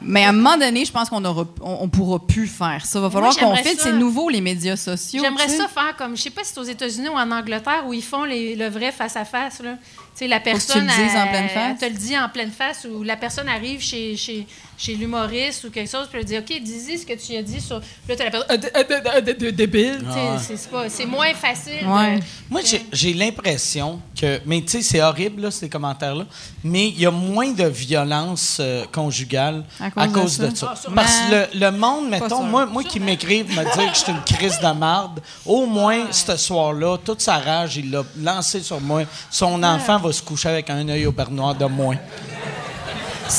mais 0.00 0.24
à 0.24 0.28
un 0.28 0.32
moment 0.32 0.56
donné, 0.56 0.84
je 0.84 0.92
pense 0.92 1.08
qu'on 1.10 1.24
aura, 1.24 1.44
on, 1.60 1.78
on 1.82 1.88
pourra 1.88 2.18
plus 2.24 2.46
faire 2.46 2.84
ça. 2.86 3.00
Va 3.00 3.10
falloir 3.10 3.32
qu'on 3.36 3.54
filtre. 3.62 3.82
C'est 3.82 3.92
nouveau 3.92 4.28
les 4.28 4.40
médias 4.40 4.76
sociaux. 4.76 5.22
J'aimerais 5.22 5.48
ça 5.56 5.68
faire 5.68 5.96
comme, 5.96 6.16
je 6.16 6.22
sais 6.22 6.30
pas 6.30 6.44
si 6.44 6.52
c'est 6.54 6.60
aux 6.60 6.64
États-Unis 6.64 7.08
ou 7.08 7.14
en 7.16 7.30
Angleterre 7.30 7.84
où 7.86 7.92
ils 7.94 8.02
font 8.02 8.24
les- 8.24 8.54
le 8.56 8.68
vrai 8.68 8.92
face-à-face. 8.92 9.60
là. 9.60 9.76
Tu 10.14 10.20
sais, 10.20 10.28
la 10.28 10.38
personne. 10.38 10.86
le 10.86 10.92
dises 10.92 11.16
en 11.16 11.26
pleine 11.26 11.48
face. 11.48 11.82
elle 11.82 11.88
te 11.88 11.92
le 11.92 11.98
dit 11.98 12.16
en 12.16 12.28
pleine 12.28 12.52
face 12.52 12.86
ou 12.88 13.02
la 13.02 13.16
personne 13.16 13.48
arrive 13.48 13.80
chez, 13.80 14.16
chez, 14.16 14.46
chez 14.76 14.94
l'humoriste 14.94 15.64
ou 15.64 15.70
quelque 15.70 15.90
chose 15.90 16.06
puis 16.10 16.18
elle 16.20 16.24
dit 16.24 16.38
OK, 16.38 16.62
dis-y 16.62 16.98
ce 16.98 17.06
que 17.06 17.14
tu 17.14 17.36
as 17.36 17.42
dit 17.42 17.60
sur. 17.60 17.80
Puis 17.80 17.88
Là, 18.08 18.16
tu 18.16 18.22
as 18.22 18.24
la 18.24 18.30
personne. 19.22 19.50
Débile. 19.54 20.04
C'est- 20.88 21.06
moins 21.06 21.32
facile. 21.34 21.80
de-. 21.82 22.20
Moi, 22.50 22.60
j'ai- 22.92 23.14
l'impression 23.14 24.00
que. 24.18 24.40
Mais 24.46 24.60
tu 24.62 24.72
sais, 24.72 24.82
c'est 24.82 25.00
horrible, 25.02 25.42
là, 25.42 25.50
ces 25.50 25.68
commentaires-là. 25.68 26.26
Mais 26.62 26.88
il 26.88 27.00
y 27.00 27.06
a 27.06 27.10
moins 27.10 27.52
de 27.52 27.64
violence 27.64 28.58
euh, 28.60 28.84
conjugale 28.92 29.64
À 29.80 29.86
à 30.02 30.08
cause 30.08 30.38
de 30.38 30.48
de, 30.48 30.56
ça? 30.56 30.74
ça. 30.74 30.88
Ah. 30.88 30.92
Parce 30.94 31.16
que 31.20 31.30
le, 31.56 31.60
le 31.60 31.70
monde, 31.70 32.08
mettons, 32.08 32.42
moi, 32.42 32.66
moi 32.66 32.82
qui 32.84 33.00
m'écrive 33.00 33.48
me 33.50 33.62
dire 33.62 33.92
que 33.92 33.98
je 33.98 34.04
suis 34.04 34.12
une 34.12 34.22
crise 34.24 34.58
de 34.60 34.72
marde, 34.72 35.20
au 35.46 35.66
moins, 35.66 36.10
ce 36.10 36.36
soir-là, 36.36 36.98
toute 37.04 37.20
sa 37.20 37.38
rage, 37.38 37.76
il 37.76 37.90
l'a 37.90 38.02
lancé 38.18 38.60
sur 38.62 38.80
moi. 38.80 39.02
Son 39.30 39.62
enfant 39.62 39.98
va 39.98 40.12
se 40.12 40.22
coucher 40.22 40.48
avec 40.48 40.70
un 40.70 40.88
œil 40.88 41.06
au 41.06 41.12
beurre 41.12 41.30
noir 41.30 41.54
de 41.54 41.64
moins. 41.66 41.96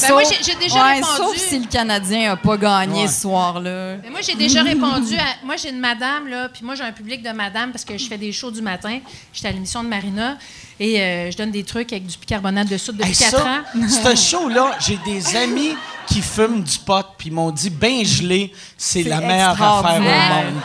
Ben, 0.01 0.09
moi, 0.13 0.23
j'ai- 0.23 0.55
déjà 0.55 0.83
ouais, 0.83 0.93
répondu. 0.95 1.17
Sauf 1.17 1.37
si 1.37 1.59
le 1.59 1.67
Canadien 1.67 2.31
a 2.33 2.35
pas 2.35 2.57
gagné 2.57 3.01
Ouais. 3.03 3.07
ce 3.07 3.21
soir-là. 3.21 3.97
Mais 4.03 4.09
moi, 4.09 4.19
j'ai 4.21 4.35
déjà 4.35 4.63
répondu 4.63 5.15
à. 5.15 5.45
Moi, 5.45 5.55
j'ai 5.57 5.69
une 5.69 5.79
madame, 5.79 6.27
là, 6.27 6.49
puis 6.49 6.63
moi, 6.63 6.75
j'ai 6.75 6.83
un 6.83 6.91
public 6.91 7.21
de 7.23 7.29
madame 7.31 7.71
parce 7.71 7.85
que 7.85 7.97
je 7.97 8.07
fais 8.07 8.17
des 8.17 8.31
shows 8.31 8.51
du 8.51 8.61
matin. 8.61 8.99
J'étais 9.33 9.47
à 9.49 9.51
l'émission 9.51 9.83
de 9.83 9.89
Marina 9.89 10.37
et 10.79 10.99
euh, 11.01 11.31
je 11.31 11.37
donne 11.37 11.51
des 11.51 11.63
trucs 11.63 11.91
avec 11.93 12.05
du 12.05 12.17
bicarbonate 12.17 12.67
de 12.67 12.77
soude 12.77 12.97
depuis 12.97 13.11
Hey, 13.11 13.17
4 13.31 13.37
ça, 13.37 13.43
ans. 13.43 13.87
Ce 14.15 14.15
show-là, 14.31 14.71
j'ai 14.79 14.97
des 15.05 15.35
amis 15.35 15.75
qui 16.07 16.21
fument 16.21 16.61
du 16.63 16.77
pot, 16.79 17.05
puis 17.17 17.29
ils 17.29 17.33
m'ont 17.33 17.51
dit, 17.51 17.69
ben 17.69 18.03
gelé, 18.05 18.51
c'est 18.77 19.03
la 19.03 19.19
meilleure 19.21 19.51
affaire 19.61 19.95
au 19.97 19.99
monde. 20.01 20.61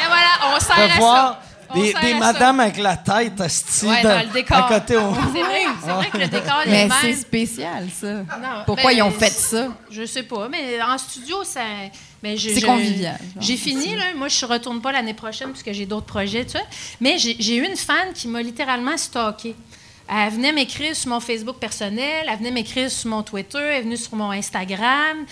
Et 0.00 0.06
voilà, 0.06 0.54
on 0.56 0.60
sert 0.60 0.78
à 0.78 0.88
De 0.88 0.98
voir 0.98 1.16
ça. 1.32 1.40
Des, 1.74 2.14
madames 2.14 2.60
avec 2.60 2.78
la 2.78 2.96
tête 2.96 3.40
asti, 3.40 3.86
Ouais, 3.86 4.02
de- 4.02 4.08
dans 4.08 4.26
le 4.26 4.32
décor. 4.32 4.56
à 4.56 4.68
côté 4.68 4.96
au... 4.96 5.14
C'est 5.34 5.42
vrai, 5.42 5.62
c'est 5.84 5.90
vrai 5.90 6.10
que 6.10 6.18
le 6.18 6.28
décor 6.28 6.62
est 6.64 6.70
Mais 6.70 6.88
c'est 7.00 7.12
spécial, 7.14 7.86
ça. 7.92 8.14
Non, 8.14 8.62
Pourquoi 8.66 8.90
ben, 8.90 8.96
ils 8.96 9.02
ont 9.02 9.10
fait 9.10 9.30
ça? 9.30 9.68
Je 9.90 10.04
sais 10.06 10.22
pas, 10.22 10.48
mais 10.48 10.80
en 10.82 10.96
studio, 10.96 11.44
ça. 11.44 11.60
Mais 12.22 12.36
C'est 12.36 12.62
convivial. 12.62 13.18
J'ai 13.40 13.56
fini, 13.56 13.94
là. 13.94 14.14
Moi, 14.16 14.28
je 14.28 14.44
ne 14.44 14.50
retourne 14.50 14.80
pas 14.80 14.92
l'année 14.92 15.14
prochaine 15.14 15.48
parce 15.50 15.62
que 15.62 15.72
j'ai 15.72 15.86
d'autres 15.86 16.06
projets, 16.06 16.44
tu 16.44 16.52
vois. 16.52 16.66
Mais 17.00 17.18
j'ai 17.18 17.56
eu 17.56 17.64
une 17.64 17.76
fan 17.76 18.12
qui 18.14 18.28
m'a 18.28 18.42
littéralement 18.42 18.96
stalké. 18.96 19.54
Elle 20.10 20.32
venait 20.32 20.52
m'écrire 20.52 20.96
sur 20.96 21.10
mon 21.10 21.20
Facebook 21.20 21.56
personnel, 21.58 22.26
elle 22.26 22.38
venait 22.38 22.50
m'écrire 22.50 22.90
sur 22.90 23.10
mon 23.10 23.22
Twitter, 23.22 23.58
elle 23.58 23.80
est 23.80 23.82
venue 23.82 23.96
sur 23.98 24.16
mon 24.16 24.30
Instagram. 24.30 25.26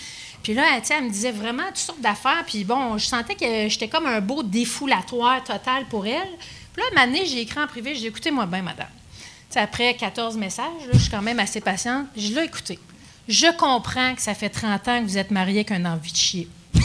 Puis 0.47 0.55
là, 0.55 0.63
elle, 0.77 0.83
elle 0.89 1.05
me 1.07 1.11
disait 1.11 1.33
vraiment 1.33 1.65
toutes 1.67 1.79
sortes 1.79 2.01
d'affaires. 2.01 2.45
Puis 2.47 2.63
bon, 2.63 2.97
je 2.99 3.07
sentais 3.07 3.35
que 3.35 3.69
j'étais 3.69 3.89
comme 3.89 4.07
un 4.07 4.21
beau 4.21 4.45
défoulatoire 4.45 5.43
total 5.43 5.87
pour 5.87 6.07
elle. 6.07 6.29
Puis 6.73 6.85
là, 6.95 7.03
un 7.03 7.13
j'ai 7.25 7.41
écrit 7.41 7.59
en 7.59 7.67
privé, 7.67 7.97
j'ai 7.97 8.03
dit 8.03 8.07
écoutez-moi 8.07 8.47
bien, 8.47 8.63
madame. 8.63 8.87
Tu 9.19 9.25
sais, 9.51 9.59
après 9.59 9.97
14 9.97 10.37
messages, 10.37 10.67
là, 10.87 10.93
je 10.93 10.99
suis 10.99 11.11
quand 11.11 11.21
même 11.21 11.41
assez 11.41 11.61
patiente. 11.61 12.07
Dit 12.15 12.33
là, 12.33 12.45
écoutez, 12.45 12.79
je 13.27 13.49
comprends 13.59 14.15
que 14.15 14.23
ça 14.23 14.35
fait 14.35 14.49
30 14.49 14.87
ans 14.87 15.01
que 15.01 15.09
vous 15.09 15.19
êtes 15.19 15.33
marié 15.33 15.65
avec 15.67 15.73
un 15.73 15.85
envie 15.85 16.13
de 16.13 16.17
chier. 16.17 16.49
je 16.73 16.81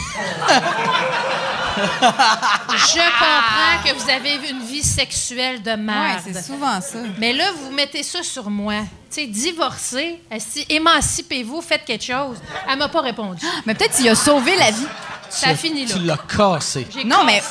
comprends 2.96 3.84
que 3.84 3.94
vous 3.96 4.10
avez 4.10 4.50
une 4.50 4.64
vie 4.64 4.82
sexuelle 4.82 5.62
de 5.62 5.76
merde. 5.76 6.18
c'est 6.24 6.42
souvent 6.42 6.80
ça. 6.80 6.98
Mais 7.16 7.32
là, 7.32 7.44
vous 7.52 7.70
mettez 7.70 8.02
ça 8.02 8.24
sur 8.24 8.50
moi. 8.50 8.82
Tu 9.12 9.20
sais, 9.20 9.26
divorcez, 9.26 10.20
émancipez-vous, 10.70 11.60
faites 11.60 11.84
quelque 11.84 12.04
chose. 12.04 12.38
Elle 12.66 12.78
m'a 12.78 12.88
pas 12.88 13.02
répondu. 13.02 13.44
Mais 13.66 13.74
peut-être 13.74 14.00
y 14.00 14.08
as 14.08 14.14
sauvé 14.14 14.56
la 14.56 14.70
vie. 14.70 14.86
Ça 15.28 15.48
a 15.48 15.54
fini 15.54 15.84
là. 15.84 15.94
Tu 15.94 16.00
l'as 16.02 16.16
cassé. 16.16 16.86
J'ai 16.90 17.04
Non, 17.04 17.24
mais 17.24 17.42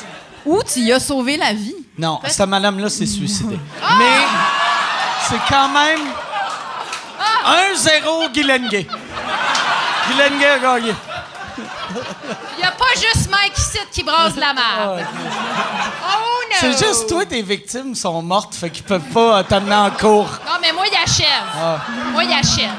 où 0.44 0.60
tu 0.62 0.80
y 0.80 0.92
as 0.92 1.00
sauvé 1.00 1.36
la 1.36 1.52
vie? 1.52 1.74
Non, 1.98 2.20
cette 2.26 2.48
madame-là 2.48 2.88
s'est 2.88 3.06
suicidée. 3.06 3.58
Ah! 3.82 3.96
Mais 3.98 4.20
c'est 5.28 5.40
quand 5.48 5.68
même 5.68 6.00
1-0 7.74 8.32
Guylaine 8.32 8.68
Gay. 8.68 8.86
Guylaine 10.08 10.38
Gay 10.38 10.46
a 10.46 10.58
gagné. 10.58 10.94
Il 11.58 12.58
n'y 12.58 12.64
a 12.64 12.70
pas 12.72 12.94
juste 12.94 13.30
Mike 13.30 13.56
ici 13.56 13.78
qui 13.90 14.02
brasse 14.02 14.34
de 14.34 14.40
la 14.40 14.54
merde. 14.54 15.06
Oh 16.04 16.42
non! 16.50 16.56
C'est 16.60 16.86
juste 16.86 17.08
toi, 17.08 17.24
tes 17.26 17.42
victimes 17.42 17.94
sont 17.94 18.22
mortes, 18.22 18.54
fait 18.54 18.70
qu'ils 18.70 18.84
peuvent 18.84 19.00
pas 19.12 19.44
t'amener 19.44 19.74
en 19.74 19.90
cours. 19.90 20.30
Non, 20.46 20.58
mais 20.60 20.72
moi, 20.72 20.84
il 20.90 20.96
achève. 20.96 21.26
Ah. 21.54 21.78
Moi, 22.12 22.24
il 22.24 22.32
achève. 22.32 22.70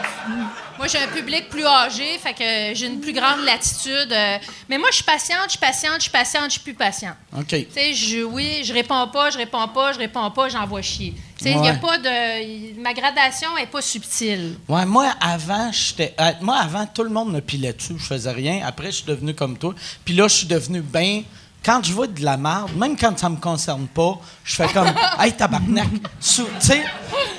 Moi, 0.84 0.90
j'ai 0.92 1.00
un 1.00 1.08
public 1.08 1.48
plus 1.48 1.66
âgé, 1.66 2.18
fait 2.22 2.34
que 2.34 2.76
j'ai 2.78 2.88
une 2.88 3.00
plus 3.00 3.14
grande 3.14 3.40
latitude. 3.46 4.12
euh, 4.12 4.38
mais 4.68 4.78
moi, 4.78 4.90
je 4.92 4.96
suis 4.96 5.06
patiente, 5.06 5.44
je 5.46 5.52
suis 5.52 5.58
patiente, 5.60 5.94
je 5.96 6.02
suis 6.02 6.12
patiente, 6.12 6.44
je 6.48 6.50
suis 6.50 6.60
plus 6.62 6.74
patiente. 6.74 7.16
OK. 7.38 7.48
Tu 7.48 7.68
sais, 7.74 7.94
je, 7.94 8.22
oui, 8.26 8.64
je 8.66 8.74
réponds 8.74 9.08
pas, 9.08 9.30
je 9.30 9.38
réponds 9.38 9.70
pas, 9.70 9.94
je 9.94 10.00
réponds 10.00 10.30
pas, 10.32 10.50
j'envoie 10.50 10.82
chier. 10.82 11.14
Tu 11.38 11.46
sais, 11.46 11.52
il 11.52 11.64
y 11.64 11.70
a 11.70 11.72
Ouais. 11.72 11.80
pas 11.80 11.98
de. 12.00 12.82
Ma 12.82 12.94
gradation 12.94 13.58
est 13.58 13.68
pas 13.68 13.82
subtile. 13.82 14.56
Ouais, 14.68 14.86
moi, 14.86 15.14
avant, 15.22 15.72
j'étais. 15.72 16.14
euh, 16.20 16.32
moi, 16.42 16.58
avant, 16.58 16.86
tout 16.86 17.04
le 17.04 17.10
monde 17.12 17.32
me 17.32 17.40
pilait 17.40 17.72
dessus. 17.72 17.96
Je 17.98 18.04
faisais 18.04 18.32
rien. 18.34 18.60
Après, 18.66 18.88
je 18.88 18.98
suis 18.98 19.06
devenu 19.06 19.34
comme 19.34 19.58
toi. 19.58 19.74
Puis 20.04 20.14
là, 20.14 20.28
je 20.28 20.36
suis 20.36 20.48
devenu 20.48 20.82
bien. 20.82 21.24
Quand 21.64 21.82
je 21.82 21.94
vois 21.94 22.08
de 22.08 22.22
la 22.26 22.36
merde, 22.36 22.76
même 22.76 22.98
quand 22.98 23.18
ça 23.18 23.30
me 23.30 23.38
concerne 23.38 23.88
pas, 23.88 24.20
je 24.44 24.54
fais 24.54 24.68
comme 24.68 24.92
Hey, 25.18 25.32
tabarnak! 25.32 25.88
Tu 26.20 26.42
sais, 26.60 26.84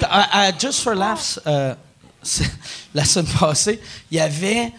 à 0.00 0.50
Just 0.58 0.80
for 0.80 0.94
Laughs, 0.94 1.38
c'est- 1.44 1.76
la 2.94 3.04
semaine 3.04 3.32
passée, 3.38 3.80
il 4.10 4.16
y 4.16 4.20
avait. 4.20 4.72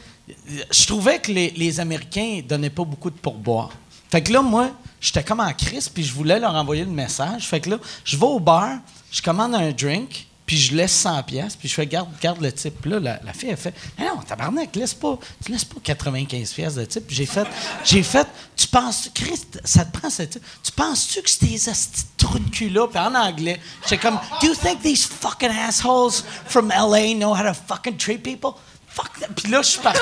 Je 0.71 0.85
trouvais 0.87 1.19
que 1.19 1.31
les, 1.31 1.51
les 1.51 1.79
Américains 1.79 2.41
donnaient 2.47 2.69
pas 2.69 2.83
beaucoup 2.83 3.09
de 3.09 3.15
pourboire. 3.15 3.69
Fait 4.09 4.21
que 4.21 4.31
là, 4.31 4.41
moi, 4.41 4.71
j'étais 4.99 5.23
comme 5.23 5.39
en 5.39 5.53
crise, 5.53 5.89
puis 5.89 6.03
je 6.03 6.13
voulais 6.13 6.39
leur 6.39 6.55
envoyer 6.55 6.83
le 6.83 6.91
message. 6.91 7.47
Fait 7.47 7.59
que 7.59 7.69
là, 7.69 7.77
je 8.03 8.17
vais 8.17 8.25
au 8.25 8.39
bar, 8.39 8.77
je 9.11 9.21
commande 9.21 9.55
un 9.55 9.71
drink, 9.71 10.27
puis 10.45 10.57
je 10.57 10.75
laisse 10.75 10.91
100 10.91 11.23
pièces, 11.23 11.55
puis 11.55 11.67
je 11.67 11.73
fais 11.73 11.87
garde, 11.87 12.09
garde 12.21 12.39
le 12.39 12.51
type. 12.51 12.79
Puis 12.81 12.91
là, 12.91 12.99
la, 12.99 13.33
fille, 13.33 13.49
elle 13.49 13.57
fait 13.57 13.73
"Mais 13.97 14.05
Non, 14.05 14.17
tabarnak, 14.17 14.75
laisse 14.75 14.93
pas, 14.93 15.17
tu 15.43 15.51
laisses 15.51 15.65
pas 15.65 15.77
95 15.83 16.53
pièces 16.53 16.75
de 16.75 16.85
type. 16.85 17.05
J'ai 17.09 17.25
fait, 17.25 17.47
j'ai 17.83 18.03
fait, 18.03 18.27
tu 18.55 18.67
penses, 18.67 19.09
Christ, 19.13 19.59
ça 19.63 19.85
te 19.85 19.97
prend 19.97 20.09
ce 20.09 20.23
type. 20.23 20.43
Tu 20.63 20.71
penses-tu 20.71 21.21
que 21.21 21.29
c'est 21.29 21.47
de 21.47 22.17
trous 22.17 22.37
de 22.39 22.49
cul-là? 22.49 22.87
Puis 22.87 22.99
en 22.99 23.15
anglais, 23.15 23.59
j'étais 23.83 23.97
comme, 23.97 24.19
Do 24.41 24.47
you 24.47 24.55
think 24.55 24.81
these 24.83 25.05
fucking 25.05 25.49
assholes 25.49 26.23
from 26.45 26.69
LA 26.69 27.15
know 27.15 27.33
how 27.33 27.43
to 27.43 27.53
fucking 27.53 27.97
treat 27.97 28.21
people? 28.21 28.51
Fuck 28.87 29.19
that. 29.19 29.27
Puis 29.35 29.51
là, 29.51 29.61
je 29.61 29.67
suis 29.69 29.81
parti, 29.81 29.99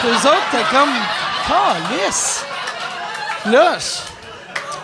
puis 0.00 0.08
eux 0.08 0.16
autres, 0.16 0.50
t'es 0.52 0.62
comme, 0.70 0.90
calice. 1.46 2.44
Là, 3.46 3.78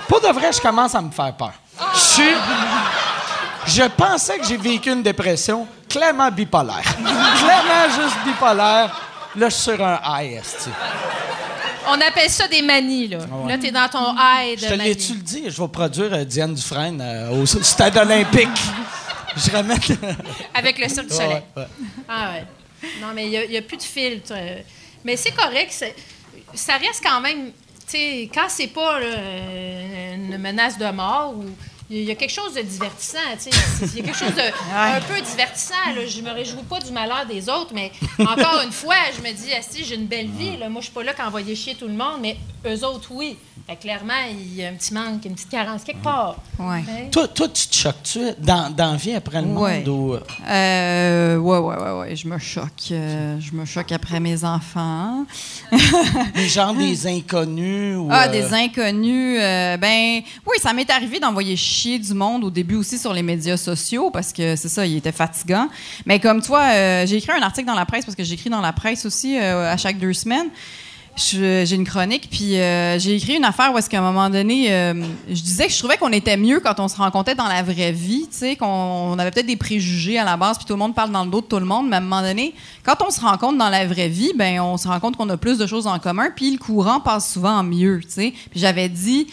pour 0.09 0.21
de 0.21 0.29
vrai, 0.29 0.53
je 0.53 0.61
commence 0.61 0.95
à 0.95 1.01
me 1.01 1.11
faire 1.11 1.35
peur. 1.37 1.53
Je 1.95 1.99
suis. 1.99 2.35
Je 3.67 3.83
pensais 3.85 4.39
que 4.39 4.47
j'ai 4.47 4.57
vécu 4.57 4.91
une 4.91 5.03
dépression 5.03 5.67
clairement 5.89 6.31
bipolaire. 6.31 6.83
clairement 6.97 7.89
juste 7.95 8.17
bipolaire. 8.25 8.95
Là, 9.37 9.49
je 9.49 9.55
suis 9.55 9.63
sur 9.63 9.85
un 9.85 9.99
high, 10.05 10.33
esti. 10.35 10.69
On 11.89 12.01
appelle 12.01 12.29
ça 12.31 12.47
des 12.49 12.63
manies, 12.63 13.09
là. 13.09 13.19
Là, 13.49 13.59
t'es 13.59 13.71
dans 13.73 13.89
ton 13.89 14.15
high 14.15 14.59
Je 14.59 14.65
de 14.67 14.71
te 14.71 14.75
manie. 14.77 14.89
l'ai-tu 14.91 15.15
le 15.15 15.21
dit? 15.21 15.45
Je 15.51 15.61
vais 15.63 15.69
produire 15.69 16.13
euh, 16.13 16.25
Diane 16.25 16.55
Dufresne 16.55 17.01
euh, 17.01 17.31
au 17.31 17.47
stade 17.47 17.97
olympique. 17.97 18.49
Je 19.37 19.51
ramène. 19.51 19.79
Avec 20.55 20.79
le 20.79 20.89
Cirque 20.89 21.07
du 21.09 21.15
Soleil. 21.15 21.43
Ouais, 21.57 21.63
ouais. 21.63 21.69
Ah 22.09 22.33
ouais. 22.33 22.45
Non, 23.01 23.09
mais 23.15 23.27
il 23.27 23.51
n'y 23.51 23.57
a, 23.57 23.63
plus 23.63 23.79
de 23.79 23.83
filtre. 23.83 24.33
euh. 24.37 24.59
Mais 25.05 25.17
c'est 25.17 25.33
correct. 25.33 25.73
Ça 26.55 26.75
reste 26.77 27.03
quand 27.03 27.21
même. 27.21 27.51
Tu 27.87 27.99
sais, 27.99 28.31
quand 28.33 28.47
c'est 28.49 28.69
pas 28.69 29.01
là, 29.01 29.07
une 30.15 30.37
menace 30.39 30.77
de 30.79 30.89
mort 30.91 31.35
ou. 31.37 31.45
Il 31.91 32.05
y 32.05 32.11
a 32.11 32.15
quelque 32.15 32.33
chose 32.33 32.55
de 32.55 32.63
divertissant, 32.63 33.19
tu 33.43 33.51
sais. 33.51 33.87
Il 33.95 33.97
y 33.99 34.01
a 34.01 34.05
quelque 34.05 34.17
chose 34.19 34.35
de 34.35 34.41
un 34.75 35.01
peu 35.01 35.21
divertissant. 35.21 35.75
Là. 35.95 36.07
Je 36.07 36.21
me 36.23 36.31
réjouis 36.31 36.63
pas 36.69 36.79
du 36.81 36.91
malheur 36.91 37.27
des 37.29 37.49
autres, 37.49 37.73
mais 37.75 37.93
encore 38.19 38.63
une 38.65 38.73
fois, 38.73 38.95
je 39.17 39.21
me 39.23 39.33
dis, 39.35 39.51
si 39.69 39.85
j'ai 39.85 39.97
une 39.97 40.07
belle 40.07 40.29
vie. 40.31 40.57
Là. 40.57 40.69
Moi, 40.71 40.81
je 40.81 40.87
suis 40.87 40.95
pas 40.95 41.03
là 41.03 41.13
qu'à 41.13 41.27
envoyer 41.27 41.55
chier 41.55 41.75
tout 41.75 41.89
le 41.89 41.95
monde, 41.95 42.21
mais 42.23 42.37
eux 42.67 42.85
autres, 42.85 43.09
oui. 43.13 43.37
Fait 43.69 43.77
clairement, 43.77 44.15
il 44.29 44.57
y 44.57 44.65
a 44.65 44.71
un 44.71 44.73
petit 44.75 44.93
manque, 44.93 45.25
une 45.25 45.35
petite 45.35 45.51
carence 45.51 45.85
quelque 45.85 46.03
part. 46.03 46.35
Ouais. 46.59 46.83
Toi, 47.13 47.29
toi, 47.29 47.47
tu 47.49 47.69
te 47.69 47.75
choques-tu 47.77 48.19
dans, 48.39 48.75
dans 48.75 48.97
vie 48.97 49.15
après 49.15 49.41
le 49.41 49.47
Ouais. 49.49 49.79
monde 49.85 49.89
ou. 49.89 50.17
Euh, 50.49 51.37
ouais, 51.37 51.59
ouais, 51.59 51.77
ouais, 51.77 51.91
ouais. 52.01 52.17
Je 52.17 52.27
me 52.27 52.39
choque. 52.39 52.91
euh, 52.91 53.39
je 53.39 53.53
me 53.53 53.65
choque 53.65 53.93
après 53.93 54.19
mes 54.19 54.43
enfants. 54.45 55.25
Des 56.35 56.49
gens 56.49 56.75
des 56.75 57.07
inconnus 57.07 57.97
ou. 57.99 58.09
Ah, 58.11 58.27
euh, 58.27 58.33
des 58.33 58.53
inconnus. 58.53 59.39
euh, 59.41 59.77
ben, 59.77 60.23
oui, 60.47 60.57
ça 60.61 60.73
m'est 60.73 60.91
arrivé 60.91 61.21
d'envoyer 61.21 61.57
chier 61.57 61.72
du 61.99 62.15
monde 62.15 62.45
au 62.45 62.51
début 62.51 62.77
aussi 62.77 62.99
sur 62.99 63.13
les 63.13 63.23
médias 63.23 63.57
sociaux 63.57 64.11
parce 64.11 64.33
que 64.33 64.57
c'est 64.57 64.69
ça, 64.69 64.87
il 64.87 64.97
était 64.97 65.13
fatigant. 65.13 65.69
Mais 66.07 66.21
comme 66.21 66.43
toi, 66.43 66.61
euh, 66.61 67.07
j'ai 67.07 67.17
écrit 67.17 67.33
un 67.33 67.43
article 67.43 67.67
dans 67.67 67.75
la 67.75 67.87
presse 67.87 68.05
parce 68.05 68.17
que 68.17 68.25
j'écris 68.25 68.51
dans 68.51 68.61
la 68.61 68.73
presse 68.73 69.07
aussi 69.07 69.39
euh, 69.39 69.73
à 69.73 69.77
chaque 69.77 69.99
deux 69.99 70.13
semaines. 70.13 70.49
J'ai 71.15 71.75
une 71.75 71.85
chronique, 71.85 72.29
puis 72.31 72.59
euh, 72.59 72.99
j'ai 72.99 73.17
écrit 73.17 73.35
une 73.37 73.45
affaire 73.45 73.71
où 73.73 73.77
est-ce 73.77 73.91
qu'à 73.91 73.99
un 73.99 74.03
moment 74.13 74.31
donné, 74.31 74.73
euh, 74.73 74.95
je 75.29 75.43
disais 75.43 75.67
que 75.67 75.73
je 75.73 75.79
trouvais 75.79 75.99
qu'on 75.99 76.11
était 76.11 76.39
mieux 76.39 76.59
quand 76.61 76.81
on 76.81 76.89
se 76.89 76.97
rencontrait 76.97 77.35
dans 77.35 77.49
la 77.49 77.63
vraie 77.63 77.93
vie, 77.93 78.27
tu 78.31 78.39
sais, 78.39 78.57
qu'on 78.57 78.67
on 78.67 79.19
avait 79.19 79.31
peut-être 79.31 79.47
des 79.47 79.57
préjugés 79.57 80.19
à 80.19 80.25
la 80.25 80.39
base, 80.39 80.57
puis 80.57 80.65
tout 80.65 80.73
le 80.73 80.79
monde 80.79 80.95
parle 80.95 81.13
dans 81.13 81.25
le 81.25 81.31
dos 81.31 81.43
de 81.43 81.47
tout 81.47 81.59
le 81.59 81.67
monde, 81.67 81.87
mais 81.91 81.97
à 81.97 81.99
un 81.99 82.03
moment 82.03 82.23
donné, 82.23 82.55
quand 82.83 82.97
on 83.07 83.11
se 83.11 83.21
rencontre 83.21 83.59
dans 83.59 83.69
la 83.69 83.87
vraie 83.87 84.09
vie, 84.09 84.33
ben 84.37 84.59
on 84.61 84.79
se 84.79 84.89
rend 84.89 84.99
compte 85.01 85.19
qu'on 85.19 85.29
a 85.29 85.37
plus 85.37 85.59
de 85.59 85.67
choses 85.67 85.87
en 85.87 85.99
commun, 85.99 86.31
puis 86.35 86.51
le 86.51 86.59
courant 86.59 86.99
passe 87.01 87.31
souvent 87.31 87.63
mieux, 87.63 88.01
tu 88.03 88.11
sais. 88.11 88.33
Puis 88.51 88.59
j'avais 88.61 88.89
dit, 88.89 89.27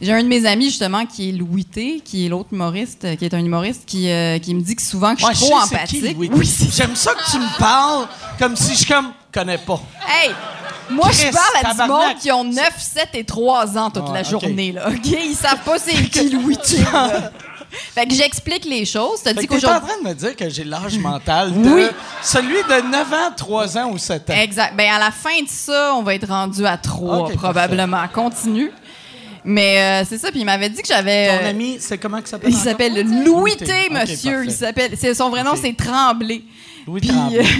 j'ai 0.00 0.14
un 0.14 0.22
de 0.22 0.28
mes 0.28 0.46
amis 0.46 0.66
justement 0.70 1.04
qui 1.04 1.28
est 1.28 1.32
Louis 1.32 1.66
T, 1.66 2.00
qui 2.02 2.24
est 2.24 2.28
l'autre 2.30 2.48
humoriste, 2.52 3.04
euh, 3.04 3.14
qui 3.14 3.26
est 3.26 3.34
un 3.34 3.44
humoriste, 3.44 3.82
qui, 3.86 4.08
euh, 4.10 4.38
qui 4.38 4.54
me 4.54 4.62
dit 4.62 4.74
que 4.74 4.82
souvent 4.82 5.14
que 5.14 5.20
je 5.20 5.26
Ouais, 5.26 5.34
suis 5.34 5.46
trop 5.50 5.58
qui, 5.58 5.74
empathique. 5.74 6.16
Oui, 6.18 6.30
J'aime 6.74 6.96
ça 6.96 7.12
que 7.12 7.30
tu 7.30 7.38
me 7.38 7.58
parles 7.58 8.08
comme 8.38 8.56
si 8.56 8.74
je 8.74 8.86
comme 8.86 9.08
connais 9.38 9.58
pas. 9.58 9.80
Hey! 10.08 10.32
Moi, 10.88 11.08
je 11.10 11.32
parle 11.32 11.64
à 11.64 11.74
du 11.84 11.90
monde 11.90 12.14
qui 12.20 12.30
ont 12.30 12.44
9, 12.44 12.70
7 12.78 13.08
et 13.14 13.24
3 13.24 13.76
ans 13.76 13.90
toute 13.90 14.08
la 14.12 14.22
journée, 14.22 14.72
là. 14.72 14.88
OK? 14.88 15.04
Ils 15.04 15.34
savent 15.34 15.58
pas 15.64 15.78
c'est 15.78 15.94
qui 16.10 16.30
Louis 16.30 16.56
là. 16.92 17.30
Fait 17.94 18.06
que 18.06 18.14
j'explique 18.14 18.64
les 18.64 18.84
choses. 18.84 19.20
T'as 19.22 19.32
dit 19.32 19.40
t'es 19.40 19.44
en 19.44 19.58
qu'aujourd'hui. 19.58 19.88
train 19.90 20.02
de 20.02 20.08
me 20.08 20.14
dire 20.14 20.36
que 20.36 20.48
j'ai 20.48 20.62
l'âge 20.64 20.96
mental 20.98 21.52
de 21.60 21.68
Oui. 21.68 21.86
celui 22.22 22.62
de 22.62 22.90
9 22.90 23.12
ans, 23.12 23.30
3 23.36 23.78
ans 23.78 23.90
ou 23.90 23.98
7 23.98 24.30
ans. 24.30 24.34
Exact. 24.34 24.74
Ben, 24.76 24.88
à 24.94 24.98
la 25.00 25.10
fin 25.10 25.42
de 25.42 25.48
ça, 25.48 25.92
on 25.96 26.02
va 26.02 26.14
être 26.14 26.28
rendu 26.28 26.64
à 26.64 26.78
3, 26.78 27.18
Ok, 27.18 27.34
probablement. 27.34 28.06
Continue. 28.14 28.70
Mais 29.48 30.02
euh, 30.02 30.06
c'est 30.08 30.18
ça, 30.18 30.32
puis 30.32 30.40
il 30.40 30.44
m'avait 30.44 30.68
dit 30.68 30.82
que 30.82 30.88
j'avais. 30.88 31.28
Ton 31.38 31.44
euh, 31.44 31.50
ami, 31.50 31.76
c'est 31.78 31.98
comment 31.98 32.18
ça 32.24 32.32
s'appelle 32.32 32.50
Il 32.50 32.56
s'appelle 32.56 33.24
Louis 33.24 33.56
T, 33.56 33.88
monsieur. 33.90 34.44
il 34.44 34.50
s'appelle. 34.50 34.98
Son 35.14 35.30
vrai 35.30 35.44
nom, 35.44 35.54
c'est 35.54 35.74
Tremblay. 35.76 36.42
Louis 36.84 37.00
Puis 37.00 37.10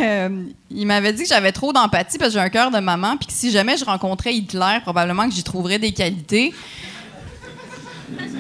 euh, 0.03 0.29
il 0.71 0.87
m'avait 0.87 1.13
dit 1.13 1.23
que 1.23 1.29
j'avais 1.29 1.53
trop 1.53 1.73
d'empathie 1.73 2.19
parce 2.19 2.31
que 2.33 2.39
j'ai 2.39 2.45
un 2.45 2.49
cœur 2.49 2.73
de 2.73 2.79
maman, 2.81 3.17
puis 3.17 3.29
que 3.29 3.33
si 3.33 3.53
jamais 3.53 3.77
je 3.77 3.85
rencontrais 3.85 4.35
Hitler, 4.35 4.79
probablement 4.83 5.29
que 5.29 5.35
j'y 5.35 5.45
trouverais 5.45 5.79
des 5.79 5.93
qualités. 5.93 6.53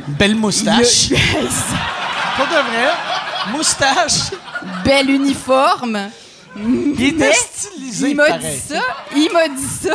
Belle 0.08 0.34
moustache. 0.34 1.10
Il- 1.10 1.16
Pour 2.36 2.46
de 2.46 2.52
vrai, 2.52 2.90
moustache. 3.52 4.30
Bel 4.84 5.08
uniforme. 5.08 6.10
Il 6.56 7.02
était 7.02 7.32
stylisé, 7.32 8.10
Il 8.10 8.16
m'a 8.16 8.38
dit 8.38 8.46
ça. 8.68 8.80
Il 9.14 9.30
m'a 9.32 9.48
dit 9.48 9.62
ça. 9.82 9.94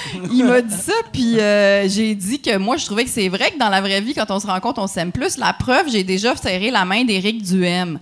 Il 0.32 0.44
m'a 0.44 0.60
dit 0.60 0.74
ça, 0.74 0.92
puis 1.12 1.38
euh, 1.38 1.88
j'ai 1.88 2.14
dit 2.14 2.40
que 2.40 2.56
moi, 2.56 2.76
je 2.76 2.86
trouvais 2.86 3.04
que 3.04 3.10
c'est 3.10 3.28
vrai 3.28 3.50
que 3.50 3.58
dans 3.58 3.68
la 3.68 3.80
vraie 3.80 4.00
vie, 4.00 4.14
quand 4.14 4.30
on 4.30 4.40
se 4.40 4.46
rencontre, 4.46 4.80
on 4.80 4.86
s'aime 4.86 5.12
plus. 5.12 5.38
La 5.38 5.52
preuve, 5.52 5.88
j'ai 5.90 6.04
déjà 6.04 6.34
serré 6.36 6.70
la 6.70 6.84
main 6.84 7.04
d'Éric 7.04 7.42
Duhem. 7.42 7.98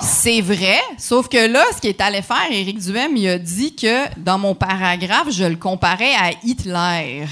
C'est 0.00 0.40
vrai, 0.40 0.78
sauf 0.98 1.28
que 1.28 1.46
là, 1.50 1.64
ce 1.74 1.80
qu'il 1.80 1.90
est 1.90 2.00
allé 2.00 2.22
faire, 2.22 2.46
Éric 2.50 2.78
Duhem, 2.78 3.16
il 3.16 3.28
a 3.28 3.38
dit 3.38 3.74
que 3.74 4.18
dans 4.18 4.38
mon 4.38 4.54
paragraphe, 4.54 5.30
je 5.30 5.44
le 5.44 5.56
comparais 5.56 6.14
à 6.14 6.30
Hitler. 6.44 7.24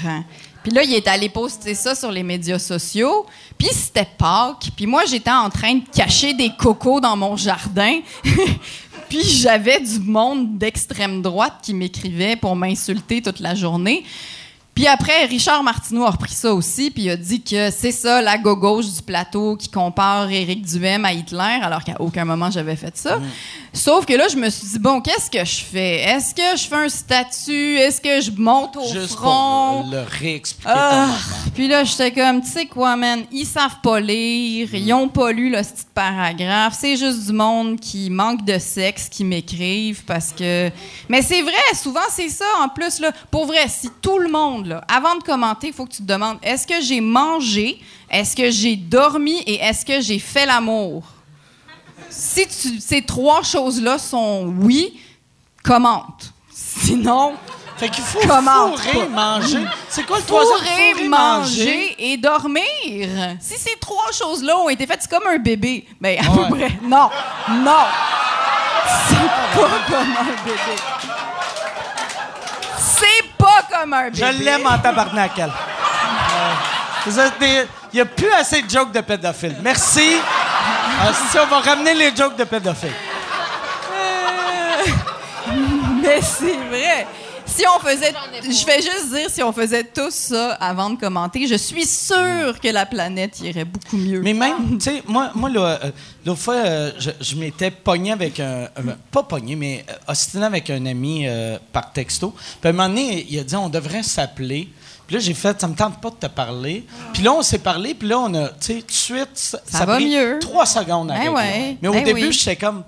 Puis 0.65 0.73
là, 0.73 0.83
il 0.83 0.93
est 0.95 1.07
allé 1.07 1.29
poster 1.29 1.75
ça 1.75 1.93
sur 1.93 2.11
les 2.11 2.23
médias 2.23 2.57
sociaux. 2.57 3.27
Puis 3.55 3.67
c'était 3.71 4.07
Pâques. 4.17 4.69
Puis 4.75 4.87
moi, 4.87 5.03
j'étais 5.05 5.29
en 5.29 5.51
train 5.51 5.75
de 5.75 5.83
cacher 5.95 6.33
des 6.33 6.49
cocos 6.57 6.99
dans 6.99 7.15
mon 7.15 7.37
jardin. 7.37 7.99
Puis 9.09 9.23
j'avais 9.23 9.79
du 9.79 9.99
monde 9.99 10.57
d'extrême 10.57 11.21
droite 11.21 11.55
qui 11.61 11.73
m'écrivait 11.73 12.35
pour 12.35 12.55
m'insulter 12.55 13.21
toute 13.21 13.39
la 13.39 13.55
journée. 13.55 14.03
Puis 14.75 14.87
après, 14.87 15.23
Richard 15.25 15.63
Martineau 15.63 16.03
a 16.03 16.11
repris 16.11 16.33
ça 16.33 16.53
aussi, 16.53 16.91
puis 16.91 17.03
il 17.03 17.09
a 17.09 17.15
dit 17.15 17.41
que 17.41 17.71
c'est 17.71 17.93
ça, 17.93 18.21
la 18.21 18.37
gauche 18.37 18.87
du 18.91 19.01
plateau 19.01 19.55
qui 19.55 19.69
compare 19.69 20.29
Éric 20.29 20.65
Duhem 20.65 21.05
à 21.05 21.13
Hitler, 21.13 21.59
alors 21.61 21.81
qu'à 21.81 21.95
aucun 21.99 22.25
moment 22.25 22.51
j'avais 22.51 22.75
fait 22.75 22.95
ça. 22.97 23.19
Sauf 23.71 24.05
que 24.05 24.13
là, 24.13 24.27
je 24.27 24.35
me 24.37 24.49
suis 24.49 24.67
dit, 24.67 24.79
bon, 24.79 25.01
qu'est-ce 25.01 25.29
que 25.29 25.43
je 25.43 25.63
fais? 25.63 26.01
Est-ce 26.01 26.33
que 26.35 26.57
je 26.57 26.67
fais 26.67 26.75
un 26.75 26.89
statut? 26.89 27.77
Est-ce 27.77 27.99
que 27.99 28.21
je 28.21 28.31
monte 28.31 28.75
au 28.77 28.87
Juste 28.91 29.15
front? 29.15 29.81
pour 29.83 29.91
le 29.91 30.03
réexpliquer. 30.19 30.71
Ah, 30.73 31.09
puis 31.53 31.67
là, 31.67 31.83
j'étais 31.83 32.11
comme, 32.11 32.41
tu 32.41 32.49
sais 32.49 32.65
quoi, 32.65 32.95
man, 32.95 33.23
ils 33.31 33.45
savent 33.45 33.79
pas 33.81 33.99
lire, 33.99 34.73
ils 34.73 34.93
ont 34.93 35.07
pas 35.07 35.31
lu 35.31 35.49
le 35.49 35.57
petit 35.57 35.85
paragraphe, 35.93 36.75
c'est 36.79 36.97
juste 36.97 37.25
du 37.27 37.33
monde 37.33 37.79
qui 37.79 38.09
manque 38.09 38.43
de 38.45 38.57
sexe 38.59 39.07
qui 39.09 39.23
m'écrivent 39.23 40.03
parce 40.05 40.31
que... 40.31 40.69
Mais 41.09 41.21
c'est 41.21 41.41
vrai, 41.41 41.53
souvent 41.73 41.99
c'est 42.09 42.29
ça, 42.29 42.45
en 42.63 42.69
plus, 42.69 42.99
là, 42.99 43.11
pour 43.31 43.45
vrai, 43.45 43.67
si 43.67 43.89
tout 44.01 44.19
le 44.19 44.29
monde, 44.29 44.64
là, 44.65 44.81
avant 44.87 45.15
de 45.15 45.23
commenter, 45.23 45.67
il 45.67 45.73
faut 45.73 45.85
que 45.85 45.91
tu 45.91 45.97
te 46.03 46.07
demandes, 46.07 46.37
est-ce 46.43 46.65
que 46.67 46.81
j'ai 46.81 47.01
mangé, 47.01 47.79
est-ce 48.09 48.35
que 48.35 48.49
j'ai 48.51 48.75
dormi? 48.75 49.37
Et 49.45 49.55
est-ce 49.55 49.85
que 49.85 50.01
j'ai 50.01 50.19
fait 50.19 50.45
l'amour? 50.45 51.03
Si 52.09 52.45
tu- 52.47 52.79
ces 52.79 53.01
trois 53.01 53.41
choses-là 53.43 53.97
sont 53.97 54.53
oui, 54.59 54.99
commente. 55.63 56.31
Sinon... 56.53 57.33
Fait 57.77 57.89
qu'il 57.89 58.05
faut 58.05 58.25
Commente 58.25 58.79
fourrer, 58.79 59.05
manger. 59.09 59.59
C'est 59.89 60.05
quoi 60.05 60.19
le 60.19 60.23
troisième? 60.23 60.95
Fourrer, 60.95 61.09
manger 61.09 61.95
et 61.99 62.15
dormir. 62.15 63.09
Si 63.41 63.57
ces 63.57 63.77
trois 63.81 64.13
choses-là 64.13 64.57
ont 64.59 64.69
été 64.69 64.87
faites, 64.87 65.01
c'est 65.01 65.11
comme 65.11 65.27
un 65.27 65.37
bébé. 65.39 65.85
Ben, 65.99 66.17
à 66.25 66.31
Ouais. 66.31 66.47
peu 66.47 66.55
près. 66.55 66.79
Non. 66.83 67.09
Non. 67.49 67.83
C'est 69.09 69.59
pas 69.59 69.69
comme 69.89 70.09
un 70.09 70.45
bébé. 70.45 70.81
Pas 73.55 73.79
comme 73.79 73.93
un 73.93 74.09
bébé. 74.09 74.17
Je 74.17 74.43
l'aime 74.43 74.67
en 74.67 74.77
tabarnak, 74.77 75.31
elle. 75.37 75.51
Euh, 77.07 77.29
Il 77.41 77.67
n'y 77.93 78.01
a 78.01 78.05
plus 78.05 78.31
assez 78.33 78.61
de 78.61 78.69
jokes 78.69 78.91
de 78.91 78.99
pédophiles. 79.01 79.55
Merci. 79.61 80.17
Euh, 80.17 81.11
si 81.31 81.39
on 81.39 81.45
va 81.45 81.59
ramener 81.59 81.93
les 81.93 82.13
jokes 82.15 82.35
de 82.35 82.43
pédophiles. 82.43 82.89
Mais 86.01 86.19
c'est 86.21 86.57
vrai. 86.69 87.07
Si 87.45 87.63
on 87.75 87.79
faisait. 87.79 88.13
Je 88.43 88.65
vais 88.65 88.81
juste 88.81 89.11
dire, 89.13 89.29
si 89.29 89.43
on 89.43 89.51
faisait 89.53 89.83
tous 89.83 90.11
ça 90.13 90.53
avant 90.53 90.89
de 90.89 90.99
commenter, 90.99 91.47
je 91.47 91.55
suis 91.55 91.85
sûre 91.85 92.59
que 92.61 92.67
la 92.69 92.85
planète 92.85 93.39
irait 93.41 93.65
beaucoup 93.65 93.97
mieux. 93.97 94.21
Mais 94.21 94.33
même, 94.33 94.77
tu 94.77 94.85
sais, 94.91 95.03
moi, 95.07 95.31
moi 95.35 95.49
là, 95.49 95.79
euh, 95.83 95.91
l'autre 96.25 96.39
fois, 96.41 96.55
euh, 96.55 96.91
je, 96.97 97.11
je 97.21 97.35
m'étais 97.35 97.71
pogné 97.71 98.11
avec 98.11 98.39
un. 98.39 98.67
pas 99.11 99.23
pogné, 99.23 99.55
mais 99.55 99.85
euh, 99.89 99.93
ostiné 100.11 100.45
avec 100.45 100.69
un 100.69 100.85
ami 100.85 101.27
par 101.71 101.91
texto. 101.93 102.33
Puis 102.61 102.67
à 102.67 102.69
un 102.69 102.71
moment 102.73 102.89
donné, 102.89 103.25
il 103.29 103.39
a 103.39 103.43
dit 103.43 103.55
on 103.55 103.69
devrait 103.69 104.03
s'appeler. 104.03 104.69
Puis 105.07 105.15
là, 105.17 105.21
j'ai 105.21 105.35
fait, 105.35 105.61
ça 105.61 105.67
me 105.67 105.75
tente 105.75 106.01
pas 106.01 106.09
de 106.09 106.15
te 106.15 106.25
parler. 106.25 106.83
Puis 107.13 107.21
là, 107.21 107.31
on 107.33 107.43
s'est 107.43 107.59
parlé, 107.59 107.93
puis 107.93 108.07
là, 108.07 108.17
on 108.21 108.33
a, 108.33 108.47
tu 108.49 108.55
sais, 108.59 108.73
tout 108.81 108.87
de 108.87 108.91
suite, 108.91 109.29
ça, 109.35 109.59
Ça 109.63 109.77
ça 109.77 109.83
a 109.83 109.85
va 109.85 109.95
pris 109.97 110.09
mieux. 110.09 110.39
trois 110.39 110.65
secondes 110.65 111.11
à 111.11 111.19
Ben 111.19 111.29
ouais, 111.29 111.77
Mais 111.79 111.87
au 111.89 111.93
ben 111.93 112.03
début, 112.03 112.23
oui. 112.25 112.31
j'étais 112.33 112.55
comme, 112.55 112.83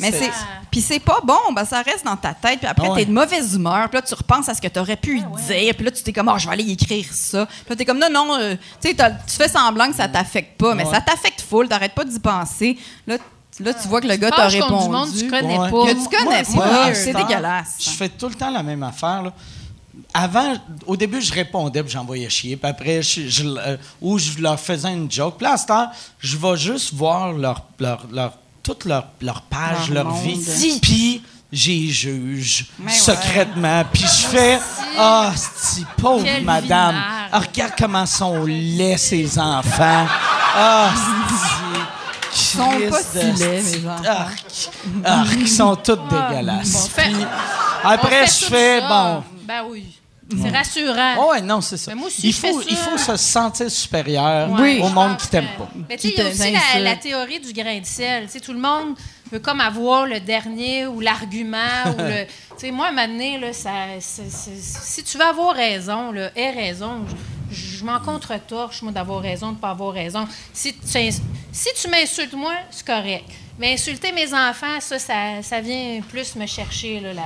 Mais 0.00 0.12
c'est. 0.12 0.30
Puis 0.70 0.80
c'est 0.80 1.00
pas 1.00 1.20
bon, 1.24 1.52
ben 1.54 1.64
ça 1.64 1.82
reste 1.82 2.04
dans 2.04 2.16
ta 2.16 2.34
tête. 2.34 2.58
Puis 2.60 2.68
après, 2.68 2.86
Ah 2.88 2.92
ouais. 2.92 3.00
t'es 3.00 3.06
de 3.06 3.12
mauvaise 3.12 3.54
humeur. 3.54 3.88
Puis 3.88 3.98
là, 3.98 4.02
tu 4.02 4.14
repenses 4.14 4.48
à 4.48 4.54
ce 4.54 4.60
que 4.60 4.68
t'aurais 4.68 4.96
pu 4.96 5.20
dire. 5.20 5.74
Puis 5.74 5.84
là, 5.84 5.90
tu 5.90 6.02
t'es 6.02 6.12
comme, 6.12 6.30
oh, 6.32 6.38
je 6.38 6.46
vais 6.46 6.52
aller 6.52 6.64
y 6.64 6.72
écrire 6.72 7.06
ça. 7.12 7.46
Puis 7.46 7.64
là, 7.70 7.76
t'es 7.76 7.84
comme, 7.84 7.98
non, 7.98 8.08
non, 8.10 8.36
euh, 8.38 8.54
tu 8.82 8.94
fais 9.36 9.48
semblant 9.48 9.88
que 9.88 9.96
ça 9.96 10.08
t'affecte 10.08 10.58
pas, 10.58 10.74
mais 10.74 10.84
ça 10.84 11.00
t'affecte 11.00 11.40
full. 11.40 11.68
T'arrêtes 11.68 11.94
pas 11.94 12.04
d'y 12.04 12.18
penser. 12.20 12.76
Là, 13.06 13.16
là, 13.60 13.74
tu 13.74 13.88
vois 13.88 14.00
que 14.00 14.06
le 14.08 14.16
gars 14.16 14.30
t'a 14.30 14.48
répondu. 14.48 14.84
du 14.84 14.90
monde 14.90 15.12
que 15.12 15.18
tu 15.18 15.28
connais 15.28 15.58
Ouais. 15.58 15.70
pas. 15.70 15.86
Que 15.86 15.92
tu 15.92 16.16
connais 16.16 16.42
Moi, 16.50 16.64
pas. 16.66 16.94
C'est 16.94 17.12
dégueulasse. 17.12 17.76
Je 17.80 17.90
fais 17.90 18.08
tout 18.08 18.28
le 18.28 18.34
temps 18.34 18.50
la 18.50 18.62
même 18.62 18.82
affaire. 18.82 19.22
là. 19.22 19.32
Avant, 20.12 20.54
au 20.86 20.96
début, 20.96 21.20
je 21.20 21.32
répondais 21.32 21.82
puis 21.82 21.92
j'envoyais 21.92 22.28
chier. 22.30 22.56
Puis 22.56 22.70
après, 22.70 23.02
je, 23.02 23.28
je- 23.28 23.44
euh, 23.46 23.76
ou 24.00 24.18
je 24.18 24.38
leur 24.40 24.58
faisais 24.60 24.92
une 24.92 25.10
joke. 25.10 25.36
Puis 25.38 25.44
là, 25.44 25.52
à 25.54 25.56
cette 25.56 25.70
heure, 25.70 25.88
je 26.18 26.36
vais 26.36 26.56
juste 26.56 26.92
voir 26.94 27.32
leur, 27.32 27.62
leur, 27.78 28.06
leur, 28.12 28.32
toute 28.66 28.84
leur, 28.84 29.04
leur 29.20 29.42
page, 29.42 29.90
Leur 29.90 30.04
leur, 30.04 30.14
vie. 30.16 30.78
Puis 30.82 31.22
j'y 31.52 31.92
juge 31.92 32.66
Mais 32.80 32.90
secrètement. 32.90 33.84
Puis 33.92 34.02
je 34.02 34.26
fais 34.26 34.58
Ah, 34.98 35.30
c'est 35.36 35.86
pauvre 35.96 36.24
Quelle 36.24 36.42
madame. 36.44 36.96
Ah, 37.32 37.38
regarde 37.38 37.74
comment 37.78 38.04
sont 38.06 38.44
laids 38.44 38.96
ces 38.98 39.38
enfants. 39.38 40.06
Ah, 40.56 40.90
c'est. 40.94 42.38
Ils 42.38 42.58
sont 42.58 42.90
pas 42.90 43.02
si 43.02 43.32
laids, 43.42 43.62
mes 43.62 43.88
enfants. 43.88 44.02
Arc, 44.04 44.70
arc, 45.04 45.28
ils 45.38 45.48
sont 45.48 45.76
tous 45.76 45.96
dégueulasses. 46.10 46.72
bon, 46.72 46.78
fait- 46.80 47.02
Puis 47.12 47.26
après, 47.84 48.26
je 48.26 48.44
fais, 48.46 48.80
ça. 48.80 48.88
bon. 48.88 49.24
Ben 49.46 49.62
oui. 49.70 49.86
C'est 50.30 50.50
rassurant. 50.50 51.14
Oh, 51.20 51.30
ouais, 51.30 51.40
non, 51.40 51.60
c'est 51.60 51.76
ça. 51.76 51.92
Mais 51.92 51.98
moi 52.00 52.08
aussi, 52.08 52.26
il, 52.26 52.32
je 52.32 52.36
fais 52.38 52.50
faut, 52.50 52.60
ça. 52.60 52.66
il 52.70 52.76
faut 52.76 52.98
se 52.98 53.16
sentir 53.16 53.70
supérieur 53.70 54.50
au 54.50 54.88
monde 54.88 55.16
qui 55.18 55.28
t'aime 55.28 55.46
pas. 55.56 55.68
Mais 55.88 55.96
tu 55.96 56.08
sais, 56.08 56.14
Qui 56.14 56.14
il 56.14 56.18
y 56.18 56.20
a 56.20 56.24
te- 56.24 56.34
aussi 56.74 56.82
la, 56.82 56.96
théorie 56.96 57.40
du 57.40 57.52
grain 57.52 57.78
de 57.78 57.86
sel. 57.86 58.24
Tu 58.26 58.32
sais, 58.32 58.40
tout 58.40 58.52
le 58.52 58.58
monde 58.58 58.96
veut 59.30 59.38
comme 59.38 59.60
avoir 59.60 60.06
le 60.06 60.18
dernier 60.20 60.86
ou 60.86 61.00
l'argument. 61.00 61.58
ou 61.86 62.00
le... 62.02 62.24
Tu 62.58 62.66
sais, 62.66 62.70
moi, 62.70 62.86
à 62.86 62.88
un 62.88 62.92
moment 62.92 63.06
donné, 63.08 63.38
là, 63.38 63.52
ça, 63.52 63.70
c'est- 64.00 64.30
c'est- 64.30 64.56
si 64.60 65.04
tu 65.04 65.18
veux 65.18 65.24
avoir 65.24 65.54
raison, 65.54 66.10
là, 66.10 66.30
aie 66.34 66.50
raison. 66.50 67.04
Je, 67.52 67.76
je 67.78 67.84
m'en 67.84 68.00
contre-torche, 68.00 68.80
moi, 68.82 68.92
d'avoir 68.92 69.20
raison, 69.20 69.48
de 69.48 69.56
ne 69.56 69.60
pas 69.60 69.70
avoir 69.70 69.92
raison. 69.92 70.26
Si 70.54 70.72
tu, 70.72 70.80
si 71.52 71.68
tu 71.80 71.88
m'insultes, 71.88 72.32
moi, 72.32 72.54
c'est 72.70 72.86
correct. 72.86 73.30
Mais 73.58 73.72
insulter 73.72 74.12
mes 74.12 74.32
enfants, 74.34 74.80
ça, 74.80 74.98
ça, 74.98 75.42
ça 75.42 75.60
vient 75.60 76.00
plus 76.08 76.36
me 76.36 76.46
chercher, 76.46 77.00
là, 77.00 77.14
la, 77.14 77.22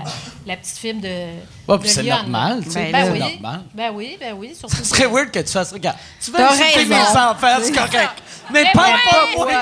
la 0.47 0.57
petite 0.57 0.79
fibre 0.79 1.01
de. 1.01 1.09
Ouais, 1.09 1.77
de 1.77 1.83
puis 1.83 1.91
c'est 1.91 2.03
normal, 2.05 2.61
tu 2.65 2.71
sais, 2.71 2.91
Ben 2.91 2.93
Ben, 2.93 3.13
oui. 3.13 3.19
c'est 3.23 3.33
normal. 3.41 3.61
Ben 3.75 3.91
oui, 3.93 4.17
ben 4.21 4.35
oui. 4.35 4.55
Surtout 4.57 4.77
Ce 4.77 4.85
serait 4.85 5.07
weird 5.07 5.31
que 5.33 5.41
tu 5.41 5.51
fasses 5.53 5.73
regarde. 5.73 5.97
Tu 6.25 6.31
veux 6.31 6.41
insulter 6.41 6.85
mes 6.85 6.97
enfants, 6.97 7.57
c'est 7.63 7.73
correct. 7.73 8.23
Mais 8.53 8.63
Mais 8.65 8.71
pas 8.73 8.87
moi, 9.37 9.47
ouais. 9.47 9.55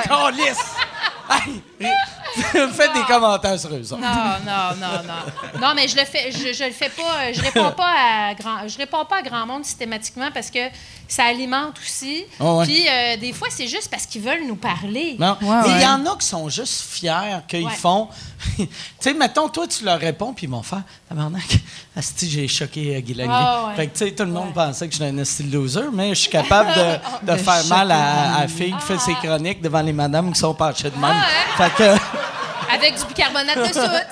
Fais 1.81 2.89
des 2.93 3.03
commentaires 3.07 3.59
sur 3.59 3.71
eux 3.71 3.93
autres. 3.93 3.99
Non, 3.99 4.39
non, 4.45 4.77
non, 4.81 5.03
non. 5.07 5.61
Non, 5.69 5.75
mais 5.75 5.89
je 5.89 5.97
le 5.97 6.05
fais, 6.05 6.31
je, 6.31 6.53
je 6.53 6.65
le 6.65 6.73
fais 6.73 6.89
pas, 6.91 7.33
je 7.33 7.41
réponds 7.41 7.73
pas 7.73 7.95
à 8.31 8.35
grand, 8.35 8.67
je 8.69 8.77
réponds 8.77 9.05
pas 9.05 9.19
à 9.19 9.23
grand 9.23 9.47
monde 9.47 9.65
systématiquement 9.65 10.29
parce 10.33 10.51
que 10.51 10.59
ça 11.07 11.25
alimente 11.25 11.77
aussi. 11.79 12.25
Ouais. 12.39 12.65
Puis 12.65 12.85
euh, 12.89 13.17
des 13.17 13.33
fois, 13.33 13.49
c'est 13.51 13.67
juste 13.67 13.89
parce 13.91 14.07
qu'ils 14.07 14.23
veulent 14.23 14.47
nous 14.47 14.57
parler. 14.57 15.17
Non. 15.19 15.37
Ouais, 15.41 15.57
Mais 15.63 15.69
il 15.71 15.75
ouais. 15.77 15.83
y 15.83 15.87
en 15.87 16.05
a 16.07 16.17
qui 16.17 16.27
sont 16.27 16.49
juste 16.49 16.83
fiers 16.91 17.39
qu'ils 17.49 17.65
Ouais. 17.65 17.73
font. 17.73 18.09
tu 18.57 18.69
sais, 19.01 19.15
mettons, 19.15 19.49
toi, 19.49 19.67
tu 19.67 19.85
leur 19.85 19.99
réponds, 19.99 20.33
puis 20.33 20.47
ils 20.47 20.51
vont 20.51 20.63
faire 20.63 20.83
Tabarnak, 21.09 21.59
Asti, 21.97 22.31
j'ai 22.31 22.47
choqué 22.47 22.95
euh, 22.97 23.01
Guy 23.01 23.15
ouais. 23.15 23.27
Fait 23.75 23.87
que, 23.89 23.99
tu 23.99 24.05
sais, 24.07 24.13
tout 24.13 24.23
le 24.25 24.31
monde 24.31 24.49
Ouais. 24.49 24.53
pensait 24.55 24.87
que 24.87 24.93
j'étais 24.93 25.07
un 25.07 25.19
esti 25.19 25.43
de 25.45 25.57
loser, 25.57 25.81
mais 25.93 26.11
je 26.11 26.21
suis 26.21 26.31
capable 26.31 26.71
de, 26.75 27.27
de 27.27 27.33
De 27.33 27.37
faire 27.39 27.65
mal 27.67 27.91
à, 27.91 28.37
à 28.37 28.41
la 28.43 28.49
fille 28.49 28.73
qui 28.79 28.87
fait 28.87 28.99
ses 28.99 29.15
Ah. 29.21 29.27
chroniques 29.27 29.61
devant 29.63 29.81
les 29.83 29.93
madames 29.93 30.33
qui 30.33 30.39
sont 30.39 30.55
penchées 30.55 30.91
de 30.91 30.97
même. 30.99 31.05
Ah, 31.17 31.57
Fait 31.57 31.68
que. 31.77 32.75
Avec 32.75 32.97
du 32.99 33.05
bicarbonate 33.07 33.59
de 33.59 33.73
soude. 33.73 34.07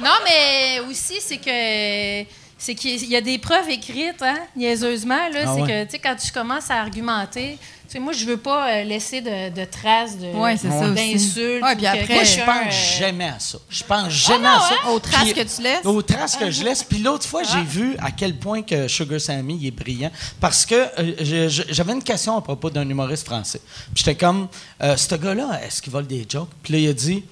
Non, 0.00 0.10
mais 0.24 0.80
aussi, 0.88 1.20
c'est 1.20 1.38
que 1.38 2.28
c'est 2.60 2.74
qu'il 2.74 3.04
y 3.06 3.16
a 3.16 3.20
des 3.20 3.38
preuves 3.38 3.70
écrites, 3.70 4.20
hein, 4.22 4.36
niaiseusement. 4.56 5.28
Là, 5.32 5.40
Ah 5.46 5.52
c'est 5.54 5.62
ouais. 5.62 5.68
que, 5.68 5.84
tu 5.84 5.90
sais, 5.92 5.98
quand 5.98 6.16
tu 6.16 6.32
commences 6.32 6.70
à 6.70 6.80
argumenter, 6.80 7.56
sais, 7.92 7.98
moi, 7.98 8.12
je 8.12 8.24
veux 8.24 8.36
pas 8.36 8.68
euh, 8.70 8.84
laisser 8.84 9.20
de, 9.20 9.50
de 9.54 9.64
traces 9.64 10.18
de, 10.18 10.26
Ouais, 10.28 10.56
c'est 10.56 10.68
ça 10.70 10.88
aussi. 10.90 10.94
d'insultes. 11.12 11.62
Ouais, 11.62 11.76
puis 11.76 11.86
après- 11.86 12.14
Moi, 12.14 12.24
je 12.24 12.36
pense 12.44 12.74
euh, 12.74 12.98
jamais 12.98 13.24
à 13.28 13.38
ça. 13.38 13.58
Je 13.70 13.84
pense 13.84 14.10
jamais 14.12 14.44
non, 14.44 14.50
à 14.50 14.60
ça. 14.60 14.90
Aux 14.90 14.98
traces 14.98 15.22
Puis- 15.24 15.34
que 15.34 15.56
tu 15.56 15.62
laisses? 15.62 15.84
Aux 15.86 16.02
traces 16.02 16.36
que 16.36 16.50
je 16.50 16.62
laisse. 16.64 16.82
Puis 16.84 16.98
l'autre 16.98 17.26
fois, 17.26 17.42
Ah. 17.44 17.50
j'ai 17.54 17.62
vu 17.62 17.96
à 17.98 18.10
quel 18.10 18.36
point 18.36 18.62
que 18.62 18.88
Sugar 18.88 19.20
Sammy 19.20 19.56
il 19.60 19.66
est 19.68 19.70
brillant. 19.70 20.10
Parce 20.40 20.66
que 20.66 20.74
euh, 20.74 21.48
j'avais 21.48 21.92
une 21.92 22.02
question 22.02 22.36
à 22.36 22.40
propos 22.42 22.70
d'un 22.70 22.88
humoriste 22.88 23.24
français. 23.26 23.60
Puis 23.94 24.04
j'étais 24.04 24.14
comme, 24.16 24.48
euh, 24.82 24.96
ce 24.96 25.14
gars-là, 25.14 25.60
est-ce 25.64 25.80
qu'il 25.82 25.92
vole 25.92 26.06
des 26.06 26.26
jokes? 26.28 26.50
Puis 26.62 26.72
là, 26.74 26.78
il 26.80 26.88
a 26.88 26.92
dit, 26.92 27.24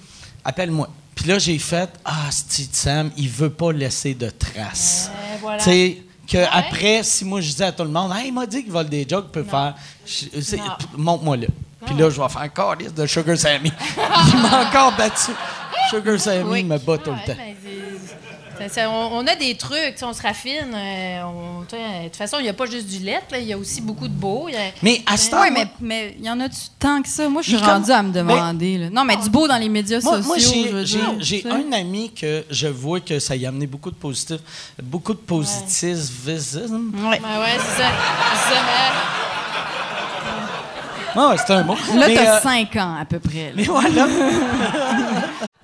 appelle-moi. 0.45 0.89
Puis 1.15 1.27
là, 1.27 1.39
j'ai 1.39 1.59
fait, 1.59 1.89
ah, 2.05 2.31
Steve 2.31 2.69
Sam, 2.73 3.11
il 3.16 3.28
veut 3.28 3.51
pas 3.51 3.73
laisser 3.73 4.15
de 4.15 4.28
traces. 4.31 5.11
Euh, 5.11 5.37
voilà. 5.41 5.59
Tu 5.59 5.65
sais, 5.65 6.03
que 6.27 6.39
après, 6.51 7.03
si 7.03 7.24
moi 7.24 7.40
je 7.40 7.53
dis 7.53 7.62
à 7.62 7.73
tout 7.73 7.82
le 7.85 7.89
monde, 7.90 8.12
hey, 8.16 8.28
il 8.28 8.32
m'a 8.35 8.47
dit 8.47 8.62
qu'il 8.62 8.73
vole 8.73 8.89
des 8.89 9.07
jokes, 9.09 9.27
il 9.28 9.32
peut 9.32 9.44
faire, 9.44 9.74
je- 10.07 10.40
c'est- 10.40 10.57
Non. 10.57 10.65
p- 10.78 10.85
montre-moi 10.97 11.36
là. 11.36 11.47
Puis 11.85 11.94
là, 11.94 12.11
je 12.11 12.20
vais 12.20 12.28
faire 12.28 12.43
encore 12.43 12.74
liste 12.74 12.94
de 12.94 13.07
Sugar 13.07 13.36
Sammy. 13.39 13.73
il 14.35 14.39
m'a 14.40 14.66
encore 14.69 14.93
battu. 14.97 15.31
Sugar 15.90 16.19
Sammy 16.20 16.43
Oui. 16.51 16.65
me 16.65 16.78
bat 16.78 16.98
tout 16.98 17.11
le 17.12 17.16
temps. 17.19 17.23
ben, 17.27 17.36
c'est- 17.62 17.69
c'est- 17.69 18.07
c'est- 18.09 18.45
on, 18.89 19.09
on 19.19 19.27
a 19.27 19.35
des 19.37 19.55
trucs, 19.57 19.97
on 20.03 20.12
se 20.12 20.23
raffine. 20.23 20.73
euh, 20.74 21.23
de 21.70 22.05
toute 22.05 22.16
façon, 22.16 22.37
il 22.39 22.45
n'y 22.45 22.49
a 22.49 22.53
pas 22.55 22.66
juste 22.66 22.87
du 22.87 22.99
lait, 22.99 23.20
il 23.33 23.45
y 23.45 23.53
a 23.53 23.59
aussi 23.59 23.81
beaucoup 23.81 24.09
de 24.09 24.12
beau. 24.15 24.49
y 24.49 24.55
a- 24.57 24.73
Mais 24.83 25.03
à 25.07 25.16
ce 25.16 25.31
temps, 25.31 25.43
Oui, 25.43 25.51
mais 25.81 26.15
il 26.19 26.24
y 26.24 26.31
en 26.31 26.39
a-tu 26.41 26.57
tant 26.78 27.03
que 27.03 27.09
ça? 27.09 27.28
Moi, 27.28 27.43
je 27.43 27.49
suis 27.51 27.59
comme- 27.59 27.66
rendue 27.66 27.91
à 27.93 28.03
me 28.03 28.12
demander. 28.12 28.78
là. 28.78 28.91
Non, 28.91 29.05
mais 29.05 29.16
du 29.16 29.28
beau 29.31 29.47
dans 29.49 29.57
les 29.59 29.69
médias 29.69 30.01
Moi, 30.03 30.23
sociaux. 30.23 30.73
moi, 30.73 30.85
j'ai- 31.20 31.45
un 31.49 31.73
ami 31.73 32.12
que 32.12 32.45
je 32.51 32.69
vois 32.69 33.01
que 33.01 33.19
ça 33.19 33.35
y 33.37 33.45
a 33.47 33.49
amené 33.49 33.66
beaucoup 33.66 33.91
de 33.91 33.97
positif, 33.97 34.39
beaucoup 34.83 35.12
de 35.15 35.19
positivisme. 35.19 36.93
Ouais. 36.95 37.20
Ben 37.20 37.41
ouais, 37.41 37.57
c'est 37.59 37.83
ça. 37.83 37.89
C'est 37.89 38.55
ça, 38.55 38.61
mais- 38.66 38.93
Ah, 41.19 41.35
c'est 41.39 41.53
un 41.55 41.62
mot. 41.65 41.77
Là, 41.95 42.07
t'as 42.15 42.37
euh, 42.37 42.41
5 42.43 42.77
ans, 42.77 42.97
à 43.01 43.05
peu 43.07 43.19
près. 43.19 43.47
là. 43.47 43.53
mais 43.57 43.65
voilà. 43.65 44.07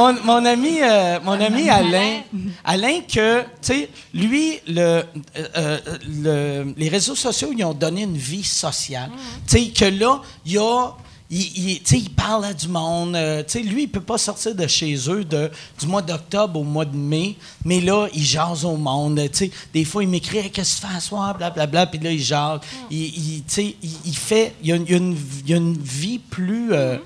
mon, 0.00 0.14
mon 0.24 0.44
ami, 0.44 0.78
euh, 0.82 1.18
mon 1.22 1.32
ami 1.40 1.68
Alain, 1.68 2.20
Alain 2.64 3.00
que, 3.02 3.42
tu 3.42 3.46
sais, 3.60 3.88
lui, 4.14 4.58
le, 4.66 4.80
euh, 4.80 5.02
euh, 5.56 5.78
le- 6.24 6.74
les 6.76 6.88
réseaux 6.88 7.14
sociaux, 7.14 7.50
ils 7.56 7.64
ont 7.64 7.74
donné 7.74 8.02
une 8.02 8.16
vie 8.16 8.44
sociale. 8.44 9.10
Tu 9.46 9.58
sais, 9.58 9.66
que 9.68 9.84
là, 9.84 10.20
il 10.46 10.52
y 10.52 10.58
a. 10.58 10.92
Il, 11.32 11.38
il- 11.42 11.78
tu 11.82 11.90
sais, 11.94 11.98
il 11.98 12.10
parle 12.10 12.44
à 12.46 12.52
du 12.52 12.66
monde. 12.66 13.14
euh, 13.14 13.44
tu 13.46 13.52
sais, 13.52 13.60
lui, 13.62 13.82
il 13.84 13.88
peut 13.88 14.00
pas 14.00 14.18
sortir 14.18 14.52
de 14.52 14.66
chez 14.66 14.96
eux 15.08 15.22
de, 15.24 15.48
du 15.78 15.86
mois 15.86 16.02
d'octobre 16.02 16.58
au 16.58 16.64
mois 16.64 16.84
de 16.84 16.96
mai, 16.96 17.36
mais 17.64 17.80
là, 17.80 18.08
il 18.12 18.24
jase 18.24 18.64
au 18.64 18.76
monde. 18.76 19.20
Tu 19.32 19.38
sais, 19.38 19.50
des 19.72 19.84
fois, 19.84 20.02
il 20.02 20.08
m'écrit 20.08 20.38
Hey, 20.38 20.50
Qu'est-ce 20.50 20.80
que 20.80 20.80
tu 20.80 20.86
fais 20.88 20.96
à 20.96 21.00
soir 21.00 21.36
blablabla, 21.38 21.86
puis 21.86 22.00
là, 22.00 22.10
il 22.10 22.20
jase. 22.20 22.58
Il, 22.90 22.98
il- 22.98 23.42
tu 23.44 23.54
sais, 23.54 23.76
il, 23.80 23.90
il 24.06 24.16
fait. 24.16 24.54
Il 24.62 24.70
y 24.70 24.72
a, 24.72 24.74
a 24.74 24.78
une, 24.78 25.16
il 25.44 25.50
y 25.50 25.54
a 25.54 25.56
une 25.58 25.78
vie 25.78 26.18
plus. 26.18 26.72
euh, 26.72 26.96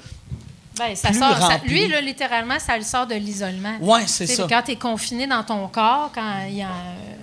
Ben, 0.77 0.97
ça 0.97 1.09
Plus 1.11 1.19
sort, 1.21 1.37
ça- 1.39 1.61
lui, 1.65 1.87
là, 1.87 2.01
littéralement, 2.01 2.59
ça 2.59 2.77
le 2.77 2.83
sort 2.83 3.07
de 3.07 3.15
l'isolement. 3.15 3.77
Ouais, 3.81 4.03
c'est 4.07 4.27
ça. 4.27 4.47
Quand 4.49 4.63
tu 4.63 4.73
es 4.73 4.77
confiné 4.77 5.27
dans 5.27 5.45
ton 5.45 5.69
corps, 5.69 6.11
quand 6.13 6.33
il 6.51 6.59
est, 6.59 6.65
en- 6.65 6.69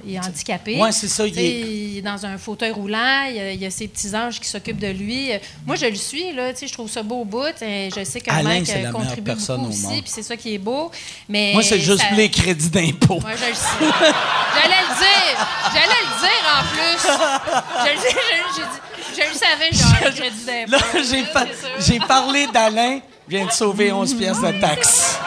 il 0.06 0.16
est 0.16 0.20
handicapé. 0.20 0.80
Ouais, 0.80 0.92
c'est 0.94 1.10
ça, 1.10 1.28
il 1.28 1.38
est- 1.38 1.60
il 1.60 1.98
est 1.98 2.02
dans 2.02 2.26
un 2.26 2.38
fauteuil 2.38 2.72
roulant, 2.72 3.24
il 3.28 3.36
y 3.36 3.40
a, 3.40 3.52
il 3.52 3.62
y 3.62 3.66
a 3.66 3.70
ses 3.70 3.90
petits 3.90 4.16
anges 4.16 4.40
qui 4.40 4.48
s'occupent 4.48 4.80
de 4.80 4.88
lui. 4.88 5.32
Moi, 5.66 5.76
je 5.76 5.86
le 5.86 5.96
suis, 5.96 6.32
là, 6.32 6.54
tu 6.54 6.60
sais, 6.60 6.68
je 6.68 6.74
trouve 6.74 6.90
ça 6.90 7.04
beau 7.04 7.22
au 7.22 7.26
bout. 7.26 7.42
et 7.62 7.90
je 7.94 8.04
sais 8.06 8.22
que 8.22 8.32
Alain, 8.32 8.64
c'est 8.66 8.82
la 8.84 8.92
meilleure 8.94 9.16
personne 9.24 9.66
au 9.66 9.68
aussi, 9.68 9.82
monde. 9.84 10.02
puis 10.02 10.12
c'est 10.16 10.24
ça 10.24 10.38
qui 10.38 10.54
est 10.54 10.58
beau. 10.58 10.90
Mais 11.28 11.52
Moi, 11.54 11.62
c'est 11.64 11.80
juste 11.82 12.00
ça- 12.00 12.16
les 12.16 12.30
crédits 12.32 12.70
d'impôt. 12.70 13.20
Moi, 13.20 13.32
je 13.36 13.50
le 13.50 13.54
sais. 13.54 13.68
J'allais 13.80 14.82
le 14.82 14.96
dire. 14.98 15.48
J'allais 15.74 16.02
le 16.04 16.20
dire 16.22 16.46
en 16.56 16.64
plus. 16.72 17.02
Je 17.86 18.02
je, 18.02 18.62
je- 18.62 19.22
je 19.22 19.30
le 19.30 19.36
savais, 19.36 19.72
genre, 19.74 20.06
le 20.06 20.12
crédit 20.18 20.46
d'impôt. 20.46 20.72
Là, 21.36 21.46
j'ai 21.80 22.00
parlé 22.00 22.48
d'Alain, 22.48 23.00
vient 23.28 23.46
de 23.46 23.52
sauver 23.52 23.92
11 23.92 24.14
pièces 24.16 24.42
de 24.42 24.52
taxes. 24.60 25.18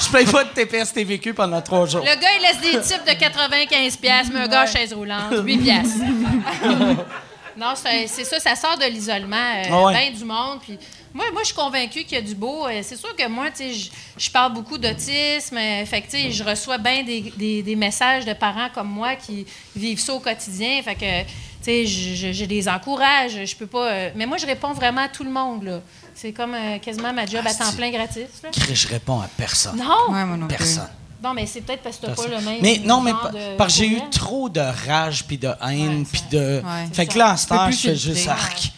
Je 0.00 0.08
paye 0.10 0.26
pas 0.26 0.42
de 0.44 0.48
TPS 0.50 0.92
TVQ 0.92 1.32
pendant 1.32 1.60
trois 1.62 1.86
jours. 1.86 2.00
Le 2.04 2.20
gars, 2.20 2.28
il 2.36 2.42
laisse 2.42 2.60
des 2.60 2.80
types 2.80 3.04
de 3.06 3.12
95 3.18 3.96
pièces, 3.96 4.26
mais 4.32 4.40
un 4.40 4.48
gars 4.48 4.62
à 4.62 4.66
chaise 4.66 4.92
roulante, 4.92 5.32
8 5.44 5.58
pièces. 5.58 5.94
non, 7.56 7.74
c'est 7.76 8.06
ça, 8.24 8.40
ça 8.40 8.56
sort 8.56 8.76
de 8.78 8.84
l'isolement. 8.86 9.36
euh, 9.36 9.62
Ah 9.70 9.82
ouais. 9.84 9.92
ben 9.92 10.12
du 10.18 10.24
monde. 10.24 10.58
Puis 10.60 10.76
moi, 11.14 11.26
moi, 11.32 11.42
je 11.42 11.46
suis 11.46 11.54
convaincue 11.54 12.02
qu'il 12.04 12.14
y 12.14 12.16
a 12.16 12.22
du 12.22 12.34
beau. 12.34 12.66
Euh, 12.66 12.80
C'est 12.82 12.96
sûr 12.96 13.14
que 13.14 13.28
moi, 13.28 13.50
tu 13.50 13.58
sais, 13.58 13.72
je- 13.74 13.90
je 14.16 14.30
parle 14.30 14.52
beaucoup 14.54 14.76
d'autisme. 14.78 15.56
euh, 15.56 15.84
Fait 15.86 16.00
que, 16.00 16.10
tu 16.10 16.16
sais, 16.18 16.30
je 16.32 16.42
reçois 16.42 16.78
bien 16.78 17.04
des, 17.04 17.32
des- 17.36 17.62
des 17.62 17.76
messages 17.76 18.24
de 18.24 18.32
parents 18.32 18.70
comme 18.74 18.88
moi 18.88 19.14
qui 19.14 19.46
vivent 19.76 20.00
ça 20.00 20.14
au 20.14 20.20
quotidien. 20.20 20.82
Fait 20.82 20.94
que, 20.96 21.20
tu 21.22 21.26
sais, 21.62 21.86
je, 21.86 22.14
je- 22.16 22.32
je 22.32 22.44
les 22.44 22.68
encourage. 22.68 23.44
Je 23.44 23.54
peux 23.54 23.66
pas. 23.68 23.86
euh, 23.86 24.10
mais 24.16 24.26
moi, 24.26 24.36
je 24.38 24.46
réponds 24.46 24.72
vraiment 24.72 25.02
à 25.02 25.08
tout 25.08 25.22
le 25.24 25.30
monde, 25.30 25.62
là. 25.64 25.80
C'est 26.14 26.32
comme 26.32 26.54
euh, 26.54 26.78
quasiment 26.78 27.12
ma 27.12 27.26
job 27.26 27.42
à 27.46 27.54
temps 27.54 27.72
plein 27.72 27.90
gratis, 27.90 28.42
là. 28.42 28.50
Je 28.52 28.88
réponds 28.88 29.20
à 29.20 29.28
personne. 29.36 29.76
Non! 29.76 30.12
Ouais, 30.14 30.24
moi 30.24 30.36
non 30.36 30.46
plus. 30.46 30.56
Personne. 30.56 30.88
Bon, 31.22 31.34
mais 31.34 31.46
c'est 31.46 31.60
peut-être 31.60 31.82
parce 31.82 31.98
que 31.98 32.06
t'as 32.06 32.14
pas 32.14 32.26
le 32.26 32.40
même. 32.40 32.58
Mais 32.60 32.80
non, 32.84 33.00
mais 33.00 33.12
parce 33.56 33.74
que 33.74 33.78
j'ai 33.78 33.86
eu 33.86 34.00
trop 34.10 34.48
de 34.48 34.60
rage 34.60 35.24
puis 35.24 35.38
de 35.38 35.50
haine 35.62 36.04
puis 36.04 36.22
de. 36.30 36.60
Ouais. 36.64 36.88
fait 36.92 37.06
que 37.06 37.16
là, 37.16 37.32
en 37.32 37.36
ce 37.36 37.46
temps, 37.46 37.70
je 37.70 37.76
fais 37.76 37.96
juste 37.96 38.28
arc. 38.28 38.72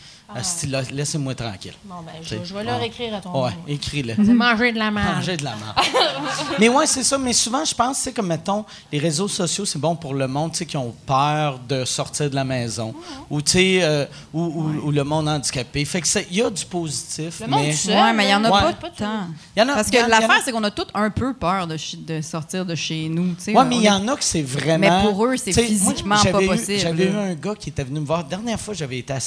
Là, 0.69 0.83
laissez-moi 0.91 1.35
tranquille. 1.35 1.75
Bon, 1.85 1.97
ben, 2.05 2.13
je, 2.23 2.55
vais 2.55 2.65
leur 2.65 2.81
ouais. 2.81 2.87
écrire 2.89 3.15
à 3.15 3.21
ton 3.21 3.31
Ouais, 3.45 3.51
nom. 3.51 3.57
écris-le. 3.69 4.15
Manger 4.35 4.73
de 4.73 4.79
la 4.79 4.91
merde. 4.91 5.17
Manger 5.17 5.37
de 5.37 5.45
la 5.45 5.51
merde. 5.51 5.87
mais 6.59 6.69
ouais, 6.69 6.87
c'est 6.87 7.03
ça. 7.05 7.19
Mais 7.19 7.33
souvent, 7.33 7.65
je 7.65 7.75
pense, 7.75 7.99
c'est 7.99 8.13
comme, 8.13 8.27
mettons, 8.29 8.65
les 8.93 8.99
réseaux 8.99 9.29
sociaux, 9.29 9.65
c'est 9.65 9.79
bon 9.79 9.95
pour 9.97 10.15
le 10.15 10.27
monde, 10.27 10.53
tu 10.53 10.59
sais, 10.59 10.67
qui 10.67 10.77
ont 10.77 10.95
peur 11.07 11.59
de 11.69 11.85
sortir 11.85 12.29
de 12.31 12.35
la 12.35 12.45
maison. 12.45 12.95
Ou, 13.31 13.41
tu 13.43 13.53
sais, 13.53 13.79
euh, 13.83 14.07
ou, 14.33 14.43
ou- 14.43 14.87
ou 14.89 14.91
le 14.91 15.05
monde 15.05 15.29
handicapé. 15.29 15.85
Fait 15.85 16.01
que 16.01 16.09
c'est- 16.09 16.27
il 16.31 16.37
y 16.39 16.43
a 16.43 16.51
du 16.51 16.65
positif, 16.65 17.41
Le 17.41 17.47
monde 17.47 17.61
mais... 17.63 17.73
seul. 17.73 17.95
Ouais, 17.97 18.13
mais 18.13 18.27
il 18.27 18.31
y 18.31 18.35
en 18.35 18.45
a 18.45 18.51
Ouais. 18.51 18.61
pas 18.61 18.73
Pas 18.75 18.91
tant. 18.91 19.21
Il 19.57 19.61
y 19.61 19.63
en 19.63 19.69
a- 19.69 19.75
Parce 19.75 19.89
il 19.89 19.95
y 19.95 19.99
en- 19.99 20.03
que 20.05 20.09
il 20.09 20.11
y 20.11 20.15
en 20.15 20.17
a- 20.17 20.21
l'affaire, 20.21 20.43
c'est 20.45 20.53
qu'on 20.53 20.65
a 20.65 20.71
tous 20.71 20.87
un 20.95 21.11
peu 21.11 21.33
peur 21.35 21.67
de, 21.67 21.77
sortir 22.23 22.65
de 22.67 22.75
chez 22.75 23.09
nous. 23.09 23.35
tu 23.35 23.45
sais. 23.45 23.57
Ouais, 23.57 23.65
mais 23.65 23.77
il 23.77 23.83
y 23.83 23.87
est- 23.87 23.91
en 23.91 24.07
a 24.09 24.17
que 24.17 24.25
c'est 24.25 24.43
vraiment. 24.43 25.01
Mais 25.03 25.09
pour 25.09 25.25
eux, 25.27 25.37
c'est 25.37 25.53
physiquement 25.53 26.17
moi, 26.17 26.33
pas 26.33 26.43
eu- 26.43 26.47
possible, 26.47 26.79
J'avais 26.79 27.05
eu 27.07 27.17
un 27.17 27.35
gars 27.35 27.55
qui 27.55 27.69
était 27.71 27.85
venu 27.85 28.01
me 28.01 28.07
voir. 28.07 28.25
Dernière 28.25 28.61
fois, 28.61 28.75
j'avais 28.75 28.99
été 28.99 29.13
à 29.13 29.21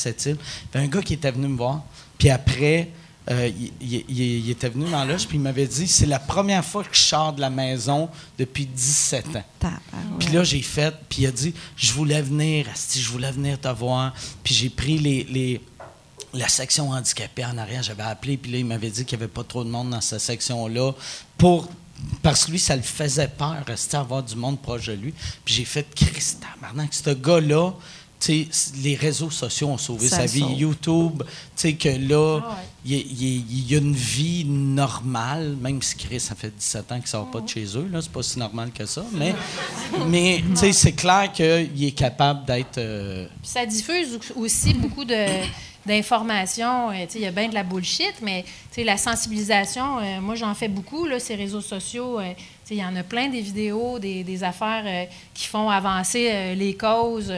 y 0.75 0.77
avait 0.77 0.85
un 0.85 0.89
gars 0.89 0.96
qui 1.01 1.13
était 1.13 1.31
venu 1.31 1.47
me 1.47 1.57
voir. 1.57 1.81
Puis 2.17 2.29
après, 2.29 2.89
euh, 3.29 3.49
il, 3.59 3.71
il- 3.81 4.05
il- 4.07 4.45
il 4.45 4.49
était 4.49 4.69
venu 4.69 4.89
dans 4.89 5.03
l'âge, 5.03 5.27
puis 5.27 5.37
il 5.37 5.41
m'avait 5.41 5.67
dit 5.67 5.87
c'est 5.87 6.05
la 6.05 6.19
première 6.19 6.63
fois 6.63 6.83
que 6.83 6.95
je 6.95 7.01
sors 7.01 7.33
de 7.33 7.41
la 7.41 7.49
maison 7.49 8.09
depuis 8.39 8.65
17 8.65 9.35
ans. 9.35 9.43
Puis 10.19 10.29
là, 10.29 10.43
j'ai 10.43 10.61
fait, 10.61 10.93
puis 11.09 11.23
il 11.23 11.27
a 11.27 11.31
dit 11.31 11.53
je 11.75 11.91
voulais 11.93 12.21
venir, 12.21 12.67
asti, 12.73 13.01
je 13.01 13.09
voulais 13.09 13.31
venir 13.31 13.59
te 13.59 13.67
voir. 13.67 14.13
Puis 14.43 14.53
j'ai 14.53 14.69
pris 14.69 14.97
les. 14.97 15.23
les- 15.25 15.61
la 16.33 16.49
section 16.49 16.89
handicapée 16.91 17.45
en 17.45 17.57
arrière, 17.57 17.81
j'avais 17.81 18.03
appelé, 18.03 18.37
puis 18.37 18.51
là, 18.51 18.57
il 18.59 18.65
m'avait 18.65 18.89
dit 18.89 19.05
qu'il 19.05 19.17
n'y 19.17 19.23
avait 19.23 19.31
pas 19.31 19.43
trop 19.45 19.63
de 19.63 19.69
monde 19.69 19.89
dans 19.91 20.01
cette 20.01 20.19
section-là. 20.19 20.91
Pour, 21.37 21.67
parce 22.21 22.45
que 22.45 22.51
lui, 22.51 22.59
ça 22.59 22.75
le 22.75 22.81
faisait 22.81 23.29
peur, 23.29 23.55
rester 23.65 23.97
avoir 23.97 24.21
du 24.21 24.35
monde 24.35 24.59
proche 24.61 24.87
de 24.87 24.93
lui. 24.93 25.13
Puis 25.45 25.55
j'ai 25.55 25.65
fait, 25.65 25.87
Christ, 25.95 26.43
maintenant 26.61 26.85
que 26.85 26.93
ce 26.95 27.09
gars-là, 27.11 27.71
les 28.81 28.95
réseaux 28.95 29.29
sociaux 29.29 29.67
ont 29.69 29.77
sauvé 29.77 30.07
Ça 30.07 30.17
sa 30.17 30.25
vie. 30.25 30.39
sauve. 30.41 30.59
YouTube, 30.59 31.23
tu 31.23 31.27
sais, 31.55 31.73
que 31.73 31.89
là, 31.89 32.39
Ah 32.43 32.57
il 32.85 32.93
y, 32.93 32.95
a- 32.95 33.03
y 33.03 33.73
y 33.73 33.77
une 33.77 33.93
vie 33.93 34.45
normale, 34.45 35.55
même 35.61 35.81
si 35.81 35.95
Chris, 35.97 36.19
ça 36.19 36.35
fait 36.35 36.51
17 36.55 36.91
ans 36.91 36.99
qu'il 36.99 37.07
sort 37.07 37.27
Mm. 37.27 37.31
pas 37.31 37.41
de 37.41 37.47
chez 37.49 37.65
eux, 37.77 37.87
là, 37.91 38.01
c'est 38.01 38.11
pas 38.11 38.23
si 38.23 38.39
normal 38.39 38.71
que 38.71 38.85
ça, 38.85 39.03
mais, 39.13 39.33
mais 40.07 40.41
tu 40.51 40.55
sais, 40.57 40.71
c'est 40.73 40.93
clair 40.93 41.31
qu'il 41.33 41.83
est 41.83 41.91
capable 41.97 42.45
d'être... 42.45 42.77
euh, 42.77 43.27
ça 43.43 43.65
diffuse 43.65 44.17
au- 44.35 44.41
aussi 44.41 44.73
beaucoup 44.73 45.05
de 45.05 45.25
d'informations. 45.85 46.89
Euh, 46.91 47.05
tu 47.05 47.13
sais, 47.13 47.19
Il 47.19 47.21
y 47.21 47.25
a 47.27 47.31
bien 47.31 47.47
de 47.47 47.53
la 47.53 47.63
bullshit, 47.63 48.13
mais 48.21 48.43
tu 48.43 48.49
sais, 48.71 48.83
la 48.83 48.97
sensibilisation, 48.97 49.99
euh, 49.99 50.19
moi 50.21 50.35
j'en 50.35 50.53
fais 50.53 50.67
beaucoup, 50.67 51.05
là, 51.05 51.17
ces 51.19 51.35
réseaux 51.35 51.61
sociaux. 51.61 52.19
euh, 52.19 52.33
tu 52.35 52.43
sais, 52.65 52.75
Il 52.75 52.79
y 52.79 52.85
en 52.85 52.95
a 52.97 53.03
plein 53.03 53.29
des 53.29 53.39
vidéos, 53.41 53.97
des, 53.97 54.23
des 54.25 54.43
affaires 54.43 54.83
euh, 54.85 55.05
qui 55.33 55.47
font 55.47 55.69
avancer 55.69 56.55
les 56.55 56.75
causes. 56.75 57.31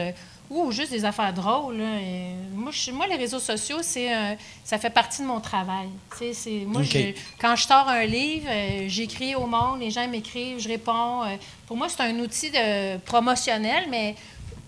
Ou 0.50 0.72
juste 0.72 0.90
des 0.90 1.04
affaires 1.04 1.32
drôles. 1.32 1.78
là. 1.78 2.00
Et 2.00 2.34
moi, 2.52 2.72
je- 2.72 2.90
moi, 2.90 3.06
les 3.06 3.16
réseaux 3.16 3.38
sociaux, 3.38 3.78
c'est 3.82 4.12
euh, 4.14 4.34
ça 4.64 4.76
fait 4.78 4.90
partie 4.90 5.22
de 5.22 5.26
mon 5.28 5.40
travail. 5.40 5.88
C'est- 6.32 6.64
moi, 6.66 6.82
je- 6.82 7.14
quand 7.40 7.54
je 7.56 7.62
sors 7.66 7.88
un 7.88 8.04
livre, 8.04 8.46
euh, 8.50 8.84
j'écris 8.88 9.34
au 9.36 9.46
monde, 9.46 9.80
les 9.80 9.90
gens 9.92 10.06
m'écrivent, 10.08 10.58
je 10.58 10.68
réponds. 10.68 11.22
euh, 11.24 11.36
pour 11.66 11.76
moi, 11.76 11.88
c'est 11.88 12.02
un 12.02 12.18
outil 12.18 12.50
de, 12.50 12.98
promotionnel, 12.98 13.84
mais 13.88 14.16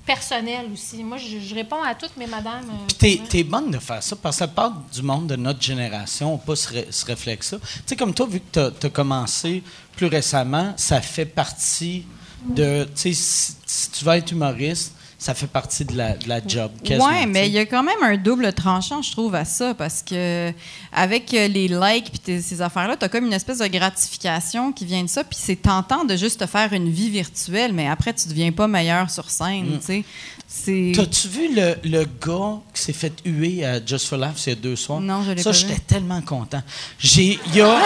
personnel 0.07 0.67
aussi. 0.73 1.03
Moi, 1.05 1.17
je, 1.17 1.39
je 1.39 1.55
réponds 1.55 1.83
à 1.83 1.95
toutes 1.95 2.17
mes 2.17 2.27
madames. 2.27 2.67
Puis 2.89 2.97
t'es, 3.19 3.21
t'es 3.29 3.45
bonne 3.45 3.71
de 3.71 3.79
faire 3.79 4.03
ça 4.03 4.17
parce 4.17 4.37
que 4.37 4.45
la 4.45 4.49
part 4.49 4.73
du 4.93 5.03
monde 5.03 5.27
de 5.29 5.37
notre 5.37 5.63
génération 5.63 6.33
n'a 6.33 6.39
pas 6.39 6.57
ce, 6.57 6.69
ré- 6.69 6.89
ce 6.91 7.05
réflexe-là. 7.07 7.59
Tu 7.61 7.69
sais, 7.87 7.97
comme 7.97 8.13
toi, 8.15 8.27
vu 8.27 8.41
que 8.41 8.71
tu 8.71 8.87
as 8.87 8.91
commencé 8.91 9.63
plus 9.97 10.07
récemment, 10.07 10.75
ça 10.77 11.01
fait 11.01 11.27
partie 11.27 12.05
de. 12.49 12.85
Tu 12.85 12.91
sais, 12.95 13.13
si, 13.13 13.55
si 13.67 13.91
tu 13.91 14.05
vas 14.05 14.19
être 14.19 14.33
humoriste, 14.33 14.93
ça 15.23 15.35
fait 15.35 15.47
partie 15.47 15.85
de 15.85 15.97
la, 15.97 16.17
de 16.17 16.29
la 16.29 16.41
job. 16.45 16.73
Ouais, 16.91 17.27
mais 17.27 17.43
tu 17.45 17.47
il 17.51 17.53
y 17.53 17.59
a 17.61 17.65
quand 17.65 17.85
même 17.85 18.03
un 18.03 18.17
double 18.17 18.53
tranchant, 18.53 19.03
je 19.03 19.13
trouve, 19.13 19.37
à 19.37 19.45
ça, 19.45 19.73
parce 19.73 20.03
que 20.03 20.53
avec 20.93 21.33
euh, 21.33 21.47
les 21.47 21.69
likes 21.69 22.11
puis 22.11 22.43
ces 22.43 22.61
affaires-là, 22.61 22.97
tu 22.97 23.05
as 23.05 23.09
comme 23.09 23.27
une 23.27 23.33
espèce 23.33 23.59
de 23.59 23.69
gratification 23.69 24.73
qui 24.73 24.85
vient 24.85 25.05
de 25.05 25.09
ça, 25.09 25.23
puis 25.23 25.39
c'est 25.41 25.55
tentant 25.55 26.05
de 26.05 26.17
juste 26.17 26.41
te 26.41 26.47
faire 26.47 26.73
une 26.73 26.91
vie 26.91 27.09
virtuelle, 27.09 27.73
mais 27.73 27.87
après, 27.89 28.13
tu 28.13 28.27
deviens 28.29 28.51
pas 28.51 28.67
meilleur 28.67 29.09
sur 29.11 29.31
scène, 29.31 29.79
tu 29.79 29.87
sais. 29.87 30.05
C'est... 30.49 30.93
T'as-tu 30.97 31.29
vu 31.29 31.55
le, 31.55 31.77
le 31.85 32.05
gars 32.05 32.59
qui 32.75 32.83
s'est 32.83 32.93
fait 32.93 33.13
huer 33.25 33.65
à 33.65 33.85
Just 33.85 34.09
for 34.09 34.19
Laughs 34.19 34.45
il 34.47 34.51
y 34.51 34.53
a 34.53 34.57
deux 34.57 34.75
soirs? 34.75 35.01
Non, 35.01 35.23
je 35.23 35.31
l'ai 35.31 35.43
Ça, 35.43 35.51
pas 35.51 35.57
j'étais 35.57 35.75
vu. 35.75 35.81
tellement 35.83 36.21
content. 36.21 36.63
J'ai. 36.99 37.39
Y 37.55 37.61
a. 37.61 37.79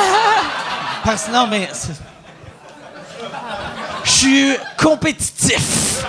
Parce 1.05 1.29
non, 1.31 1.47
mais. 1.49 1.69
Je 4.05 4.11
suis 4.11 4.53
compétitif. 4.79 6.03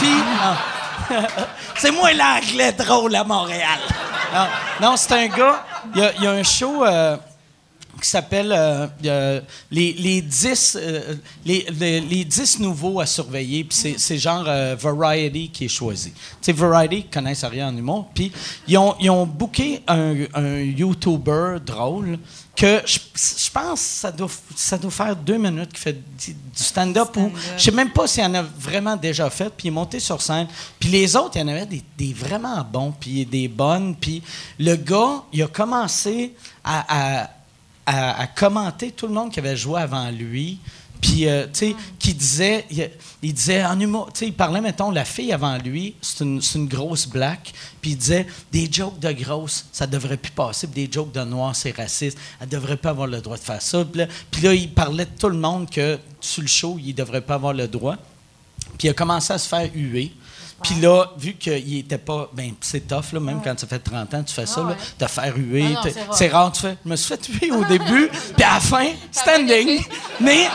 C'est 1.76 1.90
moi 1.90 2.12
l'anglais 2.12 2.72
drôle 2.72 3.14
à 3.16 3.24
Montréal. 3.24 3.78
Non, 4.80 4.96
c'est 4.96 5.12
un 5.12 5.26
gars. 5.28 5.64
Il 5.94 6.00
y 6.00 6.04
a, 6.04 6.12
il 6.16 6.22
y 6.24 6.26
a 6.26 6.30
un 6.32 6.42
show. 6.42 6.84
euh, 6.84 7.16
qui 8.00 8.08
s'appelle 8.08 8.52
euh, 8.52 8.86
euh, 9.04 9.40
les, 9.70 9.92
les, 9.94 10.22
10, 10.22 10.78
euh, 10.80 11.14
les, 11.44 11.66
les, 11.78 12.00
les 12.00 12.24
10 12.24 12.60
nouveaux 12.60 13.00
à 13.00 13.06
surveiller. 13.06 13.64
Puis 13.64 13.94
c'est, 13.98 14.18
genre 14.18 14.44
Variety 14.78 15.48
qui 15.50 15.64
est 15.66 15.68
choisi. 15.68 16.10
Tu 16.12 16.18
sais, 16.42 16.52
Variety 16.52 17.02
qui 17.02 17.08
connaissent 17.08 17.44
rien 17.44 17.68
en 17.68 17.76
humour. 17.76 18.08
Puis 18.14 18.32
ils 18.66 18.78
ont, 18.78 18.94
ils 19.00 19.10
ont 19.10 19.26
booké 19.26 19.82
un, 19.88 20.14
un 20.34 20.58
YouTuber 20.60 21.56
drôle 21.64 22.18
que 22.56 22.82
je, 22.84 22.98
je 23.14 23.50
pense 23.52 23.80
que 23.80 23.86
ça 23.86 24.10
doit, 24.10 24.28
ça 24.56 24.76
doit 24.78 24.90
faire 24.90 25.14
deux 25.14 25.38
minutes 25.38 25.68
qu'il 25.70 25.78
fait 25.78 25.92
du, 25.92 26.32
du 26.34 26.38
stand-up. 26.54 27.16
ou 27.16 27.30
Stand-up. 27.30 27.52
je 27.56 27.62
sais 27.62 27.70
même 27.70 27.90
pas 27.90 28.06
s'il 28.08 28.24
en 28.24 28.34
a 28.34 28.42
vraiment 28.42 28.96
déjà 28.96 29.30
fait. 29.30 29.48
Puis 29.50 29.66
il 29.66 29.68
est 29.68 29.72
monté 29.72 30.00
sur 30.00 30.20
scène. 30.20 30.48
Puis 30.78 30.88
les 30.88 31.14
autres, 31.14 31.32
il 31.36 31.40
y 31.40 31.44
en 31.44 31.48
avait 31.48 31.66
des, 31.66 31.82
des 31.96 32.12
vraiment 32.12 32.64
bons, 32.70 32.92
puis 32.98 33.24
des 33.26 33.46
bonnes. 33.48 33.94
Puis 33.94 34.22
le 34.58 34.74
gars, 34.76 35.22
il 35.32 35.42
a 35.42 35.46
commencé 35.46 36.34
à- 36.64 37.22
à 37.24 37.30
à, 37.88 38.20
à 38.20 38.26
commenter 38.26 38.92
tout 38.92 39.06
le 39.06 39.14
monde 39.14 39.32
qui 39.32 39.40
avait 39.40 39.56
joué 39.56 39.80
avant 39.80 40.10
lui. 40.10 40.58
Puis, 41.00 41.28
euh, 41.28 41.46
tu 41.46 41.50
sais, 41.52 41.76
qui 41.98 42.12
disait, 42.12 42.66
il, 42.70 42.90
il 43.22 43.32
disait 43.32 43.64
en 43.64 43.78
humour, 43.78 44.12
tu 44.12 44.18
sais, 44.18 44.26
il 44.26 44.32
parlait, 44.32 44.60
mettons, 44.60 44.90
la 44.90 45.04
fille 45.04 45.32
avant 45.32 45.56
lui, 45.56 45.94
c'est 46.02 46.24
une, 46.24 46.40
une 46.56 46.66
grosse 46.66 47.06
black, 47.06 47.54
puis 47.80 47.92
il 47.92 47.96
disait, 47.96 48.26
des 48.50 48.68
jokes 48.70 48.98
de 48.98 49.12
grosse, 49.12 49.66
ça 49.70 49.86
devrait 49.86 50.16
plus 50.16 50.32
passer, 50.32 50.66
puis 50.66 50.86
des 50.86 50.92
jokes 50.92 51.12
de 51.12 51.22
noir, 51.22 51.54
c'est 51.54 51.70
raciste, 51.70 52.18
elle 52.40 52.48
devrait 52.48 52.76
pas 52.76 52.90
avoir 52.90 53.06
le 53.06 53.20
droit 53.20 53.36
de 53.36 53.42
faire 53.42 53.62
ça. 53.62 53.84
Puis 53.84 54.00
là, 54.00 54.06
puis 54.28 54.42
là, 54.42 54.54
il 54.54 54.74
parlait 54.74 55.04
de 55.04 55.16
tout 55.16 55.28
le 55.28 55.38
monde 55.38 55.70
que, 55.70 56.00
sur 56.20 56.42
le 56.42 56.48
show, 56.48 56.76
il 56.84 56.94
devrait 56.94 57.20
pas 57.20 57.34
avoir 57.34 57.52
le 57.52 57.68
droit. 57.68 57.94
Puis 58.76 58.88
il 58.88 58.90
a 58.90 58.94
commencé 58.94 59.32
à 59.32 59.38
se 59.38 59.48
faire 59.48 59.70
huer. 59.72 60.12
Puis 60.62 60.74
là, 60.80 61.12
vu 61.16 61.34
qu'il 61.34 61.76
était 61.78 61.98
pas. 61.98 62.28
Ben, 62.32 62.52
c'est 62.60 62.86
tough, 62.88 63.12
là, 63.12 63.20
même 63.20 63.40
quand 63.42 63.58
ça 63.58 63.66
fait 63.66 63.78
30 63.78 64.12
ans, 64.14 64.22
tu 64.24 64.34
fais 64.34 64.46
ça, 64.46 64.60
Ah 64.64 64.70
là, 64.70 64.76
ouais. 64.76 65.06
te 65.06 65.06
faire 65.10 65.36
huer. 65.36 65.64
Ah 65.76 65.82
c'est 66.12 66.28
rare. 66.28 66.50
tu 66.52 66.62
fais. 66.62 66.76
Je 66.84 66.90
me 66.90 66.96
suis 66.96 67.14
fait 67.16 67.26
huer 67.28 67.50
au 67.52 67.64
début, 67.64 68.08
puis 68.36 68.44
à 68.44 68.54
la 68.54 68.60
fin, 68.60 68.86
standing. 69.12 69.80
Mais. 70.20 70.46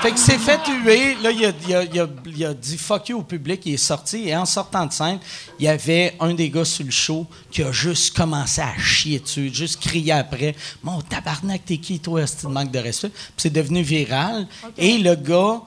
Fait 0.00 0.12
que 0.12 0.18
c'est 0.20 0.38
fait 0.38 0.60
huer. 0.84 1.16
Là, 1.20 1.32
il 1.32 1.44
a, 1.44 1.50
il 1.66 1.74
a- 1.74 1.82
il 1.82 2.00
a- 2.00 2.06
il 2.24 2.44
a 2.44 2.54
dit 2.54 2.78
fuck 2.78 3.08
you 3.08 3.18
au 3.18 3.22
public. 3.24 3.62
Il 3.66 3.74
est 3.74 3.76
sorti. 3.78 4.28
Et 4.28 4.36
en 4.36 4.44
sortant 4.46 4.86
de 4.86 4.92
scène, 4.92 5.18
il 5.58 5.64
y 5.64 5.68
avait 5.68 6.14
un 6.20 6.34
des 6.34 6.50
gars 6.50 6.64
sur 6.64 6.84
le 6.84 6.92
show 6.92 7.26
qui 7.50 7.64
a 7.64 7.72
juste 7.72 8.16
commencé 8.16 8.60
à 8.60 8.78
chier 8.78 9.18
dessus, 9.18 9.50
juste 9.52 9.80
crier 9.80 10.12
après 10.12 10.54
Mon 10.84 11.00
tabarnak, 11.00 11.64
t'es 11.64 11.78
qui, 11.78 11.98
toi, 11.98 12.24
c'est 12.28 12.44
manque 12.44 12.70
de 12.70 12.78
respect. 12.78 13.08
Puis 13.08 13.32
c'est 13.38 13.50
devenu 13.52 13.82
viral. 13.82 14.46
Et 14.76 14.98
le 14.98 15.16
gars, 15.16 15.62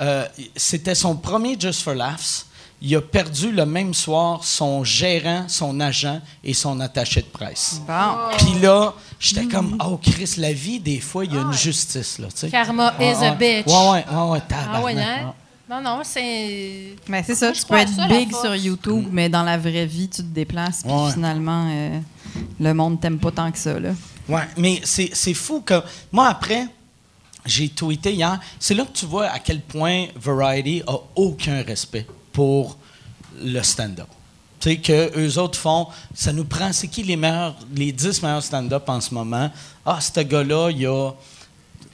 euh, 0.00 0.26
c'était 0.54 0.94
son 0.94 1.16
premier 1.16 1.56
Just 1.58 1.82
for 1.82 1.94
Laughs. 1.94 2.46
Il 2.82 2.94
a 2.94 3.00
perdu 3.00 3.52
le 3.52 3.64
même 3.64 3.94
soir 3.94 4.44
son 4.44 4.84
gérant, 4.84 5.44
son 5.48 5.80
agent 5.80 6.20
et 6.44 6.52
son 6.52 6.78
attaché 6.80 7.22
de 7.22 7.26
presse. 7.26 7.80
Bon. 7.86 7.94
Puis 8.36 8.60
là, 8.60 8.92
j'étais 9.18 9.46
comme, 9.46 9.78
oh 9.82 9.96
Chris, 9.96 10.34
la 10.36 10.52
vie, 10.52 10.78
des 10.78 11.00
fois, 11.00 11.24
il 11.24 11.32
y 11.32 11.36
a 11.36 11.40
une 11.40 11.46
Ah 11.46 11.50
ouais. 11.52 11.56
justice, 11.56 12.18
là, 12.18 12.26
tu 12.28 12.36
sais. 12.40 12.50
Karma 12.50 12.94
Ouais, 12.98 13.12
is 13.12 13.14
a 13.14 13.30
ouais. 13.32 13.36
bitch. 13.62 13.66
Ouais, 13.66 13.74
ouais, 13.74 14.04
ouais, 14.14 14.30
ouais, 14.32 14.40
Ah 14.50 14.76
hein? 14.76 14.82
ouais. 14.82 14.94
Non, 15.68 15.80
non, 15.82 16.00
c'est. 16.04 16.94
Mais 17.08 17.22
c'est 17.26 17.34
ça, 17.34 17.46
Moi, 17.46 17.54
tu 17.54 17.64
peux 17.66 17.76
être 17.76 17.92
ça, 17.94 18.06
big 18.06 18.30
sur 18.30 18.54
YouTube, 18.54 19.06
mais 19.10 19.28
dans 19.30 19.42
la 19.42 19.56
vraie 19.58 19.86
vie, 19.86 20.08
tu 20.08 20.18
te 20.18 20.28
déplaces, 20.28 20.82
puis 20.84 20.92
Ouais. 20.92 21.12
finalement, 21.12 21.68
euh, 21.72 21.98
le 22.60 22.72
monde 22.74 23.00
t'aime 23.00 23.18
pas 23.18 23.30
tant 23.32 23.50
que 23.50 23.58
ça, 23.58 23.80
là. 23.80 23.90
Ouais, 24.28 24.42
mais 24.58 24.80
c'est 24.84 25.10
c'est 25.14 25.34
fou 25.34 25.62
que. 25.62 25.82
Moi, 26.12 26.28
après, 26.28 26.66
j'ai 27.46 27.68
tweeté 27.68 28.12
hier. 28.12 28.38
C'est 28.58 28.74
là 28.74 28.84
que 28.84 28.92
tu 28.96 29.06
vois 29.06 29.26
à 29.26 29.38
quel 29.38 29.60
point 29.60 30.06
Variety 30.16 30.82
a 30.86 30.96
aucun 31.14 31.62
respect 31.62 32.06
pour 32.32 32.76
le 33.42 33.62
stand-up. 33.62 34.08
Tu 34.58 34.70
sais, 34.70 34.76
que 34.78 35.18
eux 35.18 35.38
autres 35.38 35.58
font, 35.58 35.88
ça 36.14 36.32
nous 36.32 36.44
prend, 36.44 36.72
c'est 36.72 36.88
qui 36.88 37.02
les 37.02 37.16
meilleurs, 37.16 37.54
les 37.74 37.92
10 37.92 38.22
meilleurs 38.22 38.42
stand-up 38.42 38.88
en 38.88 39.00
ce 39.00 39.12
moment? 39.12 39.50
Ah, 39.84 40.00
ce 40.00 40.20
gars-là, 40.20 40.70
il 40.70 40.86
a 40.86 41.12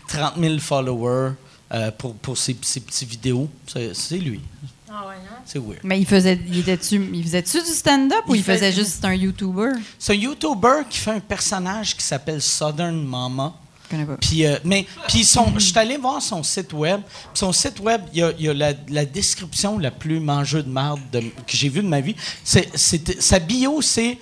30 0.08 0.34
000 0.38 0.58
followers 0.58 1.32
euh, 1.72 1.90
pour, 1.92 2.14
pour 2.14 2.36
ses, 2.38 2.56
ses 2.62 2.80
petites 2.80 3.08
vidéos. 3.08 3.48
C'est 3.66 3.94
c'est 3.94 4.18
lui. 4.18 4.40
Ah 4.88 5.06
ouais, 5.08 5.14
hein? 5.14 5.36
C'est 5.46 5.58
weird. 5.58 5.80
Mais 5.84 5.98
il 5.98 6.06
faisait, 6.06 6.38
il 6.46 6.58
était-tu, 6.58 7.10
il 7.14 7.22
faisait-tu 7.24 7.58
du 7.62 7.70
stand-up 7.72 8.24
ou 8.28 8.34
Il 8.34 8.38
il 8.38 8.44
faisait 8.44 8.70
fait- 8.70 8.78
juste 8.82 9.02
un 9.04 9.14
YouTuber? 9.14 9.70
C'est 9.98 10.12
un 10.12 10.16
YouTuber 10.16 10.82
qui 10.90 10.98
fait 10.98 11.12
un 11.12 11.20
personnage 11.20 11.96
qui 11.96 12.04
s'appelle 12.04 12.42
Southern 12.42 13.02
Mama. 13.02 13.54
Je 13.92 13.96
connais 13.96 14.06
pas. 14.06 14.16
Puis, 14.16 14.46
euh, 14.46 14.56
mais, 14.64 14.86
puis 15.08 15.22
son, 15.24 15.52
je 15.54 15.60
suis 15.66 15.78
allé 15.78 15.98
voir 15.98 16.22
son 16.22 16.42
site 16.42 16.72
web. 16.72 17.02
Son 17.34 17.52
site 17.52 17.78
web, 17.80 18.00
il 18.12 18.20
y 18.20 18.22
a, 18.22 18.32
il 18.38 18.44
y 18.46 18.48
a 18.48 18.54
la, 18.54 18.72
la 18.88 19.04
description 19.04 19.78
la 19.78 19.90
plus 19.90 20.18
mangeux 20.18 20.62
de 20.62 20.70
merde 20.70 21.00
de- 21.12 21.20
que 21.20 21.28
j'ai 21.48 21.68
vue 21.68 21.82
de 21.82 21.88
ma 21.88 22.00
vie. 22.00 22.16
C'est, 22.42 22.68
sa 23.20 23.38
bio, 23.38 23.82
c'est 23.82 24.16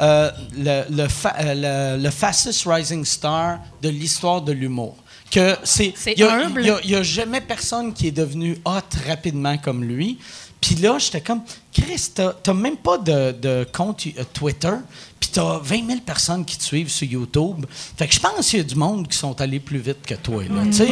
euh, 0.00 0.30
le, 0.56 0.84
le, 0.90 1.08
fa- 1.08 1.34
euh, 1.40 1.96
le- 1.96 2.02
le 2.02 2.10
fastest 2.10 2.64
rising 2.66 3.04
star 3.04 3.58
de 3.82 3.88
l'histoire 3.88 4.42
de 4.42 4.52
l'humour. 4.52 4.96
Que 5.30 5.56
c'est, 5.64 5.92
il 6.06 6.20
y 6.20 6.22
a- 6.22 6.32
humble. 6.32 6.62
il 6.64 6.88
y 6.88 6.90
n'y 6.90 6.94
a 6.94 7.02
jamais 7.02 7.40
personne 7.40 7.92
qui 7.92 8.06
est 8.06 8.12
devenu 8.12 8.56
hot 8.64 8.78
rapidement 9.08 9.58
comme 9.58 9.82
lui. 9.82 10.18
Puis 10.60 10.74
là, 10.76 10.98
j'étais 10.98 11.20
comme, 11.20 11.42
Chris, 11.72 12.12
t'as 12.14 12.54
même 12.54 12.76
pas 12.76 12.98
de, 12.98 13.32
de 13.32 13.66
compte 13.72 14.02
euh, 14.06 14.24
Twitter, 14.32 14.72
puis 15.20 15.30
t'as 15.32 15.58
20 15.58 15.86
000 15.86 16.00
personnes 16.00 16.44
qui 16.44 16.56
te 16.56 16.62
suivent 16.62 16.90
sur 16.90 17.06
YouTube. 17.06 17.66
Fait 17.96 18.08
que 18.08 18.14
je 18.14 18.20
pense 18.20 18.48
qu'il 18.48 18.58
y 18.58 18.62
a 18.62 18.64
du 18.64 18.74
monde 18.74 19.06
qui 19.06 19.16
sont 19.16 19.40
allés 19.40 19.60
plus 19.60 19.78
vite 19.78 20.04
que 20.06 20.14
toi, 20.14 20.42
là, 20.44 20.62
tu 20.64 20.72
sais. 20.72 20.88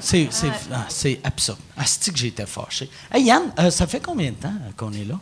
C'est, 0.00 0.28
c'est, 0.30 0.50
ah, 0.72 0.84
c'est 0.88 1.20
absurde. 1.22 1.58
Asti 1.76 2.12
que 2.12 2.18
j'ai 2.18 2.28
été 2.28 2.44
fâché? 2.44 2.90
Hey 3.12 3.24
Yann, 3.24 3.52
euh, 3.58 3.70
ça 3.70 3.86
fait 3.86 4.00
combien 4.00 4.30
de 4.30 4.36
temps 4.36 4.48
euh, 4.48 4.70
qu'on 4.76 4.92
est 4.92 5.04
là? 5.04 5.18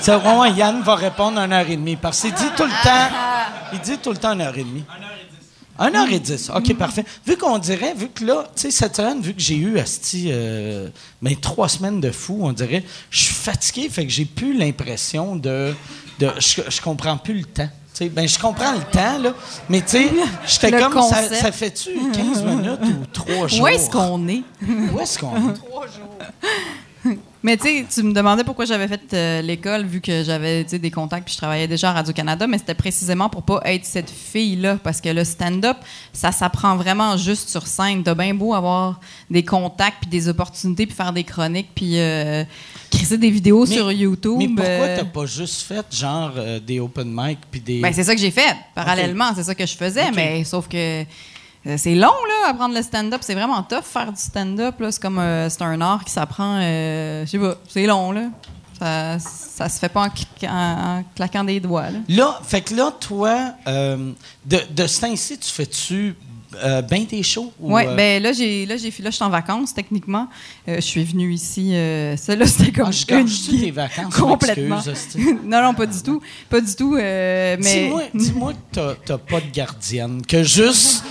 C'est 0.00 0.14
vraiment 0.16 0.44
Yann 0.44 0.82
va 0.82 0.94
répondre 0.94 1.38
une 1.38 1.52
heure 1.52 1.68
et 1.68 1.76
demie 1.76 1.96
parce 1.96 2.20
qu'il 2.20 2.32
dit 2.32 2.50
tout 2.56 2.64
le 2.64 2.82
temps. 2.84 3.14
Il 3.72 3.80
dit 3.80 3.98
tout 3.98 4.10
le 4.10 4.16
temps 4.16 4.32
une 4.32 4.40
heure 4.40 4.56
et 4.56 4.64
demie. 4.64 4.84
Un 5.78 5.94
heure 5.94 6.10
et 6.10 6.18
dix. 6.18 6.50
OK, 6.54 6.74
parfait. 6.74 7.04
Vu 7.26 7.36
qu'on 7.36 7.58
dirait, 7.58 7.94
vu 7.94 8.08
que 8.08 8.24
là, 8.24 8.44
tu 8.54 8.62
sais, 8.62 8.70
cette 8.70 8.96
semaine, 8.96 9.20
vu 9.20 9.32
que 9.32 9.40
j'ai 9.40 9.56
eu 9.56 9.78
asti, 9.78 10.28
euh, 10.30 10.88
ben, 11.22 11.36
trois 11.36 11.68
semaines 11.68 12.00
de 12.00 12.10
fou, 12.10 12.40
on 12.42 12.52
dirait, 12.52 12.84
je 13.10 13.22
suis 13.22 13.34
fatigué, 13.34 13.88
fait 13.88 14.04
que 14.04 14.12
j'ai 14.12 14.24
plus 14.24 14.56
l'impression 14.56 15.36
de. 15.36 15.74
de 16.18 16.30
je, 16.38 16.80
comprends 16.80 17.16
plus 17.16 17.34
le 17.34 17.44
temps. 17.44 17.68
Tu 17.94 17.98
Tu 17.98 18.04
sais, 18.04 18.08
ben, 18.08 18.26
je 18.26 18.38
comprends 18.38 18.72
le 18.72 18.82
temps, 18.90 19.18
là. 19.18 19.34
Mais, 19.68 19.80
tu 19.82 19.88
sais, 19.88 20.10
j'étais 20.46 20.70
comme, 20.72 20.92
ça, 21.02 21.22
concept. 21.22 21.34
ça 21.36 21.52
fait-tu 21.52 21.90
15 22.12 22.44
minutes 22.44 22.80
ou 22.82 23.06
3 23.12 23.46
jours? 23.46 23.62
Où 23.62 23.68
est-ce 23.68 23.88
qu'on 23.88 24.28
est? 24.28 24.42
Où 24.92 24.98
est-ce 24.98 25.18
qu'on 25.18 25.36
est? 25.36 25.54
Mais 27.42 27.56
tu 27.56 27.64
sais, 27.64 27.86
tu 27.92 28.02
me 28.02 28.12
demandais 28.12 28.42
pourquoi 28.42 28.64
j'avais 28.64 28.88
fait 28.88 29.14
euh, 29.14 29.42
l'école, 29.42 29.86
vu 29.86 30.00
que 30.00 30.24
j'avais 30.24 30.64
des 30.64 30.90
contacts 30.90 31.24
puis 31.24 31.34
je 31.34 31.38
travaillais 31.38 31.68
déjà 31.68 31.90
à 31.90 31.92
Radio-Canada, 31.92 32.46
mais 32.48 32.58
c'était 32.58 32.74
précisément 32.74 33.28
pour 33.28 33.42
pas 33.42 33.60
être 33.64 33.84
cette 33.84 34.10
fille-là, 34.10 34.78
parce 34.82 35.00
que 35.00 35.08
le 35.08 35.22
stand-up, 35.22 35.76
ça 36.12 36.32
s'apprend 36.32 36.76
vraiment 36.76 37.16
juste 37.16 37.48
sur 37.48 37.66
scène. 37.66 38.02
T'as 38.02 38.14
bien 38.14 38.34
beau 38.34 38.54
avoir 38.54 38.98
des 39.30 39.44
contacts 39.44 39.98
puis 40.00 40.10
des 40.10 40.28
opportunités 40.28 40.86
puis 40.86 40.96
faire 40.96 41.12
des 41.12 41.24
chroniques 41.24 41.70
puis 41.74 41.98
euh, 42.00 42.42
créer 42.90 43.16
des 43.18 43.30
vidéos 43.30 43.66
Mais- 43.66 43.74
sur 43.74 43.92
YouTube. 43.92 44.38
Mais 44.38 44.48
pourquoi 44.48 44.64
euh, 44.64 44.96
t'as 44.98 45.04
pas 45.04 45.26
juste 45.26 45.62
fait, 45.62 45.86
genre, 45.92 46.32
des 46.66 46.80
open 46.80 47.08
mic 47.08 47.38
puis 47.50 47.60
des... 47.60 47.80
Ben, 47.80 47.92
c'est 47.92 48.04
ça 48.04 48.14
que 48.14 48.20
j'ai 48.20 48.32
fait. 48.32 48.56
Parallèlement, 48.74 49.32
c'est 49.36 49.44
ça 49.44 49.54
que 49.54 49.64
je 49.64 49.76
faisais, 49.76 50.10
mais 50.10 50.42
sauf 50.42 50.66
que 50.66 51.04
c'est 51.76 51.94
long, 51.94 52.06
là, 52.06 52.50
apprendre 52.50 52.74
le 52.74 52.82
stand-up. 52.82 53.20
C'est 53.22 53.34
vraiment 53.34 53.62
tough 53.62 53.82
faire 53.82 54.12
du 54.12 54.20
stand-up, 54.20 54.80
là. 54.80 54.90
C'est 54.90 55.02
comme, 55.02 55.18
euh, 55.18 55.48
c'est 55.50 55.62
un 55.62 55.80
art 55.80 56.04
qui 56.04 56.12
s'apprend, 56.12 56.58
euh, 56.60 57.26
je 57.26 57.30
sais 57.30 57.38
pas, 57.38 57.56
c'est 57.68 57.86
long, 57.86 58.12
là. 58.12 58.28
Ça, 58.78 59.18
ça 59.18 59.68
se 59.68 59.78
fait 59.78 59.88
pas 59.88 60.06
en, 60.06 60.48
en 60.48 61.04
claquant 61.16 61.42
des 61.44 61.58
doigts, 61.58 61.90
là. 61.90 61.98
Là, 62.08 62.40
fait 62.44 62.62
que 62.62 62.74
là, 62.74 62.92
toi, 62.98 63.52
euh, 63.66 64.12
de, 64.46 64.60
de 64.70 64.86
ce 64.86 65.00
temps-ci, 65.00 65.36
tu 65.38 65.50
fais-tu 65.50 66.16
euh, 66.64 66.82
bien 66.82 67.04
shows? 67.22 67.52
ou, 67.60 67.74
Oui, 67.74 67.82
euh, 67.86 67.94
ben 67.94 68.22
là, 68.22 68.32
j'ai, 68.32 68.64
là, 68.66 68.76
j'ai, 68.76 68.90
là, 68.90 69.10
je 69.10 69.14
suis 69.16 69.24
en 69.24 69.28
vacances, 69.30 69.74
techniquement. 69.74 70.28
Euh, 70.68 70.76
je 70.76 70.80
suis 70.80 71.04
venue 71.04 71.32
ici. 71.32 71.74
Euh, 71.74 72.16
ça, 72.16 72.34
là, 72.36 72.46
c'était 72.48 72.72
comme 72.72 72.88
ah, 72.88 72.90
je 72.90 73.14
une 73.14 73.60
tes 73.60 73.70
vacances? 73.70 74.14
Complètement. 74.14 74.80
Non, 75.44 75.62
non, 75.62 75.74
pas 75.74 75.86
du 75.86 76.02
tout. 76.02 76.20
Pas 76.48 76.60
du 76.60 76.74
tout. 76.74 76.96
euh, 76.96 77.56
mais... 77.60 77.84
Dis-moi, 77.84 78.02
dis-moi 78.14 78.52
que 78.52 78.58
t'as- 78.72 78.94
t'as 79.04 79.18
pas 79.18 79.40
de 79.40 79.50
gardienne, 79.52 80.22
que 80.26 80.42
juste 80.42 81.04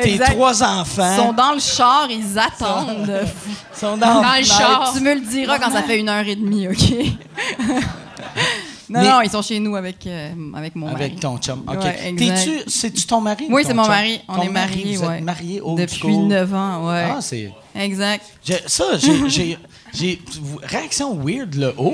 tes 0.00 0.18
trois 0.18 0.58
Ils 0.58 0.64
enfants 0.64 1.16
sont 1.16 1.32
dans 1.32 1.52
le 1.52 1.60
char, 1.60 2.08
ils 2.10 2.38
attendent. 2.38 3.26
sont 3.74 3.96
dans, 3.96 4.22
Dans 4.22 4.36
le 4.38 4.44
char. 4.44 4.92
Tu 4.96 5.00
me 5.02 5.14
le 5.14 5.20
diras 5.20 5.58
quand 5.58 5.70
ça 5.70 5.82
fait 5.82 5.98
une 6.00 6.08
heure 6.08 6.26
et 6.26 6.36
demie, 6.36 6.68
OK? 6.68 6.94
Non, 8.88 9.00
Mais- 9.00 9.08
non, 9.10 9.20
ils 9.22 9.30
sont 9.30 9.42
chez 9.42 9.58
nous 9.60 9.76
avec, 9.76 10.06
euh, 10.06 10.30
avec 10.54 10.74
mon 10.76 10.86
mari. 10.90 11.04
avec 11.04 11.20
ton 11.20 11.38
chum. 11.38 11.62
OK. 11.66 11.82
Ouais, 11.82 12.08
exact. 12.08 12.44
T'es-tu, 12.44 12.70
c'est-tu 12.70 13.06
ton 13.06 13.20
mari? 13.20 13.46
Oui, 13.50 13.62
ou 13.62 13.66
c'est 13.66 13.74
mon 13.74 13.86
mari. 13.86 14.20
On 14.28 14.34
Ton 14.36 14.42
est 14.42 14.48
mari, 14.48 14.76
mariés, 14.76 14.96
vous 14.96 15.02
êtes 15.04 15.08
ouais. 15.08 15.20
mariés 15.20 15.62
Depuis 15.76 15.98
school? 16.00 16.26
9 16.28 16.54
ans, 16.54 16.88
ouais. 16.90 17.06
Ah, 17.16 17.20
c'est... 17.20 17.50
Exact. 17.74 18.24
j'ai- 18.44 18.62
ça, 18.66 18.84
j'ai, 18.98 19.28
j'ai, 19.28 19.58
j'ai... 19.92 20.22
Réaction 20.62 21.14
weird, 21.16 21.54
là. 21.54 21.70
Oh! 21.78 21.92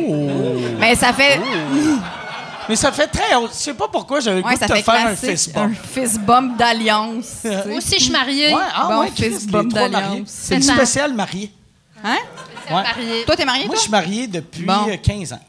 Mais 0.79 0.95
ça 0.95 1.13
fait, 1.13 1.41
Mais 2.69 2.77
ça 2.77 2.93
fait 2.93 3.09
très... 3.09 3.25
Je 3.33 3.53
sais 3.53 3.75
pas 3.75 3.89
pourquoi 3.89 4.21
j'avais 4.21 4.43
ouais, 4.45 4.55
goût 4.55 4.61
de 4.61 4.67
te 4.67 4.73
fait 4.73 4.83
faire 4.83 5.07
un 5.09 5.17
fist 5.17 5.51
un 5.57 5.67
bump. 5.69 5.77
fist 5.93 6.21
bump 6.21 6.57
d'alliance. 6.57 7.39
tu 7.43 7.49
sais. 7.49 7.67
Moi 7.67 7.79
aussi, 7.79 7.95
je 7.99 8.03
suis 8.05 8.13
mariée. 8.13 8.55
Ouais, 8.55 8.61
ah 8.75 8.89
Bon, 8.89 9.01
ouais, 9.01 9.11
fist 9.11 9.51
bump 9.51 9.73
d'alliance. 9.73 10.19
C'est 10.27 10.61
spécial 10.63 11.13
marié. 11.15 11.51
Hein? 12.05 12.17
Ouais. 12.69 12.75
Mariée. 12.83 13.25
Toi, 13.27 13.37
t'es 13.37 13.45
marié, 13.45 13.67
Moi, 13.67 13.75
je 13.75 13.81
suis 13.81 13.91
marié 13.91 14.27
depuis 14.29 14.63
Bon. 14.63 14.87
euh, 14.89 14.97
15 15.03 15.33
ans. 15.33 15.41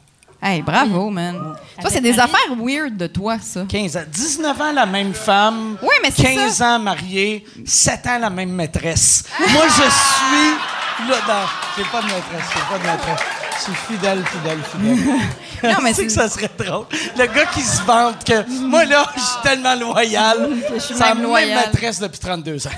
Hey, 0.44 0.60
bravo, 0.60 1.08
man. 1.08 1.54
Toi, 1.80 1.88
c'est 1.88 2.00
des 2.00 2.18
affaires 2.18 2.56
weird 2.58 2.96
de 2.96 3.06
toi, 3.06 3.36
ça. 3.40 3.64
15 3.68 3.96
ans. 3.96 4.02
19 4.10 4.60
ans, 4.60 4.72
la 4.72 4.86
même 4.86 5.14
femme. 5.14 5.76
Oui, 5.80 5.94
mais 6.02 6.10
c'est 6.10 6.34
15 6.34 6.52
ça. 6.56 6.74
ans 6.74 6.78
mariée. 6.80 7.44
7 7.64 8.06
ans, 8.08 8.18
la 8.18 8.30
même 8.30 8.50
maîtresse. 8.50 9.22
Moi, 9.38 9.66
je 9.68 9.82
suis... 9.82 11.08
Là, 11.08 11.16
non, 11.28 11.48
j'ai 11.76 11.84
pas 11.84 12.00
de 12.00 12.06
maîtresse. 12.06 12.50
J'ai 12.54 12.60
pas 12.60 12.78
de 12.78 12.90
maîtresse. 12.90 13.26
Je 13.56 13.62
suis 13.62 13.72
fidèle, 13.86 14.24
fidèle, 14.26 14.58
fidèle. 14.64 15.20
Non, 15.62 15.78
mais 15.80 15.94
c'est 15.94 16.06
que 16.06 16.12
ça 16.12 16.28
serait 16.28 16.50
drôle. 16.58 16.86
Le 17.16 17.26
gars 17.26 17.46
qui 17.46 17.62
se 17.62 17.80
vante 17.82 18.24
que 18.24 18.44
moi, 18.66 18.84
là, 18.84 19.06
je 19.14 19.20
suis 19.20 19.42
tellement 19.44 19.76
loyal. 19.76 20.50
Je 20.74 20.80
suis 20.80 20.94
C'est 20.94 21.04
la 21.04 21.14
même 21.14 21.30
maîtresse 21.30 22.00
depuis 22.00 22.18
32 22.18 22.66
ans. 22.66 22.70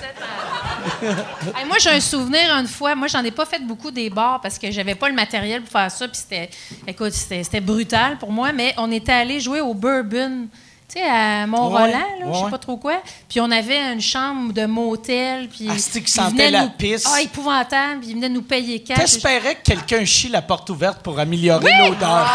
Hey, 1.57 1.65
moi, 1.67 1.77
j'ai 1.81 1.91
un 1.91 2.01
souvenir 2.01 2.51
une 2.55 2.67
fois. 2.67 2.95
Moi, 2.95 3.09
j'en 3.09 3.23
ai 3.25 3.31
pas 3.31 3.47
fait 3.47 3.61
beaucoup 3.65 3.91
des 3.91 4.11
bars 4.11 4.41
parce 4.41 4.59
que 4.59 4.71
j'avais 4.71 4.95
pas 4.95 5.09
le 5.09 5.15
matériel 5.15 5.63
pour 5.63 5.73
faire 5.73 5.91
ça. 5.91 6.07
Puis 6.09 6.19
c'était, 6.19 6.51
écoute, 6.87 7.13
c'était, 7.13 7.61
brutal 7.61 8.19
pour 8.19 8.31
moi. 8.33 8.53
Mais 8.53 8.75
on 8.79 8.91
était 8.91 9.13
allé 9.13 9.41
jouer 9.41 9.61
au 9.61 9.75
Bourbon. 9.75 10.49
Tu 10.87 11.01
sais, 11.01 11.07
à 11.09 11.47
Mont-Roland, 11.47 11.89
Ouais, 11.89 12.33
je 12.35 12.45
sais 12.45 12.51
pas 12.51 12.59
trop 12.59 12.77
quoi. 12.77 13.01
Puis 13.29 13.41
on 13.41 13.51
avait 13.51 13.79
une 13.93 14.01
chambre 14.03 14.53
de 14.53 14.67
motel. 14.67 15.49
Puis 15.49 15.67
Ah, 15.71 15.75
qui 15.77 16.07
sentait 16.11 16.31
venaient 16.31 16.51
la 16.51 16.63
nous- 16.65 16.71
pisse? 16.71 17.05
Ah, 17.07 17.23
épouvantable. 17.23 18.01
Puis 18.01 18.11
ils 18.11 18.15
venaient 18.17 18.29
nous 18.29 18.43
payer 18.43 18.81
cash. 18.83 18.99
T'espérais 18.99 19.55
que 19.57 19.63
quelqu'un 19.63 20.05
chie 20.05 20.29
la 20.29 20.43
porte 20.43 20.69
ouverte 20.71 21.01
pour 21.03 21.19
améliorer 21.19 21.71
l'odeur? 21.79 22.29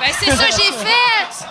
Ben, 0.00 0.12
c'est 0.18 0.30
ça 0.30 0.46
que 0.46 0.52
j'ai 0.52 0.72
fait! 0.72 1.46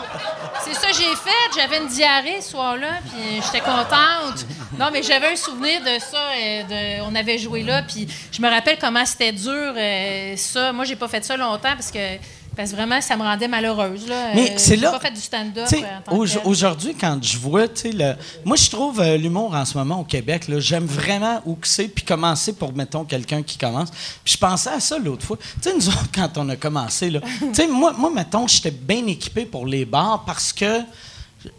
C'est 0.63 0.73
ça 0.73 0.87
que 0.87 0.95
j'ai 0.95 1.15
fait. 1.15 1.59
J'avais 1.59 1.77
une 1.77 1.87
diarrhée 1.87 2.41
ce 2.41 2.51
soir-là, 2.51 2.99
puis 3.09 3.41
j'étais 3.43 3.59
contente. 3.59 4.45
Non, 4.79 4.87
mais 4.91 5.03
j'avais 5.03 5.27
un 5.31 5.35
souvenir 5.35 5.79
de 5.81 5.99
ça. 5.99 6.17
euh, 6.37 6.99
on 7.03 7.13
avait 7.15 7.37
joué 7.37 7.61
là, 7.63 7.83
puis 7.83 8.07
je 8.31 8.41
me 8.41 8.49
rappelle 8.49 8.77
comment 8.79 9.05
c'était 9.05 9.31
dur, 9.31 9.73
euh, 9.77 10.35
ça. 10.37 10.73
Moi, 10.73 10.85
j'ai 10.85 10.95
pas 10.95 11.07
fait 11.07 11.23
ça 11.23 11.37
longtemps 11.37 11.73
parce 11.75 11.91
que, 11.91 12.17
parce 12.55 12.71
que 12.71 12.75
vraiment, 12.75 13.01
ça 13.01 13.15
me 13.17 13.21
rendait 13.23 13.47
malheureuse. 13.47 14.07
Là. 14.07 14.31
Mais 14.35 14.51
Euh, 14.51 14.53
c'est 14.57 14.75
là- 14.75 14.91
pas 14.91 14.99
fait 14.99 15.11
du 15.11 15.19
stand-up. 15.21 15.67
Euh, 15.71 15.77
en 15.77 16.01
tant 16.01 16.11
que 16.11 16.15
au- 16.17 16.25
tel. 16.27 16.41
Aujourd'hui, 16.45 16.95
quand 16.99 17.19
je 17.23 17.37
vois, 17.37 17.67
tu 17.67 17.81
sais, 17.81 17.91
le... 17.91 18.13
moi, 18.43 18.55
je 18.55 18.69
trouve 18.69 18.99
euh, 18.99 19.17
l'humour 19.17 19.53
en 19.55 19.65
ce 19.65 19.77
moment 19.77 19.99
au 19.99 20.03
Québec, 20.03 20.47
là, 20.47 20.59
j'aime 20.59 20.85
vraiment 20.85 21.41
où 21.45 21.55
que 21.55 21.67
c'est, 21.67 21.87
puis 21.87 22.03
commencer 22.03 22.53
pour, 22.53 22.73
mettons, 22.73 23.03
quelqu'un 23.05 23.43
qui 23.43 23.57
commence. 23.57 23.89
Puis 24.23 24.33
je 24.33 24.37
pensais 24.37 24.69
à 24.69 24.79
ça 24.79 24.97
l'autre 24.97 25.25
fois. 25.25 25.37
Tu 25.37 25.69
sais, 25.69 25.75
nous 25.75 25.87
autres, 25.87 26.09
quand 26.13 26.37
on 26.37 26.47
a 26.49 26.55
commencé, 26.55 27.09
là, 27.09 27.21
tu 27.39 27.53
sais, 27.53 27.67
moi, 27.67 27.93
moi, 27.97 28.09
mettons, 28.13 28.47
j'étais 28.47 28.71
bien 28.71 29.05
équipé 29.07 29.45
pour 29.45 29.65
les 29.65 29.85
bars 29.85 30.23
parce 30.25 30.51
que 30.53 30.81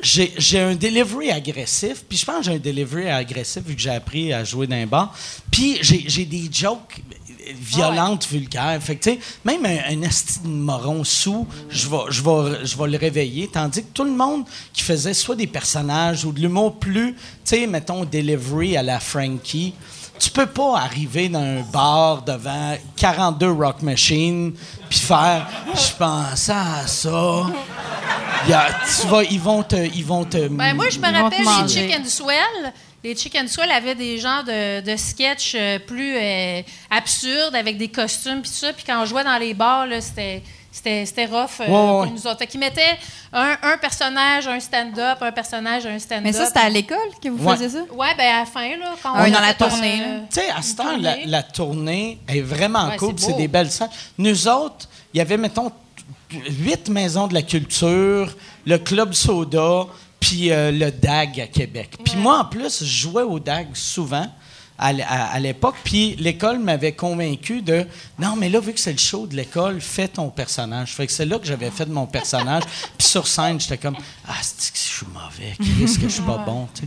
j'ai 0.00 0.32
j'ai 0.36 0.58
un 0.60 0.74
delivery 0.74 1.30
agressif, 1.30 2.02
puis 2.08 2.18
je 2.18 2.24
pense 2.24 2.38
que 2.38 2.42
j'ai 2.46 2.54
un 2.54 2.58
delivery 2.58 3.08
agressif 3.08 3.62
vu 3.64 3.76
que 3.76 3.80
j'ai 3.80 3.90
appris 3.90 4.32
à 4.32 4.42
jouer 4.42 4.66
dans 4.66 4.74
un 4.74 4.86
bar. 4.86 5.14
Puis 5.50 5.78
j'ai 5.80 6.04
j'ai 6.08 6.24
des 6.24 6.48
jokes 6.50 7.00
violentes, 7.54 8.26
vulgaires. 8.28 8.78
Fait 8.80 8.96
que, 8.96 9.04
tu 9.04 9.10
sais, 9.12 9.18
même 9.44 9.64
un, 9.64 9.92
un 9.92 9.96
de 9.96 10.48
moron 10.48 11.04
sous, 11.04 11.46
je 11.68 11.88
vais, 11.88 11.96
je, 12.10 12.22
vais, 12.22 12.64
je 12.66 12.76
vais 12.76 12.88
le 12.88 12.98
réveiller. 12.98 13.48
Tandis 13.52 13.82
que 13.82 13.90
tout 13.92 14.04
le 14.04 14.12
monde 14.12 14.44
qui 14.72 14.82
faisait 14.82 15.14
soit 15.14 15.36
des 15.36 15.46
personnages 15.46 16.24
ou 16.24 16.32
de 16.32 16.40
l'humour 16.40 16.78
plus, 16.78 17.12
tu 17.14 17.20
sais, 17.44 17.66
mettons, 17.66 18.04
delivery 18.04 18.76
à 18.76 18.82
la 18.82 19.00
Frankie, 19.00 19.74
tu 20.18 20.30
peux 20.30 20.46
pas 20.46 20.78
arriver 20.78 21.28
dans 21.28 21.40
un 21.40 21.60
bar 21.60 22.22
devant 22.22 22.74
42 22.96 23.50
rock 23.50 23.82
machines 23.82 24.54
puis 24.88 24.98
faire 24.98 25.46
«Je 25.74 25.92
pensais 25.98 26.52
à 26.52 26.86
ça». 26.86 27.46
Il 28.46 28.50
y 28.50 28.54
a- 28.54 28.68
tu 29.00 29.06
vas, 29.08 29.24
ils 29.24 29.40
vont 29.40 29.62
te, 29.62 29.76
ils 29.76 30.04
vont 30.04 30.24
te. 30.24 30.48
Ben, 30.48 30.74
moi, 30.74 30.88
je 30.88 30.98
me 31.00 31.12
rappelle 31.22 31.42
manger. 31.44 31.88
Chicken 31.88 32.04
Swell. 32.06 32.72
Les 33.06 33.14
Chicken 33.14 33.46
Swell 33.46 33.70
avaient 33.70 33.94
des 33.94 34.18
genres 34.18 34.42
de, 34.42 34.80
de 34.80 34.96
sketchs 34.96 35.52
euh, 35.54 35.78
plus 35.78 36.16
euh, 36.16 36.60
absurdes 36.90 37.54
avec 37.54 37.78
des 37.78 37.86
costumes 37.86 38.40
puis 38.42 38.50
tout 38.50 38.56
ça. 38.56 38.72
Puis 38.72 38.82
quand 38.84 39.00
on 39.00 39.04
jouait 39.06 39.22
dans 39.22 39.38
les 39.38 39.54
bars, 39.54 39.86
c'était. 40.00 40.42
C'était, 40.72 41.06
c'était 41.06 41.24
rough 41.24 41.60
euh, 41.60 41.64
Ouais, 41.68 42.04
pour 42.04 42.06
nous 42.12 42.26
autres. 42.26 42.36
Fait 42.40 42.46
qu'ils 42.46 42.60
mettaient 42.60 42.98
un, 43.32 43.56
un 43.62 43.78
personnage, 43.78 44.46
un 44.46 44.60
stand-up, 44.60 45.16
un 45.22 45.32
personnage, 45.32 45.86
un 45.86 45.98
stand-up. 45.98 46.24
Mais 46.24 46.34
ça, 46.34 46.44
c'était 46.46 46.58
à 46.58 46.68
l'école 46.68 46.98
que 47.22 47.30
vous 47.30 47.42
Ouais. 47.48 47.56
faisiez 47.56 47.70
ça? 47.70 47.78
Ouais, 47.94 48.14
ben 48.18 48.26
à 48.26 48.40
la 48.40 48.44
fin, 48.44 48.68
là, 48.76 48.94
quand 49.02 49.12
Ah, 49.14 49.24
on 49.26 49.30
dans 49.30 49.38
a 49.38 49.40
la 49.40 49.48
euh, 49.50 49.54
tournée. 49.54 50.02
Tu 50.30 50.34
sais, 50.40 50.50
à 50.50 50.60
ce 50.60 50.74
temps, 50.76 50.96
la, 50.98 51.12
tournée. 51.14 51.26
la 51.30 51.42
tournée 51.44 52.18
est 52.28 52.42
vraiment 52.42 52.88
Ouais, 52.88 52.96
cool. 52.98 53.14
c'est 53.16 53.32
des 53.38 53.48
belles 53.48 53.70
salles. 53.70 53.88
Nous 54.18 54.48
autres, 54.48 54.86
il 55.14 55.18
y 55.18 55.20
avait, 55.22 55.38
mettons, 55.38 55.72
huit 56.30 56.90
maisons 56.90 57.26
de 57.26 57.32
la 57.32 57.42
culture, 57.42 58.36
le 58.66 58.76
Club 58.76 59.14
Soda, 59.14 59.86
puis 60.26 60.50
euh, 60.50 60.72
le 60.72 60.90
DAG 60.90 61.40
à 61.40 61.46
Québec. 61.46 61.90
Puis 62.04 62.16
moi, 62.16 62.40
en 62.40 62.44
plus, 62.44 62.82
je 62.82 63.08
jouais 63.08 63.22
au 63.22 63.38
DAG 63.38 63.68
souvent. 63.74 64.26
À, 64.78 65.40
l'époque, 65.40 65.76
puis 65.84 66.16
l'école 66.16 66.58
m'avait 66.58 66.92
convaincu 66.92 67.62
de 67.62 67.86
non, 68.18 68.36
mais 68.36 68.50
là, 68.50 68.60
vu 68.60 68.74
que 68.74 68.80
c'est 68.80 68.92
le 68.92 68.98
show 68.98 69.26
de 69.26 69.34
l'école, 69.34 69.80
fais 69.80 70.06
ton 70.06 70.28
personnage. 70.28 70.92
Fait 70.94 71.06
que 71.06 71.12
c'est 71.12 71.24
là 71.24 71.38
que 71.38 71.46
j'avais 71.46 71.70
fait 71.70 71.86
de 71.86 71.92
mon 71.92 72.06
personnage. 72.06 72.62
puis 72.98 73.06
sur 73.06 73.26
scène, 73.26 73.58
j'étais 73.58 73.78
comme 73.78 73.96
ah, 74.28 74.34
c'est 74.42 74.70
que 74.72 74.78
je 74.78 74.82
suis 74.82 75.06
mauvais, 75.06 75.56
qu'est-ce 75.78 75.98
que 75.98 76.08
je 76.08 76.12
suis 76.14 76.22
pas 76.22 76.36
bon, 76.44 76.68
tu 76.74 76.82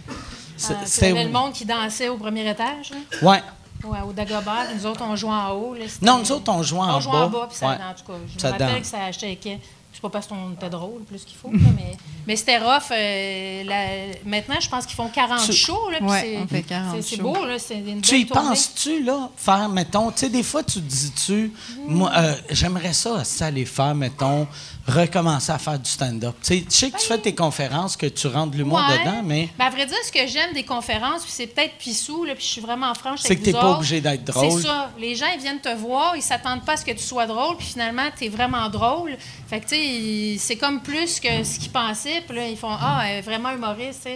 sais. 0.55 0.75
Ah, 0.77 0.85
c'était- 0.85 1.23
le 1.23 1.31
monde 1.31 1.51
qui 1.51 1.65
dansait 1.65 2.09
au 2.09 2.17
premier 2.17 2.47
étage, 2.47 2.91
là. 2.91 3.27
Ouais. 3.27 3.41
Ouais, 3.83 4.01
au 4.07 4.11
Dagobah. 4.13 4.73
Nous 4.75 4.85
autres, 4.85 5.01
on 5.03 5.15
jouait 5.15 5.31
en 5.31 5.51
haut. 5.53 5.73
là, 5.73 5.85
Non, 6.03 6.19
nous 6.19 6.31
autres, 6.31 6.51
on 6.51 6.61
jouait 6.61 6.81
en 6.81 6.97
on 6.97 6.99
jouait 6.99 7.11
bas. 7.13 7.25
en 7.25 7.29
bas, 7.29 7.47
puis 7.49 7.57
ça, 7.57 7.69
Ouais. 7.69 7.73
en 7.75 7.93
tout 7.95 8.11
cas, 8.11 8.19
je 8.35 8.39
Ça 8.39 8.47
me 8.49 8.51
rappelle 8.51 8.81
que 8.81 8.87
ça 8.87 9.11
shakeait. 9.11 9.59
C'est 9.99 10.03
pas 10.03 10.09
parce 10.11 10.27
qu'on 10.27 10.53
était 10.53 10.69
drôle 10.69 11.01
plus 11.03 11.25
qu'il 11.25 11.35
faut, 11.35 11.51
là, 11.51 11.57
mais, 11.75 11.97
mais 12.25 12.37
c'était 12.37 12.57
rough. 12.57 12.89
euh, 12.93 13.63
la- 13.65 14.15
maintenant, 14.23 14.55
je 14.61 14.69
pense 14.69 14.85
qu'ils 14.85 14.95
font 14.95 15.09
40 15.09 15.41
Tu- 15.45 15.51
shows. 15.51 15.89
Là, 15.89 16.01
Ouais, 16.01 16.21
c'est- 16.21 16.37
on 16.37 16.47
fait 16.47 16.61
40 16.61 17.01
c'est- 17.03 17.17
beau, 17.17 17.45
là, 17.45 17.59
c'est 17.59 17.79
une 17.79 17.99
Tu 17.99 18.19
y 18.19 18.25
penses-tu, 18.25 19.03
là, 19.03 19.29
faire, 19.35 19.67
mettons, 19.67 20.09
tu 20.11 20.19
sais, 20.19 20.29
des 20.29 20.41
fois, 20.41 20.63
tu 20.63 20.75
te 20.79 20.87
dis-tu, 20.89 21.51
moi, 21.85 22.11
euh, 22.15 22.33
j'aimerais 22.49 22.93
ça, 22.93 23.25
ça, 23.25 23.47
aller 23.47 23.65
faire, 23.65 23.93
mettons, 23.93 24.47
recommencer 24.89 25.51
à 25.51 25.57
faire 25.57 25.79
du 25.79 25.89
stand-up? 25.89 26.35
Tu 26.43 26.65
sais, 26.69 26.91
que 26.91 26.97
tu 26.97 27.05
fais 27.05 27.17
tes 27.17 27.33
conférences, 27.35 27.95
que 27.95 28.05
tu 28.07 28.27
rentres 28.27 28.51
de 28.51 28.57
l'humour 28.57 28.79
Ouais. 28.79 28.99
dedans, 28.99 29.21
mais 29.23 29.49
Ben, 29.57 29.65
à 29.65 29.69
vrai 29.69 29.85
dire, 29.85 29.97
ce 30.05 30.11
que 30.11 30.25
j'aime 30.27 30.53
des 30.53 30.63
conférences, 30.63 31.23
puis 31.23 31.31
c'est 31.31 31.47
peut-être 31.47 31.75
pissou, 31.77 32.23
là, 32.25 32.35
puis 32.35 32.43
je 32.43 32.49
suis 32.49 32.61
vraiment 32.61 32.93
franche 32.93 33.19
c'est 33.21 33.35
que 33.35 33.43
t'es 33.43 33.51
pas 33.53 33.75
obligé 33.77 34.01
d'être 34.01 34.23
drôle. 34.25 34.51
C'est 34.61 34.67
ça. 34.67 34.91
Les 34.99 35.15
gens, 35.15 35.27
ils 35.33 35.39
viennent 35.41 35.61
te 35.61 35.73
voir, 35.75 36.15
ils 36.15 36.21
s'attendent 36.21 36.63
pas 36.65 36.73
à 36.73 36.77
ce 36.77 36.85
que 36.85 36.91
tu 36.91 37.03
sois 37.03 37.25
drôle, 37.27 37.55
puis 37.57 37.67
finalement, 37.67 38.09
tu 38.17 38.25
es 38.25 38.29
vraiment 38.29 38.67
drôle. 38.69 39.17
Fait 39.47 39.59
que, 39.59 39.67
tu 39.69 39.75
sais, 39.75 40.35
c'est 40.39 40.55
comme 40.57 40.81
plus 40.81 41.19
que 41.19 41.43
ce 41.43 41.59
qu'ils 41.59 41.71
pensaient, 41.71 42.21
puis 42.27 42.35
là, 42.37 42.47
ils 42.47 42.57
font 42.57 42.75
Ah, 42.79 43.03
elle 43.07 43.17
est 43.17 43.21
vraiment 43.21 43.51
humoriste. 43.51 44.07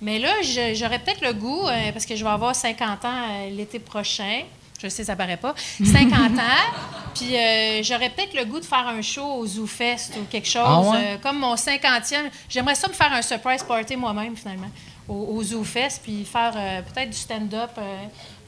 Mais 0.00 0.18
là, 0.20 0.30
j'aurais 0.74 1.00
peut-être 1.00 1.22
le 1.22 1.32
goût, 1.32 1.66
euh, 1.66 1.92
parce 1.92 2.06
que 2.06 2.14
je 2.14 2.22
vais 2.22 2.30
avoir 2.30 2.54
50 2.54 3.04
ans 3.04 3.08
euh, 3.30 3.50
l'été 3.50 3.80
prochain. 3.80 4.42
Je 4.78 4.88
sais, 4.88 5.04
ça 5.04 5.16
paraît 5.16 5.36
pas. 5.36 5.54
50 5.84 6.12
ans. 6.38 6.42
Puis 7.14 7.36
euh, 7.36 7.82
j'aurais 7.82 8.10
peut-être 8.10 8.34
le 8.34 8.44
goût 8.44 8.60
de 8.60 8.64
faire 8.64 8.86
un 8.86 9.02
show 9.02 9.24
au 9.24 9.46
Zoo 9.46 9.66
Fest 9.66 10.14
ou 10.20 10.24
quelque 10.30 10.46
chose. 10.48 10.62
Ah 10.64 10.80
ouais? 10.80 10.96
euh, 10.96 11.16
comme 11.20 11.38
mon 11.38 11.54
50e. 11.56 12.30
J'aimerais 12.48 12.76
ça 12.76 12.86
me 12.86 12.92
faire 12.92 13.12
un 13.12 13.22
surprise 13.22 13.62
party 13.64 13.96
moi-même, 13.96 14.36
finalement, 14.36 14.70
au, 15.08 15.14
au 15.36 15.42
Zoo 15.42 15.64
Fest, 15.64 16.00
puis 16.04 16.24
faire 16.24 16.52
euh, 16.56 16.80
peut-être 16.82 17.10
du 17.10 17.16
stand-up, 17.16 17.72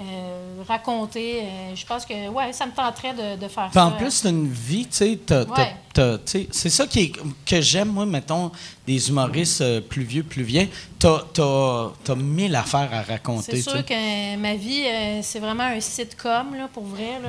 euh, 0.01 0.63
raconter. 0.67 1.41
euh, 1.43 1.75
je 1.77 1.85
pense 1.85 2.07
que, 2.07 2.29
ouais, 2.29 2.53
ça 2.53 2.67
me 2.67 2.73
tenterait 2.73 3.13
de, 3.13 3.41
de 3.41 3.49
faire 3.49 3.71
ça. 3.73 3.87
en 3.87 3.93
plus, 3.93 4.23
t'as 4.23 4.31
une 4.31 4.49
vie, 4.51 4.87
tu 4.87 4.97
sais, 4.97 5.19
Ouais. 5.31 6.17
c'est 6.53 6.71
ça 6.71 6.87
qui 6.87 7.01
est- 7.01 7.13
que 7.45 7.61
j'aime, 7.61 7.89
moi, 7.89 8.07
mettons, 8.07 8.51
des 8.87 9.09
humoristes 9.11 9.61
euh, 9.61 9.81
plus 9.81 10.03
vieux, 10.05 10.23
plus 10.23 10.43
vieux. 10.43 10.69
T'as 10.99 11.23
as, 11.39 12.15
mille 12.17 12.55
affaires 12.57 12.89
à 12.93 13.03
raconter, 13.03 13.57
C'est 13.61 13.71
sûr 13.71 13.85
que 13.85 14.37
ma 14.37 14.55
vie, 14.55 14.85
euh, 14.87 15.21
c'est 15.23 15.39
vraiment 15.41 15.65
un 15.65 15.81
sitcom, 15.81 16.55
là, 16.57 16.69
pour 16.73 16.85
vrai. 16.85 17.19
là. 17.23 17.29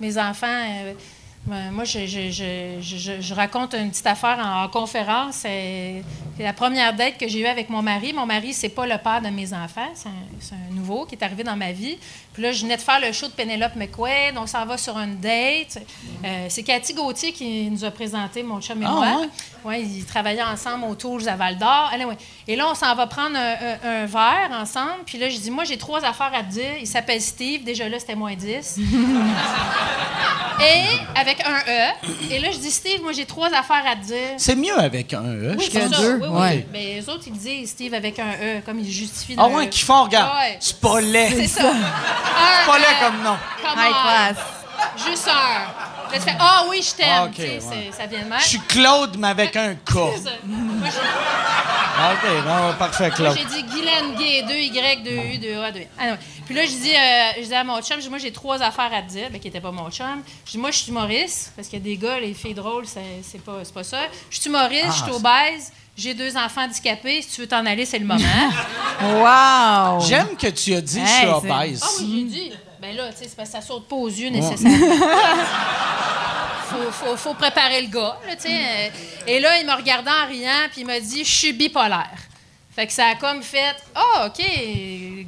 Mes 0.00 0.16
enfants, 0.18 0.46
moi, 1.48 1.84
je, 1.84 3.34
raconte 3.34 3.74
une 3.74 3.90
petite 3.90 4.06
affaire 4.06 4.38
en, 4.38 4.64
en 4.64 4.68
conférence. 4.68 5.36
C'est 5.36 6.02
la 6.38 6.52
première 6.52 6.94
date 6.94 7.18
que 7.18 7.26
j'ai 7.26 7.40
eue 7.40 7.46
avec 7.46 7.70
mon 7.70 7.82
mari. 7.82 8.12
Mon 8.12 8.26
mari, 8.26 8.52
c'est 8.52 8.68
pas 8.68 8.86
le 8.86 8.98
père 8.98 9.22
de 9.22 9.28
mes 9.28 9.52
enfants, 9.52 9.90
c'est 9.94 10.54
un 10.54 10.74
nouveau 10.74 11.06
qui 11.06 11.14
est 11.14 11.24
arrivé 11.24 11.44
dans 11.44 11.56
ma 11.56 11.72
vie. 11.72 11.98
Puis 12.38 12.44
là, 12.46 12.52
je 12.52 12.62
venais 12.62 12.76
de 12.76 12.82
faire 12.82 13.00
le 13.00 13.10
show 13.10 13.26
de 13.26 13.32
Penelope 13.32 13.74
McQuaid, 13.74 14.36
on 14.38 14.46
s'en 14.46 14.64
va 14.64 14.78
sur 14.78 14.96
une 14.96 15.16
date. 15.18 15.78
Euh, 16.24 16.46
c'est 16.48 16.62
Cathy 16.62 16.94
Gauthier 16.94 17.32
qui 17.32 17.68
nous 17.68 17.84
a 17.84 17.90
présenté, 17.90 18.44
mon 18.44 18.60
chum 18.60 18.80
et 18.80 18.86
Ah, 18.86 18.90
moi. 18.92 19.06
ouais? 19.22 19.28
Ouais, 19.64 19.82
ils 19.82 20.04
travaillaient 20.04 20.44
ensemble 20.44 20.84
aux 20.84 20.94
Tours 20.94 21.26
à 21.26 21.34
Val 21.34 21.58
d'Or. 21.58 21.90
Anyway. 21.92 22.14
Et 22.46 22.54
là, 22.54 22.68
on 22.70 22.76
s'en 22.76 22.94
va 22.94 23.08
prendre 23.08 23.36
un, 23.36 23.54
un- 23.54 24.02
un 24.02 24.06
verre 24.06 24.50
ensemble. 24.52 25.02
Puis 25.04 25.18
là, 25.18 25.28
je 25.28 25.36
dis, 25.36 25.50
moi, 25.50 25.64
j'ai 25.64 25.78
trois 25.78 26.04
affaires 26.04 26.30
à 26.32 26.44
te 26.44 26.52
dire. 26.52 26.76
Il 26.80 26.86
s'appelle 26.86 27.20
Steve. 27.20 27.64
Déjà 27.64 27.88
là, 27.88 27.98
c'était 27.98 28.14
moins 28.14 28.36
10. 28.36 28.78
Et 30.60 31.18
avec 31.18 31.40
un 31.44 31.58
E. 31.68 32.32
Et 32.32 32.38
là, 32.40 32.50
je 32.52 32.58
dis, 32.58 32.70
Steve, 32.70 33.02
moi, 33.02 33.12
j'ai 33.12 33.26
trois 33.26 33.48
affaires 33.48 33.84
à 33.86 33.94
te 33.96 34.04
dire. 34.06 34.16
C'est 34.38 34.56
mieux 34.56 34.76
avec 34.78 35.12
un 35.14 35.22
E. 35.24 35.54
Oui, 35.58 35.64
je 35.66 35.70
c'est 35.72 35.88
que 35.88 35.94
ça. 35.94 36.00
deux, 36.02 36.14
Oui, 36.22 36.26
oui. 36.30 36.40
ouais. 36.40 36.66
Mais 36.72 36.84
les 36.96 37.08
autres, 37.08 37.24
ils 37.26 37.32
disent 37.32 37.70
Steve 37.70 37.94
avec 37.94 38.18
un 38.20 38.32
E, 38.40 38.60
comme 38.64 38.78
ils 38.80 38.90
justifient. 38.90 39.34
Ah 39.38 39.48
ouais, 39.48 39.68
qui 39.68 39.80
font, 39.80 40.04
regarde, 40.04 40.32
Ouais. 40.36 40.56
c'est 40.60 40.80
pas 40.80 41.00
laid. 41.00 41.30
C'est 41.30 41.46
ça. 41.60 41.72
Un 42.28 42.66
pas 42.66 42.78
laid 42.78 42.86
E. 42.86 43.04
comme 43.04 43.22
nom. 43.22 43.36
Come 43.62 43.78
High 43.78 43.92
on. 43.94 44.02
class. 44.02 44.36
Juste 45.06 45.28
un. 45.28 46.12
Là, 46.12 46.14
tu 46.18 46.20
fais, 46.20 46.36
ah 46.40 46.64
oui, 46.68 46.80
je 46.82 46.94
t'aime. 46.94 47.08
Ah, 47.12 47.24
ok, 47.24 47.32
Tu 47.34 47.42
sais, 47.42 47.48
ouais. 47.48 47.60
c'est- 47.92 47.96
Ça 48.00 48.06
vient 48.06 48.20
de 48.22 48.28
même. 48.28 48.38
Je 48.40 48.44
suis 48.46 48.60
Claude, 48.60 49.16
mais 49.18 49.28
avec 49.28 49.54
un 49.56 49.74
K. 49.74 49.78
C'est 50.16 50.22
ça. 50.24 50.30
Moi, 50.44 50.88
j'ai- 50.88 50.98
Ah, 52.00 52.12
OK, 52.12 52.44
bon, 52.44 52.74
parfait, 52.78 53.08
Moi, 53.08 53.16
Claude. 53.16 53.36
j'ai 53.38 53.44
dit 53.44 53.62
Guylaine 53.64 54.14
Gay, 54.14 54.42
2 54.46 54.54
Y, 54.54 55.02
2 55.02 55.10
U, 55.10 55.38
2 55.38 55.60
A, 55.62 55.72
2 55.72 55.80
Ah, 55.98 56.06
non. 56.10 56.18
Puis 56.46 56.54
là, 56.54 56.62
je 56.64 56.70
dis, 56.70 56.94
euh, 56.94 57.42
je 57.42 57.46
dis 57.48 57.54
à 57.54 57.64
mon 57.64 57.82
chum, 57.82 57.96
je 57.96 58.02
dis, 58.02 58.08
moi, 58.08 58.18
j'ai 58.18 58.32
trois 58.32 58.62
affaires 58.62 58.90
à 58.94 59.02
te 59.02 59.08
dire, 59.10 59.28
ben, 59.30 59.40
qui 59.40 59.48
n'était 59.48 59.60
pas 59.60 59.72
mon 59.72 59.90
chum. 59.90 60.22
Je 60.46 60.52
dis, 60.52 60.58
moi, 60.58 60.70
je 60.70 60.78
suis 60.78 60.90
humoriste, 60.92 61.52
parce 61.56 61.66
qu'il 61.68 61.78
y 61.80 61.82
a 61.82 61.84
des 61.84 61.96
gars, 61.96 62.20
les 62.20 62.32
filles 62.34 62.54
drôles, 62.54 62.86
c'est 62.86 63.00
c'est 63.28 63.42
pas, 63.44 63.58
c'est 63.64 63.74
pas 63.74 63.82
ça. 63.84 63.98
Je 64.30 64.38
suis 64.40 64.48
humoriste, 64.48 64.86
je 64.96 65.02
suis 65.02 65.12
obèse, 65.12 65.72
j'ai 65.98 66.14
deux 66.14 66.36
enfants 66.36 66.62
handicapés. 66.62 67.20
Si 67.22 67.34
tu 67.34 67.40
veux 67.42 67.46
t'en 67.48 67.66
aller, 67.66 67.84
c'est 67.84 67.98
le 67.98 68.06
moment. 68.06 68.24
Wow! 69.00 70.00
J'aime 70.08 70.36
que 70.36 70.48
tu 70.48 70.74
as 70.74 70.80
dit 70.80 71.00
je 71.00 71.06
suis 71.06 71.26
obèse. 71.28 71.80
Ah 71.84 71.88
oui, 72.00 72.28
j'ai 72.32 72.40
dit. 72.40 72.52
Ben 72.80 72.96
là, 72.96 73.10
tu 73.12 73.18
sais, 73.18 73.24
c'est 73.28 73.36
parce 73.36 73.50
que 73.50 73.56
ça 73.56 73.60
saute 73.60 73.86
pas 73.86 73.94
aux 73.94 74.08
yeux 74.08 74.28
nécessairement. 74.28 74.76
faut, 76.68 76.90
faut, 76.90 77.16
faut 77.16 77.34
préparer 77.34 77.82
le 77.82 77.88
gars, 77.88 78.18
là, 78.26 78.34
tu 78.34 78.42
sais. 78.48 78.56
Euh, 78.60 78.88
Et 79.28 79.38
là, 79.38 79.58
il 79.60 79.66
m'a 79.66 79.76
regardé 79.76 80.10
en 80.10 80.26
riant, 80.26 80.66
puis 80.72 80.80
il 80.80 80.86
m'a 80.86 80.98
dit, 80.98 81.24
je 81.24 81.32
suis 81.32 81.52
bipolaire. 81.52 82.18
Fait 82.74 82.86
que 82.86 82.92
ça 82.92 83.06
a 83.06 83.14
comme 83.16 83.42
fait, 83.42 83.74
ah, 83.94 84.26
OK, 84.26 84.44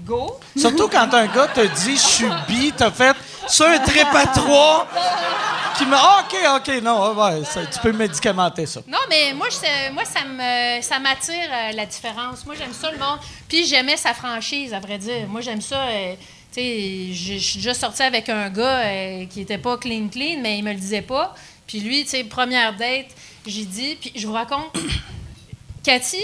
go. 0.04 0.38
Surtout 0.56 0.88
quand 0.88 1.12
un 1.14 1.26
gars 1.26 1.48
te 1.48 1.60
dit 1.60 1.96
je 1.96 2.00
suis 2.00 2.26
bi, 2.48 2.72
t'as 2.76 2.92
fait 2.92 3.16
sur 3.50 3.66
un 3.66 3.78
trip 3.78 4.06
à 4.14 4.26
trois 4.26 4.86
qui 5.76 5.84
me. 5.86 5.94
Ah, 5.94 6.24
OK, 6.24 6.36
OK, 6.56 6.82
non, 6.82 7.14
ouais, 7.14 7.42
tu 7.72 7.78
peux 7.80 7.92
médicamenter 7.92 8.66
ça. 8.66 8.80
Non, 8.86 8.98
mais 9.08 9.32
moi, 9.34 9.48
je- 9.50 9.92
moi 9.92 10.04
ça 10.04 10.24
me 10.24 10.80
ça 10.82 10.98
m'attire 10.98 11.34
euh, 11.52 11.72
la 11.72 11.86
différence. 11.86 12.44
Moi, 12.46 12.54
j'aime 12.56 12.72
ça 12.72 12.90
le 12.90 12.98
monde. 12.98 13.18
Puis 13.48 13.66
j'aimais 13.66 13.96
sa 13.96 14.14
franchise, 14.14 14.72
à 14.74 14.80
vrai 14.80 14.98
dire. 14.98 15.26
Moi, 15.28 15.40
j'aime 15.40 15.60
ça. 15.60 15.82
euh, 15.84 16.14
tu 16.52 16.60
sais, 16.60 17.08
je 17.12 17.38
suis 17.38 17.56
déjà 17.58 17.74
sortie 17.74 18.02
avec 18.02 18.28
un 18.28 18.50
gars 18.50 18.80
euh, 18.80 19.26
qui 19.26 19.40
était 19.42 19.58
pas 19.58 19.76
clean 19.78 20.08
clean, 20.08 20.38
mais 20.40 20.58
il 20.58 20.64
me 20.64 20.72
le 20.72 20.78
disait 20.78 21.02
pas. 21.02 21.34
Puis 21.66 21.78
lui, 21.80 22.02
tu 22.04 22.10
sais, 22.10 22.24
première 22.24 22.74
date, 22.76 23.06
j'ai 23.46 23.64
dit, 23.64 23.96
puis 24.00 24.12
je 24.16 24.26
vous 24.26 24.32
raconte, 24.32 24.66
Cathy 25.84 26.22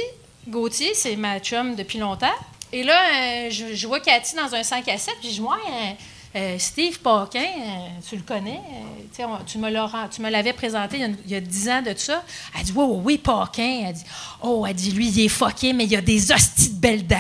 Gauthier, 0.48 0.93
c'est 0.94 1.16
ma 1.16 1.39
chum 1.39 1.77
depuis 1.77 1.98
longtemps. 1.98 2.35
Et 2.73 2.82
là, 2.82 3.48
je, 3.51 3.86
vois 3.86 4.01
Cathy 4.01 4.35
dans 4.35 4.53
un 4.55 4.62
5 4.65 4.89
à 4.89 4.98
7, 4.98 5.15
puis 5.20 5.32
je 5.32 5.40
ouais, 5.40 5.97
euh, 6.37 6.59
Steve 6.59 7.01
Paquin, 7.01 7.41
euh, 7.41 7.89
tu 8.09 8.17
le 8.17 8.23
connais? 8.23 8.61
Euh, 8.61 9.01
tu 9.11 9.17
sais, 9.17 9.25
on- 9.25 9.45
tu 9.45 9.59
me 9.59 10.31
l'avais 10.31 10.53
présenté 10.53 10.99
il 10.99 11.31
y, 11.31 11.35
a, 11.35 11.39
il 11.39 11.43
10 11.47 11.69
ans 11.71 11.83
de 11.83 11.95
ça. 11.97 12.23
Elle 12.57 12.65
dit, 12.65 12.73
oui, 12.77 13.19
Paquin. 13.19 13.85
Elle 13.87 13.95
dit, 13.95 14.05
oh, 14.43 14.65
elle 14.69 14.75
dit, 14.75 14.93
lui, 14.93 15.09
il 15.09 15.25
est 15.25 15.29
fucké, 15.29 15.73
mais 15.73 15.85
il 15.85 15.97
a 15.97 16.01
des 16.01 16.31
hosties 16.33 16.71
de 16.71 16.81
belles 16.81 17.07
dents. 17.07 17.17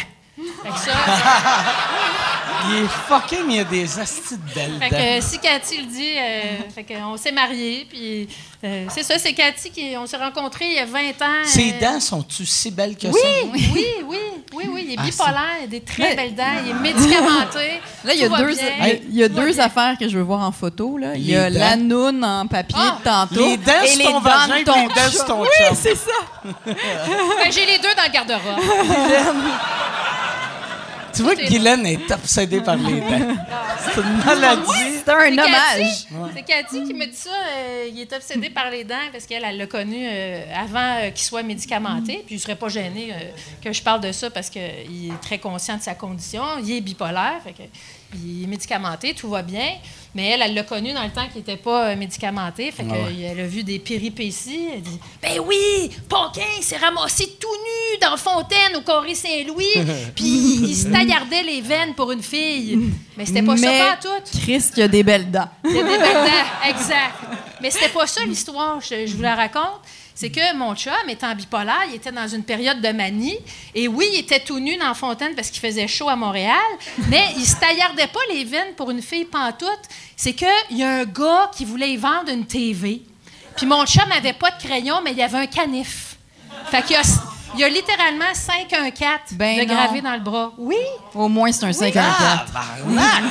Fait 0.62 0.68
que 0.68 0.78
ça, 0.78 0.92
Il 2.68 2.74
est 2.84 2.88
fucking, 2.88 3.44
il 3.50 3.56
y 3.56 3.58
a 3.60 3.64
des 3.64 3.98
astis 3.98 4.36
de 4.36 4.54
belles 4.54 4.78
fait 4.80 4.90
dents. 4.90 4.96
que, 4.96 5.18
euh, 5.18 5.20
si 5.20 5.38
Cathy 5.38 5.78
le 5.78 5.86
dit, 5.86 6.18
euh, 6.18 6.70
fait 6.74 6.84
que, 6.84 6.94
on 6.94 7.16
s'est 7.16 7.30
mariés, 7.30 7.86
puis 7.88 8.28
euh, 8.64 8.86
c'est 8.88 9.02
ça, 9.02 9.18
c'est 9.18 9.32
Cathy 9.34 9.70
qui, 9.70 9.94
on 9.98 10.06
s'est 10.06 10.16
rencontrés 10.16 10.66
il 10.66 10.72
y 10.74 10.78
a 10.78 10.86
20 10.86 10.98
ans. 11.22 11.44
Ses 11.44 11.74
euh, 11.74 11.80
dents 11.80 12.00
sont-tu 12.00 12.46
si 12.46 12.70
belles 12.70 12.96
que 12.96 13.06
Oui, 13.08 13.20
ça? 13.22 13.28
oui, 13.52 13.70
oui, 14.06 14.16
oui, 14.54 14.64
oui, 14.72 14.84
il 14.88 14.92
est 14.92 14.96
Ah, 14.98 15.02
bipolaire, 15.04 15.56
il 15.60 15.64
a 15.64 15.66
des 15.66 15.80
très 15.82 16.02
Mais- 16.02 16.14
belles 16.16 16.34
dents, 16.34 16.44
il 16.64 16.70
est 16.70 16.74
médicamenté. 16.74 17.80
Là, 18.04 18.14
il 18.14 18.20
y 18.20 18.24
a 18.24 18.28
deux, 18.28 18.56
il 19.08 19.14
y 19.16 19.22
a 19.24 19.28
deux 19.28 19.60
affaires 19.60 19.96
que 19.98 20.08
je 20.08 20.16
veux 20.16 20.22
voir 20.24 20.40
en 20.42 20.52
photo. 20.52 20.96
Là. 20.96 21.14
Il 21.16 21.26
y 21.28 21.36
a 21.36 21.50
la 21.50 21.76
noune 21.76 22.24
en 22.24 22.46
papier 22.46 22.78
Ah, 22.80 22.98
de 22.98 23.04
tantôt. 23.04 23.44
les 23.46 23.56
dents 23.58 23.72
et 23.84 23.88
sur 23.88 23.98
les 23.98 24.04
ton 24.04 24.12
dents 24.12 24.20
vagin 24.20 24.46
de 24.48 24.52
puis 24.54 24.64
ton 24.64 24.80
les 24.88 24.94
dents 24.94 25.10
sur 25.10 25.24
ton 25.26 25.42
Oui, 25.42 25.48
c'est 25.74 25.96
ça. 25.96 26.10
Ben, 26.66 27.52
j'ai 27.52 27.66
les 27.66 27.78
deux 27.78 27.94
dans 27.96 28.04
le 28.04 28.12
garde-robe. 28.12 28.60
Tu 31.16 31.22
vois 31.22 31.34
que 31.34 31.40
est 31.40 31.48
Guylaine 31.48 31.86
est 31.86 32.10
obsédée 32.10 32.60
par 32.60 32.76
les 32.76 33.00
dents. 33.00 33.06
C'est 33.94 34.00
une 34.00 34.24
maladie. 34.24 34.62
C'est 35.04 35.10
un 35.10 35.32
hommage. 35.32 36.06
C'est 36.34 36.42
Cathy 36.42 36.84
qui 36.84 36.94
me 36.94 37.06
dit 37.06 37.16
ça. 37.16 37.30
euh, 37.30 37.88
il 37.90 38.00
est 38.00 38.12
obsédé 38.12 38.50
par 38.50 38.70
les 38.70 38.84
dents 38.84 38.94
parce 39.12 39.24
qu'elle 39.26 39.44
elle 39.44 39.56
l'a 39.56 39.66
connu 39.66 40.06
euh, 40.06 40.44
avant 40.54 40.98
euh, 40.98 41.10
qu'il 41.10 41.24
soit 41.24 41.42
médicamenté. 41.42 42.22
Puis 42.26 42.36
je 42.36 42.42
serais 42.42 42.56
pas 42.56 42.68
gêné 42.68 43.12
euh, 43.12 43.16
que 43.62 43.72
je 43.72 43.82
parle 43.82 44.00
de 44.00 44.12
ça 44.12 44.30
parce 44.30 44.50
qu'il 44.50 44.60
est 44.62 45.20
très 45.22 45.38
conscient 45.38 45.76
de 45.76 45.82
sa 45.82 45.94
condition. 45.94 46.42
Il 46.62 46.72
est 46.72 46.80
bipolaire. 46.80 47.40
Fait 47.44 47.52
que, 47.52 47.62
il 48.14 48.44
est 48.44 48.46
médicamenté, 48.46 49.14
tout 49.14 49.28
va 49.30 49.42
bien. 49.42 49.70
Mais 50.16 50.30
elle, 50.30 50.40
elle 50.42 50.54
l'a 50.54 50.62
connu 50.62 50.94
dans 50.94 51.02
le 51.04 51.10
temps 51.10 51.26
qu'il 51.28 51.36
n'était 51.42 51.58
pas 51.58 51.90
euh, 51.90 51.96
médicamenté. 51.96 52.72
Fait 52.72 52.84
que, 52.84 52.88
Ah 52.90 52.94
ouais. 52.94 53.24
euh, 53.26 53.32
elle 53.32 53.40
a 53.40 53.46
vu 53.46 53.62
des 53.62 53.78
péripéties. 53.78 54.68
Elle 54.72 54.80
dit 54.80 54.98
Ben 55.20 55.38
oui, 55.46 55.90
Paquin 56.08 56.40
s'est 56.62 56.78
ramassé 56.78 57.36
tout 57.38 57.46
nu 57.48 57.98
dans 58.00 58.16
Fontaine 58.16 58.76
au 58.76 58.80
Corée 58.80 59.14
Saint-Louis. 59.14 59.74
Puis 60.16 60.24
il 60.24 60.74
se 60.74 60.88
taillardait 60.88 61.42
les 61.42 61.60
veines 61.60 61.94
pour 61.94 62.10
une 62.12 62.22
fille. 62.22 62.78
Mais 63.18 63.26
c'était 63.26 63.42
pas 63.42 63.54
Mais 63.56 63.78
ça, 63.78 63.96
pas 63.96 63.98
tout. 64.00 64.38
Christ, 64.40 64.72
il 64.78 64.80
y 64.80 64.82
a 64.84 64.88
des 64.88 65.02
belles 65.02 65.30
dents. 65.30 65.48
Il 65.64 65.72
y 65.76 65.78
a 65.80 65.82
des 65.82 65.88
belles 65.98 66.00
dents, 66.14 66.68
exact. 66.70 67.14
Mais 67.60 67.70
c'était 67.70 67.90
pas 67.90 68.06
ça 68.06 68.24
l'histoire, 68.24 68.80
je, 68.80 69.06
je 69.06 69.14
vous 69.16 69.22
la 69.22 69.34
raconte. 69.34 69.80
C'est 70.18 70.30
que 70.30 70.54
mon 70.56 70.74
chum, 70.74 70.94
étant 71.08 71.34
bipolaire, 71.34 71.84
il 71.90 71.96
était 71.96 72.10
dans 72.10 72.26
une 72.26 72.42
période 72.42 72.80
de 72.80 72.88
manie. 72.88 73.38
Et 73.74 73.86
oui, 73.86 74.08
il 74.14 74.20
était 74.20 74.40
tout 74.40 74.58
nu 74.58 74.78
dans 74.78 74.88
la 74.88 74.94
fontaine 74.94 75.34
parce 75.34 75.50
qu'il 75.50 75.60
faisait 75.60 75.86
chaud 75.86 76.08
à 76.08 76.16
Montréal, 76.16 76.56
mais 77.08 77.22
il 77.36 77.44
se 77.44 77.56
taillardait 77.56 78.06
pas 78.06 78.20
les 78.32 78.44
veines 78.44 78.72
pour 78.78 78.90
une 78.90 79.02
fille 79.02 79.26
pantoute. 79.26 79.68
C'est 80.16 80.32
qu'il 80.32 80.48
y 80.70 80.82
a 80.82 80.90
un 81.00 81.04
gars 81.04 81.50
qui 81.54 81.66
voulait 81.66 81.90
y 81.90 81.98
vendre 81.98 82.30
une 82.32 82.46
TV. 82.46 83.02
Puis 83.58 83.66
mon 83.66 83.84
chum 83.84 84.08
n'avait 84.08 84.32
pas 84.32 84.50
de 84.52 84.62
crayon, 84.66 85.00
mais 85.04 85.12
il 85.12 85.18
y 85.18 85.22
avait 85.22 85.36
un 85.36 85.46
canif. 85.46 86.16
Fait 86.70 86.80
qu'il 86.80 86.92
y 86.92 86.98
a, 86.98 87.02
il 87.52 87.60
y 87.60 87.64
a 87.64 87.68
littéralement 87.68 88.32
514 88.32 89.32
Ben 89.32 89.58
de 89.58 89.64
non. 89.66 89.74
gravé 89.74 90.00
dans 90.00 90.14
le 90.14 90.20
bras. 90.20 90.50
Oui, 90.56 90.76
Au 91.14 91.28
moins, 91.28 91.52
c'est 91.52 91.66
un 91.66 91.72
54. 91.74 92.16
Ah, 92.18 92.44
barnac! 92.54 93.22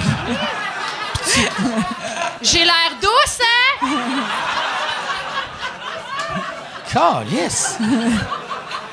j'ai 2.43 2.63
l'air 2.63 2.91
douce, 3.01 3.39
hein? 3.41 3.87
Calice! 6.95 7.77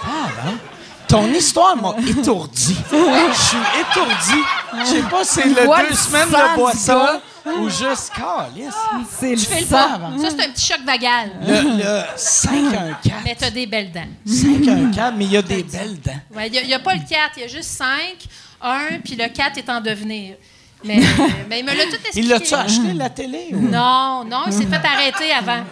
Ah, 0.04 0.28
ben. 0.34 0.58
Ton 1.06 1.32
histoire 1.32 1.76
m'a 1.76 1.94
étourdi. 2.00 2.76
Je 2.90 3.40
suis 3.40 3.56
étourdi. 3.80 4.42
Je 4.80 4.84
sais 4.84 5.02
pas 5.02 5.22
si 5.22 5.34
c'est 5.34 5.44
le 5.44 5.54
deux 5.54 5.94
semaines 5.94 6.28
sang 6.28 6.42
de 6.42 6.48
du 6.48 6.54
boisson 6.56 7.20
ou 7.60 7.68
juste 7.68 8.10
calice. 8.12 8.74
C'est 9.08 9.30
le 9.30 9.36
Je 9.36 9.44
fais 9.44 9.60
le 9.60 9.66
pas. 9.66 10.00
Ça, 10.18 10.30
c'est 10.30 10.44
un 10.44 10.50
petit 10.50 10.66
choc 10.66 10.80
vagal. 10.84 11.30
Le, 11.46 11.78
le 11.78 12.02
5 12.16 12.50
1 12.50 13.08
4. 13.08 13.16
Mais 13.24 13.36
t'as 13.38 13.50
des 13.50 13.66
belles 13.66 13.92
dents. 13.92 14.00
5 14.26 14.66
1 14.66 14.90
4, 14.90 15.14
mais 15.16 15.24
il 15.26 15.30
y 15.30 15.36
a 15.36 15.42
des 15.42 15.62
belles 15.62 16.00
dents. 16.00 16.10
Ouais, 16.34 16.48
Il 16.48 16.66
n'y 16.66 16.74
a, 16.74 16.80
pas 16.80 16.94
le 16.94 17.08
4, 17.08 17.34
il 17.36 17.42
y 17.42 17.44
a 17.44 17.48
juste 17.48 17.70
5, 17.70 17.86
1, 18.62 18.98
puis 19.04 19.14
le 19.14 19.28
4 19.28 19.58
est 19.58 19.70
en 19.70 19.80
devenir. 19.80 20.34
Mais, 20.82 20.98
euh, 20.98 21.26
mais 21.48 21.60
il 21.60 21.64
me 21.64 21.72
l'a 21.72 21.84
tout 21.84 21.94
expliqué. 21.94 22.18
Il 22.18 22.28
l'a-tu 22.28 22.54
acheté, 22.54 22.92
la 22.94 23.10
télé? 23.10 23.50
Ou... 23.52 23.60
Non, 23.60 24.24
non, 24.24 24.42
il 24.48 24.52
s'est 24.52 24.66
fait 24.66 24.84
arrêter 24.84 25.32
avant. 25.32 25.62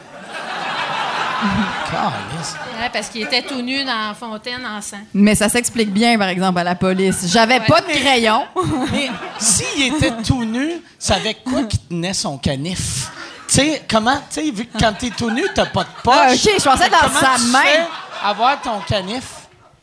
Ouais, 1.43 2.91
parce 2.93 3.09
qu'il 3.09 3.23
était 3.23 3.43
tout 3.43 3.61
nu 3.63 3.83
dans 3.85 4.09
la 4.09 4.15
fontaine 4.15 4.65
en 4.67 4.81
sang. 4.81 4.99
Mais 5.15 5.35
ça 5.35 5.49
s'explique 5.49 5.91
bien, 5.93 6.19
par 6.19 6.29
exemple, 6.29 6.59
à 6.59 6.65
la 6.65 6.75
police. 6.75 7.27
J'avais 7.27 7.61
Ouais. 7.61 7.67
pas 7.67 7.81
de 7.81 7.87
crayon. 7.87 8.45
Mais 8.93 9.11
s'il 9.39 9.95
était 9.95 10.13
tout 10.23 10.45
nu, 10.45 10.73
c'est 10.99 11.15
avec 11.15 11.43
quoi 11.45 11.65
qu'il 11.65 11.81
tenait 11.81 12.15
son 12.15 12.39
canif? 12.39 13.11
Tu 13.49 13.55
sais, 13.57 13.83
comment, 13.91 14.17
tu 14.33 14.41
sais, 14.43 14.51
vu 14.51 14.65
que 14.67 14.79
quand 14.79 14.93
t'es 14.99 15.11
tout 15.11 15.31
nu, 15.31 15.45
t'as 15.55 15.67
pas 15.67 15.83
de 15.83 15.89
poche. 16.05 16.15
Ah, 16.17 16.33
ok, 16.33 16.51
je 16.59 16.63
pensais 16.65 16.89
dans 16.89 17.21
sa 17.21 17.35
tu 17.37 17.43
main. 17.51 17.63
fais 17.63 17.81
avoir 18.25 18.61
ton 18.63 18.79
canif? 18.87 19.25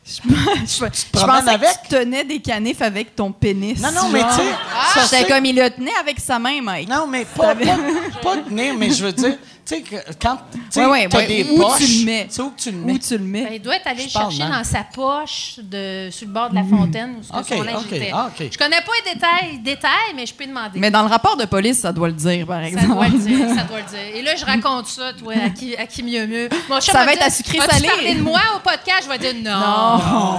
Je, 0.06 0.22
je, 0.26 0.66
je 0.66 1.10
promènes 1.12 1.40
pensais 1.44 1.54
avec? 1.54 1.68
que 1.68 1.82
tu 1.82 1.88
tenais 1.90 2.24
des 2.24 2.40
canifs 2.40 2.80
avec 2.80 3.14
ton 3.14 3.30
pénis. 3.30 3.78
Non, 3.78 3.90
non, 3.92 4.08
mais 4.08 4.22
tu 4.22 4.36
sais, 4.36 4.42
Ah, 4.74 5.00
J'étais 5.10 5.30
comme 5.30 5.44
il 5.44 5.54
le 5.56 5.68
tenait 5.68 5.94
avec 6.00 6.18
sa 6.18 6.38
main, 6.38 6.62
Mike. 6.62 6.88
Non, 6.88 7.06
mais 7.06 7.26
pas, 7.26 7.54
pas, 7.54 7.76
pas 8.22 8.36
tenir, 8.38 8.74
mais 8.78 8.90
je 8.90 9.04
veux 9.04 9.12
dire, 9.12 9.36
sais, 9.68 9.80
que 9.82 9.96
quand 10.20 10.36
tu 10.52 10.58
sais, 10.70 10.80
Ouais, 10.84 10.90
ouais, 10.90 11.08
t'as 11.08 11.18
ouais, 11.18 11.26
des 11.26 11.46
où 11.50 11.56
poches, 11.60 11.78
tu 11.78 11.86
le 12.00 12.04
mets? 12.06 12.26
tu 12.28 12.34
sais 12.34 12.42
où 12.42 12.52
tu 12.56 12.70
le 12.70 12.78
mets? 12.78 12.92
Où 12.92 12.98
tu 12.98 13.18
le 13.18 13.24
mets? 13.24 13.42
Ben, 13.44 13.52
il 13.54 13.62
doit 13.62 13.76
être 13.76 13.86
allé 13.86 14.08
chercher 14.08 14.38
dans 14.48 14.64
sa 14.64 14.84
poche 14.84 15.56
de, 15.62 16.08
sur 16.10 16.26
le 16.26 16.32
bord 16.32 16.50
de 16.50 16.54
la 16.54 16.64
fontaine 16.64 17.16
où 17.18 17.22
ce 17.22 17.30
que 17.32 17.38
Ok, 17.38 17.46
son 17.48 17.62
linge 17.62 17.84
était. 17.92 18.10
ah. 18.14 18.30
Je 18.38 18.56
connais 18.58 18.80
pas 18.80 18.92
les 19.04 19.12
détails, 19.14 19.58
détails, 19.58 20.12
mais 20.16 20.26
je 20.26 20.34
peux 20.34 20.46
demander. 20.46 20.78
Mais 20.78 20.90
dans 20.90 21.02
le 21.02 21.08
rapport 21.08 21.36
de 21.36 21.44
police, 21.44 21.80
ça 21.80 21.92
doit 21.92 22.08
le 22.08 22.14
dire, 22.14 22.46
par 22.46 22.60
ça 22.60 22.66
exemple. 22.68 22.86
doit 22.94 23.08
le 23.08 23.18
dire, 23.18 23.48
ça 23.54 23.62
doit 23.68 23.78
le 23.78 23.84
dire. 23.90 24.16
Et 24.16 24.22
là, 24.22 24.36
je 24.36 24.44
raconte 24.44 24.86
ça, 24.86 25.12
toi, 25.12 25.34
à 25.44 25.50
qui, 25.50 25.76
à 25.76 25.86
qui 25.86 26.02
mieux 26.02 26.26
mieux. 26.26 26.48
Mon 26.68 26.80
Ça 26.80 26.92
va 26.92 27.04
va 27.04 27.12
être 27.12 27.18
dire, 27.18 27.26
à 27.26 27.30
sucré 27.30 27.58
salé? 27.58 27.88
parlé 27.88 28.14
de 28.14 28.20
moi 28.22 28.40
au 28.56 28.60
podcast? 28.60 29.02
Je 29.04 29.08
vais 29.08 29.18
dire 29.18 29.34
non. 29.52 30.38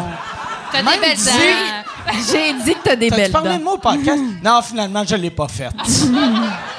T'as 0.72 0.84
des 0.84 1.00
belles 1.00 1.18
dit- 1.18 1.26
dents. 1.26 2.14
J'ai 2.32 2.54
dit 2.64 2.74
que 2.76 2.80
t'as 2.84 2.96
des 2.96 3.10
belles 3.10 3.32
dents. 3.32 3.42
de 3.42 3.64
moi 3.64 3.74
au 3.74 3.78
podcast? 3.78 4.22
non, 4.44 4.62
finalement, 4.62 5.04
je 5.08 5.16
l'ai 5.16 5.32
pas 5.32 5.48
faite. 5.48 5.72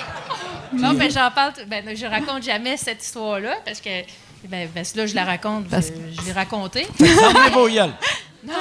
Non, 0.81 0.93
mais 0.95 1.11
j'en 1.11 1.31
parle. 1.31 1.53
Ben, 1.67 1.85
je 1.97 2.07
raconte 2.07 2.43
jamais 2.43 2.77
cette 2.77 3.03
histoire-là 3.05 3.55
parce 3.65 3.81
que. 3.81 3.91
Ben, 4.49 4.69
que 4.73 4.99
là, 4.99 5.07
je 5.07 5.15
la 5.15 5.25
raconte. 5.25 5.69
Parce 5.69 5.89
je, 5.89 6.21
je 6.21 6.27
l'ai 6.27 6.33
racontée. 6.33 6.87
Fermez 6.99 7.51
vos 7.53 7.69
gueules. 7.69 7.93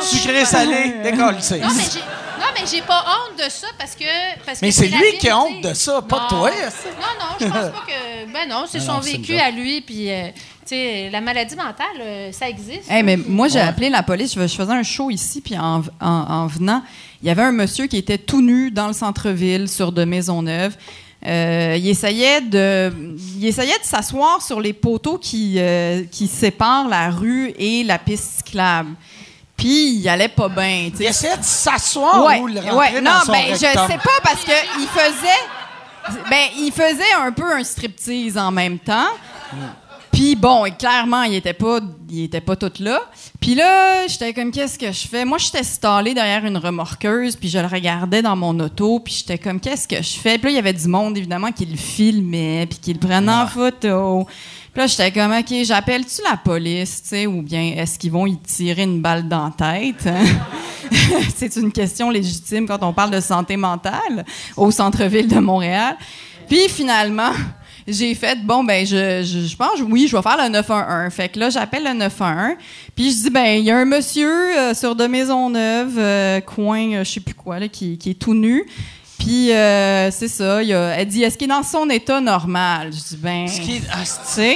Sucré, 0.02 0.44
salé, 0.44 0.96
décolle, 1.04 1.38
c'est. 1.40 1.60
Non, 1.60 1.70
mais 1.74 1.84
j'ai, 1.94 2.00
non, 2.00 2.46
mais 2.54 2.68
j'ai 2.70 2.82
pas 2.82 3.02
honte 3.08 3.38
de 3.46 3.50
ça 3.50 3.68
parce 3.78 3.96
que. 3.96 4.04
Parce 4.46 4.62
Mais 4.62 4.70
que 4.70 4.74
c'est 4.76 4.88
lui 4.88 5.18
qui 5.20 5.30
a 5.30 5.38
honte 5.40 5.62
de 5.64 5.74
ça, 5.74 6.02
pas 6.02 6.24
Non. 6.24 6.28
toi. 6.28 6.52
Non, 6.52 7.08
non, 7.20 7.36
je 7.40 7.46
pense 7.46 7.54
pas 7.54 7.86
que. 7.88 8.30
Ben 8.34 8.48
non, 8.50 8.66
c'est 8.70 8.80
son 8.82 9.00
vécu 9.00 9.38
à 9.38 9.50
lui. 9.52 9.80
Puis, 9.82 10.12
euh, 10.12 10.28
tu 10.62 10.76
sais, 10.76 11.10
la 11.12 11.22
maladie 11.22 11.56
mentale, 11.56 11.86
euh, 12.02 12.32
ça 12.34 12.48
existe. 12.50 12.90
Hey, 12.92 13.02
mais 13.04 13.16
moi, 13.18 13.48
j'ai 13.48 13.60
appelé 13.62 13.90
la 13.90 14.04
police. 14.04 14.36
Je 14.36 14.42
je 14.46 14.56
faisais 14.56 14.72
un 14.74 14.84
show 14.84 15.10
ici, 15.10 15.40
puis 15.42 15.58
en, 15.58 15.82
en- 16.02 16.06
en 16.06 16.48
venant, 16.48 16.84
il 17.24 17.28
y 17.28 17.32
avait 17.32 17.42
un 17.42 17.52
monsieur 17.54 17.88
qui 17.88 17.98
était 17.98 18.18
tout 18.20 18.42
nu 18.42 18.70
dans 18.72 18.88
le 18.88 18.94
centre-ville, 18.94 19.68
sur 19.70 19.92
de 19.94 20.04
Maisonneuve. 20.04 20.76
Euh, 21.26 21.76
il 21.78 21.90
essayait 21.90 22.40
de, 22.40 22.94
il 23.38 23.46
essayait 23.46 23.78
de 23.78 23.84
s'asseoir 23.84 24.42
sur 24.42 24.62
les 24.62 24.72
poteaux 24.72 25.18
qui, 25.18 25.56
euh, 25.58 26.04
qui 26.10 26.28
séparent 26.28 26.88
la 26.88 27.10
rue 27.10 27.54
et 27.58 27.84
la 27.84 27.98
piste 27.98 28.38
cyclable. 28.38 28.92
Puis 29.58 29.96
il 29.98 30.08
allait 30.08 30.30
pas 30.30 30.48
bien. 30.48 30.90
Il 30.98 31.06
essayait 31.06 31.36
de 31.36 31.44
s'asseoir 31.44 32.24
Ouais, 32.26 32.40
ou 32.40 32.48
le 32.48 32.62
rentrer 32.62 32.76
ouais. 32.96 33.02
dans 33.02 33.12
Non, 33.12 33.20
son 33.26 33.32
ben 33.34 33.48
je 33.52 33.58
sais 33.58 33.68
pas 33.68 34.20
parce 34.24 34.46
que 34.46 34.52
il 34.80 34.88
faisait, 34.88 36.22
ben 36.30 36.48
il 36.58 36.72
faisait 36.72 37.14
un 37.22 37.34
peu 37.34 37.52
un 37.52 37.64
striptease 37.66 38.38
en 38.38 38.52
même 38.52 38.80
temps. 38.80 39.08
Puis 40.12 40.36
bon, 40.36 40.66
et 40.66 40.72
clairement, 40.72 41.24
il 41.24 41.36
était 41.36 41.54
pas, 41.54 41.80
il 42.10 42.24
était 42.24 42.42
pas 42.42 42.56
tout 42.56 42.72
là. 42.80 43.02
Puis 43.40 43.56
là, 43.56 44.08
j'étais 44.08 44.34
comme 44.34 44.52
qu'est-ce 44.52 44.78
que 44.78 44.92
je 44.92 45.08
fais? 45.08 45.24
Moi, 45.24 45.38
j'étais 45.38 45.64
stallée 45.64 46.14
derrière 46.14 46.46
une 46.46 46.58
remorqueuse, 46.58 47.36
puis 47.36 47.50
je 47.50 47.60
le 47.60 47.68
regardais 47.68 48.22
dans 48.22 48.36
mon 48.36 48.60
auto, 48.60 49.00
puis 49.00 49.14
j'étais 49.20 49.38
comme 49.38 49.60
qu'est-ce 49.60 49.88
que 49.88 50.02
je 50.02 50.20
fais? 50.20 50.38
Puis 50.38 50.46
là, 50.46 50.50
il 50.52 50.56
y 50.56 50.60
avait 50.60 50.74
du 50.74 50.88
monde 50.88 51.18
évidemment 51.18 51.52
qui 51.52 51.66
le 51.66 51.78
filmait, 51.78 52.66
puis 52.68 52.80
qui 52.80 52.94
le 52.94 53.00
prenait 53.00 53.32
en 53.32 53.48
photo. 53.48 54.28
Puis 54.74 54.82
là, 54.82 54.88
j'étais 54.88 55.12
comme 55.12 55.32
OK, 55.32 55.54
j'appelle-tu 55.64 56.22
la 56.30 56.38
police, 56.38 57.02
tu 57.04 57.10
sais, 57.10 57.28
ou 57.28 57.42
bien 57.42 57.74
est-ce 57.78 57.98
qu'ils 57.98 58.12
vont 58.12 58.26
y 58.26 58.38
tirer 58.38 58.84
une 58.84 59.02
balle 59.02 59.28
dans 59.28 59.46
la 59.46 59.52
tête 59.52 60.08
hein? 60.08 60.24
C'est 61.36 61.56
une 61.56 61.72
question 61.72 62.10
légitime 62.10 62.68
quand 62.68 62.82
on 62.82 62.94
parle 62.94 63.12
de 63.12 63.20
santé 63.20 63.58
mentale 63.58 64.26
au 64.58 64.72
centre-ville 64.72 65.28
de 65.28 65.40
Montréal. 65.40 65.96
Puis 66.48 66.68
finalement, 66.68 67.32
j'ai 67.90 68.16
fait 68.16 68.38
bon 68.44 68.64
ben 68.64 68.86
je, 68.86 69.24
je, 69.24 69.48
je 69.48 69.56
pense 69.56 69.80
oui, 69.88 70.08
je 70.08 70.16
vais 70.16 70.22
faire 70.22 70.38
le 70.42 70.50
911. 70.50 71.14
Fait 71.14 71.30
que 71.30 71.40
là 71.40 71.50
j'appelle 71.50 71.84
le 71.84 71.94
911. 71.94 72.56
Puis 72.96 73.12
je 73.12 73.16
dis 73.24 73.30
ben 73.30 73.58
il 73.60 73.64
y 73.66 73.72
a 73.72 73.78
un 73.78 73.86
monsieur 73.86 74.30
euh, 74.58 74.74
sur 74.74 74.96
de 74.96 75.06
Maisonneuve 75.08 75.98
euh, 75.98 76.40
coin 76.42 76.94
euh, 76.94 77.04
je 77.04 77.12
sais 77.12 77.20
plus 77.20 77.34
quoi 77.36 77.60
là 77.60 77.68
qui, 77.68 77.98
qui 77.98 78.12
est 78.12 78.20
tout 78.20 78.34
nu. 78.34 78.66
Puis 79.20 79.52
euh, 79.52 80.10
c'est 80.12 80.30
ça, 80.30 80.64
il 80.64 80.74
a, 80.74 80.92
elle 80.98 81.08
dit 81.08 81.24
est-ce 81.24 81.38
qu'il 81.38 81.46
est 81.52 81.54
dans 81.54 81.62
son 81.62 81.90
état 81.90 82.22
normal? 82.22 82.92
Je 82.94 83.16
dis 83.16 83.18
ben 83.22 83.48
Ce 83.50 83.60
qui 83.60 83.76
est- 83.76 83.82
ah, 83.92 83.98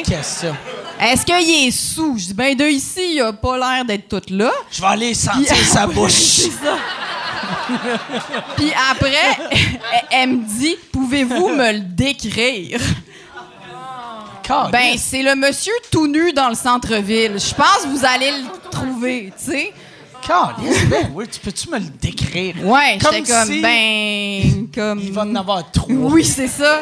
question. 0.10 0.56
est-ce 1.02 1.26
qu'il 1.26 1.68
est 1.68 1.72
sous? 1.72 2.18
Je 2.18 2.28
dis 2.28 2.34
ben 2.34 2.56
de 2.56 2.64
ici, 2.66 3.16
il 3.16 3.22
a 3.22 3.34
pas 3.34 3.58
l'air 3.58 3.84
d'être 3.84 4.08
tout 4.08 4.22
là. 4.34 4.52
Je 4.72 4.80
vais 4.82 4.88
aller 4.88 5.14
sentir 5.14 5.54
Puis- 5.54 5.66
sa 5.66 5.86
bouche. 5.86 6.44
Puis 8.56 8.72
après, 8.92 9.12
elle, 9.52 9.60
elle 10.12 10.30
me 10.30 10.44
dit 10.60 10.76
Pouvez-vous 10.92 11.50
me 11.50 11.74
le 11.74 11.80
décrire? 11.80 12.80
Ben, 14.72 14.98
c'est 14.98 15.24
le 15.24 15.36
monsieur 15.36 15.74
tout 15.92 16.08
nu 16.08 16.32
dans 16.34 16.50
le 16.50 16.56
centre-ville. 16.56 17.34
Je 17.40 17.54
pense 17.56 17.84
que 17.84 17.88
vous 17.90 18.06
allez 18.06 18.32
le 18.32 18.70
trouver, 18.70 19.32
tu 19.38 19.52
sais. 19.52 19.74
Ben 20.90 21.12
oui, 21.14 21.26
tu 21.30 21.40
peux-tu 21.40 21.70
me 21.70 21.80
le 21.80 21.86
décrire? 22.02 22.56
Ouais, 22.66 22.98
Comme 23.02 23.14
j'étais 23.16 23.32
comme, 23.34 23.46
si 23.48 23.62
ben, 23.62 24.68
comme. 24.74 25.00
Il 25.00 25.12
va 25.12 25.24
en 25.24 25.36
avoir 25.36 25.70
trois. 25.72 25.88
Oui, 25.94 26.24
c'est 26.24 26.48
ça. 26.48 26.82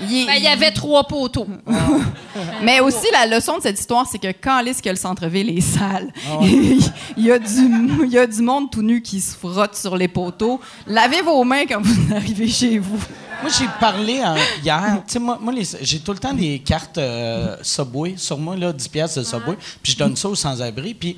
Il, 0.00 0.22
est- 0.22 0.26
Ben, 0.26 0.34
il 0.36 0.42
y 0.44 0.46
avait 0.48 0.70
trois 0.70 1.04
poteaux. 1.04 1.46
Mais 2.62 2.80
aussi, 2.80 3.06
la 3.12 3.26
leçon 3.26 3.58
de 3.58 3.62
cette 3.62 3.78
histoire, 3.78 4.06
c'est 4.10 4.18
que 4.18 4.28
quand 4.40 4.60
est-ce 4.64 4.82
que 4.82 4.88
le 4.88 4.96
centre-ville 4.96 5.50
est 5.56 5.60
sale, 5.60 6.12
Ah 6.30 6.38
il, 6.42 6.80
y 7.16 7.30
a 7.32 7.38
du, 7.38 7.70
il 8.04 8.10
y 8.10 8.18
a 8.18 8.26
du 8.26 8.40
monde 8.42 8.70
tout 8.70 8.82
nu 8.82 9.02
qui 9.02 9.20
se 9.20 9.36
frotte 9.36 9.74
sur 9.74 9.96
les 9.96 10.08
poteaux. 10.08 10.60
Lavez 10.86 11.20
vos 11.22 11.42
mains 11.44 11.66
quand 11.66 11.82
vous 11.82 12.14
arrivez 12.14 12.48
chez 12.48 12.78
vous. 12.78 12.98
Moi, 13.40 13.50
j'ai 13.56 13.68
parlé 13.78 14.20
euh, 14.24 14.36
hier. 14.64 15.02
Moi, 15.20 15.38
moi, 15.40 15.54
j'ai 15.80 16.00
tout 16.00 16.12
le 16.12 16.18
temps 16.18 16.34
des 16.34 16.58
cartes 16.58 16.98
euh, 16.98 17.56
Subway 17.62 18.14
sur 18.16 18.36
moi, 18.36 18.56
là, 18.56 18.72
10 18.72 18.88
pièces 18.88 19.14
de 19.16 19.22
Subway. 19.22 19.56
Puis 19.82 19.92
je 19.92 19.96
donne 19.98 20.16
ça 20.16 20.28
aux 20.28 20.34
sans-abri. 20.34 20.94
Puis 20.94 21.16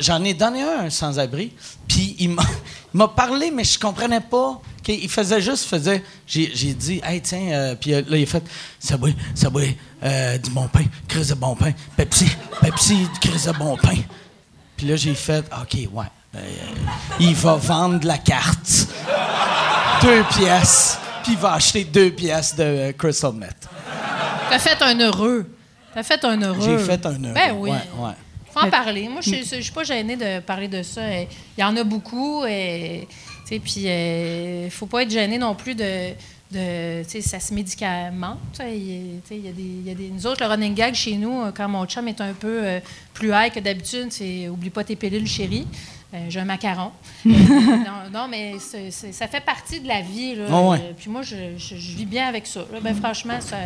j'en 0.00 0.22
ai, 0.24 0.32
donné 0.34 0.62
un, 0.62 0.86
un 0.86 0.90
sans-abri. 0.90 1.52
Puis 1.86 2.16
il 2.18 2.36
m'a 2.94 3.08
parlé, 3.08 3.50
mais 3.50 3.64
je 3.64 3.78
comprenais 3.78 4.20
pas. 4.20 4.60
Il 4.88 5.08
faisait 5.08 5.40
juste, 5.40 5.66
faisait. 5.66 6.02
J'ai 6.26 6.74
dit, 6.74 7.00
hey, 7.04 7.20
tiens. 7.20 7.52
euh, 7.52 7.74
puis 7.74 7.90
là, 7.90 8.00
il 8.10 8.22
a 8.22 8.26
fait 8.26 8.42
Subway, 8.80 9.14
Subway, 9.34 9.76
euh, 10.02 10.38
du 10.38 10.50
bon 10.50 10.66
pain, 10.66 10.84
crise 11.06 11.28
de 11.28 11.34
bon 11.34 11.54
pain. 11.54 11.72
Pepsi, 11.96 12.26
Pepsi, 12.60 13.06
crise 13.20 13.44
de 13.44 13.52
bon 13.52 13.76
pain. 13.76 13.96
Puis 14.76 14.86
là, 14.88 14.96
j'ai 14.96 15.14
fait, 15.14 15.44
OK, 15.60 15.74
ouais. 15.92 16.06
euh, 16.36 16.40
il 17.20 17.34
va 17.34 17.54
vendre 17.56 18.04
la 18.06 18.18
carte. 18.18 18.88
deux 20.02 20.24
pièces. 20.36 20.98
Puis 21.22 21.32
il 21.32 21.38
va 21.38 21.54
acheter 21.54 21.84
deux 21.84 22.10
pièces 22.10 22.54
de 22.56 22.62
euh, 22.62 22.92
Crystal 22.92 23.32
Meth. 23.32 23.68
T'as 24.50 24.58
fait 24.58 24.80
un 24.82 24.98
heureux. 25.00 25.46
T'as 25.94 26.02
fait 26.02 26.24
un 26.24 26.40
heureux. 26.40 26.78
J'ai 26.78 26.78
fait 26.84 27.04
un 27.06 27.12
euro. 27.22 27.34
Ben 27.34 27.52
oui. 27.56 27.70
Ouais, 27.70 27.76
ouais. 27.98 28.12
Faut 28.52 28.60
en 28.60 28.70
parler. 28.70 29.08
Moi, 29.08 29.20
je 29.20 29.30
je 29.30 29.60
suis 29.60 29.72
pas 29.72 29.84
gênée 29.84 30.16
de 30.16 30.40
parler 30.40 30.66
de 30.68 30.82
ça. 30.82 31.02
Euh, 31.02 31.24
Il 31.56 31.60
y 31.60 31.64
en 31.64 31.76
a 31.76 31.84
beaucoup. 31.84 32.44
Et, 32.46 33.06
tu 33.46 33.54
sais, 33.54 33.58
puis, 33.60 33.84
il 33.86 34.70
faut 34.70 34.86
pas 34.86 35.02
être 35.02 35.10
gêné 35.10 35.38
non 35.38 35.54
plus 35.54 35.74
de. 35.74 36.10
de 36.50 37.04
tu 37.04 37.10
sais, 37.10 37.20
ça 37.20 37.38
se 37.38 37.54
médicamente. 37.54 38.38
tu 38.52 38.58
sais, 38.62 38.76
il- 38.76 39.44
y 39.44 39.48
a 39.48 39.52
des- 39.52 39.62
il 39.62 39.86
y 39.86 39.90
a 39.90 39.94
des- 39.94 40.08
nous 40.08 40.26
autres, 40.26 40.42
le 40.42 40.48
running 40.50 40.74
gag 40.74 40.94
chez 40.94 41.14
nous, 41.16 41.42
euh, 41.42 41.52
quand 41.54 41.68
mon 41.68 41.86
chum 41.86 42.08
est 42.08 42.20
un 42.20 42.32
peu 42.32 42.60
euh, 42.64 42.80
plus 43.14 43.28
high 43.32 43.52
que 43.52 43.60
d'habitude, 43.60 44.08
c'est 44.10 44.48
oublie 44.48 44.70
pas 44.70 44.82
tes 44.82 44.96
pilules, 44.96 45.28
chérie. 45.28 45.66
Euh, 46.12 46.18
J'ai 46.28 46.40
un 46.40 46.44
macaron. 46.44 46.90
Non, 47.24 48.10
non, 48.12 48.26
mais 48.28 48.54
ça 48.58 49.28
fait 49.28 49.40
partie 49.44 49.80
de 49.80 49.86
la 49.88 50.00
vie. 50.00 50.34
Là. 50.34 50.44
Ah 50.50 50.60
ouais. 50.62 50.94
Puis 50.98 51.08
moi, 51.10 51.22
je, 51.22 51.36
je- 51.56 51.76
je 51.76 51.96
vis 51.96 52.06
bien 52.06 52.26
avec 52.26 52.46
ça. 52.46 52.60
là. 52.72 52.78
Ben, 52.82 52.94
franchement, 52.94 53.34
ça, 53.40 53.56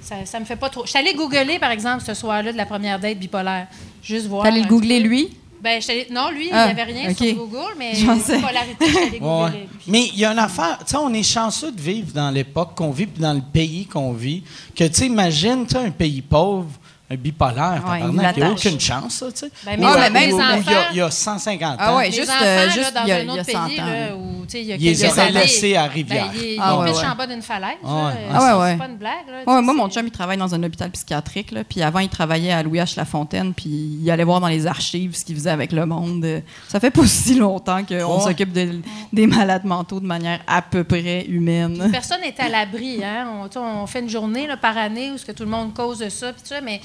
ça, 0.00 0.14
ça 0.24 0.40
me 0.40 0.44
fait 0.44 0.56
pas 0.56 0.70
trop. 0.70 0.84
Je 0.84 0.90
suis 0.90 0.98
allée 0.98 1.14
googler, 1.14 1.58
par 1.58 1.70
exemple, 1.70 2.02
ce 2.04 2.14
soir-là 2.14 2.52
de 2.52 2.56
la 2.56 2.66
première 2.66 2.98
date 2.98 3.18
bipolaire. 3.18 3.66
Juste 4.02 4.26
voir. 4.28 4.44
T'allais 4.44 4.60
un 4.60 4.62
le 4.64 4.68
googler, 4.68 5.00
peu. 5.02 5.08
lui? 5.08 5.36
Ben, 5.62 5.78
allée- 5.86 6.06
non, 6.10 6.30
lui, 6.30 6.48
Ah, 6.50 6.68
il 6.70 6.74
n'y 6.74 6.80
avait 6.80 6.90
rien 6.92 7.14
sur 7.14 7.34
Google, 7.34 7.74
mais 7.78 7.92
bipolarité, 7.92 8.86
je 8.86 9.18
googler. 9.18 9.20
ouais. 9.20 9.68
Mais 9.86 10.06
il 10.06 10.18
y 10.18 10.24
a 10.24 10.32
une 10.32 10.38
affaire, 10.38 10.78
tu 10.78 10.92
sais, 10.92 10.96
on 10.96 11.12
est 11.12 11.22
chanceux 11.22 11.70
de 11.70 11.80
vivre 11.80 12.12
dans 12.14 12.30
l'époque 12.30 12.74
qu'on 12.74 12.90
vit 12.92 13.04
puis 13.06 13.20
dans 13.20 13.34
le 13.34 13.42
pays 13.42 13.84
qu'on 13.84 14.14
vit. 14.14 14.42
Que, 14.74 14.84
tu 14.84 14.94
sais, 14.94 15.06
imagine, 15.06 15.66
tu 15.66 15.76
un 15.76 15.90
pays 15.90 16.22
pauvre, 16.22 16.70
un 17.12 17.16
bipolaire, 17.16 17.82
Ouais, 17.88 17.98
tabarnak, 18.00 18.36
il 18.36 18.42
n'y 18.44 18.48
a 18.48 18.52
aucune 18.52 18.78
chance, 18.80 19.14
ça, 19.14 19.26
tu 19.32 19.38
sais. 19.38 19.50
Ben, 19.66 19.80
mais 19.80 20.10
même 20.10 20.30
il 20.30 20.36
y 20.36 20.40
a- 20.40 20.54
enfants- 20.58 20.70
il 20.92 20.96
y, 20.98 21.00
a 21.00 21.10
150 21.10 21.76
Ah 21.80 21.92
ans. 21.92 21.96
ouais, 21.96 22.06
Les 22.10 22.12
juste, 22.16 22.30
enfants, 22.30 22.38
euh, 22.44 22.66
là, 22.66 22.68
juste 22.72 22.94
dans 22.94 23.02
il 23.02 23.08
y 23.08 23.12
a- 23.12 23.16
un 23.16 23.20
il 23.20 23.26
y 23.26 23.30
a 23.30 23.32
autre 23.32 23.50
100 23.50 23.66
pays, 23.66 23.80
ans. 23.80 23.86
là, 23.86 24.16
où, 24.16 24.44
tu 24.46 24.50
sais, 24.52 24.60
il 24.60 24.66
y 24.68 24.72
a 24.72 24.76
Ils 24.76 24.80
les 24.80 25.32
laissés 25.32 25.76
à 25.76 25.84
Rivière. 25.86 26.26
Ben, 26.28 26.32
il, 26.36 26.42
il 26.52 26.58
Ah, 26.62 26.78
ouais, 26.78 26.86
pitch 26.92 27.00
ouais. 27.02 27.06
en 27.08 27.16
bas 27.16 27.26
d'une 27.26 27.42
falaise. 27.42 27.70
Ah, 27.84 27.88
Ah, 27.88 28.06
ouais, 28.06 28.12
c'est- 28.14 28.54
ouais. 28.60 28.70
C'est 28.72 28.78
pas 28.78 28.86
une 28.86 28.96
blague. 28.96 29.44
Là, 29.46 29.60
moi, 29.60 29.74
mon 29.74 29.88
chum, 29.88 30.06
il 30.06 30.10
travaille 30.12 30.36
dans 30.38 30.54
un 30.54 30.62
hôpital 30.62 30.90
psychiatrique. 30.90 31.50
Là, 31.50 31.64
puis 31.64 31.82
avant, 31.82 31.98
il 31.98 32.08
travaillait 32.08 32.52
à 32.52 32.62
Louis 32.62 32.78
H. 32.78 32.96
Lafontaine. 32.96 33.54
Puis 33.54 33.68
il 34.02 34.08
allait 34.10 34.22
voir 34.24 34.38
dans 34.40 34.46
les 34.48 34.66
archives 34.68 35.16
ce 35.16 35.24
qu'il 35.24 35.34
faisait 35.34 35.50
avec 35.50 35.72
le 35.72 35.86
monde. 35.86 36.24
Ça 36.68 36.78
fait 36.78 36.90
pas 36.92 37.02
si 37.06 37.34
longtemps 37.34 37.82
qu'on 37.84 38.20
s'occupe 38.20 38.52
de- 38.52 38.80
des 39.12 39.26
malades 39.26 39.64
mentaux 39.64 39.98
de 39.98 40.06
manière 40.06 40.38
à 40.46 40.62
peu 40.62 40.84
près 40.84 41.24
humaine. 41.26 41.88
Personne 41.90 42.20
n'est 42.20 42.34
à 42.40 42.48
l'abri. 42.48 43.02
Hein? 43.02 43.26
On, 43.56 43.86
fait 43.86 44.00
une 44.00 44.08
journée 44.08 44.46
là, 44.46 44.56
par 44.56 44.78
année 44.78 45.10
où 45.10 45.18
ce 45.18 45.24
que 45.24 45.32
tout 45.32 45.42
le 45.42 45.48
monde 45.50 45.74
cause 45.74 45.98
de 45.98 46.08
ça, 46.08 46.32
puis 46.32 46.42
tout 46.42 46.48
ça, 46.48 46.60
mais 46.60 46.80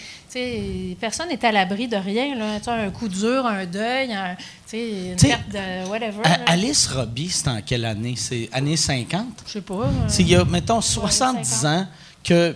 personne 0.99 1.29
n'est 1.29 1.45
à 1.45 1.51
l'abri 1.51 1.87
de 1.87 1.95
rien. 1.97 2.35
Là. 2.35 2.59
Un 2.67 2.89
coup 2.91 3.07
dur, 3.07 3.45
un 3.45 3.65
deuil, 3.65 4.13
un- 4.13 4.35
tu 4.35 4.43
sais, 4.67 4.89
une 5.11 5.15
perte 5.15 5.49
de 5.49 5.87
whatever. 5.89 6.21
Alice 6.47 6.87
Robbie, 6.87 7.29
c'est 7.29 7.47
en 7.47 7.61
quelle 7.65 7.85
année? 7.85 8.15
C'est 8.17 8.49
année 8.51 8.75
50? 8.77 9.25
Je 9.47 9.51
sais 9.53 9.61
pas. 9.61 9.73
euh, 9.75 9.85
C'est 10.07 10.23
il 10.23 10.29
y 10.29 10.35
a, 10.35 10.43
mettons, 10.45 10.81
70 10.81 11.45
50. 11.47 11.65
ans 11.65 11.87
que 12.23 12.55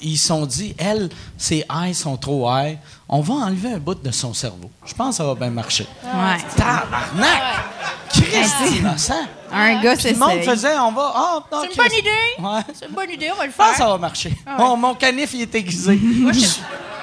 ils 0.00 0.16
se 0.16 0.28
sont 0.28 0.46
dit, 0.46 0.74
elle, 0.78 1.10
ses 1.36 1.64
eyes 1.70 1.94
sont 1.94 2.16
trop 2.16 2.48
high, 2.50 2.78
on 3.06 3.20
va 3.20 3.34
enlever 3.34 3.72
un 3.72 3.78
bout 3.78 3.94
de 4.02 4.10
son 4.10 4.32
cerveau. 4.32 4.70
Je 4.86 4.94
pense 4.94 5.10
que 5.10 5.14
ça 5.16 5.24
va 5.24 5.34
bien 5.34 5.50
marcher. 5.50 5.86
Ouais. 6.02 6.38
Tabarnak! 6.56 7.42
Christ, 8.10 8.54
innocent! 8.78 9.26
Un 9.54 9.82
gars, 9.82 9.96
c'est 9.96 10.12
le 10.12 10.18
monde 10.18 10.40
faisait, 10.42 10.76
on 10.78 10.92
va. 10.92 11.42
Non, 11.52 11.58
C'est 11.62 11.70
une 11.70 11.76
bonne 11.76 11.98
idée. 11.98 12.10
Ouais. 12.38 12.74
C'est 12.74 12.86
une 12.86 12.94
bonne 12.94 13.10
idée, 13.10 13.30
on 13.32 13.36
va 13.36 13.46
le 13.46 13.52
Je 13.52 13.56
pense 13.56 13.70
que 13.70 13.74
faire. 13.76 13.86
ça 13.86 13.92
va 13.92 13.98
marcher. 13.98 14.32
Ah 14.46 14.56
Mon, 14.58 14.76
mon 14.76 14.94
canif, 14.94 15.30
il 15.34 15.42
est 15.42 15.54
aiguisé. 15.54 15.96
Va, 16.24 16.32
cher- 16.32 16.48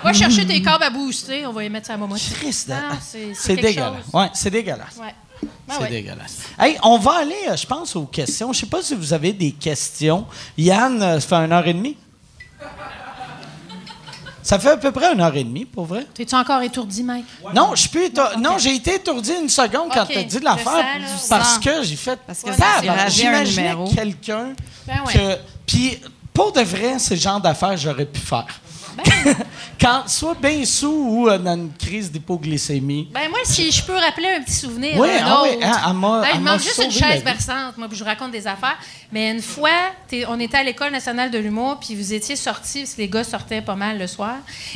va 0.04 0.14
chercher 0.14 0.46
tes 0.48 0.62
câbles 0.62 0.84
à 0.84 0.90
booster, 0.90 1.46
on 1.46 1.52
va 1.54 1.62
les 1.62 1.70
mettre 1.70 1.86
sur 1.86 1.94
la 1.94 1.98
momotte. 2.00 2.20
Christ, 2.34 2.72
Ah, 2.74 2.96
c'est- 3.02 3.56
dégueulasse. 3.56 4.06
Ouais, 4.14 4.30
c'est 4.34 4.50
dégueulasse. 4.50 4.98
Ouais. 5.00 5.14
Ah 5.44 5.74
C'est 5.78 5.84
ouais. 5.84 5.90
dégueulasse. 5.90 6.38
Hey, 6.60 6.78
on 6.84 6.98
va 6.98 7.20
aller, 7.20 7.36
euh, 7.50 7.56
je 7.56 7.66
pense, 7.66 7.96
aux 7.96 8.06
questions. 8.06 8.52
Je 8.52 8.60
sais 8.60 8.66
pas 8.66 8.82
si 8.82 8.94
vous 8.96 9.14
avez 9.14 9.32
des 9.32 9.52
questions. 9.52 10.26
Yann, 10.58 11.02
euh, 11.02 11.20
ça 11.20 11.28
fait 11.28 11.36
une 11.46 11.52
heure 11.52 11.66
et 11.68 11.74
demie? 11.74 11.96
Ça 14.44 14.60
fait 14.60 14.70
à 14.72 14.78
peu 14.78 14.92
près 14.92 15.14
une 15.14 15.22
heure 15.22 15.36
et 15.36 15.44
demie, 15.44 15.66
pour 15.66 15.86
vrai. 15.86 16.08
T'es-tu 16.14 16.36
encore 16.36 16.62
étourdi, 16.62 17.04
Mike? 17.04 17.26
Non, 17.54 17.72
je 17.76 17.82
suis 17.82 17.90
plus 17.90 18.12
Non, 18.40 18.58
j'ai 18.58 18.76
été 18.76 18.96
étourdi 18.96 19.32
une 19.42 19.50
seconde 19.50 19.90
quand 19.94 20.04
Ok, 20.04 20.12
tu 20.12 20.18
as 20.18 20.24
dit 20.24 20.38
je 20.40 20.44
l'affaire 20.44 20.86
parce 21.30 21.58
que 21.60 21.84
j'ai 21.84 21.96
fait. 21.96 22.20
Parce 22.26 22.42
que 22.42 22.50
ben, 22.50 23.10
J'imaginais 23.10 23.76
quelqu'un 23.96 24.54
Ben 24.88 25.02
ouais. 25.06 25.14
que. 25.14 25.38
Puis, 25.66 26.00
pour 26.34 26.52
de 26.52 26.62
vrai, 26.62 26.96
c'est 26.98 27.16
le 27.16 27.22
genre 27.22 27.40
d'affaires 27.40 27.72
que 27.72 27.78
j'aurais 27.78 28.06
pu 28.06 28.20
faire. 28.20 28.46
Ben. 28.96 29.36
quand, 29.80 30.04
soit 30.08 30.36
bien 30.36 30.64
sous 30.66 30.88
ou 30.92 31.30
euh, 31.30 31.38
dans 31.38 31.56
une 31.56 31.72
crise 31.74 32.12
d'hypoglycémie. 32.12 33.10
Ben 33.14 33.30
moi, 33.30 33.40
si 33.44 33.72
je 33.72 33.84
peux 33.84 33.96
rappeler 33.96 34.28
un 34.38 34.42
petit 34.42 34.54
souvenir. 34.56 34.98
Oui, 34.98 35.10
un 35.10 35.26
ah 35.26 35.40
oui, 35.44 35.50
autre. 35.56 35.66
hein, 35.66 35.82
elle 35.88 35.94
m'a- 35.94 36.22
Ben, 36.22 36.28
elle 36.34 36.40
m'a 36.42 36.52
manque 36.52 36.62
juste 36.62 36.82
une 36.84 36.92
chaise 36.92 37.24
berçante, 37.24 37.78
moi, 37.78 37.88
puis 37.88 37.98
je 37.98 38.04
vous 38.04 38.10
raconte 38.10 38.32
des 38.32 38.48
affaires. 38.48 38.78
Mais 39.12 39.32
une 39.32 39.42
fois, 39.42 39.70
t'es- 40.08 40.26
on 40.28 40.40
était 40.40 40.58
à 40.58 40.64
l'École 40.64 40.92
nationale 40.92 41.32
de 41.32 41.38
l'humour, 41.40 41.80
puis 41.80 41.96
vous 41.96 42.14
étiez 42.14 42.36
sortis, 42.36 42.80
parce 42.82 42.94
que 42.94 43.02
les 43.02 43.08
gars 43.10 43.24
sortaient 43.24 43.62
pas 43.62 43.76
mal 43.76 43.98
le 43.98 44.08
soir, 44.08 44.36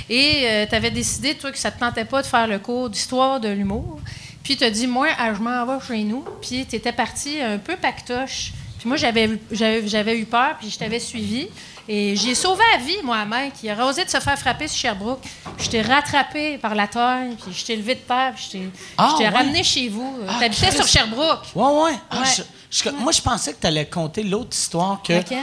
et 0.09 0.65
tu 0.69 0.75
avais 0.75 0.91
décidé, 0.91 1.35
toi, 1.35 1.51
que 1.51 1.57
ça 1.57 1.71
te 1.71 1.79
tentait 1.79 2.05
pas 2.05 2.21
de 2.21 2.27
faire 2.27 2.47
le 2.47 2.59
cours 2.59 2.89
d'histoire 2.89 3.39
de 3.39 3.49
l'humour. 3.49 3.99
Puis 4.43 4.57
tu 4.57 4.63
as 4.63 4.69
dit, 4.69 4.85
moi, 4.85 5.07
ah, 5.17 5.33
je 5.33 5.39
m'en 5.41 5.65
vais 5.65 5.83
chez 5.87 6.03
nous, 6.03 6.23
puis 6.41 6.65
tu 6.69 6.75
étais 6.75 6.91
parti 6.91 7.41
un 7.41 7.57
peu 7.57 7.75
pactoche. 7.75 8.51
Puis 8.85 8.89
moi, 8.89 8.97
j'avais 8.97 10.15
eu- 10.19 10.25
peur, 10.25 10.57
puis 10.59 10.69
je 10.69 10.77
t'avais 10.77 10.99
suivi. 10.99 11.47
Et 11.89 12.15
j'ai 12.15 12.35
sauvé 12.35 12.61
la 12.71 12.77
vie, 12.83 12.97
moi, 13.03 13.17
à 13.17 13.25
Mike. 13.25 13.55
Il 13.63 13.69
a 13.71 13.83
osé 13.87 14.05
de 14.05 14.09
se 14.11 14.19
faire 14.19 14.37
frapper 14.37 14.67
sur 14.67 14.77
Sherbrooke. 14.77 15.21
Puis 15.57 15.65
je 15.65 15.69
t'ai 15.71 15.81
rattrapé 15.81 16.59
par 16.59 16.75
la 16.75 16.87
taille, 16.87 17.35
puis 17.35 17.51
je 17.51 17.65
t'ai 17.65 17.75
levé 17.77 17.95
de 17.95 18.01
terre, 18.01 18.33
puis 18.35 18.45
je 18.45 18.51
t'ai 18.51 18.69
Ah, 18.95 19.15
ouais? 19.17 19.29
ramené 19.29 19.63
chez 19.63 19.89
vous. 19.89 20.19
Ah, 20.29 20.35
T'habitais 20.39 20.69
sur 20.69 20.85
Sherbrooke. 20.87 21.45
Ouais, 21.55 21.63
ouais. 21.63 21.97
Ah, 22.11 22.19
Ouais. 22.19 22.25
je- 22.37 22.43
je- 22.83 22.89
moi, 22.91 23.11
je 23.11 23.21
pensais 23.23 23.53
que 23.53 23.59
tu 23.61 23.65
allais 23.65 23.87
compter 23.87 24.21
l'autre 24.21 24.55
histoire 24.55 25.01
que. 25.03 25.13
Laquelle? 25.13 25.39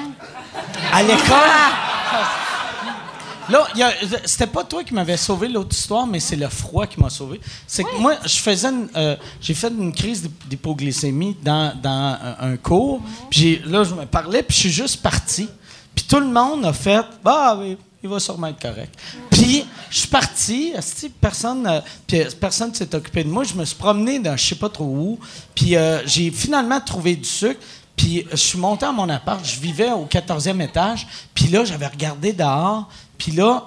À 0.92 1.02
l'école. 1.02 1.18
Là, 3.52 3.66
c'était 4.24 4.46
pas 4.46 4.64
toi 4.64 4.82
qui 4.84 4.94
m'avais 4.94 5.16
sauvé 5.16 5.48
l'autre 5.48 5.74
histoire, 5.76 6.06
mais 6.06 6.20
c'est 6.20 6.36
le 6.36 6.48
froid 6.48 6.86
qui 6.86 7.00
m'a 7.00 7.10
sauvé. 7.10 7.40
C'est 7.66 7.84
que 7.84 7.96
moi, 7.98 8.14
je 8.24 8.38
faisais 8.38 8.70
euh, 8.96 9.16
j'ai 9.40 9.54
fait 9.54 9.68
une 9.68 9.92
crise 9.92 10.22
d'hy- 10.22 10.30
d'hypoglycémie 10.50 11.36
dans, 11.42 11.74
dans 11.80 11.90
un, 11.90 12.36
un 12.52 12.56
cours. 12.56 13.00
Puis 13.30 13.60
là, 13.66 13.84
je 13.84 13.94
me 13.94 14.04
parlais, 14.06 14.42
puis 14.42 14.54
je 14.54 14.60
suis 14.60 14.70
juste 14.72 15.02
parti. 15.02 15.48
Puis 15.94 16.04
tout 16.08 16.20
le 16.20 16.26
monde 16.26 16.64
a 16.64 16.72
fait, 16.72 17.04
bah 17.22 17.56
oui, 17.60 17.76
il 18.02 18.08
va 18.08 18.18
sûrement 18.18 18.46
être 18.48 18.60
correct. 18.60 18.94
Puis 19.30 19.64
je 19.90 19.98
suis 19.98 20.08
parti, 20.08 20.72
personne, 21.20 21.66
euh, 21.66 21.80
puis 22.06 22.20
euh, 22.20 22.28
personne 22.40 22.74
s'est 22.74 22.94
occupé 22.94 23.22
de 23.24 23.28
moi. 23.28 23.44
Je 23.44 23.54
me 23.54 23.64
suis 23.64 23.76
promené 23.76 24.18
dans 24.18 24.36
je 24.36 24.44
sais 24.44 24.54
pas 24.54 24.68
trop 24.70 24.84
où. 24.86 25.18
Puis 25.54 25.76
euh, 25.76 26.00
j'ai 26.06 26.30
finalement 26.30 26.80
trouvé 26.80 27.14
du 27.16 27.28
sucre. 27.28 27.60
Puis 27.94 28.20
euh, 28.20 28.30
je 28.32 28.36
suis 28.36 28.58
monté 28.58 28.86
à 28.86 28.92
mon 28.92 29.08
appart, 29.10 29.44
je 29.44 29.60
vivais 29.60 29.92
au 29.92 30.06
14e 30.06 30.60
étage. 30.64 31.06
Puis 31.34 31.48
là, 31.48 31.64
j'avais 31.64 31.86
regardé 31.86 32.32
dehors. 32.32 32.88
Puis 33.18 33.32
là, 33.32 33.64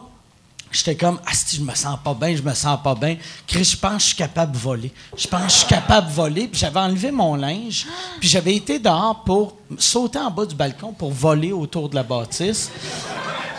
j'étais 0.72 0.96
comme, 0.96 1.20
ah, 1.26 1.32
si 1.34 1.58
je 1.58 1.62
me 1.62 1.74
sens 1.74 1.98
pas 2.04 2.14
bien, 2.14 2.36
je 2.36 2.42
me 2.42 2.54
sens 2.54 2.78
pas 2.84 2.96
bien. 2.96 3.16
Chris, 3.48 3.64
je 3.64 3.78
pense 3.78 3.94
que 3.94 4.00
je 4.00 4.06
suis 4.08 4.16
capable 4.16 4.52
de 4.52 4.58
voler. 4.58 4.92
Je 5.18 5.28
pense 5.28 5.42
que 5.44 5.50
je 5.50 5.56
suis 5.58 5.68
capable 5.68 6.08
de 6.08 6.14
voler. 6.14 6.48
Puis 6.48 6.60
j'avais 6.60 6.80
enlevé 6.80 7.12
mon 7.12 7.36
linge. 7.36 7.86
Puis 8.20 8.28
j'avais 8.30 8.56
été 8.56 8.80
dehors 8.80 9.24
pour 9.26 9.56
sauter 9.78 10.20
en 10.20 10.30
bas 10.32 10.46
du 10.46 10.56
balcon 10.56 10.92
pour 10.92 11.12
voler 11.12 11.52
autour 11.54 11.90
de 11.90 11.96
la 11.96 12.04
bâtisse. 12.04 12.70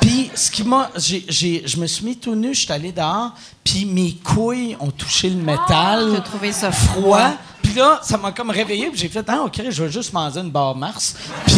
Puis, 0.00 0.30
ce 0.36 0.50
qui 0.52 0.62
m'a. 0.62 0.90
j'ai- 0.96 1.24
j'ai- 1.28 1.62
je 1.66 1.78
me 1.78 1.86
suis 1.88 2.04
mis 2.04 2.16
tout 2.16 2.34
nu, 2.36 2.54
je 2.54 2.60
suis 2.60 2.72
allé 2.72 2.92
dehors, 2.92 3.32
puis 3.64 3.84
mes 3.84 4.12
couilles 4.22 4.76
ont 4.78 4.90
touché 4.92 5.28
le 5.28 5.36
métal. 5.42 6.12
T'as 6.14 6.20
trouvé 6.20 6.52
ça 6.52 6.70
froid. 6.70 7.00
froid. 7.18 7.30
Puis 7.60 7.74
là, 7.74 7.98
ça 8.04 8.16
m'a 8.16 8.30
comme 8.30 8.50
réveillé, 8.50 8.88
puis 8.90 9.00
j'ai 9.00 9.08
fait 9.08 9.24
Ah, 9.26 9.40
OK, 9.42 9.60
je 9.68 9.82
vais 9.82 9.90
juste 9.90 10.12
manger 10.12 10.40
une 10.40 10.50
barre 10.50 10.76
Mars. 10.76 11.16
Puis. 11.46 11.56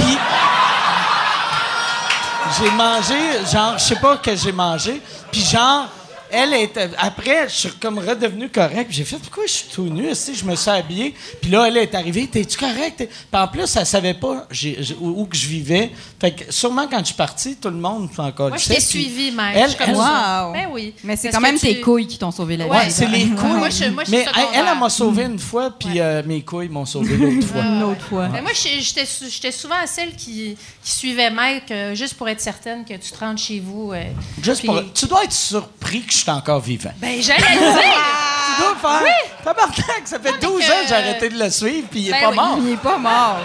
J'ai 2.56 2.70
mangé, 2.70 3.44
genre, 3.52 3.76
je 3.76 3.84
sais 3.84 3.96
pas 3.96 4.16
que 4.16 4.34
j'ai 4.34 4.52
mangé. 4.52 5.02
Puis 5.30 5.42
genre, 5.42 5.86
elle 6.30 6.54
était. 6.54 6.90
Après, 6.98 7.48
je 7.48 7.54
suis 7.54 7.70
comme 7.80 7.98
redevenu 7.98 8.48
correct. 8.48 8.88
J'ai 8.90 9.04
fait, 9.04 9.16
pourquoi 9.18 9.44
je 9.46 9.52
suis 9.52 9.68
tout 9.68 9.84
nu? 9.84 10.14
Si 10.14 10.34
je 10.34 10.44
me 10.44 10.54
suis 10.56 10.70
habillé? 10.70 11.14
Puis 11.40 11.50
là, 11.50 11.66
elle 11.68 11.76
est 11.76 11.94
arrivée, 11.94 12.26
t'es-tu 12.26 12.56
correct? 12.58 12.96
Puis 12.98 13.08
en 13.40 13.48
plus, 13.48 13.76
elle 13.76 13.86
savait 13.86 14.14
pas 14.14 14.46
où, 15.00 15.22
où 15.22 15.26
que 15.26 15.36
je 15.36 15.46
vivais. 15.46 15.90
Fait 16.20 16.32
que 16.32 16.52
sûrement 16.52 16.86
quand 16.88 16.98
je 17.00 17.06
suis 17.06 17.14
parti, 17.14 17.56
tout 17.56 17.68
le 17.70 17.76
monde 17.76 18.10
fait 18.12 18.22
encore 18.22 18.48
Moi, 18.48 18.58
je 18.58 18.68
t'ai 18.68 18.80
suivi, 18.80 19.30
Mike. 19.30 19.56
Elle, 19.56 19.62
Je 19.64 19.68
suis 19.68 19.78
comme 19.78 19.88
elle-. 19.90 19.96
Wow. 19.96 20.52
Ben 20.52 20.68
oui. 20.72 20.94
Mais 21.04 21.16
c'est 21.16 21.30
quand 21.30 21.40
même 21.40 21.58
tes 21.58 21.80
couilles 21.80 22.06
qui 22.06 22.18
t'ont 22.18 22.30
sauvé 22.30 22.56
la 22.56 22.64
vie. 22.64 22.70
Ouais, 22.70 22.90
c'est 22.90 23.06
les 23.08 23.26
couilles. 23.28 23.48
Moi, 23.58 23.70
je- 23.70 23.84
moi, 23.86 24.04
je 24.04 24.10
suis 24.10 24.18
Mais 24.18 24.26
elle, 24.54 24.64
elle, 24.66 24.78
m'a 24.78 24.90
sauvé 24.90 25.24
une 25.24 25.38
fois, 25.38 25.70
puis 25.70 26.00
euh, 26.00 26.22
mes 26.26 26.42
couilles 26.42 26.68
m'ont 26.68 26.84
sauvé 26.86 27.16
l'autre 27.16 27.46
fois. 27.46 27.62
Une 27.62 27.82
autre 27.82 28.00
fois. 28.02 28.26
Ben, 28.28 28.42
moi, 28.42 28.50
j'étais- 28.54 28.80
j'étais 28.80 29.06
sou- 29.06 29.24
j'étais 29.30 29.52
souvent 29.52 29.74
celle 29.86 30.14
qui, 30.14 30.56
qui 30.82 30.90
suivait 30.92 31.30
Mike 31.30 31.70
euh, 31.70 31.94
juste 31.94 32.14
pour 32.14 32.28
être 32.28 32.40
certaine 32.40 32.84
que 32.84 32.94
tu 32.94 33.10
te 33.10 33.18
rentres 33.18 33.40
chez 33.40 33.60
vous. 33.60 33.92
euh. 33.92 34.02
Juste 34.42 34.60
Puis- 34.60 34.68
pour- 34.68 34.82
Tu 34.92 35.06
dois 35.06 35.24
être 35.24 35.32
surpris 35.32 36.02
que 36.02 36.12
je 36.12 36.17
suis 36.22 36.30
encore 36.30 36.60
vivant. 36.60 36.90
Ben, 36.96 37.20
j'allais 37.22 37.54
le 37.54 37.72
dire! 37.72 38.04
Tu 38.56 38.62
dois 38.62 38.76
faire. 38.90 39.12
Tabarnak, 39.44 40.02
ça 40.04 40.18
fait 40.18 40.32
mais 40.32 40.38
12 40.38 40.60
que- 40.60 40.70
ans 40.72 40.82
que 40.82 40.88
j'ai 40.88 40.94
arrêté 40.94 41.28
de 41.28 41.38
le 41.38 41.50
suivre, 41.50 41.86
puis 41.90 42.00
il 42.00 42.08
est 42.08 42.12
Ben 42.12 42.20
pas 42.22 42.30
oui. 42.30 42.36
mort. 42.36 42.58
Il 42.60 42.72
est 42.72 42.76
pas 42.76 42.98
mort. 42.98 43.38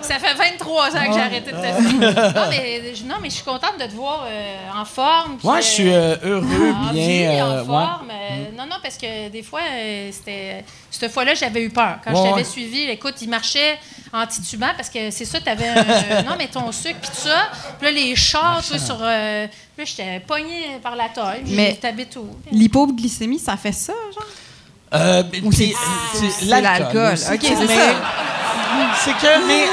Ça 0.00 0.18
fait 0.18 0.34
23 0.34 0.96
ans 0.96 1.06
que 1.06 1.12
j'ai 1.12 1.20
arrêté 1.20 1.50
de 1.52 1.56
te 1.56 1.82
suivre. 1.88 2.32
Non, 2.36 2.46
mais, 2.50 2.94
je- 2.94 3.04
non, 3.04 3.14
mais 3.20 3.30
je 3.30 3.34
suis 3.36 3.44
contente 3.44 3.78
de 3.80 3.86
te 3.86 3.92
voir 3.94 4.24
euh, 4.26 4.56
en 4.80 4.84
forme. 4.84 5.38
puis, 5.38 5.46
Moi, 5.48 5.60
je 5.60 5.66
suis 5.66 5.92
euh, 5.92 6.16
heureux, 6.22 6.72
en 6.74 6.92
bien. 6.92 7.06
vie, 7.06 7.24
euh, 7.24 7.42
en 7.44 7.58
ouais. 7.60 7.64
forme. 7.66 8.10
euh, 8.10 8.44
Non, 8.56 8.64
non, 8.66 8.76
parce 8.82 8.96
que 8.96 9.28
des 9.28 9.42
fois, 9.42 9.60
euh, 9.70 10.10
c'était. 10.12 10.64
Cette 10.90 11.10
fois-là, 11.12 11.34
j'avais 11.34 11.62
eu 11.62 11.70
peur. 11.70 11.96
Quand 12.04 12.12
Ouais, 12.12 12.24
je 12.24 12.30
t'avais 12.30 12.44
suivi, 12.44 12.82
écoute, 12.90 13.14
il 13.22 13.28
marchait 13.28 13.78
en 14.12 14.26
titubant 14.26 14.70
parce 14.76 14.88
que 14.90 15.10
c'est 15.10 15.24
ça, 15.24 15.40
tu 15.40 15.48
avais 15.48 15.74
non, 16.22 16.34
mais 16.38 16.46
ton 16.48 16.70
sucre, 16.70 17.00
puis 17.00 17.10
tout 17.10 17.28
ça. 17.28 17.48
Puis 17.80 17.86
là, 17.86 17.90
les 17.92 18.14
chars, 18.14 18.62
toi, 18.66 18.78
sur. 18.78 18.98
euh, 19.00 19.46
là, 19.78 19.84
j'étais 19.84 20.20
pogné 20.20 20.78
par 20.82 20.96
la 20.96 21.08
taille. 21.08 21.42
Mais- 21.48 21.74
t'habites 21.80 22.16
où? 22.16 22.26
L'hypoglycémie, 22.52 23.38
ça 23.38 23.56
fait 23.56 23.72
ça, 23.72 23.92
genre? 24.14 24.24
Euh, 24.94 25.22
Ou 25.42 25.48
puis, 25.50 25.56
c'est- 25.56 25.74
c'est 26.14 26.30
c'est 26.30 26.44
l'alcool. 26.44 27.14
OK, 27.14 27.40
c'est 27.42 27.66
Mais- 27.66 27.76
ça. 27.76 27.94
C'est 29.04 29.12
que, 29.12 29.46
mais 29.46 29.64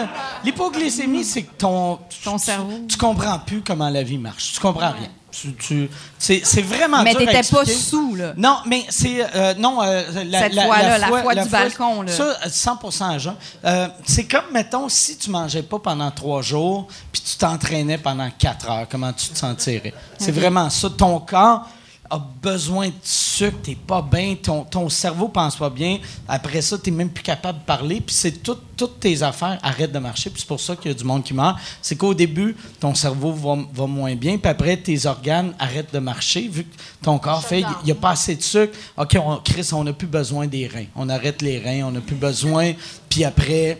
euh, 0.00 0.04
l'hypoglycémie, 0.44 1.24
c'est 1.24 1.42
que 1.42 1.54
ton, 1.58 1.98
Ton 2.24 2.38
tu- 2.38 2.44
cerveau. 2.44 2.72
Tu, 2.88 2.96
comprends 2.96 3.38
plus 3.40 3.62
comment 3.62 3.88
la 3.88 4.02
vie 4.02 4.18
marche. 4.18 4.52
Tu 4.54 4.60
comprends 4.60 4.90
rien. 4.92 5.08
Tu, 5.30 5.54
tu- 5.54 5.90
c'est, 6.18 6.42
vraiment 6.62 7.02
Mais 7.02 7.10
dur 7.10 7.20
t'étais 7.20 7.42
pas 7.50 7.64
sous, 7.66 8.14
là. 8.16 8.32
Non, 8.36 8.58
mais 8.66 8.84
c'est. 8.88 9.24
euh, 9.36 9.54
non, 9.58 9.82
euh, 9.82 10.02
la, 10.24 10.38
Cette 10.40 10.54
fois-là, 10.54 10.98
la 10.98 11.06
fois 11.08 11.34
du 11.34 11.40
fois- 11.50 11.58
balcon, 11.60 12.02
là. 12.02 12.12
Ça, 12.12 12.24
euh, 12.24 12.48
100 12.48 13.18
Jean. 13.18 13.36
Euh, 13.64 13.88
c'est 14.06 14.24
comme, 14.24 14.44
mettons, 14.52 14.88
si 14.88 15.18
tu 15.18 15.30
mangeais 15.30 15.62
pas 15.62 15.78
pendant 15.78 16.10
trois 16.10 16.40
jours, 16.40 16.86
puis 17.12 17.20
tu 17.22 17.36
t'entraînais 17.36 17.98
pendant 17.98 18.30
quatre 18.38 18.70
heures, 18.70 18.86
comment 18.90 19.12
tu 19.12 19.28
te 19.28 19.38
sentirais? 19.38 19.92
C'est 20.18 20.32
vraiment 20.32 20.70
ça. 20.70 20.88
Ton 20.90 21.20
corps. 21.20 21.68
A 22.10 22.18
besoin 22.42 22.88
de 22.88 22.92
sucre, 23.02 23.58
t'es 23.62 23.74
pas 23.74 24.00
bien, 24.02 24.34
ton, 24.42 24.64
ton 24.64 24.88
cerveau 24.88 25.28
pense 25.28 25.56
pas 25.56 25.70
bien. 25.70 25.98
Après 26.26 26.62
ça, 26.62 26.78
t'es 26.78 26.90
même 26.90 27.10
plus 27.10 27.22
capable 27.22 27.58
de 27.60 27.64
parler. 27.64 28.00
Puis 28.00 28.14
c'est 28.14 28.42
tout- 28.42 28.56
toutes 28.76 29.00
tes 29.00 29.22
affaires 29.22 29.58
arrêtent 29.62 29.92
de 29.92 29.98
marcher. 29.98 30.30
Puis 30.30 30.40
c'est 30.40 30.48
pour 30.48 30.60
ça 30.60 30.74
qu'il 30.76 30.90
y 30.90 30.94
a 30.94 30.96
du 30.96 31.04
monde 31.04 31.22
qui 31.24 31.34
meurt. 31.34 31.56
C'est 31.82 31.96
qu'au 31.96 32.14
début, 32.14 32.56
ton 32.80 32.94
cerveau 32.94 33.32
va, 33.32 33.56
va 33.74 33.86
moins 33.86 34.14
bien. 34.14 34.38
Puis 34.38 34.50
après, 34.50 34.76
tes 34.76 35.04
organes 35.06 35.52
arrêtent 35.58 35.92
de 35.92 35.98
marcher 35.98 36.48
vu 36.48 36.64
que 36.64 36.74
ton 37.02 37.18
corps 37.18 37.42
fait, 37.44 37.60
il 37.60 37.84
n'y 37.86 37.90
a 37.92 37.96
pas 37.96 38.10
assez 38.10 38.36
de 38.36 38.42
sucre. 38.42 38.76
OK, 38.96 39.16
on, 39.22 39.36
Chris, 39.44 39.68
on 39.72 39.84
n'a 39.84 39.92
plus 39.92 40.06
besoin 40.06 40.46
des 40.46 40.66
reins. 40.66 40.86
On 40.96 41.08
arrête 41.08 41.42
les 41.42 41.58
reins, 41.58 41.82
on 41.86 41.90
n'a 41.90 42.00
plus 42.00 42.16
besoin. 42.16 42.72
Puis 43.08 43.24
après, 43.24 43.78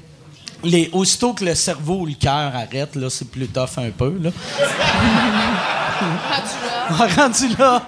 les, 0.64 0.90
aussitôt 0.92 1.32
que 1.34 1.44
le 1.44 1.54
cerveau 1.54 2.00
ou 2.00 2.06
le 2.06 2.14
cœur 2.14 2.52
arrête, 2.54 2.94
là, 2.96 3.08
c'est 3.10 3.30
plus 3.30 3.46
tough 3.48 3.78
un 3.78 3.90
peu. 3.90 4.18
Là. 4.20 4.30
Rendu 6.90 7.48
là. 7.58 7.82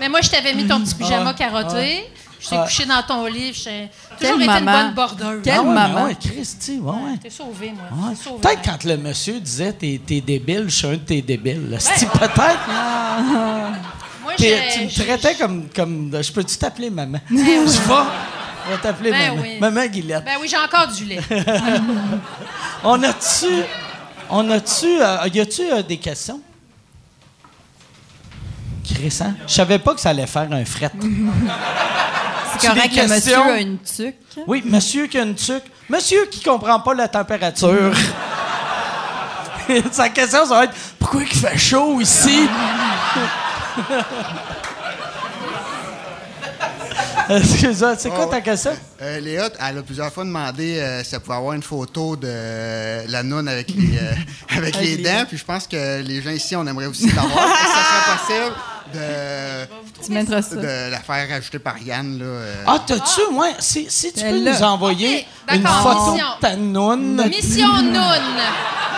Mais 0.00 0.08
moi, 0.08 0.20
je 0.22 0.28
t'avais 0.30 0.54
mis 0.54 0.66
ton 0.66 0.80
petit 0.80 0.94
pyjama 0.94 1.30
Ah, 1.30 1.34
carotté. 1.34 2.04
Je 2.40 2.48
t'ai 2.50 2.56
Ah. 2.56 2.64
couché 2.64 2.84
dans 2.84 3.02
ton 3.02 3.24
lit. 3.26 3.52
J'ai 3.54 3.88
toujours 4.20 4.40
été 4.42 4.58
une 4.58 4.64
bonne 4.66 4.94
bordeuse. 4.94 5.40
Quelle 5.42 5.54
Ah 5.56 5.62
ouais, 5.62 5.74
maman. 5.74 6.04
ouais, 6.04 6.14
Christy, 6.16 6.78
ouais, 6.78 6.90
ouais. 6.92 7.18
T'es 7.22 7.30
sauvé, 7.30 7.72
moi. 7.74 8.08
Ouais. 8.08 8.14
T'es 8.14 8.22
sauvé. 8.24 8.40
Peut-être 8.40 8.62
quand 8.64 8.84
le 8.84 8.96
monsieur 8.98 9.40
disait 9.40 9.72
t'es, 9.72 10.00
t'es 10.06 10.20
débile, 10.20 10.64
je 10.68 10.74
suis 10.76 10.86
un 10.86 10.92
de 10.92 10.96
tes 10.96 11.22
débiles. 11.22 11.74
C'est 11.80 12.08
peut-être? 12.10 12.68
Moi, 14.22 14.32
tu 14.36 14.44
me 14.44 15.04
traitais 15.04 15.34
comme, 15.36 15.68
comme. 15.74 16.10
Je 16.20 16.32
peux-tu 16.32 16.56
t'appeler 16.58 16.90
maman? 16.90 17.18
je 17.30 17.36
vais. 17.36 17.94
Je 18.66 18.70
vais 18.74 18.78
t'appeler 18.82 19.10
Ben 19.10 19.30
maman. 19.30 19.42
oui. 19.42 19.58
Maman 19.60 19.86
Guilette. 19.86 20.24
Ben 20.24 20.32
oui, 20.40 20.48
j'ai 20.48 20.56
encore 20.56 20.88
du 20.88 21.04
lait. 21.04 21.20
On 22.84 23.02
a-tu. 23.02 23.46
On 24.28 24.50
a-tu. 24.50 24.86
euh, 25.00 25.28
y 25.32 25.40
a-tu 25.40 25.62
euh, 25.72 25.82
des 25.82 25.98
questions? 25.98 26.40
Chris, 28.84 29.18
hein? 29.20 29.34
Je 29.46 29.52
savais 29.52 29.78
pas 29.78 29.94
que 29.94 30.00
ça 30.00 30.10
allait 30.10 30.26
faire 30.26 30.48
un 30.52 30.64
fret. 30.64 30.90
C'est 32.58 32.66
correct 32.68 32.94
que 32.94 33.08
monsieur 33.08 33.36
a 33.38 33.60
une 33.60 33.78
tuque. 33.78 34.16
Oui, 34.46 34.62
monsieur 34.64 35.06
qui 35.06 35.18
a 35.18 35.22
une 35.22 35.34
tuque. 35.34 35.64
Monsieur 35.88 36.24
qui 36.26 36.42
comprend 36.42 36.80
pas 36.80 36.94
la 36.94 37.06
température. 37.08 37.92
Sa 39.92 40.08
question, 40.08 40.46
ça 40.46 40.54
va 40.54 40.64
être 40.64 40.74
pourquoi 40.98 41.22
il 41.22 41.28
fait 41.28 41.58
chaud 41.58 42.00
ici? 42.00 42.48
Excuse-moi, 47.30 47.94
c'est 47.98 48.08
quoi 48.10 48.26
Oh, 48.26 48.30
ta 48.30 48.40
question? 48.40 48.72
Euh, 49.02 49.20
Léa, 49.20 49.48
elle 49.60 49.78
a 49.78 49.82
plusieurs 49.82 50.12
fois 50.12 50.24
demandé 50.24 50.78
euh, 50.78 51.02
si 51.02 51.14
elle 51.14 51.20
pouvait 51.20 51.36
avoir 51.36 51.54
une 51.54 51.62
photo 51.62 52.16
de 52.16 52.26
euh, 52.26 53.04
la 53.08 53.22
noune 53.22 53.48
avec 53.48 53.68
les, 53.70 53.96
euh, 53.98 54.12
avec 54.56 54.78
les 54.80 54.96
dents. 54.98 55.24
Puis 55.28 55.36
je 55.38 55.44
pense 55.44 55.66
que 55.66 56.02
les 56.02 56.22
gens 56.22 56.30
ici, 56.30 56.54
on 56.56 56.66
aimerait 56.66 56.86
aussi 56.86 57.06
l'avoir. 57.08 57.46
Est-ce 57.46 57.62
que 57.62 57.68
ça 57.68 57.84
serait 57.84 58.16
possible 58.16 58.56
de, 58.94 60.04
Tu 60.04 60.12
mettras 60.12 60.42
ça. 60.42 60.56
de 60.56 60.90
la 60.90 61.00
faire 61.00 61.28
rajouter 61.28 61.58
par 61.58 61.78
Yann? 61.78 62.18
Là, 62.18 62.24
euh? 62.24 62.54
Ah, 62.66 62.82
t'as-tu, 62.86 63.34
ouais, 63.34 63.54
si, 63.58 63.86
si 63.88 64.12
tu 64.12 64.20
peux 64.22 64.38
nous 64.38 64.62
envoyer 64.62 65.26
une 65.52 65.66
photo 65.66 66.14
de 66.14 66.40
ta 66.40 66.56
noune. 66.56 67.22
Mission 67.28 67.82
Noun. 67.82 67.92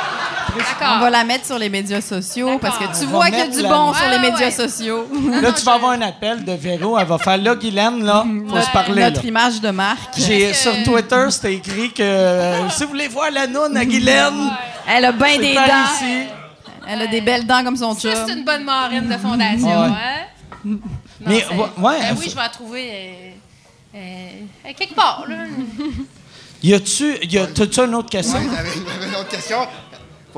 On 0.81 0.99
va 1.01 1.11
la 1.11 1.25
mettre 1.25 1.47
sur 1.47 1.59
les 1.59 1.69
médias 1.69 2.01
sociaux 2.01 2.59
parce 2.59 2.79
que 2.79 2.85
tu 2.85 3.05
On 3.07 3.09
vois 3.09 3.27
qu'il 3.27 3.39
y 3.39 3.43
a 3.43 3.49
du 3.49 3.63
la- 3.63 3.69
bon 3.69 3.93
sur 3.93 4.09
les 4.09 4.19
médias 4.19 4.47
ouais. 4.47 4.51
sociaux. 4.51 5.07
Là, 5.43 5.53
tu 5.53 5.65
vas 5.65 5.75
avoir 5.75 5.93
un 5.93 6.03
appel 6.03 6.45
de 6.45 6.53
Véro. 6.53 6.99
Elle 6.99 7.07
va 7.07 7.19
faire 7.19 7.37
là, 7.39 7.55
Guylaine, 7.55 8.05
là, 8.05 8.25
faut 8.49 8.61
se 8.61 8.71
parler. 8.71 9.01
là. 9.03 9.11
Notre 9.11 9.25
image 9.25 9.61
de 9.61 9.71
marque. 9.71 10.15
J'ai, 10.17 10.53
sur 10.55 10.73
Twitter, 10.85 11.27
c'était 11.31 11.55
écrit 11.55 11.93
que 11.93 12.03
euh, 12.03 12.69
si 12.71 12.85
vous 12.85 12.91
voulez 12.91 13.09
voir 13.09 13.31
la 13.31 13.47
noune 13.47 13.77
à 13.77 13.85
Guylaine, 13.85 14.51
Elle 14.89 15.05
a 15.05 15.13
bien 15.13 15.39
des 15.39 15.55
dents. 15.55 15.61
ici. 15.95 16.29
Elle 16.91 17.03
a 17.03 17.07
des 17.07 17.21
belles 17.21 17.47
dents 17.47 17.63
comme 17.63 17.77
son 17.77 17.95
chum. 17.95 18.11
c'est 18.27 18.33
une 18.33 18.45
bonne 18.45 18.65
marraine 18.65 19.09
de 19.09 19.17
fondation, 19.19 19.69
Ouais. 19.69 19.89
hein? 19.89 20.25
Non, 20.65 20.79
Mais, 21.21 21.45
ouais, 21.47 21.57
ouais, 21.79 22.01
Ben 22.01 22.17
oui, 22.19 22.27
je 22.31 22.35
vais 22.35 22.41
la 22.43 22.49
trouver 22.49 22.91
euh, 23.95 23.97
euh, 23.97 24.73
quelque 24.77 24.95
part, 24.95 25.25
là. 25.29 25.37
Y 26.63 26.75
a-tu, 26.75 27.17
y 27.27 27.39
a, 27.39 27.47
t'as-tu 27.47 27.81
une 27.81 27.95
autre 27.95 28.11
question? 28.11 28.39
Ouais, 28.39 28.47
j'avais 28.57 28.71
j'avais 28.71 29.07
une 29.09 29.15
autre 29.17 29.29
question. 29.29 29.59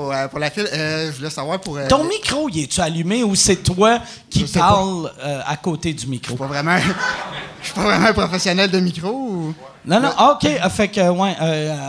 Pour, 0.00 0.12
euh, 0.14 0.28
pour 0.28 0.38
la 0.38 0.50
file, 0.50 0.66
euh, 0.72 1.10
je 1.12 1.16
voulais 1.18 1.28
savoir 1.28 1.60
pour. 1.60 1.76
euh, 1.76 1.86
Ton 1.86 2.04
micro, 2.04 2.48
y 2.48 2.62
est-tu 2.62 2.80
allumé 2.80 3.22
ou 3.22 3.34
c'est 3.34 3.56
toi 3.56 3.98
qui 4.30 4.44
parle 4.44 5.12
euh, 5.22 5.40
à 5.46 5.56
côté 5.56 5.92
du 5.92 6.04
Je 6.04 6.08
micro? 6.08 6.30
suis 6.30 6.38
pas 6.38 6.46
vraiment. 6.46 6.78
Je 7.60 7.66
suis 7.66 7.74
pas 7.74 7.82
vraiment 7.82 8.06
un 8.06 8.12
professionnel 8.14 8.70
de 8.70 8.80
micro 8.80 9.10
ou? 9.10 9.54
Non, 9.84 10.00
non, 10.00 10.08
OK. 10.32 10.48
fait 10.70 10.88
que, 10.88 11.06
ouais. 11.10 11.36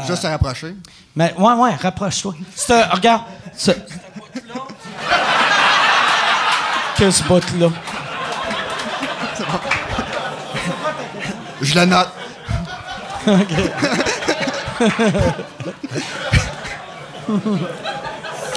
juste 0.07 0.23
se 0.23 0.27
rapprocher? 0.27 0.75
mais, 1.15 1.33
ouais, 1.37 1.53
ouais, 1.53 1.73
rapproche-toi. 1.81 2.35
Regarde. 2.91 3.21
Ce... 3.55 3.71
que 6.97 7.11
ce 7.11 7.23
bout-là. 7.23 7.69
Je 11.61 11.75
le 11.79 11.85
note. 11.85 12.09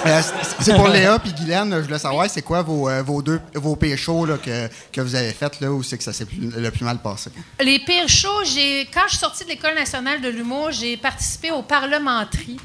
Euh, 0.06 0.20
c'est- 0.60 0.74
pour 0.74 0.89
Léa 0.90 1.18
puis 1.18 1.32
Guylaine, 1.32 1.74
je 1.76 1.81
voulais 1.86 1.98
savoir 1.98 2.28
c'est 2.28 2.43
quoi 2.43 2.62
vos, 2.62 2.89
euh, 2.89 3.02
vos 3.02 3.22
deux 3.22 3.40
vos 3.55 3.74
péchos 3.76 4.26
là, 4.26 4.36
que, 4.36 4.68
que 4.93 5.01
vous 5.01 5.14
avez 5.14 5.32
fait 5.32 5.60
là 5.60 5.70
où 5.72 5.82
c'est 5.82 5.97
que 5.98 6.05
ça 6.05 6.12
s'est 6.12 6.26
plus- 6.26 6.51
le 6.55 6.70
plus 6.70 6.85
mal 6.85 6.98
passé? 6.98 7.31
Les 7.60 7.78
pires 7.78 8.09
shows, 8.09 8.44
j'ai, 8.44 8.89
quand 8.93 9.02
je 9.06 9.10
suis 9.10 9.18
sortie 9.18 9.44
de 9.44 9.48
l'École 9.51 9.74
nationale 9.74 10.20
de 10.20 10.28
l'humour, 10.28 10.70
j'ai 10.72 10.97
participé 10.97 11.51
au 11.52 11.62
parlementerie. 11.62 12.59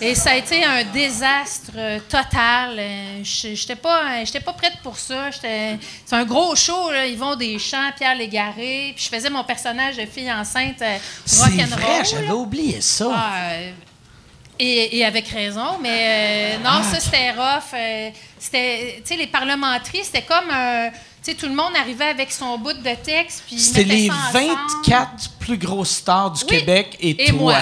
Et 0.00 0.14
ça 0.14 0.30
a 0.30 0.36
été 0.36 0.64
un 0.64 0.84
désastre 0.84 1.72
euh, 1.76 1.98
total. 2.08 2.80
Je- 3.22 3.54
J'étais 3.54 3.76
pas, 3.76 4.24
j'étais 4.24 4.40
pas 4.40 4.52
prête 4.52 4.78
pour 4.82 4.96
ça. 4.98 5.30
J'étais- 5.30 5.78
C'est 6.06 6.16
un 6.16 6.24
gros 6.24 6.54
show. 6.56 6.90
Là. 6.90 7.06
Ils 7.06 7.18
vont 7.18 7.36
des 7.36 7.58
champs, 7.58 7.90
Pierre 7.96 8.16
Légaré. 8.16 8.92
Puis 8.96 9.04
je 9.10 9.14
faisais 9.14 9.28
mon 9.30 9.44
personnage 9.44 9.96
de 9.96 10.06
fille 10.06 10.32
enceinte 10.32 10.80
euh, 10.82 10.96
C'est 11.26 11.42
rock'n'roll. 11.42 11.68
vrai, 11.80 12.04
j'avais 12.10 12.30
oublié 12.30 12.80
ça. 12.80 13.10
Ah, 13.14 13.40
et, 14.64 14.98
et 14.98 15.04
avec 15.04 15.28
raison, 15.28 15.78
mais 15.80 16.56
euh, 16.56 16.58
non, 16.64 16.82
ça 16.82 17.00
c'était 17.00 17.30
rough. 17.32 17.74
euh, 17.74 18.10
c'était, 18.38 18.96
tu 19.04 19.08
sais, 19.08 19.16
les 19.16 19.26
parlementeries, 19.26 20.04
c'était 20.04 20.22
comme 20.22 20.50
un. 20.50 20.90
Tu 20.90 21.30
sais, 21.30 21.34
tout 21.36 21.46
le 21.46 21.54
monde 21.54 21.72
arrivait 21.78 22.06
avec 22.08 22.32
son 22.32 22.58
bout 22.58 22.72
de 22.72 22.94
texte. 22.96 23.44
puis 23.46 23.58
C'était 23.58 23.84
les 23.84 24.08
ça 24.08 24.14
ensemble. 24.14 24.56
24 24.84 25.30
plus 25.38 25.56
grosses 25.56 25.90
stars 25.90 26.30
du 26.32 26.42
Oui. 26.44 26.58
Québec 26.58 26.96
et, 27.00 27.10
Et 27.10 27.26
toi. 27.30 27.38
moi. 27.38 27.58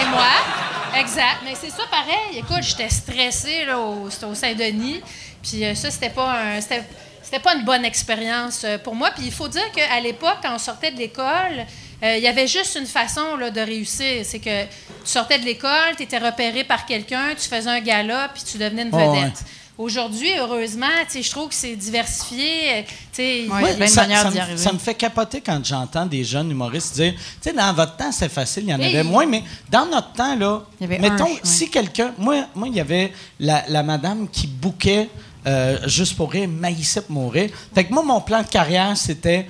Et 0.00 0.04
moi. 0.06 1.00
Exact. 1.00 1.38
Mais 1.44 1.54
c'est 1.60 1.70
ça 1.70 1.82
pareil. 1.90 2.38
Écoute, 2.38 2.62
j'étais 2.62 2.88
stressée 2.88 3.64
là, 3.64 3.78
au, 3.78 4.08
c'était 4.08 4.26
au 4.26 4.34
Saint-Denis. 4.34 5.00
Puis 5.42 5.64
euh, 5.64 5.74
ça, 5.74 5.90
c'était 5.90 6.10
pas 6.10 6.30
un. 6.40 6.60
C'était, 6.60 6.84
c'était 7.22 7.40
pas 7.40 7.54
une 7.56 7.64
bonne 7.64 7.84
expérience 7.84 8.62
euh, 8.64 8.78
pour 8.78 8.94
moi. 8.94 9.10
Puis 9.10 9.24
il 9.26 9.32
faut 9.32 9.48
dire 9.48 9.70
qu'à 9.72 9.98
l'époque, 10.00 10.38
quand 10.42 10.54
on 10.54 10.58
sortait 10.58 10.92
de 10.92 10.98
l'école, 10.98 11.66
euh, 12.02 12.16
il 12.18 12.22
y 12.22 12.26
avait 12.28 12.46
juste 12.46 12.76
une 12.78 12.86
façon 12.86 13.36
là, 13.38 13.50
de 13.50 13.60
réussir. 13.60 14.24
C'est 14.24 14.38
que 14.40 14.64
tu 14.64 14.68
sortais 15.04 15.38
de 15.38 15.44
l'école, 15.44 15.94
tu 15.96 16.02
étais 16.02 16.18
repéré 16.18 16.64
par 16.64 16.86
quelqu'un, 16.86 17.34
tu 17.40 17.48
faisais 17.48 17.70
un 17.70 17.80
gala, 17.80 18.30
puis 18.34 18.42
tu 18.50 18.58
devenais 18.58 18.82
une 18.82 18.90
Oh, 18.92 18.96
vedette. 18.98 19.22
ouais. 19.24 19.32
Aujourd'hui, 19.78 20.30
heureusement, 20.38 20.86
tu 21.04 21.12
sais, 21.18 21.22
je 21.22 21.30
trouve 21.30 21.48
que 21.50 21.54
c'est 21.54 21.76
diversifié. 21.76 22.84
tu 22.86 22.94
sais, 23.12 23.46
Ouais. 23.48 23.62
Ouais, 23.62 23.74
plein 23.74 23.84
de 23.86 23.90
ça, 23.90 24.02
manières 24.02 24.22
ça 24.22 24.30
d'y 24.30 24.36
me- 24.36 24.40
arriver. 24.40 24.56
ça 24.58 24.72
me 24.72 24.78
fait 24.78 24.94
capoter 24.94 25.42
quand 25.42 25.62
j'entends 25.64 26.06
des 26.06 26.24
jeunes 26.24 26.50
humoristes 26.50 26.94
dire, 26.94 27.12
tu 27.14 27.20
sais, 27.42 27.52
dans 27.52 27.72
votre 27.74 27.94
temps, 27.96 28.10
c'était 28.10 28.30
facile, 28.30 28.64
il 28.64 28.70
y 28.70 28.74
en 28.74 28.78
Oui. 28.78 28.86
avait 28.86 29.02
moins, 29.02 29.26
mais 29.26 29.42
dans 29.70 29.84
notre 29.86 30.12
temps, 30.12 30.34
là, 30.34 30.62
Il 30.80 30.84
y 30.90 30.94
avait 30.94 30.98
mettons, 30.98 31.24
un, 31.26 31.28
ouais. 31.28 31.40
si 31.42 31.68
quelqu'un, 31.70 32.12
moi, 32.16 32.46
moi, 32.54 32.68
il 32.68 32.74
y 32.76 32.80
avait 32.80 33.12
la, 33.38 33.64
la 33.68 33.82
madame 33.82 34.28
qui 34.30 34.46
bouquait 34.46 35.08
euh, 35.46 35.78
juste 35.86 36.16
pour 36.16 36.32
rire, 36.32 36.48
maïssait 36.48 37.02
pour 37.02 37.12
mourir. 37.12 37.50
Fait 37.74 37.84
que 37.84 37.92
moi, 37.92 38.02
mon 38.02 38.20
plan 38.20 38.42
de 38.42 38.48
carrière, 38.48 38.96
c'était, 38.96 39.46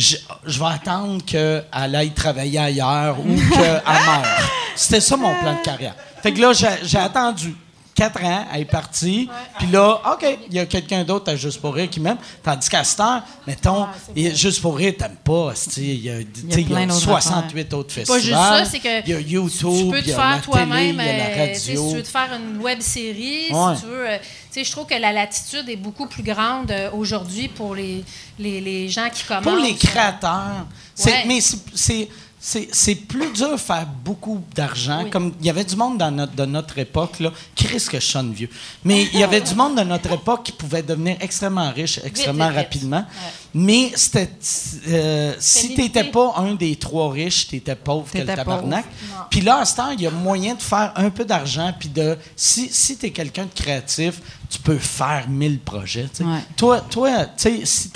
je, 0.00 0.16
je 0.46 0.58
vais 0.58 0.66
attendre 0.66 1.22
qu'elle 1.24 1.64
aille 1.72 2.12
travailler 2.12 2.58
ailleurs 2.58 3.18
ou 3.20 3.36
qu'elle 3.50 3.82
meure. 3.84 4.50
C'était 4.74 5.00
ça 5.00 5.16
mon 5.16 5.34
plan 5.40 5.54
de 5.54 5.62
carrière. 5.62 5.94
Fait 6.22 6.32
que 6.32 6.40
là, 6.40 6.52
j'ai 6.52 6.68
j'ai 6.84 6.98
attendu. 6.98 7.54
Quatre 8.00 8.24
ans, 8.24 8.46
elle 8.54 8.62
est 8.62 8.64
partie. 8.64 9.28
Puis 9.58 9.66
là, 9.68 10.00
OK, 10.14 10.26
il 10.48 10.54
y 10.54 10.58
a 10.58 10.64
quelqu'un 10.64 11.04
d'autre 11.04 11.30
à 11.30 11.36
Juste 11.36 11.60
pour 11.60 11.74
rire 11.74 11.90
qui 11.90 12.00
m'aime. 12.00 12.16
Tandis 12.42 12.66
qu'à 12.70 12.82
cette 12.82 12.98
heure, 13.00 13.22
mettons, 13.46 13.86
et 14.16 14.34
Juste 14.34 14.62
pour 14.62 14.74
rire, 14.76 14.94
t'aimes 14.98 15.18
pas. 15.22 15.52
Il 15.76 15.82
y 16.00 16.08
a, 16.08 16.20
il 16.20 16.70
y 16.70 16.74
a 16.74 16.86
d'autres 16.86 16.98
68 16.98 17.74
autres 17.74 17.88
pas 17.88 17.94
festivals. 17.94 18.20
juste 18.22 18.34
ça, 18.34 18.64
c'est 18.64 18.78
que 18.78 19.02
Il 19.06 19.10
y 19.10 19.14
a 19.14 19.20
YouTube, 19.20 19.70
tu 19.76 19.90
peux 19.90 19.98
il 19.98 20.04
te 20.04 20.08
y 20.08 20.12
a 20.12 20.16
faire 20.16 20.40
toi-même, 20.42 20.98
euh, 20.98 21.54
si 21.54 21.72
tu 21.72 21.76
veux 21.76 22.02
te 22.02 22.08
faire 22.08 22.30
une 22.34 22.56
web 22.62 22.80
série, 22.80 23.50
Ouais. 23.52 23.74
si 23.76 23.82
tu 23.82 23.86
veux, 23.88 24.08
euh, 24.08 24.16
tu 24.18 24.24
sais, 24.52 24.64
je 24.64 24.70
trouve 24.72 24.86
que 24.86 24.94
la 24.94 25.12
latitude 25.12 25.68
est 25.68 25.76
beaucoup 25.76 26.06
plus 26.06 26.22
grande 26.22 26.70
euh, 26.70 26.90
aujourd'hui 26.92 27.48
pour 27.48 27.74
les, 27.74 28.02
les, 28.38 28.62
les 28.62 28.88
gens 28.88 29.10
qui 29.12 29.24
commencent. 29.24 29.44
Pour 29.44 29.56
les 29.56 29.74
créateurs. 29.74 30.66
Ouais. 31.04 31.24
Mais 31.26 31.40
c'est- 31.74 32.08
c'est. 32.42 32.94
plus 32.94 33.30
dur 33.32 33.52
de 33.52 33.56
faire 33.58 33.86
beaucoup 34.02 34.42
d'argent. 34.54 35.02
Oui. 35.04 35.10
Comme 35.10 35.34
il 35.40 35.46
y 35.46 35.50
avait 35.50 35.64
du 35.64 35.76
monde 35.76 35.98
dans 35.98 36.10
notre, 36.10 36.34
de 36.34 36.46
notre 36.46 36.78
époque, 36.78 37.20
là. 37.20 37.32
Chris 37.54 37.84
que 37.90 38.00
je 38.00 38.06
sonne 38.06 38.32
vieux. 38.32 38.48
Mais 38.84 39.04
il 39.12 39.20
y 39.20 39.22
avait 39.22 39.42
du 39.42 39.54
monde 39.54 39.76
de 39.76 39.82
notre 39.82 40.12
époque 40.12 40.44
qui 40.44 40.52
pouvait 40.52 40.82
devenir 40.82 41.16
extrêmement 41.20 41.70
riche 41.70 42.00
extrêmement 42.02 42.48
vite, 42.48 42.56
vite. 42.56 42.64
rapidement. 42.64 43.04
Mais 43.52 43.92
c'était. 43.94 44.30
euh, 44.88 45.34
si 45.38 45.68
limité. 45.68 45.82
t'étais 45.82 46.10
pas 46.10 46.34
un 46.38 46.54
des 46.54 46.76
trois 46.76 47.12
riches, 47.12 47.48
t'étais 47.48 47.76
pauvre 47.76 48.10
que 48.10 48.18
le 48.18 48.24
tabarnak. 48.24 48.86
Puis 49.28 49.42
là, 49.42 49.58
à 49.58 49.64
ce 49.66 49.76
temps, 49.76 49.90
il 49.90 50.00
y 50.00 50.06
a 50.06 50.10
moyen 50.10 50.54
de 50.54 50.62
faire 50.62 50.92
un 50.96 51.10
peu 51.10 51.26
d'argent. 51.26 51.74
Puis 51.78 51.90
de. 51.90 52.16
Si, 52.36 52.68
si 52.72 52.96
t'es 52.96 53.10
quelqu'un 53.10 53.44
de 53.44 53.54
créatif, 53.54 54.20
tu 54.48 54.58
peux 54.58 54.78
faire 54.78 55.28
mille 55.28 55.58
projets. 55.58 56.08
tu. 56.14 56.22
Ouais. 56.22 56.40
Toi, 56.56 56.80
toi 56.80 57.26
tu 57.36 57.66
si 57.66 57.90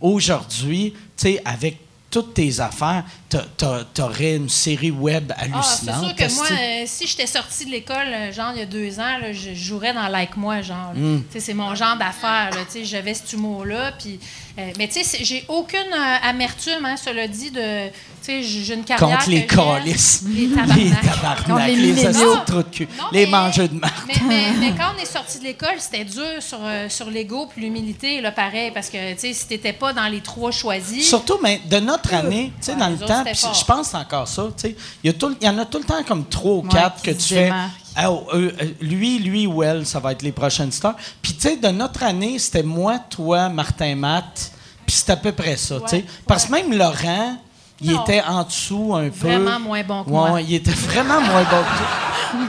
aujourd'hui, 0.00 0.92
tu 0.92 1.00
sais, 1.16 1.42
avec 1.44 1.83
toutes 2.14 2.32
tes 2.34 2.60
affaires, 2.60 3.02
t'a- 3.28 3.44
t'a- 3.56 3.84
t'aurais 3.92 4.36
une 4.36 4.48
série 4.48 4.92
web 4.92 5.32
Ah, 5.36 5.40
c'est 5.40 5.88
hallucinante. 5.88 6.04
sûr 6.04 6.14
que 6.14 6.34
moi, 6.36 6.46
euh, 6.52 6.82
si 6.86 7.08
j'étais 7.08 7.26
sortie 7.26 7.66
de 7.66 7.72
l'école, 7.72 8.06
euh, 8.06 8.32
genre, 8.32 8.52
il 8.54 8.60
y 8.60 8.62
a 8.62 8.66
deux 8.66 9.00
ans, 9.00 9.18
là, 9.20 9.32
je 9.32 9.52
jouerais 9.52 9.92
dans 9.92 10.06
Like 10.06 10.36
Moi, 10.36 10.62
genre. 10.62 10.92
Mm. 10.94 11.22
Tu 11.22 11.32
sais, 11.32 11.40
C'est 11.40 11.54
mon 11.54 11.74
genre 11.74 11.96
d'affaires, 11.96 12.50
là, 12.52 12.58
tu 12.66 12.78
sais, 12.78 12.84
j'avais 12.84 13.14
ce 13.14 13.34
humour-là. 13.34 13.92
Puis, 13.98 14.20
euh, 14.58 14.70
mais 14.78 14.88
tu 14.88 15.02
sais, 15.02 15.24
j'ai 15.24 15.44
aucune 15.48 15.78
euh, 15.92 16.16
amertume, 16.28 16.84
hein, 16.84 16.96
cela 16.96 17.26
dit, 17.28 17.50
de. 17.50 17.88
Tu 18.24 18.30
sais, 18.30 18.42
j'ai 18.42 18.74
une 18.74 18.84
carrière. 18.84 19.18
Contre 19.18 19.28
les 19.30 19.44
calices. 19.46 20.22
Les 20.26 20.46
Les 20.46 20.54
tabarnak. 20.54 21.00
tabarnak, 21.02 21.44
Contre 21.46 21.66
les 21.66 21.76
les 21.76 21.92
de 21.92 22.62
cul, 22.70 22.88
Non, 22.98 23.04
les 23.12 23.26
mais- 23.26 23.30
mangeux 23.32 23.68
de 23.68 23.74
marde. 23.78 23.92
Mais, 24.06 24.14
mais- 24.26 24.52
mais 24.60 24.70
quand 24.78 24.92
on 24.96 25.02
est 25.02 25.04
sorti 25.04 25.40
de 25.40 25.44
l'école, 25.44 25.74
c'était 25.78 26.04
dur 26.04 26.22
sur, 26.40 26.58
euh, 26.62 26.88
sur 26.88 27.10
l'ego 27.10 27.46
puis 27.50 27.60
l'humilité, 27.62 28.20
là, 28.22 28.30
pareil, 28.32 28.70
parce 28.72 28.88
que, 28.88 29.12
tu 29.12 29.18
sais, 29.20 29.32
si 29.34 29.46
t'étais 29.46 29.74
pas 29.74 29.92
dans 29.92 30.06
les 30.06 30.20
trois 30.22 30.50
choisis. 30.52 31.06
Surtout, 31.06 31.38
mais 31.42 31.60
de 31.66 31.78
notre 31.80 32.14
année, 32.14 32.50
tu 32.60 32.66
sais, 32.66 32.72
Ouais, 32.72 32.78
dans 32.78 32.86
les 32.88 32.96
le 32.96 33.02
autres, 33.04 33.24
temps, 33.24 33.52
je 33.52 33.64
pense 33.64 33.94
encore 33.94 34.26
ça, 34.28 34.44
tu 34.56 34.68
sais, 34.68 34.76
il 35.02 35.08
y, 35.08 35.10
a 35.10 35.12
tout- 35.18 35.36
il 35.40 35.46
y 35.46 35.50
en 35.50 35.58
a 35.58 35.66
tout 35.66 35.78
le 35.78 35.84
temps 35.84 36.02
comme 36.06 36.24
trois 36.26 36.52
ou 36.54 36.62
Ouais, 36.62 36.68
quatre 36.72 37.02
que 37.02 37.10
tu 37.10 37.34
fais. 37.34 37.52
Ah, 37.96 38.10
oh, 38.10 38.26
euh, 38.34 38.50
euh, 38.60 38.64
lui, 38.80 39.18
lui 39.18 39.46
ou 39.46 39.62
elle, 39.62 39.86
ça 39.86 40.00
va 40.00 40.12
être 40.12 40.22
les 40.22 40.32
prochaines 40.32 40.72
stars. 40.72 40.96
Puis, 41.22 41.34
tu 41.34 41.40
sais, 41.42 41.56
de 41.56 41.68
notre 41.68 42.02
année, 42.02 42.38
c'était 42.38 42.62
moi, 42.64 42.98
toi, 42.98 43.48
Martin 43.48 43.94
Matt, 43.94 44.50
puis 44.84 44.96
c'est 44.96 45.10
à 45.10 45.16
peu 45.16 45.32
près 45.32 45.56
ça, 45.56 45.76
tu 45.80 45.88
sais. 45.88 45.96
Ouais, 45.96 46.04
Parce 46.26 46.46
que 46.46 46.52
même 46.52 46.72
Laurent, 46.76 47.36
il 47.80 47.92
Non. 47.92 48.02
était 48.02 48.22
en 48.22 48.42
dessous 48.44 48.94
un 48.94 49.10
peu. 49.10 49.28
Vraiment 49.28 49.60
moins 49.60 49.82
bon 49.84 50.04
que 50.04 50.10
Ouais, 50.10 50.30
moi. 50.30 50.40
il 50.40 50.54
était 50.54 50.70
vraiment 50.72 51.20
moins 51.20 51.42
bon 51.44 51.62
que 51.62 51.78
toi. 51.78 52.46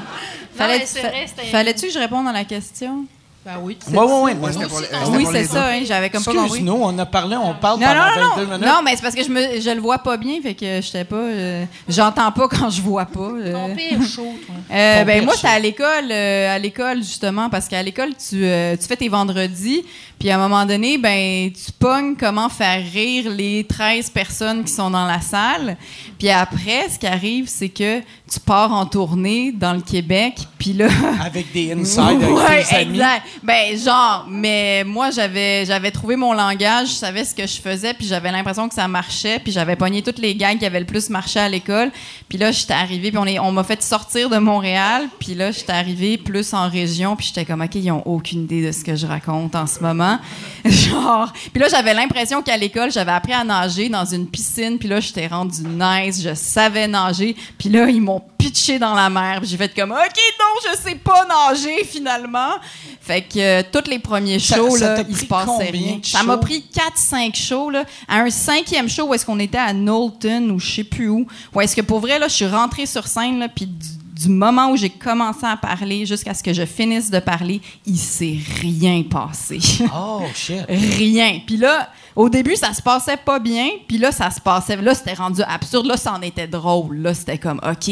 C'était- 0.85 1.47
Fallait-tu 1.51 1.87
que 1.87 1.93
je 1.93 1.99
réponde 1.99 2.27
à 2.27 2.31
la 2.31 2.45
question? 2.45 3.05
Ben 3.45 3.59
oui. 3.61 3.77
Ouais, 3.91 3.99
ouais, 3.99 4.35
pour 4.35 5.11
Oui, 5.13 5.27
c'est 5.31 5.43
ça, 5.45 5.67
hein, 5.67 5.81
j'avais 5.85 6.09
comme 6.09 6.23
pas 6.23 6.31
compris. 6.31 6.45
Excuse-nous, 6.47 6.73
on 6.81 6.97
a 6.97 7.05
parlé, 7.05 7.35
on 7.35 7.53
parle 7.53 7.79
Non, 7.79 7.85
pendant 7.85 7.99
non, 7.99 8.05
non, 8.23 8.29
22 8.37 8.45
non. 8.45 8.51
minutes. 8.57 8.67
Non, 8.67 8.81
mais 8.83 8.95
c'est 8.95 9.01
parce 9.03 9.13
que 9.13 9.23
je 9.23 9.29
me, 9.29 9.61
je 9.61 9.69
le 9.69 9.79
vois 9.81 9.99
pas 9.99 10.17
bien, 10.17 10.41
fait 10.41 10.55
que 10.55 10.81
j'étais 10.81 11.03
pas. 11.05 11.15
euh, 11.15 11.63
J'entends 11.87 12.31
pas 12.31 12.47
quand 12.49 12.71
je 12.71 12.81
vois 12.81 13.05
pas. 13.05 13.19
euh. 13.19 13.53
Ton 13.53 13.75
pire 13.75 14.01
chaud, 14.01 14.33
toi. 14.47 14.55
Euh, 14.71 15.03
ben 15.03 15.13
pire 15.17 15.23
moi 15.25 15.33
show. 15.33 15.39
c'était 15.41 15.53
à 15.53 15.59
l'école 15.59 16.11
euh, 16.11 16.55
à 16.55 16.57
l'école 16.57 16.97
justement 17.03 17.49
parce 17.51 17.67
qu'à 17.67 17.83
l'école 17.83 18.09
tu, 18.17 18.43
euh, 18.43 18.75
tu 18.75 18.87
fais 18.87 18.95
tes 18.95 19.09
vendredis 19.09 19.83
puis 20.17 20.31
à 20.31 20.35
un 20.35 20.39
moment 20.39 20.65
donné 20.65 20.97
ben 20.97 21.51
tu 21.51 21.71
pognes 21.77 22.15
comment 22.19 22.49
faire 22.49 22.81
rire 22.91 23.29
les 23.29 23.63
13 23.63 24.09
personnes 24.09 24.63
qui 24.63 24.73
sont 24.73 24.89
dans 24.89 25.05
la 25.05 25.21
salle 25.21 25.77
puis 26.17 26.29
après 26.31 26.89
ce 26.91 26.97
qui 26.97 27.05
arrive 27.05 27.47
c'est 27.47 27.69
que 27.69 27.99
tu 27.99 28.39
pars 28.43 28.71
en 28.73 28.87
tournée 28.87 29.51
dans 29.51 29.73
le 29.73 29.81
Québec 29.81 30.35
puis 30.57 30.73
là 30.73 30.87
Avec 31.23 31.51
des 31.53 31.73
insides 31.73 31.99
avec 32.01 32.67
tes 32.67 32.75
amis. 32.77 32.91
exact. 32.95 33.21
Ben 33.43 33.77
genre, 33.77 34.25
mais 34.29 34.83
moi 34.85 35.11
j'avais 35.11 35.65
j'avais 35.65 35.91
trouvé 35.91 36.15
mon 36.15 36.33
langage, 36.33 36.89
je 36.89 36.93
savais 36.93 37.25
ce 37.25 37.35
que 37.35 37.45
je 37.45 37.59
faisais, 37.61 37.93
puis 37.93 38.07
j'avais 38.07 38.31
l'impression 38.31 38.67
que 38.67 38.75
ça 38.75 38.87
marchait, 38.87 39.39
puis 39.39 39.51
j'avais 39.51 39.75
pogné 39.75 40.01
toutes 40.01 40.19
les 40.19 40.35
gags 40.35 40.57
qui 40.57 40.65
avaient 40.65 40.79
le 40.79 40.85
plus 40.85 41.09
marché 41.09 41.39
à 41.39 41.49
l'école. 41.49 41.91
Puis 42.29 42.37
là 42.37 42.51
j'étais 42.51 42.73
arrivée, 42.73 43.11
puis 43.11 43.17
on 43.17 43.25
est 43.25 43.39
on 43.39 43.51
m'a 43.51 43.63
fait 43.63 43.81
sortir 43.81 44.29
de 44.29 44.37
Montréal, 44.37 45.07
puis 45.19 45.35
là 45.35 45.51
j'étais 45.51 45.73
arrivée 45.73 46.17
plus 46.17 46.53
en 46.53 46.69
région, 46.69 47.15
puis 47.15 47.27
j'étais 47.27 47.45
comme 47.45 47.61
OK, 47.61 47.75
ils 47.75 47.91
ont 47.91 48.03
aucune 48.05 48.43
idée 48.43 48.65
de 48.65 48.71
ce 48.71 48.83
que 48.83 48.95
je 48.95 49.05
raconte 49.05 49.55
en 49.55 49.67
ce 49.67 49.79
moment. 49.79 50.19
genre, 50.65 51.31
puis 51.53 51.61
là 51.61 51.67
j'avais 51.69 51.93
l'impression 51.93 52.41
qu'à 52.41 52.57
l'école, 52.57 52.91
j'avais 52.91 53.11
appris 53.11 53.33
à 53.33 53.43
nager 53.43 53.89
dans 53.89 54.05
une 54.05 54.27
piscine, 54.27 54.77
puis 54.79 54.87
là 54.87 54.99
j'étais 54.99 55.27
rendue 55.27 55.63
nice, 55.63 56.21
je 56.21 56.33
savais 56.33 56.87
nager, 56.87 57.35
puis 57.57 57.69
là 57.69 57.89
ils 57.89 58.01
m'ont 58.01 58.21
pitché 58.37 58.79
dans 58.79 58.93
la 58.93 59.09
mer, 59.09 59.39
puis 59.41 59.49
j'ai 59.49 59.57
fait 59.57 59.73
comme 59.73 59.91
OK, 59.91 60.19
non, 60.39 60.71
je 60.71 60.77
sais 60.77 60.95
pas 60.95 61.25
nager 61.25 61.83
finalement. 61.83 62.55
Fait 63.01 63.24
que 63.27 63.39
euh, 63.39 63.63
tous 63.71 63.89
les 63.89 63.99
premiers 63.99 64.39
Ça- 64.39 64.55
shows 64.57 64.77
ça 64.77 64.89
là, 64.95 65.03
t'a 65.03 65.09
il 65.09 65.15
se 65.17 65.25
passait 65.25 65.69
rien. 65.71 65.99
Ça 66.03 66.23
m'a 66.23 66.37
pris 66.37 66.61
4 66.63 66.97
5 66.97 67.35
shows 67.35 67.69
là, 67.69 67.83
à 68.07 68.19
un 68.21 68.29
cinquième 68.29 68.89
show 68.89 69.03
où 69.07 69.13
est-ce 69.13 69.25
qu'on 69.25 69.39
était 69.39 69.57
à 69.57 69.73
Knowlton 69.73 70.49
ou 70.51 70.59
je 70.59 70.71
sais 70.75 70.83
plus 70.83 71.09
où. 71.09 71.25
Où 71.53 71.61
est-ce 71.61 71.75
que 71.75 71.81
pour 71.81 71.99
vrai 71.99 72.19
là, 72.19 72.27
je 72.27 72.33
suis 72.33 72.47
rentrée 72.47 72.85
sur 72.85 73.07
scène 73.07 73.39
là, 73.39 73.47
puis 73.49 73.65
du, 73.65 73.87
du 74.23 74.29
moment 74.29 74.69
où 74.71 74.77
j'ai 74.77 74.89
commencé 74.89 75.45
à 75.45 75.57
parler 75.57 76.05
jusqu'à 76.05 76.33
ce 76.33 76.41
que 76.41 76.53
je 76.53 76.65
finisse 76.65 77.11
de 77.11 77.19
parler, 77.19 77.59
il 77.85 77.97
s'est 77.97 78.37
rien 78.61 79.03
passé. 79.03 79.59
Oh, 79.93 80.21
shit. 80.33 80.61
rien. 80.69 81.41
Puis 81.45 81.57
là, 81.57 81.89
au 82.15 82.29
début, 82.29 82.55
ça 82.55 82.73
se 82.73 82.81
passait 82.81 83.17
pas 83.17 83.39
bien. 83.39 83.67
Puis 83.89 83.97
là, 83.97 84.13
ça 84.13 84.31
se 84.31 84.39
passait. 84.39 84.77
Là, 84.77 84.95
c'était 84.95 85.15
rendu 85.15 85.41
absurde. 85.45 85.85
Là, 85.85 85.97
ça 85.97 86.13
en 86.13 86.21
était 86.21 86.47
drôle. 86.47 86.95
Là, 86.97 87.13
c'était 87.13 87.37
comme, 87.37 87.59
OK, 87.61 87.91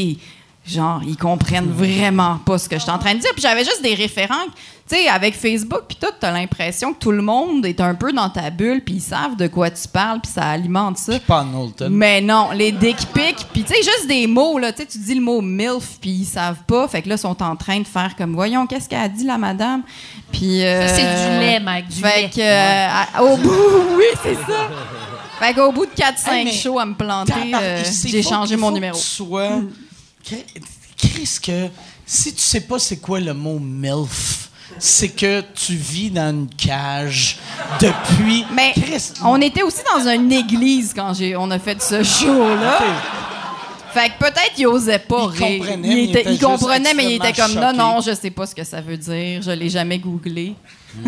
genre, 0.65 1.01
ils 1.05 1.17
comprennent 1.17 1.71
vraiment 1.71 2.37
pas 2.45 2.57
ce 2.57 2.69
que 2.69 2.77
je 2.77 2.81
suis 2.81 2.91
en 2.91 2.97
train 2.99 3.13
de 3.15 3.19
dire. 3.19 3.31
Puis 3.33 3.41
j'avais 3.41 3.63
juste 3.63 3.81
des 3.81 3.95
référents. 3.95 4.45
Tu 4.89 4.97
sais, 4.97 5.07
avec 5.07 5.33
Facebook, 5.33 5.83
puis 5.87 5.97
tout, 5.99 6.11
t'as 6.19 6.31
l'impression 6.31 6.93
que 6.93 6.99
tout 6.99 7.13
le 7.13 7.21
monde 7.21 7.65
est 7.65 7.79
un 7.79 7.95
peu 7.95 8.11
dans 8.11 8.29
ta 8.29 8.49
bulle, 8.49 8.81
puis 8.83 8.95
ils 8.95 9.01
savent 9.01 9.37
de 9.37 9.47
quoi 9.47 9.69
tu 9.71 9.87
parles, 9.87 10.19
puis 10.19 10.29
ça 10.29 10.41
alimente 10.49 10.97
ça. 10.97 11.13
Pas. 11.87 11.89
Mais 11.89 12.19
non, 12.19 12.49
les 12.51 12.73
dick 12.73 12.97
pics, 13.13 13.47
puis 13.53 13.63
tu 13.63 13.73
sais, 13.73 13.81
juste 13.81 14.07
des 14.09 14.27
mots, 14.27 14.59
là, 14.59 14.73
tu 14.73 14.81
sais, 14.81 14.87
tu 14.89 14.97
dis 14.97 15.15
le 15.15 15.21
mot 15.21 15.39
MILF, 15.39 15.99
puis 16.01 16.09
ils 16.09 16.25
savent 16.25 16.63
pas, 16.67 16.85
fait 16.89 17.01
que 17.01 17.07
là, 17.07 17.15
ils 17.15 17.19
sont 17.19 17.41
en 17.41 17.55
train 17.55 17.79
de 17.79 17.87
faire 17.87 18.13
comme, 18.17 18.33
voyons, 18.33 18.67
qu'est-ce 18.67 18.89
qu'elle 18.89 18.99
a 19.03 19.07
dit, 19.07 19.23
la 19.23 19.37
madame? 19.37 19.83
Puis... 20.33 20.59
Ça, 20.59 20.87
c'est 20.89 21.05
euh, 21.05 21.39
du 21.39 21.45
lait, 21.45 21.59
Mike, 21.61 21.87
du 21.87 22.01
fait 22.01 22.21
lait. 22.23 22.29
que, 22.29 22.41
euh, 22.41 22.87
à- 22.89 23.23
au 23.23 23.37
bout, 23.37 23.49
oui, 23.97 24.03
c'est 24.21 24.35
ça. 24.35 24.67
Fait 25.39 25.53
qu'au 25.53 25.71
bout 25.71 25.85
de 25.85 25.91
4-5 25.91 26.29
Hey, 26.29 26.45
mais 26.45 26.51
shows 26.51 26.77
à 26.79 26.85
me 26.85 26.93
planter, 26.93 27.53
euh, 27.55 27.83
j'ai 28.05 28.21
changé 28.21 28.57
mon 28.57 28.71
numéro. 28.71 28.97
Que 28.97 29.01
tu 29.01 29.07
sois. 29.07 29.61
Qu'est-ce 30.23 31.39
que. 31.39 31.67
Si 32.05 32.33
tu 32.33 32.41
sais 32.41 32.61
pas 32.61 32.79
c'est 32.79 32.97
quoi 32.97 33.19
le 33.19 33.33
mot 33.33 33.59
MILF, 33.59 34.49
c'est 34.79 35.09
que 35.09 35.41
tu 35.53 35.75
vis 35.75 36.11
dans 36.11 36.31
une 36.31 36.49
cage 36.49 37.39
depuis. 37.79 38.45
Mais 38.53 38.73
on 39.23 39.39
était 39.41 39.63
aussi 39.63 39.81
dans 39.95 40.07
une 40.07 40.31
église 40.31 40.93
quand 40.93 41.13
j'ai, 41.13 41.35
on 41.35 41.49
a 41.51 41.59
fait 41.59 41.81
ce 41.81 42.03
show-là. 42.03 42.79
Fait 43.93 44.09
que 44.09 44.17
peut-être 44.19 44.53
qu'il 44.55 44.67
osait 44.67 44.97
pas 44.99 45.29
Il 45.35 45.43
rire. 45.43 45.59
comprenait, 45.59 45.87
il, 46.03 46.09
il 46.09 46.31
il 46.31 46.39
comprenait, 46.39 46.93
mais 46.95 47.05
il 47.05 47.15
était 47.15 47.33
comme 47.33 47.53
non, 47.53 47.73
non, 47.73 48.01
je 48.01 48.13
sais 48.15 48.31
pas 48.31 48.47
ce 48.47 48.55
que 48.55 48.63
ça 48.63 48.81
veut 48.81 48.97
dire. 48.97 49.41
Je 49.43 49.51
l'ai 49.51 49.69
jamais 49.69 49.99
googlé. 49.99 50.55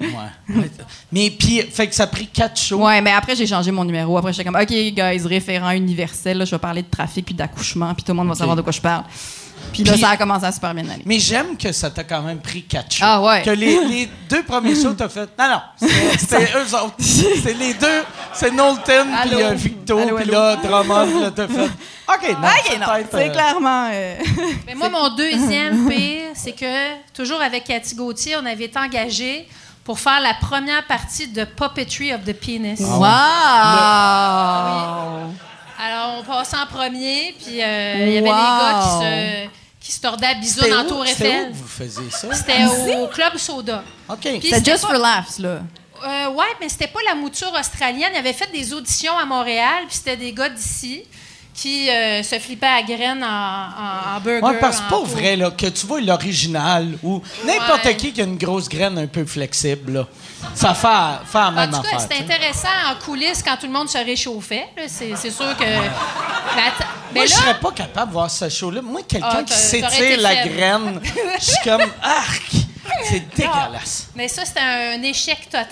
Ouais. 0.00 0.70
Mais 1.12 1.30
puis, 1.30 1.60
fait 1.62 1.86
que 1.86 1.94
ça 1.94 2.04
a 2.04 2.06
pris 2.06 2.26
quatre 2.26 2.58
shows. 2.58 2.84
Ouais, 2.86 3.00
mais 3.02 3.12
après 3.12 3.36
j'ai 3.36 3.46
changé 3.46 3.70
mon 3.70 3.84
numéro. 3.84 4.16
Après 4.16 4.32
j'étais 4.32 4.44
comme 4.44 4.60
OK, 4.60 4.68
guys, 4.68 5.22
référent 5.26 5.70
universel, 5.72 6.38
là, 6.38 6.44
je 6.44 6.50
vais 6.52 6.58
parler 6.58 6.82
de 6.82 6.88
trafic 6.90 7.24
puis 7.26 7.34
d'accouchement, 7.34 7.92
puis 7.94 8.02
tout 8.04 8.12
le 8.12 8.16
monde 8.16 8.28
va 8.28 8.34
savoir 8.34 8.56
de 8.56 8.62
quoi 8.62 8.72
je 8.72 8.80
parle. 8.80 9.04
Puis 9.74 9.84
là, 9.84 9.96
ça 9.96 10.08
a 10.10 10.16
commencé 10.16 10.46
à 10.46 10.52
super 10.52 10.72
bien 10.74 10.88
aller. 10.88 11.02
Mais 11.04 11.18
j'aime 11.18 11.56
que 11.56 11.70
ça 11.70 11.90
t'a 11.90 12.02
quand 12.02 12.22
même 12.22 12.38
pris 12.40 12.62
quatre 12.62 12.90
shows. 12.92 13.04
Ah 13.06 13.20
ouais. 13.22 13.42
Que 13.42 13.50
les, 13.50 13.84
les 13.84 14.08
deux 14.28 14.42
premiers 14.42 14.74
shows, 14.74 14.94
t'as 14.94 15.08
fait. 15.10 15.28
Non, 15.38 15.48
non, 15.48 15.88
c'était- 16.18 16.44
eux 16.56 16.74
autres. 16.82 16.94
C'est 16.98 17.52
les 17.54 17.74
deux. 17.74 18.02
C'est 18.32 18.50
Knowlton 18.50 19.06
Allô? 19.14 19.36
puis 19.36 19.42
euh, 19.44 19.52
Victo, 19.54 19.98
puis 20.16 20.30
là, 20.30 20.56
Drummond, 20.56 21.20
là, 21.20 21.30
t'as 21.30 21.46
fait. 21.46 21.60
OK, 22.08 22.30
non. 22.32 22.40
Non, 22.80 22.86
c'est 23.12 23.28
euh, 23.28 23.32
clairement. 23.32 23.88
euh, 23.92 24.14
Mais 24.66 24.74
moi, 24.74 24.88
mon 24.88 25.14
deuxième 25.14 25.88
pire, 25.88 26.22
c'est 26.34 26.52
que, 26.52 27.12
toujours 27.14 27.40
avec 27.42 27.64
Cathy 27.64 27.94
Gauthier, 27.94 28.36
on 28.42 28.46
avait 28.46 28.64
été 28.64 28.78
engagés 28.78 29.46
pour 29.90 29.98
faire 29.98 30.20
la 30.20 30.34
première 30.34 30.84
partie 30.86 31.26
de 31.26 31.42
Puppetry 31.42 32.14
of 32.14 32.22
the 32.24 32.32
Penis. 32.32 32.76
Wow! 32.78 33.00
Alors, 35.82 36.18
on 36.20 36.22
passait 36.22 36.56
en 36.56 36.66
premier, 36.66 37.34
puis 37.42 37.60
euh, 37.60 38.06
il 38.06 38.12
y 38.12 38.18
avait 38.18 38.28
Wow. 38.28 38.36
des 38.36 38.60
gars 38.60 38.80
qui 38.84 38.88
se, 39.04 39.48
qui 39.86 39.92
se 39.92 40.00
tordaient 40.00 40.26
à 40.28 40.34
bisous 40.34 40.60
dans 40.60 40.84
où- 40.84 40.88
Tour 40.88 41.04
c'était 41.08 41.24
où 41.24 41.26
Eiffel. 41.32 41.50
que 41.50 41.56
vous 41.56 41.66
faisiez 41.66 42.10
ça? 42.10 42.28
C'était 42.34 42.94
au 42.98 43.08
Club 43.08 43.36
Soda. 43.36 43.82
OK. 44.08 44.18
C'était 44.22 44.58
just 44.64 44.82
pas- 44.82 44.88
for 44.90 44.92
laughs, 44.92 45.38
là. 45.40 45.58
Euh, 46.06 46.30
ouais, 46.30 46.46
mais 46.60 46.68
c'était 46.68 46.86
pas 46.86 47.00
la 47.08 47.16
mouture 47.16 47.52
australienne. 47.58 48.10
Ils 48.14 48.18
avaient 48.18 48.32
fait 48.32 48.52
des 48.52 48.72
auditions 48.72 49.18
à 49.18 49.24
Montréal, 49.24 49.86
puis 49.88 49.96
c'était 49.96 50.16
des 50.16 50.32
gars 50.32 50.50
d'ici 50.50 51.02
qui 51.54 51.90
euh, 51.90 52.22
se 52.22 52.38
flippaient 52.38 52.66
à 52.66 52.82
graines 52.82 53.22
en, 53.22 53.26
en, 53.26 54.16
en 54.16 54.20
burger. 54.20 54.40
Ouais, 54.46 54.58
parce 54.60 54.78
que 54.78 54.82
c'est 54.84 54.90
pas 54.90 55.02
vrai 55.02 55.36
là, 55.36 55.50
que 55.50 55.66
tu 55.66 55.86
vois 55.86 56.00
l'original 56.00 56.96
ou 57.02 57.20
n'importe 57.44 57.84
Ouais. 57.84 57.96
qui 57.96 58.12
qui 58.12 58.20
a 58.20 58.24
une 58.24 58.38
grosse 58.38 58.68
graine 58.68 58.96
un 58.98 59.06
peu 59.06 59.24
flexible. 59.26 59.92
Là. 59.92 60.06
Ça 60.54 60.72
fait, 60.74 60.86
fait 61.30 61.38
la 61.38 61.48
En 61.48 61.52
même 61.52 61.70
tout 61.70 61.82
cas, 61.82 61.98
sais. 61.98 62.18
intéressant 62.18 62.68
en 62.90 63.04
coulisses 63.04 63.42
quand 63.42 63.56
tout 63.58 63.66
le 63.66 63.72
monde 63.72 63.88
se 63.88 63.98
réchauffait. 63.98 64.68
C'est 64.88 65.14
c'est 65.16 65.30
sûr 65.30 65.54
que. 65.56 65.64
Moi, 67.14 67.26
je 67.26 67.30
là, 67.32 67.36
serais 67.36 67.58
pas 67.58 67.72
capable 67.72 68.08
de 68.08 68.12
voir 68.12 68.30
ce 68.30 68.48
show-là. 68.48 68.80
Moi, 68.82 69.00
quelqu'un 69.06 69.28
Ah, 69.30 69.42
qui 69.42 69.52
s'étire 69.52 70.20
la 70.20 70.46
graine, 70.46 71.00
je 71.38 71.44
suis 71.44 71.56
comme 71.64 71.82
arc. 72.02 72.52
C'est 73.04 73.34
dégueulasse. 73.34 74.08
Mais 74.14 74.28
ça, 74.28 74.44
c'était 74.44 74.60
un 74.60 75.02
échec 75.02 75.48
total. 75.50 75.68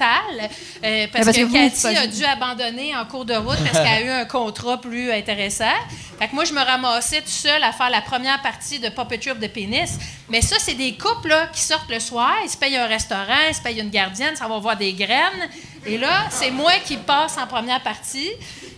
euh, 0.85 1.07
parce, 1.13 1.25
parce 1.25 1.37
que, 1.37 1.53
Cathy 1.53 1.95
vous 1.95 2.01
a 2.01 2.07
dû 2.07 2.25
abandonner 2.25 2.97
en 2.97 3.05
cours 3.07 3.25
de 3.25 3.35
route 3.35 3.59
parce 3.65 3.85
qu'elle 3.85 3.87
a 3.87 4.01
eu 4.03 4.11
un 4.11 4.25
contrat 4.25 4.81
plus 4.81 5.11
intéressant. 5.13 5.65
Fait 6.19 6.29
que 6.29 6.35
moi, 6.35 6.45
je 6.45 6.53
me 6.53 6.61
ramassais 6.61 7.21
tout 7.23 7.29
seul 7.29 7.63
à 7.63 7.73
faire 7.73 7.91
la 7.91 8.01
première 8.01 8.43
partie 8.43 8.79
de 8.81 8.89
Puppetry 8.89 9.31
of 9.31 9.39
the 9.39 9.49
Penis. 9.49 9.99
Mais 10.29 10.43
ça, 10.43 10.57
c'est 10.59 10.75
des 10.75 10.97
couples 10.97 11.29
là, 11.29 11.47
qui 11.53 11.61
sortent 11.61 11.91
le 11.91 12.01
soir, 12.01 12.35
ils 12.45 12.51
se 12.51 12.57
payent 12.57 12.77
un 12.77 12.87
restaurant, 12.87 13.47
ils 13.49 13.55
se 13.55 13.63
payent 13.63 13.81
une 13.81 13.91
gardienne, 13.91 14.35
ça 14.35 14.49
va 14.49 14.59
voir 14.59 14.77
des 14.77 14.93
graines. 14.93 15.49
Et 15.87 15.97
là, 15.97 16.27
c'est 16.31 16.51
moi 16.51 16.73
qui 16.85 16.97
passe 16.97 17.39
en 17.39 17.47
première 17.47 17.83
partie. 17.83 18.31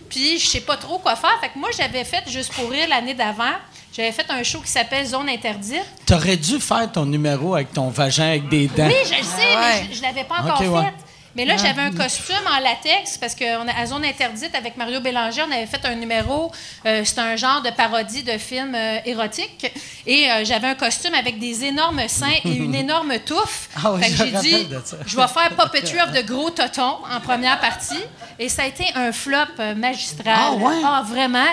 Puis, 0.09 0.37
je 0.39 0.45
sais 0.45 0.61
pas 0.61 0.77
trop 0.77 0.99
quoi 0.99 1.15
faire. 1.15 1.39
Fait 1.39 1.49
que 1.49 1.57
moi, 1.57 1.69
j'avais 1.75 2.03
fait, 2.03 2.23
juste 2.29 2.53
pour 2.53 2.69
rire, 2.69 2.87
l'année 2.89 3.13
d'avant, 3.13 3.53
j'avais 3.93 4.11
fait 4.11 4.25
un 4.29 4.43
show 4.43 4.59
qui 4.59 4.69
s'appelle 4.71 5.05
Zone 5.05 5.29
interdite. 5.29 5.83
T'aurais 6.05 6.37
dû 6.37 6.59
faire 6.59 6.91
ton 6.91 7.05
numéro 7.05 7.55
avec 7.55 7.73
ton 7.73 7.89
vagin 7.89 8.29
avec 8.29 8.47
des 8.49 8.67
dents. 8.67 8.87
Oui, 8.87 8.93
je 9.05 9.17
le 9.17 9.23
sais, 9.23 9.47
Ah 9.55 9.61
ouais. 9.61 9.83
mais 9.83 9.93
je, 9.93 9.97
je 9.97 10.01
l'avais 10.01 10.23
pas 10.23 10.35
encore 10.39 10.61
ouais. 10.61 10.83
fait. 10.83 10.93
Mais 11.33 11.45
là, 11.45 11.55
j'avais 11.55 11.81
un 11.83 11.93
costume 11.93 12.35
en 12.45 12.59
latex 12.59 13.17
parce 13.17 13.35
qu'à 13.35 13.85
Zone 13.85 14.03
Interdite, 14.03 14.53
avec 14.53 14.75
Mario 14.75 14.99
Bélanger, 14.99 15.43
on 15.47 15.51
avait 15.53 15.65
fait 15.65 15.85
un 15.85 15.95
numéro. 15.95 16.51
euh, 16.85 17.03
c'est 17.05 17.19
un 17.19 17.37
genre 17.37 17.61
de 17.61 17.69
parodie 17.69 18.21
de 18.23 18.37
film 18.37 18.75
euh, 18.75 18.97
érotique. 19.05 19.71
Et 20.05 20.29
euh, 20.29 20.43
j'avais 20.43 20.67
un 20.67 20.75
costume 20.75 21.13
avec 21.13 21.39
des 21.39 21.63
énormes 21.63 22.05
seins 22.09 22.33
et 22.43 22.49
une 22.57 22.75
énorme 22.85 23.17
touffe. 23.19 23.69
Ah 23.81 23.93
oui, 23.93 24.01
j'ai 24.09 24.25
dit, 24.25 24.33
rappelle 24.35 24.67
de 24.67 24.81
ça. 24.83 24.97
je 25.05 25.15
vais 25.15 25.27
faire 25.29 25.49
Puppetry 25.57 26.01
of 26.01 26.11
de 26.11 26.21
gros 26.21 26.49
totons 26.49 26.97
en 27.09 27.21
première 27.21 27.61
partie. 27.61 28.03
Et 28.37 28.49
ça 28.49 28.63
a 28.63 28.65
été 28.65 28.83
un 28.95 29.13
flop 29.13 29.37
magistral. 29.77 30.35
Ah 30.37 30.51
ouais? 30.55 30.81
Ah, 30.83 31.03
vraiment. 31.07 31.47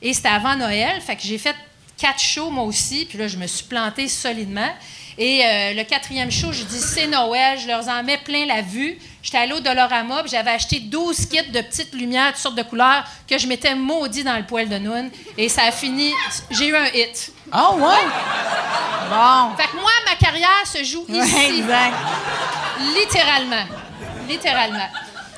Et 0.00 0.12
c'était 0.14 0.28
avant 0.28 0.54
Noël. 0.54 1.00
Fait 1.00 1.16
que 1.16 1.22
j'ai 1.22 1.38
fait 1.38 1.56
quatre 1.96 2.20
shows, 2.20 2.50
moi 2.50 2.64
aussi. 2.64 3.06
Puis 3.06 3.18
là, 3.18 3.28
je 3.28 3.36
me 3.36 3.46
suis 3.46 3.64
plantée 3.64 4.08
solidement. 4.08 4.68
Et 5.16 5.44
euh, 5.46 5.74
le 5.74 5.84
quatrième 5.84 6.30
show, 6.30 6.52
je 6.52 6.64
dis 6.64 6.80
c'est 6.80 7.06
Noël, 7.06 7.56
je 7.60 7.68
leur 7.68 7.88
en 7.88 8.02
mets 8.02 8.18
plein 8.18 8.46
la 8.46 8.62
vue. 8.62 8.98
J'étais 9.22 9.38
allée 9.38 9.52
au 9.52 9.60
Dolorama, 9.60 10.22
puis 10.22 10.30
j'avais 10.32 10.50
acheté 10.50 10.80
12 10.80 11.26
kits 11.26 11.50
de 11.50 11.60
petites 11.60 11.94
lumières, 11.94 12.32
toutes 12.32 12.42
sortes 12.42 12.56
de 12.56 12.62
couleurs, 12.64 13.04
que 13.28 13.38
je 13.38 13.46
m'étais 13.46 13.74
maudit 13.76 14.24
dans 14.24 14.36
le 14.36 14.42
poêle 14.44 14.68
de 14.68 14.76
Noun. 14.76 15.10
Et 15.38 15.48
ça 15.48 15.62
a 15.64 15.70
fini. 15.70 16.12
J'ai 16.50 16.66
eu 16.66 16.76
un 16.76 16.86
hit. 16.86 17.32
Ah 17.52 17.72
ouais? 17.74 18.04
Bon. 19.08 19.56
Fait 19.56 19.68
que 19.68 19.76
moi, 19.80 19.90
ma 20.08 20.16
carrière 20.16 20.66
se 20.66 20.82
joue 20.82 21.06
Ouais, 21.08 21.24
ici. 21.26 21.60
exact. 21.60 21.94
Littéralement. 22.96 23.64
Littéralement. 24.28 24.88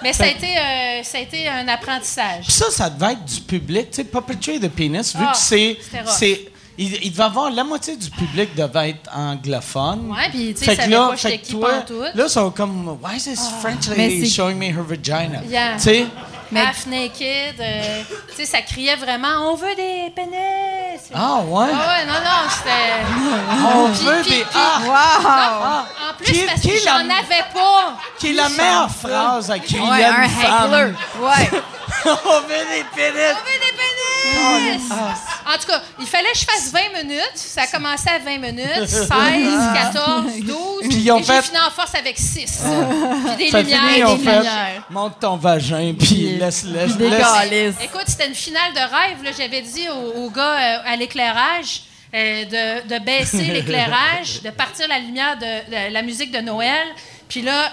Mais 0.02 0.12
ça 0.12 0.24
a, 0.24 0.28
été, 0.28 0.46
euh, 0.58 1.02
ça 1.02 1.18
a 1.18 1.20
été 1.20 1.48
un 1.48 1.66
apprentissage. 1.68 2.44
Puis 2.44 2.52
ça, 2.52 2.70
ça 2.70 2.90
devait 2.90 3.12
être 3.12 3.24
du 3.24 3.40
public. 3.40 3.90
Tu 3.90 3.96
sais, 3.96 4.04
Puppetry 4.04 4.60
the 4.60 4.68
Penis, 4.68 5.12
vu 5.16 5.24
Ah, 5.26 5.32
que 5.32 5.38
c'est. 5.38 5.78
c'est 6.06 6.48
il, 6.78 6.94
il 7.04 7.10
devait 7.10 7.22
avoir 7.22 7.50
la 7.50 7.64
moitié 7.64 7.96
du 7.96 8.10
public 8.10 8.54
devait 8.54 8.90
être 8.90 9.10
anglophone. 9.16 10.10
Ouais, 10.10 10.28
puis 10.30 10.52
tu 10.52 10.64
sais, 10.64 10.76
savaient 10.76 10.88
là, 10.88 11.08
pas 11.08 11.16
fait 11.16 11.38
que 11.38 11.50
toi, 11.50 11.72
là, 12.14 12.24
ils 12.24 12.28
sont 12.30 12.50
comme, 12.50 12.98
why 13.02 13.16
is 13.16 13.22
this 13.24 13.48
French 13.62 13.88
Mais 13.88 14.08
lady 14.08 14.28
showing 14.28 14.58
me 14.58 14.66
her 14.66 14.82
vagina? 14.82 15.42
Yeah. 15.48 15.76
Tu 15.76 15.82
sais? 15.84 16.06
Mais- 16.52 16.60
Half 16.60 16.86
naked. 16.86 17.60
euh, 17.60 18.02
tu 18.30 18.36
sais, 18.36 18.44
ça 18.46 18.62
criait 18.62 18.96
vraiment 18.96 19.50
On 19.50 19.54
veut 19.56 19.74
des 19.74 20.12
pénis. 20.14 21.00
Ah 21.14 21.40
ouais? 21.44 21.66
Ah 21.72 21.88
ouais, 21.88 22.06
non, 22.06 22.20
non, 22.24 22.50
c'était. 22.50 23.66
On 23.66 23.90
Puis- 23.92 24.04
veut 24.04 24.22
puis- 24.22 24.30
des. 24.30 24.44
puis- 24.44 24.54
Ah! 24.54 24.80
Wow! 24.84 26.10
En 26.10 26.14
plus, 26.16 26.32
Qui- 26.32 26.42
parce 26.46 26.60
que 26.60 26.78
j'en 26.84 26.98
avais 27.00 27.44
pas. 27.52 27.94
Qui 28.18 28.30
est 28.30 28.32
la 28.34 28.48
meilleure 28.48 28.90
phrase 28.90 29.50
à 29.50 29.58
crier 29.58 29.80
Ouais, 29.82 30.04
un 30.04 30.28
femme? 30.28 30.94
Ouais. 31.20 31.50
On 32.04 32.40
veut 32.40 32.48
des 32.48 32.84
pénis! 32.94 33.34
On 33.34 33.44
veut 33.44 33.60
des 33.60 33.76
pénis. 33.76 34.82
En 35.48 35.58
tout 35.58 35.66
cas, 35.68 35.80
il 36.00 36.06
fallait 36.06 36.30
que 36.32 36.38
je 36.38 36.44
fasse 36.44 36.72
20 36.72 37.02
minutes. 37.02 37.30
Ça 37.36 37.62
a 37.62 37.66
commencé 37.68 38.08
à 38.08 38.18
20 38.18 38.38
minutes, 38.38 38.86
16, 38.86 39.08
14, 39.08 40.24
12. 40.42 40.88
Puis 40.88 41.08
et 41.08 41.22
fait- 41.22 41.34
j'ai 41.36 41.42
fini 41.42 41.58
en 41.58 41.70
force 41.70 41.94
avec 41.94 42.18
6. 42.18 42.62
Puis 43.36 43.46
des 43.46 43.50
Ça 43.50 43.62
lumières. 43.62 43.80
finit, 43.88 44.04
on 44.04 44.16
des 44.16 44.24
fait. 44.24 44.36
lumières. 44.36 44.82
Monte 44.90 45.20
ton 45.20 45.36
vagin, 45.36 45.94
puis 45.98 46.35
laisse, 46.38 46.64
laisse, 46.64 46.96
Des 46.96 47.10
laisse. 47.10 47.20
calices. 47.22 47.74
Écoute, 47.82 48.04
c'était 48.06 48.28
une 48.28 48.34
finale 48.34 48.72
de 48.72 48.78
rêve. 48.80 49.22
là. 49.24 49.30
J'avais 49.36 49.62
dit 49.62 49.88
au, 49.88 50.24
au 50.24 50.30
gars 50.30 50.42
euh, 50.78 50.78
à 50.92 50.96
l'éclairage 50.96 51.82
euh, 52.14 52.44
de, 52.44 52.88
de 52.88 52.98
baisser 53.04 53.44
l'éclairage, 53.52 54.42
de 54.42 54.50
partir 54.50 54.88
la 54.88 54.98
lumière 54.98 55.36
de, 55.38 55.88
de 55.88 55.92
la 55.92 56.02
musique 56.02 56.30
de 56.30 56.38
Noël. 56.40 56.86
Puis 57.28 57.42
là, 57.42 57.72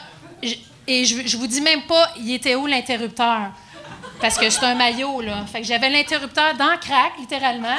et 0.87 1.05
je, 1.05 1.25
je 1.25 1.37
vous 1.37 1.47
dis 1.47 1.61
même 1.61 1.83
pas, 1.83 2.11
il 2.19 2.33
était 2.33 2.55
où 2.55 2.65
l'interrupteur? 2.67 3.51
Parce 4.23 4.37
que 4.37 4.49
c'est 4.49 4.63
un 4.63 4.75
maillot, 4.75 5.19
là. 5.19 5.43
Fait 5.51 5.59
que 5.59 5.67
j'avais 5.67 5.89
l'interrupteur 5.89 6.53
dans 6.57 6.71
le 6.71 6.77
crack, 6.77 7.11
littéralement. 7.19 7.75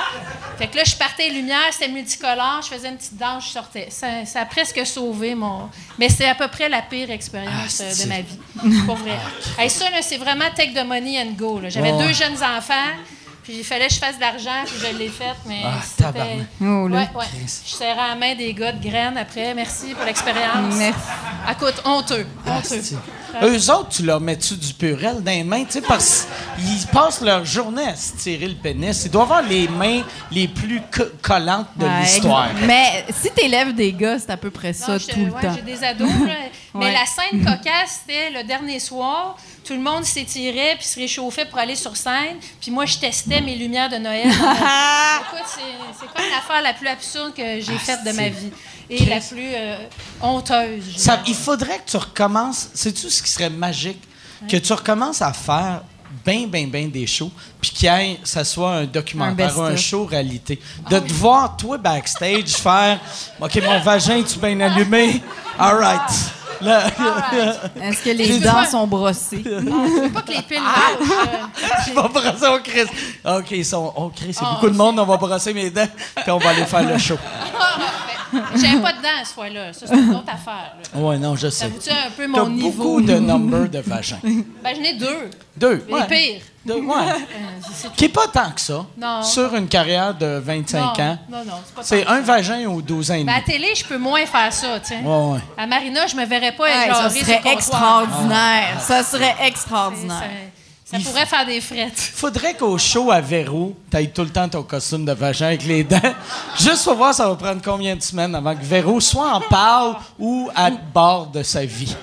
Fait 0.59 0.67
que 0.67 0.77
là, 0.77 0.83
je 0.85 0.95
partais 0.95 1.31
les 1.31 1.37
lumières, 1.37 1.73
c'était 1.73 1.91
multicolore, 1.91 2.61
je 2.63 2.69
faisais 2.69 2.91
une 2.91 2.99
petite 2.99 3.17
danse, 3.17 3.47
je 3.47 3.53
sortais. 3.53 3.87
Ça, 3.89 4.27
ça 4.27 4.43
a 4.43 4.45
presque 4.45 4.85
sauvé 4.85 5.35
mon. 5.35 5.71
Mais 5.99 6.11
c'est 6.11 6.29
à 6.29 6.35
peu 6.35 6.47
près 6.49 6.69
la 6.69 6.83
pire 6.83 7.11
expérience 7.11 7.81
Ah, 7.81 7.85
euh, 7.85 8.05
de 8.05 8.09
ma 8.11 8.21
vie. 8.21 8.83
Pour 8.85 8.97
vrai. 8.97 9.17
Hey, 9.59 9.71
ça, 9.71 9.89
là, 9.89 10.03
c'est 10.03 10.19
vraiment 10.19 10.45
take 10.55 10.75
the 10.75 10.85
money 10.85 11.19
and 11.19 11.33
go. 11.33 11.63
J'avais 11.67 11.93
deux 11.93 12.13
jeunes 12.13 12.37
enfants, 12.43 12.93
puis 13.45 13.59
il 13.59 13.65
fallait 13.65 13.87
que 13.89 13.95
je 13.95 13.99
fasse 13.99 14.17
de 14.17 14.21
l'argent, 14.23 14.65
puis 14.67 14.75
je 14.91 14.97
l'ai 14.99 15.09
fait, 15.09 15.35
mais 15.47 15.61
Ah, 15.65 15.75
c'était. 15.85 16.39
Oh, 16.63 16.89
ouais, 16.89 16.91
ouais. 16.91 17.25
Je 17.67 17.71
serrais 17.75 17.95
la 17.95 18.15
main 18.17 18.35
des 18.35 18.53
gars 18.55 18.73
de 18.73 18.83
graines 18.83 19.17
après. 19.17 19.55
Merci 19.55 19.95
pour 19.95 20.05
l'expérience. 20.05 20.75
Merci. 20.77 20.99
Écoute, 21.53 21.75
honteux. 21.85 22.27
Honteux. 22.47 22.81
Eux 23.43 23.71
autres, 23.71 23.89
tu 23.91 24.03
leur 24.05 24.21
mets-tu 24.21 24.55
du 24.57 24.73
purel 24.75 25.23
dans 25.23 25.31
les 25.31 25.43
mains, 25.45 25.65
tu 25.65 25.73
sais, 25.73 25.81
parce 25.83 26.27
qu'ils 26.57 26.87
passent 26.89 27.21
leur 27.21 27.45
journée 27.45 27.85
à 27.89 27.97
se 27.97 28.13
tirer 28.17 28.47
le 28.49 28.55
pénis. 28.55 29.05
Ils 29.05 29.11
doivent 29.11 29.25
avoir 29.33 29.43
les 29.43 29.67
mains 29.69 30.03
les 30.31 30.47
plus 30.49 30.81
co- 30.93 31.03
collantes 31.21 31.67
de 31.77 31.85
Ouais, 31.85 32.01
l'histoire. 32.01 32.49
Mais 32.65 33.05
si 33.21 33.31
t'élèves 33.33 33.75
des 33.75 33.93
gars, 33.93 34.19
c'est 34.21 34.31
à 34.31 34.37
peu 34.37 34.51
près 34.51 34.73
ça 34.73 34.93
Non, 34.93 34.99
tout 34.99 35.19
le 35.19 35.33
ouais, 35.33 35.43
temps. 35.43 35.53
J'ai 35.55 35.63
des 35.63 35.83
ados, 35.85 36.09
là. 36.09 36.35
Mais 36.77 36.87
Ouais. 36.87 36.93
la 36.93 37.05
scène 37.07 37.45
cocasse, 37.45 38.01
c'était 38.05 38.31
le 38.31 38.43
dernier 38.45 38.81
soir. 38.81 39.37
Tout 39.65 39.73
le 39.73 39.81
monde 39.81 40.05
s'étirait 40.05 40.77
puis 40.79 40.87
se 40.87 40.99
réchauffait 40.99 41.47
pour 41.47 41.59
aller 41.59 41.75
sur 41.77 41.97
scène. 41.97 42.37
Puis 42.61 42.71
moi, 42.71 42.85
je 42.85 42.99
testais 42.99 43.41
mes 43.41 43.55
lumières 43.57 43.89
de 43.89 43.97
Noël. 43.97 44.27
Écoute, 44.29 45.47
c'est 45.99 46.07
quoi 46.07 46.21
l'affaire 46.31 46.63
la 46.63 46.75
plus 46.75 46.89
absurde 46.89 47.33
que 47.35 47.61
j'ai 47.61 47.79
faite 47.79 48.05
de 48.05 48.13
ma 48.13 48.29
vie? 48.29 48.51
Et 48.91 49.07
la 49.07 49.21
plus 49.21 49.55
euh, 49.55 49.77
honteuse. 50.21 50.97
Ça- 50.99 51.23
il 51.27 51.35
faudrait 51.35 51.79
que 51.79 51.91
tu 51.91 51.97
recommences. 51.97 52.69
Sais-tu 52.75 53.09
ce 53.09 53.23
qui 53.23 53.31
serait 53.31 53.51
magique? 53.51 54.03
Que 54.49 54.59
tu 54.59 54.73
recommences 54.75 55.23
à 55.23 55.33
faire 55.33 55.81
bien, 56.25 56.47
bien, 56.47 56.67
bien 56.67 56.87
des 56.89 57.07
shows, 57.07 57.31
puis 57.61 57.71
qu'il 57.71 57.89
y 57.89 58.19
ça 58.25 58.45
soit 58.45 58.73
un 58.73 58.85
documentaire 58.85 59.59
Un 59.59 59.59
ou 59.59 59.63
un 59.63 59.77
show 59.77 60.05
réalité. 60.05 60.61
De 60.91 60.99
te 60.99 61.13
voir, 61.15 61.57
toi, 61.57 61.79
backstage, 61.79 62.49
faire 62.51 63.01
OK, 63.41 63.57
mon 63.65 63.81
vagin, 63.81 64.23
tu 64.23 64.39
bien 64.39 64.61
allumé? 64.61 65.23
All 65.59 65.77
right. 65.77 66.11
Est-ce 66.69 68.05
que 68.05 68.11
les 68.11 68.39
dents 68.41 68.53
pas- 68.53 68.67
sont 68.67 68.87
brossées? 68.87 69.43
Je 69.45 69.51
veux 69.51 70.13
pas 70.13 70.23
que 70.23 70.33
les 70.33 70.43
piles 70.43 70.59
lâchent, 70.63 71.09
euh. 71.11 71.67
je 71.87 71.93
vais 71.93 72.09
brosser 72.09 72.47
au 72.49 72.59
Chris. 72.63 72.87
OK, 73.25 73.51
ils 73.53 73.65
sont, 73.65 73.93
oh, 73.97 74.11
Chris, 74.15 74.35
c'est 74.35 74.45
beaucoup 74.45 74.69
de 74.71 74.77
monde, 74.77 74.99
on 74.99 75.05
va 75.05 75.17
brosser 75.17 75.53
mes 75.55 75.71
dents, 75.71 75.87
puis 76.17 76.31
on 76.31 76.39
va 76.39 76.51
aller 76.51 76.65
faire 76.65 76.83
le 76.89 76.99
show. 77.07 77.17
J'avais 78.57 78.81
pas 78.81 78.93
de 78.93 79.03
dents 79.03 79.25
ce 79.25 79.33
fois-là. 79.33 79.73
Ça, 79.73 79.87
c'est 79.87 79.95
une 79.97 80.15
autre 80.15 80.33
affaire. 80.33 80.75
là. 80.95 81.01
Ouais, 81.01 81.19
non, 81.19 81.37
je 81.37 81.49
Ça 81.49 81.67
sais. 81.67 81.69
vous 81.73 81.91
un 81.91 82.11
peu 82.17 82.27
mon 82.27 82.49
niveau? 82.49 82.71
beaucoup 82.71 83.01
de 83.03 83.15
numbers 83.15 83.69
de 83.69 83.79
vagin. 83.81 84.19
Ben, 84.63 84.75
j'en 84.75 84.83
ai 84.83 84.95
deux. 84.95 85.31
Deux. 85.57 85.85
Les 85.87 85.95
ouais. 85.95 86.07
pires. 86.07 86.41
Deux, 86.65 86.81
ouais. 86.81 86.95
Euh. 86.97 87.89
Qui 87.97 88.07
est 88.07 88.09
pas 88.09 88.27
tant 88.29 88.51
que 88.51 88.61
ça. 88.61 88.87
Non. 88.97 89.23
Sur 89.23 89.55
une 89.55 89.69
carrière 89.69 90.15
de 90.15 90.39
25 90.43 90.81
non, 90.81 90.87
ans. 91.05 91.19
Non, 91.31 91.45
non, 91.45 91.53
c'est 91.67 91.75
pas 91.75 91.83
C'est 91.83 92.07
un 92.07 92.17
ça. 92.17 92.21
vagin 92.23 92.65
ou 92.67 92.81
12 92.81 93.11
ans 93.11 93.15
et 93.15 93.25
Ben, 93.25 93.35
à 93.35 93.41
télé, 93.43 93.75
je 93.77 93.85
peux 93.85 93.99
moins 93.99 94.25
faire 94.25 94.51
ça, 94.53 94.81
tiens. 94.83 95.03
Ouais, 95.03 95.35
ouais. 95.35 95.41
À 95.59 95.67
Marina, 95.67 96.07
je 96.07 96.17
me 96.17 96.25
verrais 96.25 96.53
pas 96.53 96.65
Ouais, 96.65 96.71
être 96.89 96.97
ça 96.97 97.03
genrée 97.09 97.19
sur 97.19 97.27
serait 97.27 97.53
extraordinaire. 97.53 98.81
Ça 98.81 99.03
serait 99.03 99.35
Ça, 99.39 99.47
extraordinaire. 99.47 100.31
Ça 100.85 100.99
Il 100.99 101.05
pourrait 101.05 101.27
faire 101.27 101.47
des 101.47 101.61
frettes. 101.61 101.99
Faudrait 101.99 102.55
qu'au 102.55 102.77
show 102.77 103.11
à 103.11 103.21
Véro, 103.21 103.75
t'ailles 103.91 104.13
tout 104.13 104.23
le 104.23 104.29
temps 104.31 104.49
ton 104.49 104.63
costume 104.63 105.05
de 105.05 105.13
vagin 105.13 105.47
avec 105.47 105.65
les 105.65 105.83
dents. 105.83 105.99
Juste 106.59 106.85
pour 106.85 106.95
voir, 106.95 107.15
ça 107.15 107.27
va 107.29 107.35
prendre 107.37 107.63
combien 107.63 107.97
de 107.97 108.03
semaines 108.03 108.35
avant 108.35 108.55
que 108.55 108.65
Véro 108.65 109.01
soit 109.01 109.33
en 109.35 109.41
parle 109.41 109.97
ou 110.19 110.51
à 110.55 110.71
bord 110.71 111.29
de 111.29 111.43
sa 111.43 111.65
vie. 111.65 111.97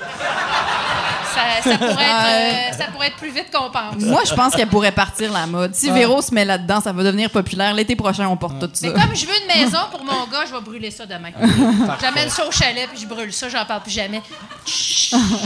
Ça, 1.63 1.71
ça 1.71 1.77
pourrait 1.77 1.91
être, 1.91 2.25
euh, 2.27 2.77
ça 2.77 2.85
pourrait 2.91 3.07
être 3.07 3.15
plus 3.17 3.31
vite 3.31 3.47
qu'on 3.53 3.69
pense. 3.69 3.95
Moi, 3.99 4.21
je 4.27 4.33
pense 4.33 4.55
qu'elle 4.55 4.67
pourrait 4.67 4.91
partir 4.91 5.31
la 5.31 5.45
mode. 5.45 5.73
Si 5.75 5.89
Véro 5.91 6.21
se 6.21 6.33
met 6.33 6.45
là-dedans, 6.45 6.81
ça 6.81 6.91
va 6.91 7.03
devenir 7.03 7.29
populaire. 7.29 7.73
L'été 7.73 7.95
prochain, 7.95 8.27
on 8.27 8.37
porte 8.37 8.59
tout 8.59 8.69
ça. 8.73 8.87
Mais 8.87 8.93
comme 8.93 9.15
je 9.15 9.25
veux 9.25 9.33
une 9.33 9.61
maison 9.63 9.79
pour 9.91 10.03
mon 10.03 10.25
gars, 10.27 10.45
je 10.47 10.53
vais 10.53 10.61
brûler 10.61 10.91
ça 10.91 11.05
demain. 11.05 11.29
J'amène 12.01 12.29
ça 12.29 12.45
au 12.47 12.51
chalet, 12.51 12.87
puis 12.89 13.01
je 13.01 13.07
brûle 13.07 13.31
ça, 13.33 13.49
j'en 13.49 13.65
parle 13.65 13.81
plus 13.81 13.91
jamais. 13.91 14.21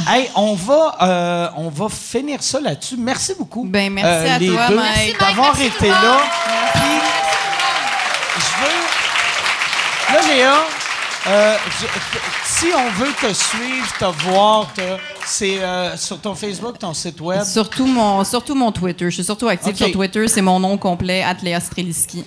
Hey, 0.08 0.30
on 0.36 0.54
va, 0.54 0.96
euh, 1.02 1.48
on 1.58 1.70
va 1.70 1.88
finir 1.90 2.44
ça 2.44 2.60
là-dessus. 2.60 2.96
Merci 2.98 3.34
beaucoup. 3.38 3.66
Euh, 3.66 3.70
Ben, 3.70 3.92
merci 3.92 4.30
à 4.30 4.38
les 4.38 4.48
toi, 4.50 4.68
deux, 4.68 4.76
Mike. 4.76 5.20
D'avoir 5.20 5.56
Merci, 5.58 5.66
été 5.76 5.90
là. 5.90 6.18
Puis, 6.74 7.00
je 8.38 8.62
veux. 8.62 10.14
Là, 10.14 10.36
Léa, 10.36 10.54
euh, 11.28 11.56
je- 11.80 11.88
si 12.46 12.66
on 12.76 12.90
veut 12.92 13.12
te 13.22 13.34
suivre, 13.34 13.94
te 14.00 14.06
voir, 14.28 14.68
c'est 15.26 15.60
euh, 15.64 15.98
sur 15.98 16.20
ton 16.20 16.36
Facebook, 16.36 16.78
ton 16.80 16.94
site 16.94 17.20
web? 17.22 17.44
Surtout 17.44 17.86
mon, 17.88 18.24
surtout 18.24 18.56
mon 18.56 18.72
Twitter. 18.72 19.06
Je 19.06 19.16
suis 19.16 19.24
surtout 19.24 19.48
active 19.48 19.76
sur 19.76 19.92
Twitter. 19.92 20.28
C'est 20.28 20.42
mon 20.42 20.60
nom 20.60 20.78
complet, 20.78 21.24
Atléa 21.24 21.60
Streliski. 21.60 22.24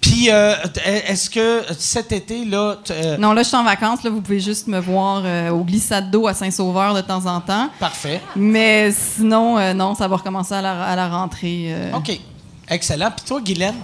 Puis 0.00 0.30
euh, 0.30 0.54
t- 0.72 0.80
est-ce 0.80 1.28
que 1.28 1.62
cet 1.76 2.12
été, 2.12 2.44
là... 2.44 2.76
euh, 2.90 3.16
Non, 3.16 3.32
là, 3.32 3.42
je 3.42 3.48
suis 3.48 3.56
en 3.56 3.64
vacances. 3.64 4.04
Là, 4.04 4.10
vous 4.10 4.20
pouvez 4.20 4.38
juste 4.38 4.68
me 4.68 4.78
voir 4.78 5.22
euh, 5.24 5.50
au 5.50 5.64
glissade 5.64 6.10
d'eau 6.12 6.28
à 6.28 6.34
Saint-Sauveur 6.34 6.94
de 6.94 7.00
temps 7.00 7.26
en 7.26 7.40
temps. 7.40 7.68
Parfait. 7.80 8.20
Mais 8.36 8.92
sinon, 8.92 9.58
euh, 9.58 9.72
non, 9.74 9.96
ça 9.96 10.06
va 10.06 10.16
recommencer 10.16 10.54
à 10.54 10.62
la, 10.62 10.80
à 10.84 10.94
la 10.94 11.08
rentrée. 11.08 11.66
euh. 11.70 11.96
OK. 11.96 12.20
Excellent. 12.68 13.10
Puis 13.16 13.24
toi, 13.26 13.40
Guylaine? 13.40 13.74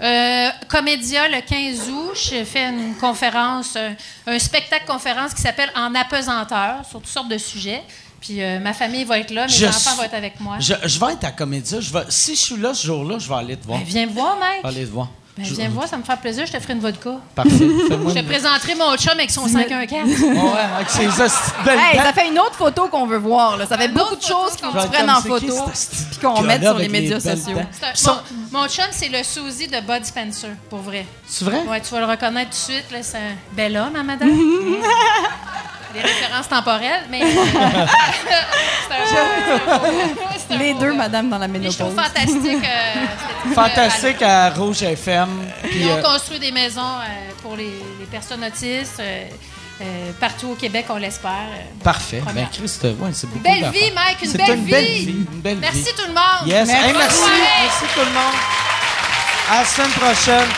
Euh, 0.00 0.48
Comédia, 0.68 1.28
le 1.28 1.40
15 1.40 1.88
août, 1.90 2.12
je 2.14 2.44
fais 2.44 2.68
une 2.68 2.94
conférence, 2.96 3.76
un, 3.76 3.94
un 4.32 4.38
spectacle-conférence 4.38 5.34
qui 5.34 5.42
s'appelle 5.42 5.70
En 5.74 5.94
apesanteur 5.94 6.84
sur 6.88 7.00
toutes 7.00 7.10
sortes 7.10 7.28
de 7.28 7.38
sujets. 7.38 7.82
Puis 8.20 8.42
euh, 8.42 8.58
ma 8.58 8.72
famille 8.72 9.04
va 9.04 9.18
être 9.20 9.30
là, 9.30 9.46
mes 9.46 9.52
Je 9.52 9.66
enfants 9.66 9.94
vont 9.96 10.02
être 10.02 10.14
avec 10.14 10.40
moi. 10.40 10.56
Je, 10.58 10.74
je 10.84 10.98
vais 11.00 11.12
être 11.12 11.24
à 11.24 11.30
Comédia. 11.32 11.80
Je 11.80 11.92
vais, 11.92 12.02
si 12.08 12.34
je 12.34 12.40
suis 12.40 12.56
là 12.56 12.74
ce 12.74 12.86
jour-là, 12.86 13.18
je 13.18 13.28
vais 13.28 13.34
aller 13.36 13.56
te 13.56 13.64
voir. 13.66 13.78
Ben, 13.78 13.84
viens 13.86 14.06
me 14.06 14.12
voir, 14.12 14.34
Je 14.36 14.40
Mike. 14.40 14.62
vais 14.62 14.68
aller 14.68 14.86
te 14.86 14.90
voir. 14.92 15.08
Ben, 15.38 15.44
Je- 15.46 15.54
viens 15.54 15.68
me 15.68 15.74
voir, 15.74 15.86
ça 15.86 15.96
me 15.96 16.02
fait 16.02 16.16
plaisir. 16.20 16.44
Je 16.46 16.52
te 16.52 16.58
ferai 16.58 16.72
une 16.72 16.80
vodka. 16.80 17.10
Parfait. 17.34 17.50
Fais-moi 17.88 18.12
Je 18.14 18.20
te 18.20 18.24
présenterai 18.26 18.74
mon 18.74 18.96
chum 18.96 19.12
avec 19.14 19.30
son 19.30 19.46
514. 19.46 20.08
Ouais, 20.20 20.50
avec 20.76 20.90
ses 20.90 21.04
Hey, 21.04 21.96
ça 21.96 22.12
fait 22.12 22.28
une 22.28 22.38
autre 22.40 22.54
photo 22.54 22.88
qu'on 22.88 23.06
veut 23.06 23.18
voir. 23.18 23.56
Là. 23.56 23.64
Ça 23.66 23.78
fait 23.78 23.88
beaucoup 23.88 24.16
de 24.16 24.22
choses 24.22 24.56
qu'on 24.60 24.72
se 24.80 24.86
prenne 24.88 25.08
en 25.08 25.20
photo 25.20 25.54
puis 26.10 26.18
qu'on 26.20 26.42
mette 26.42 26.62
sur 26.62 26.76
les 26.78 26.88
médias 26.88 27.20
sociaux. 27.20 27.58
mon, 28.52 28.60
mon 28.60 28.68
chum, 28.68 28.86
c'est 28.90 29.08
le 29.08 29.22
Suzy 29.22 29.68
de 29.68 29.80
Bud 29.80 30.04
Spencer, 30.04 30.50
pour 30.68 30.80
vrai. 30.80 31.06
C'est 31.26 31.44
vrai? 31.44 31.62
Ouais, 31.68 31.80
tu 31.80 31.90
vas 31.94 32.00
le 32.00 32.06
reconnaître 32.06 32.50
tout 32.50 32.72
de 32.72 32.74
suite. 32.74 32.90
là, 32.90 32.98
C'est 33.02 33.18
un 33.18 33.36
bel 33.52 33.76
homme, 33.76 33.94
hein, 33.96 34.02
madame? 34.02 34.30
Des 35.94 36.00
références 36.00 36.48
temporelles, 36.48 37.04
mais. 37.10 37.22
un- 37.22 37.86
Les 40.58 40.74
deux, 40.74 40.92
madame, 40.92 41.28
dans 41.30 41.38
la 41.38 41.46
Mais 41.48 41.58
je 41.58 41.62
ménopause. 41.62 41.78
trouve 41.78 41.94
fantastique. 41.94 42.64
euh, 42.64 42.94
cette- 43.44 43.54
Fantastique 43.54 44.22
à 44.22 44.50
Rouge 44.50 44.82
FM. 44.82 45.28
Ils 45.74 45.86
ont 45.86 45.96
euh, 45.98 46.02
construit 46.02 46.38
des 46.38 46.52
maisons 46.52 46.80
euh, 46.80 47.30
pour 47.42 47.56
les, 47.56 47.72
les 48.00 48.06
personnes 48.10 48.44
autistes 48.44 49.00
euh, 49.00 49.24
euh, 49.80 50.10
partout 50.18 50.48
au 50.48 50.54
Québec, 50.54 50.86
on 50.90 50.96
l'espère. 50.96 51.30
euh. 51.30 51.84
parfait. 51.84 52.18
Ben, 52.18 52.24
Première. 52.32 52.50
Christ, 52.50 52.84
ouais, 52.84 53.10
c'est 53.12 53.26
beaucoup 53.28 53.40
Belle 53.42 53.70
vie, 53.70 53.90
Mike, 53.94 54.18
une 54.22 54.32
belle 54.32 54.50
une 54.58 54.64
vie. 54.64 54.70
belle 54.72 54.84
vie. 54.84 55.26
Une 55.32 55.40
belle 55.40 55.58
Merci 55.58 55.78
vie. 55.82 55.84
tout 55.96 56.06
le 56.08 56.14
monde. 56.14 56.46
Yes. 56.46 56.68
Hey, 56.68 56.92
merci. 56.96 57.16
soirée. 57.16 57.32
Merci 57.62 57.84
tout 57.94 58.00
le 58.00 58.12
monde. 58.12 58.34
À 59.50 59.58
la 59.60 59.64
semaine 59.64 59.90
prochaine. 59.90 60.48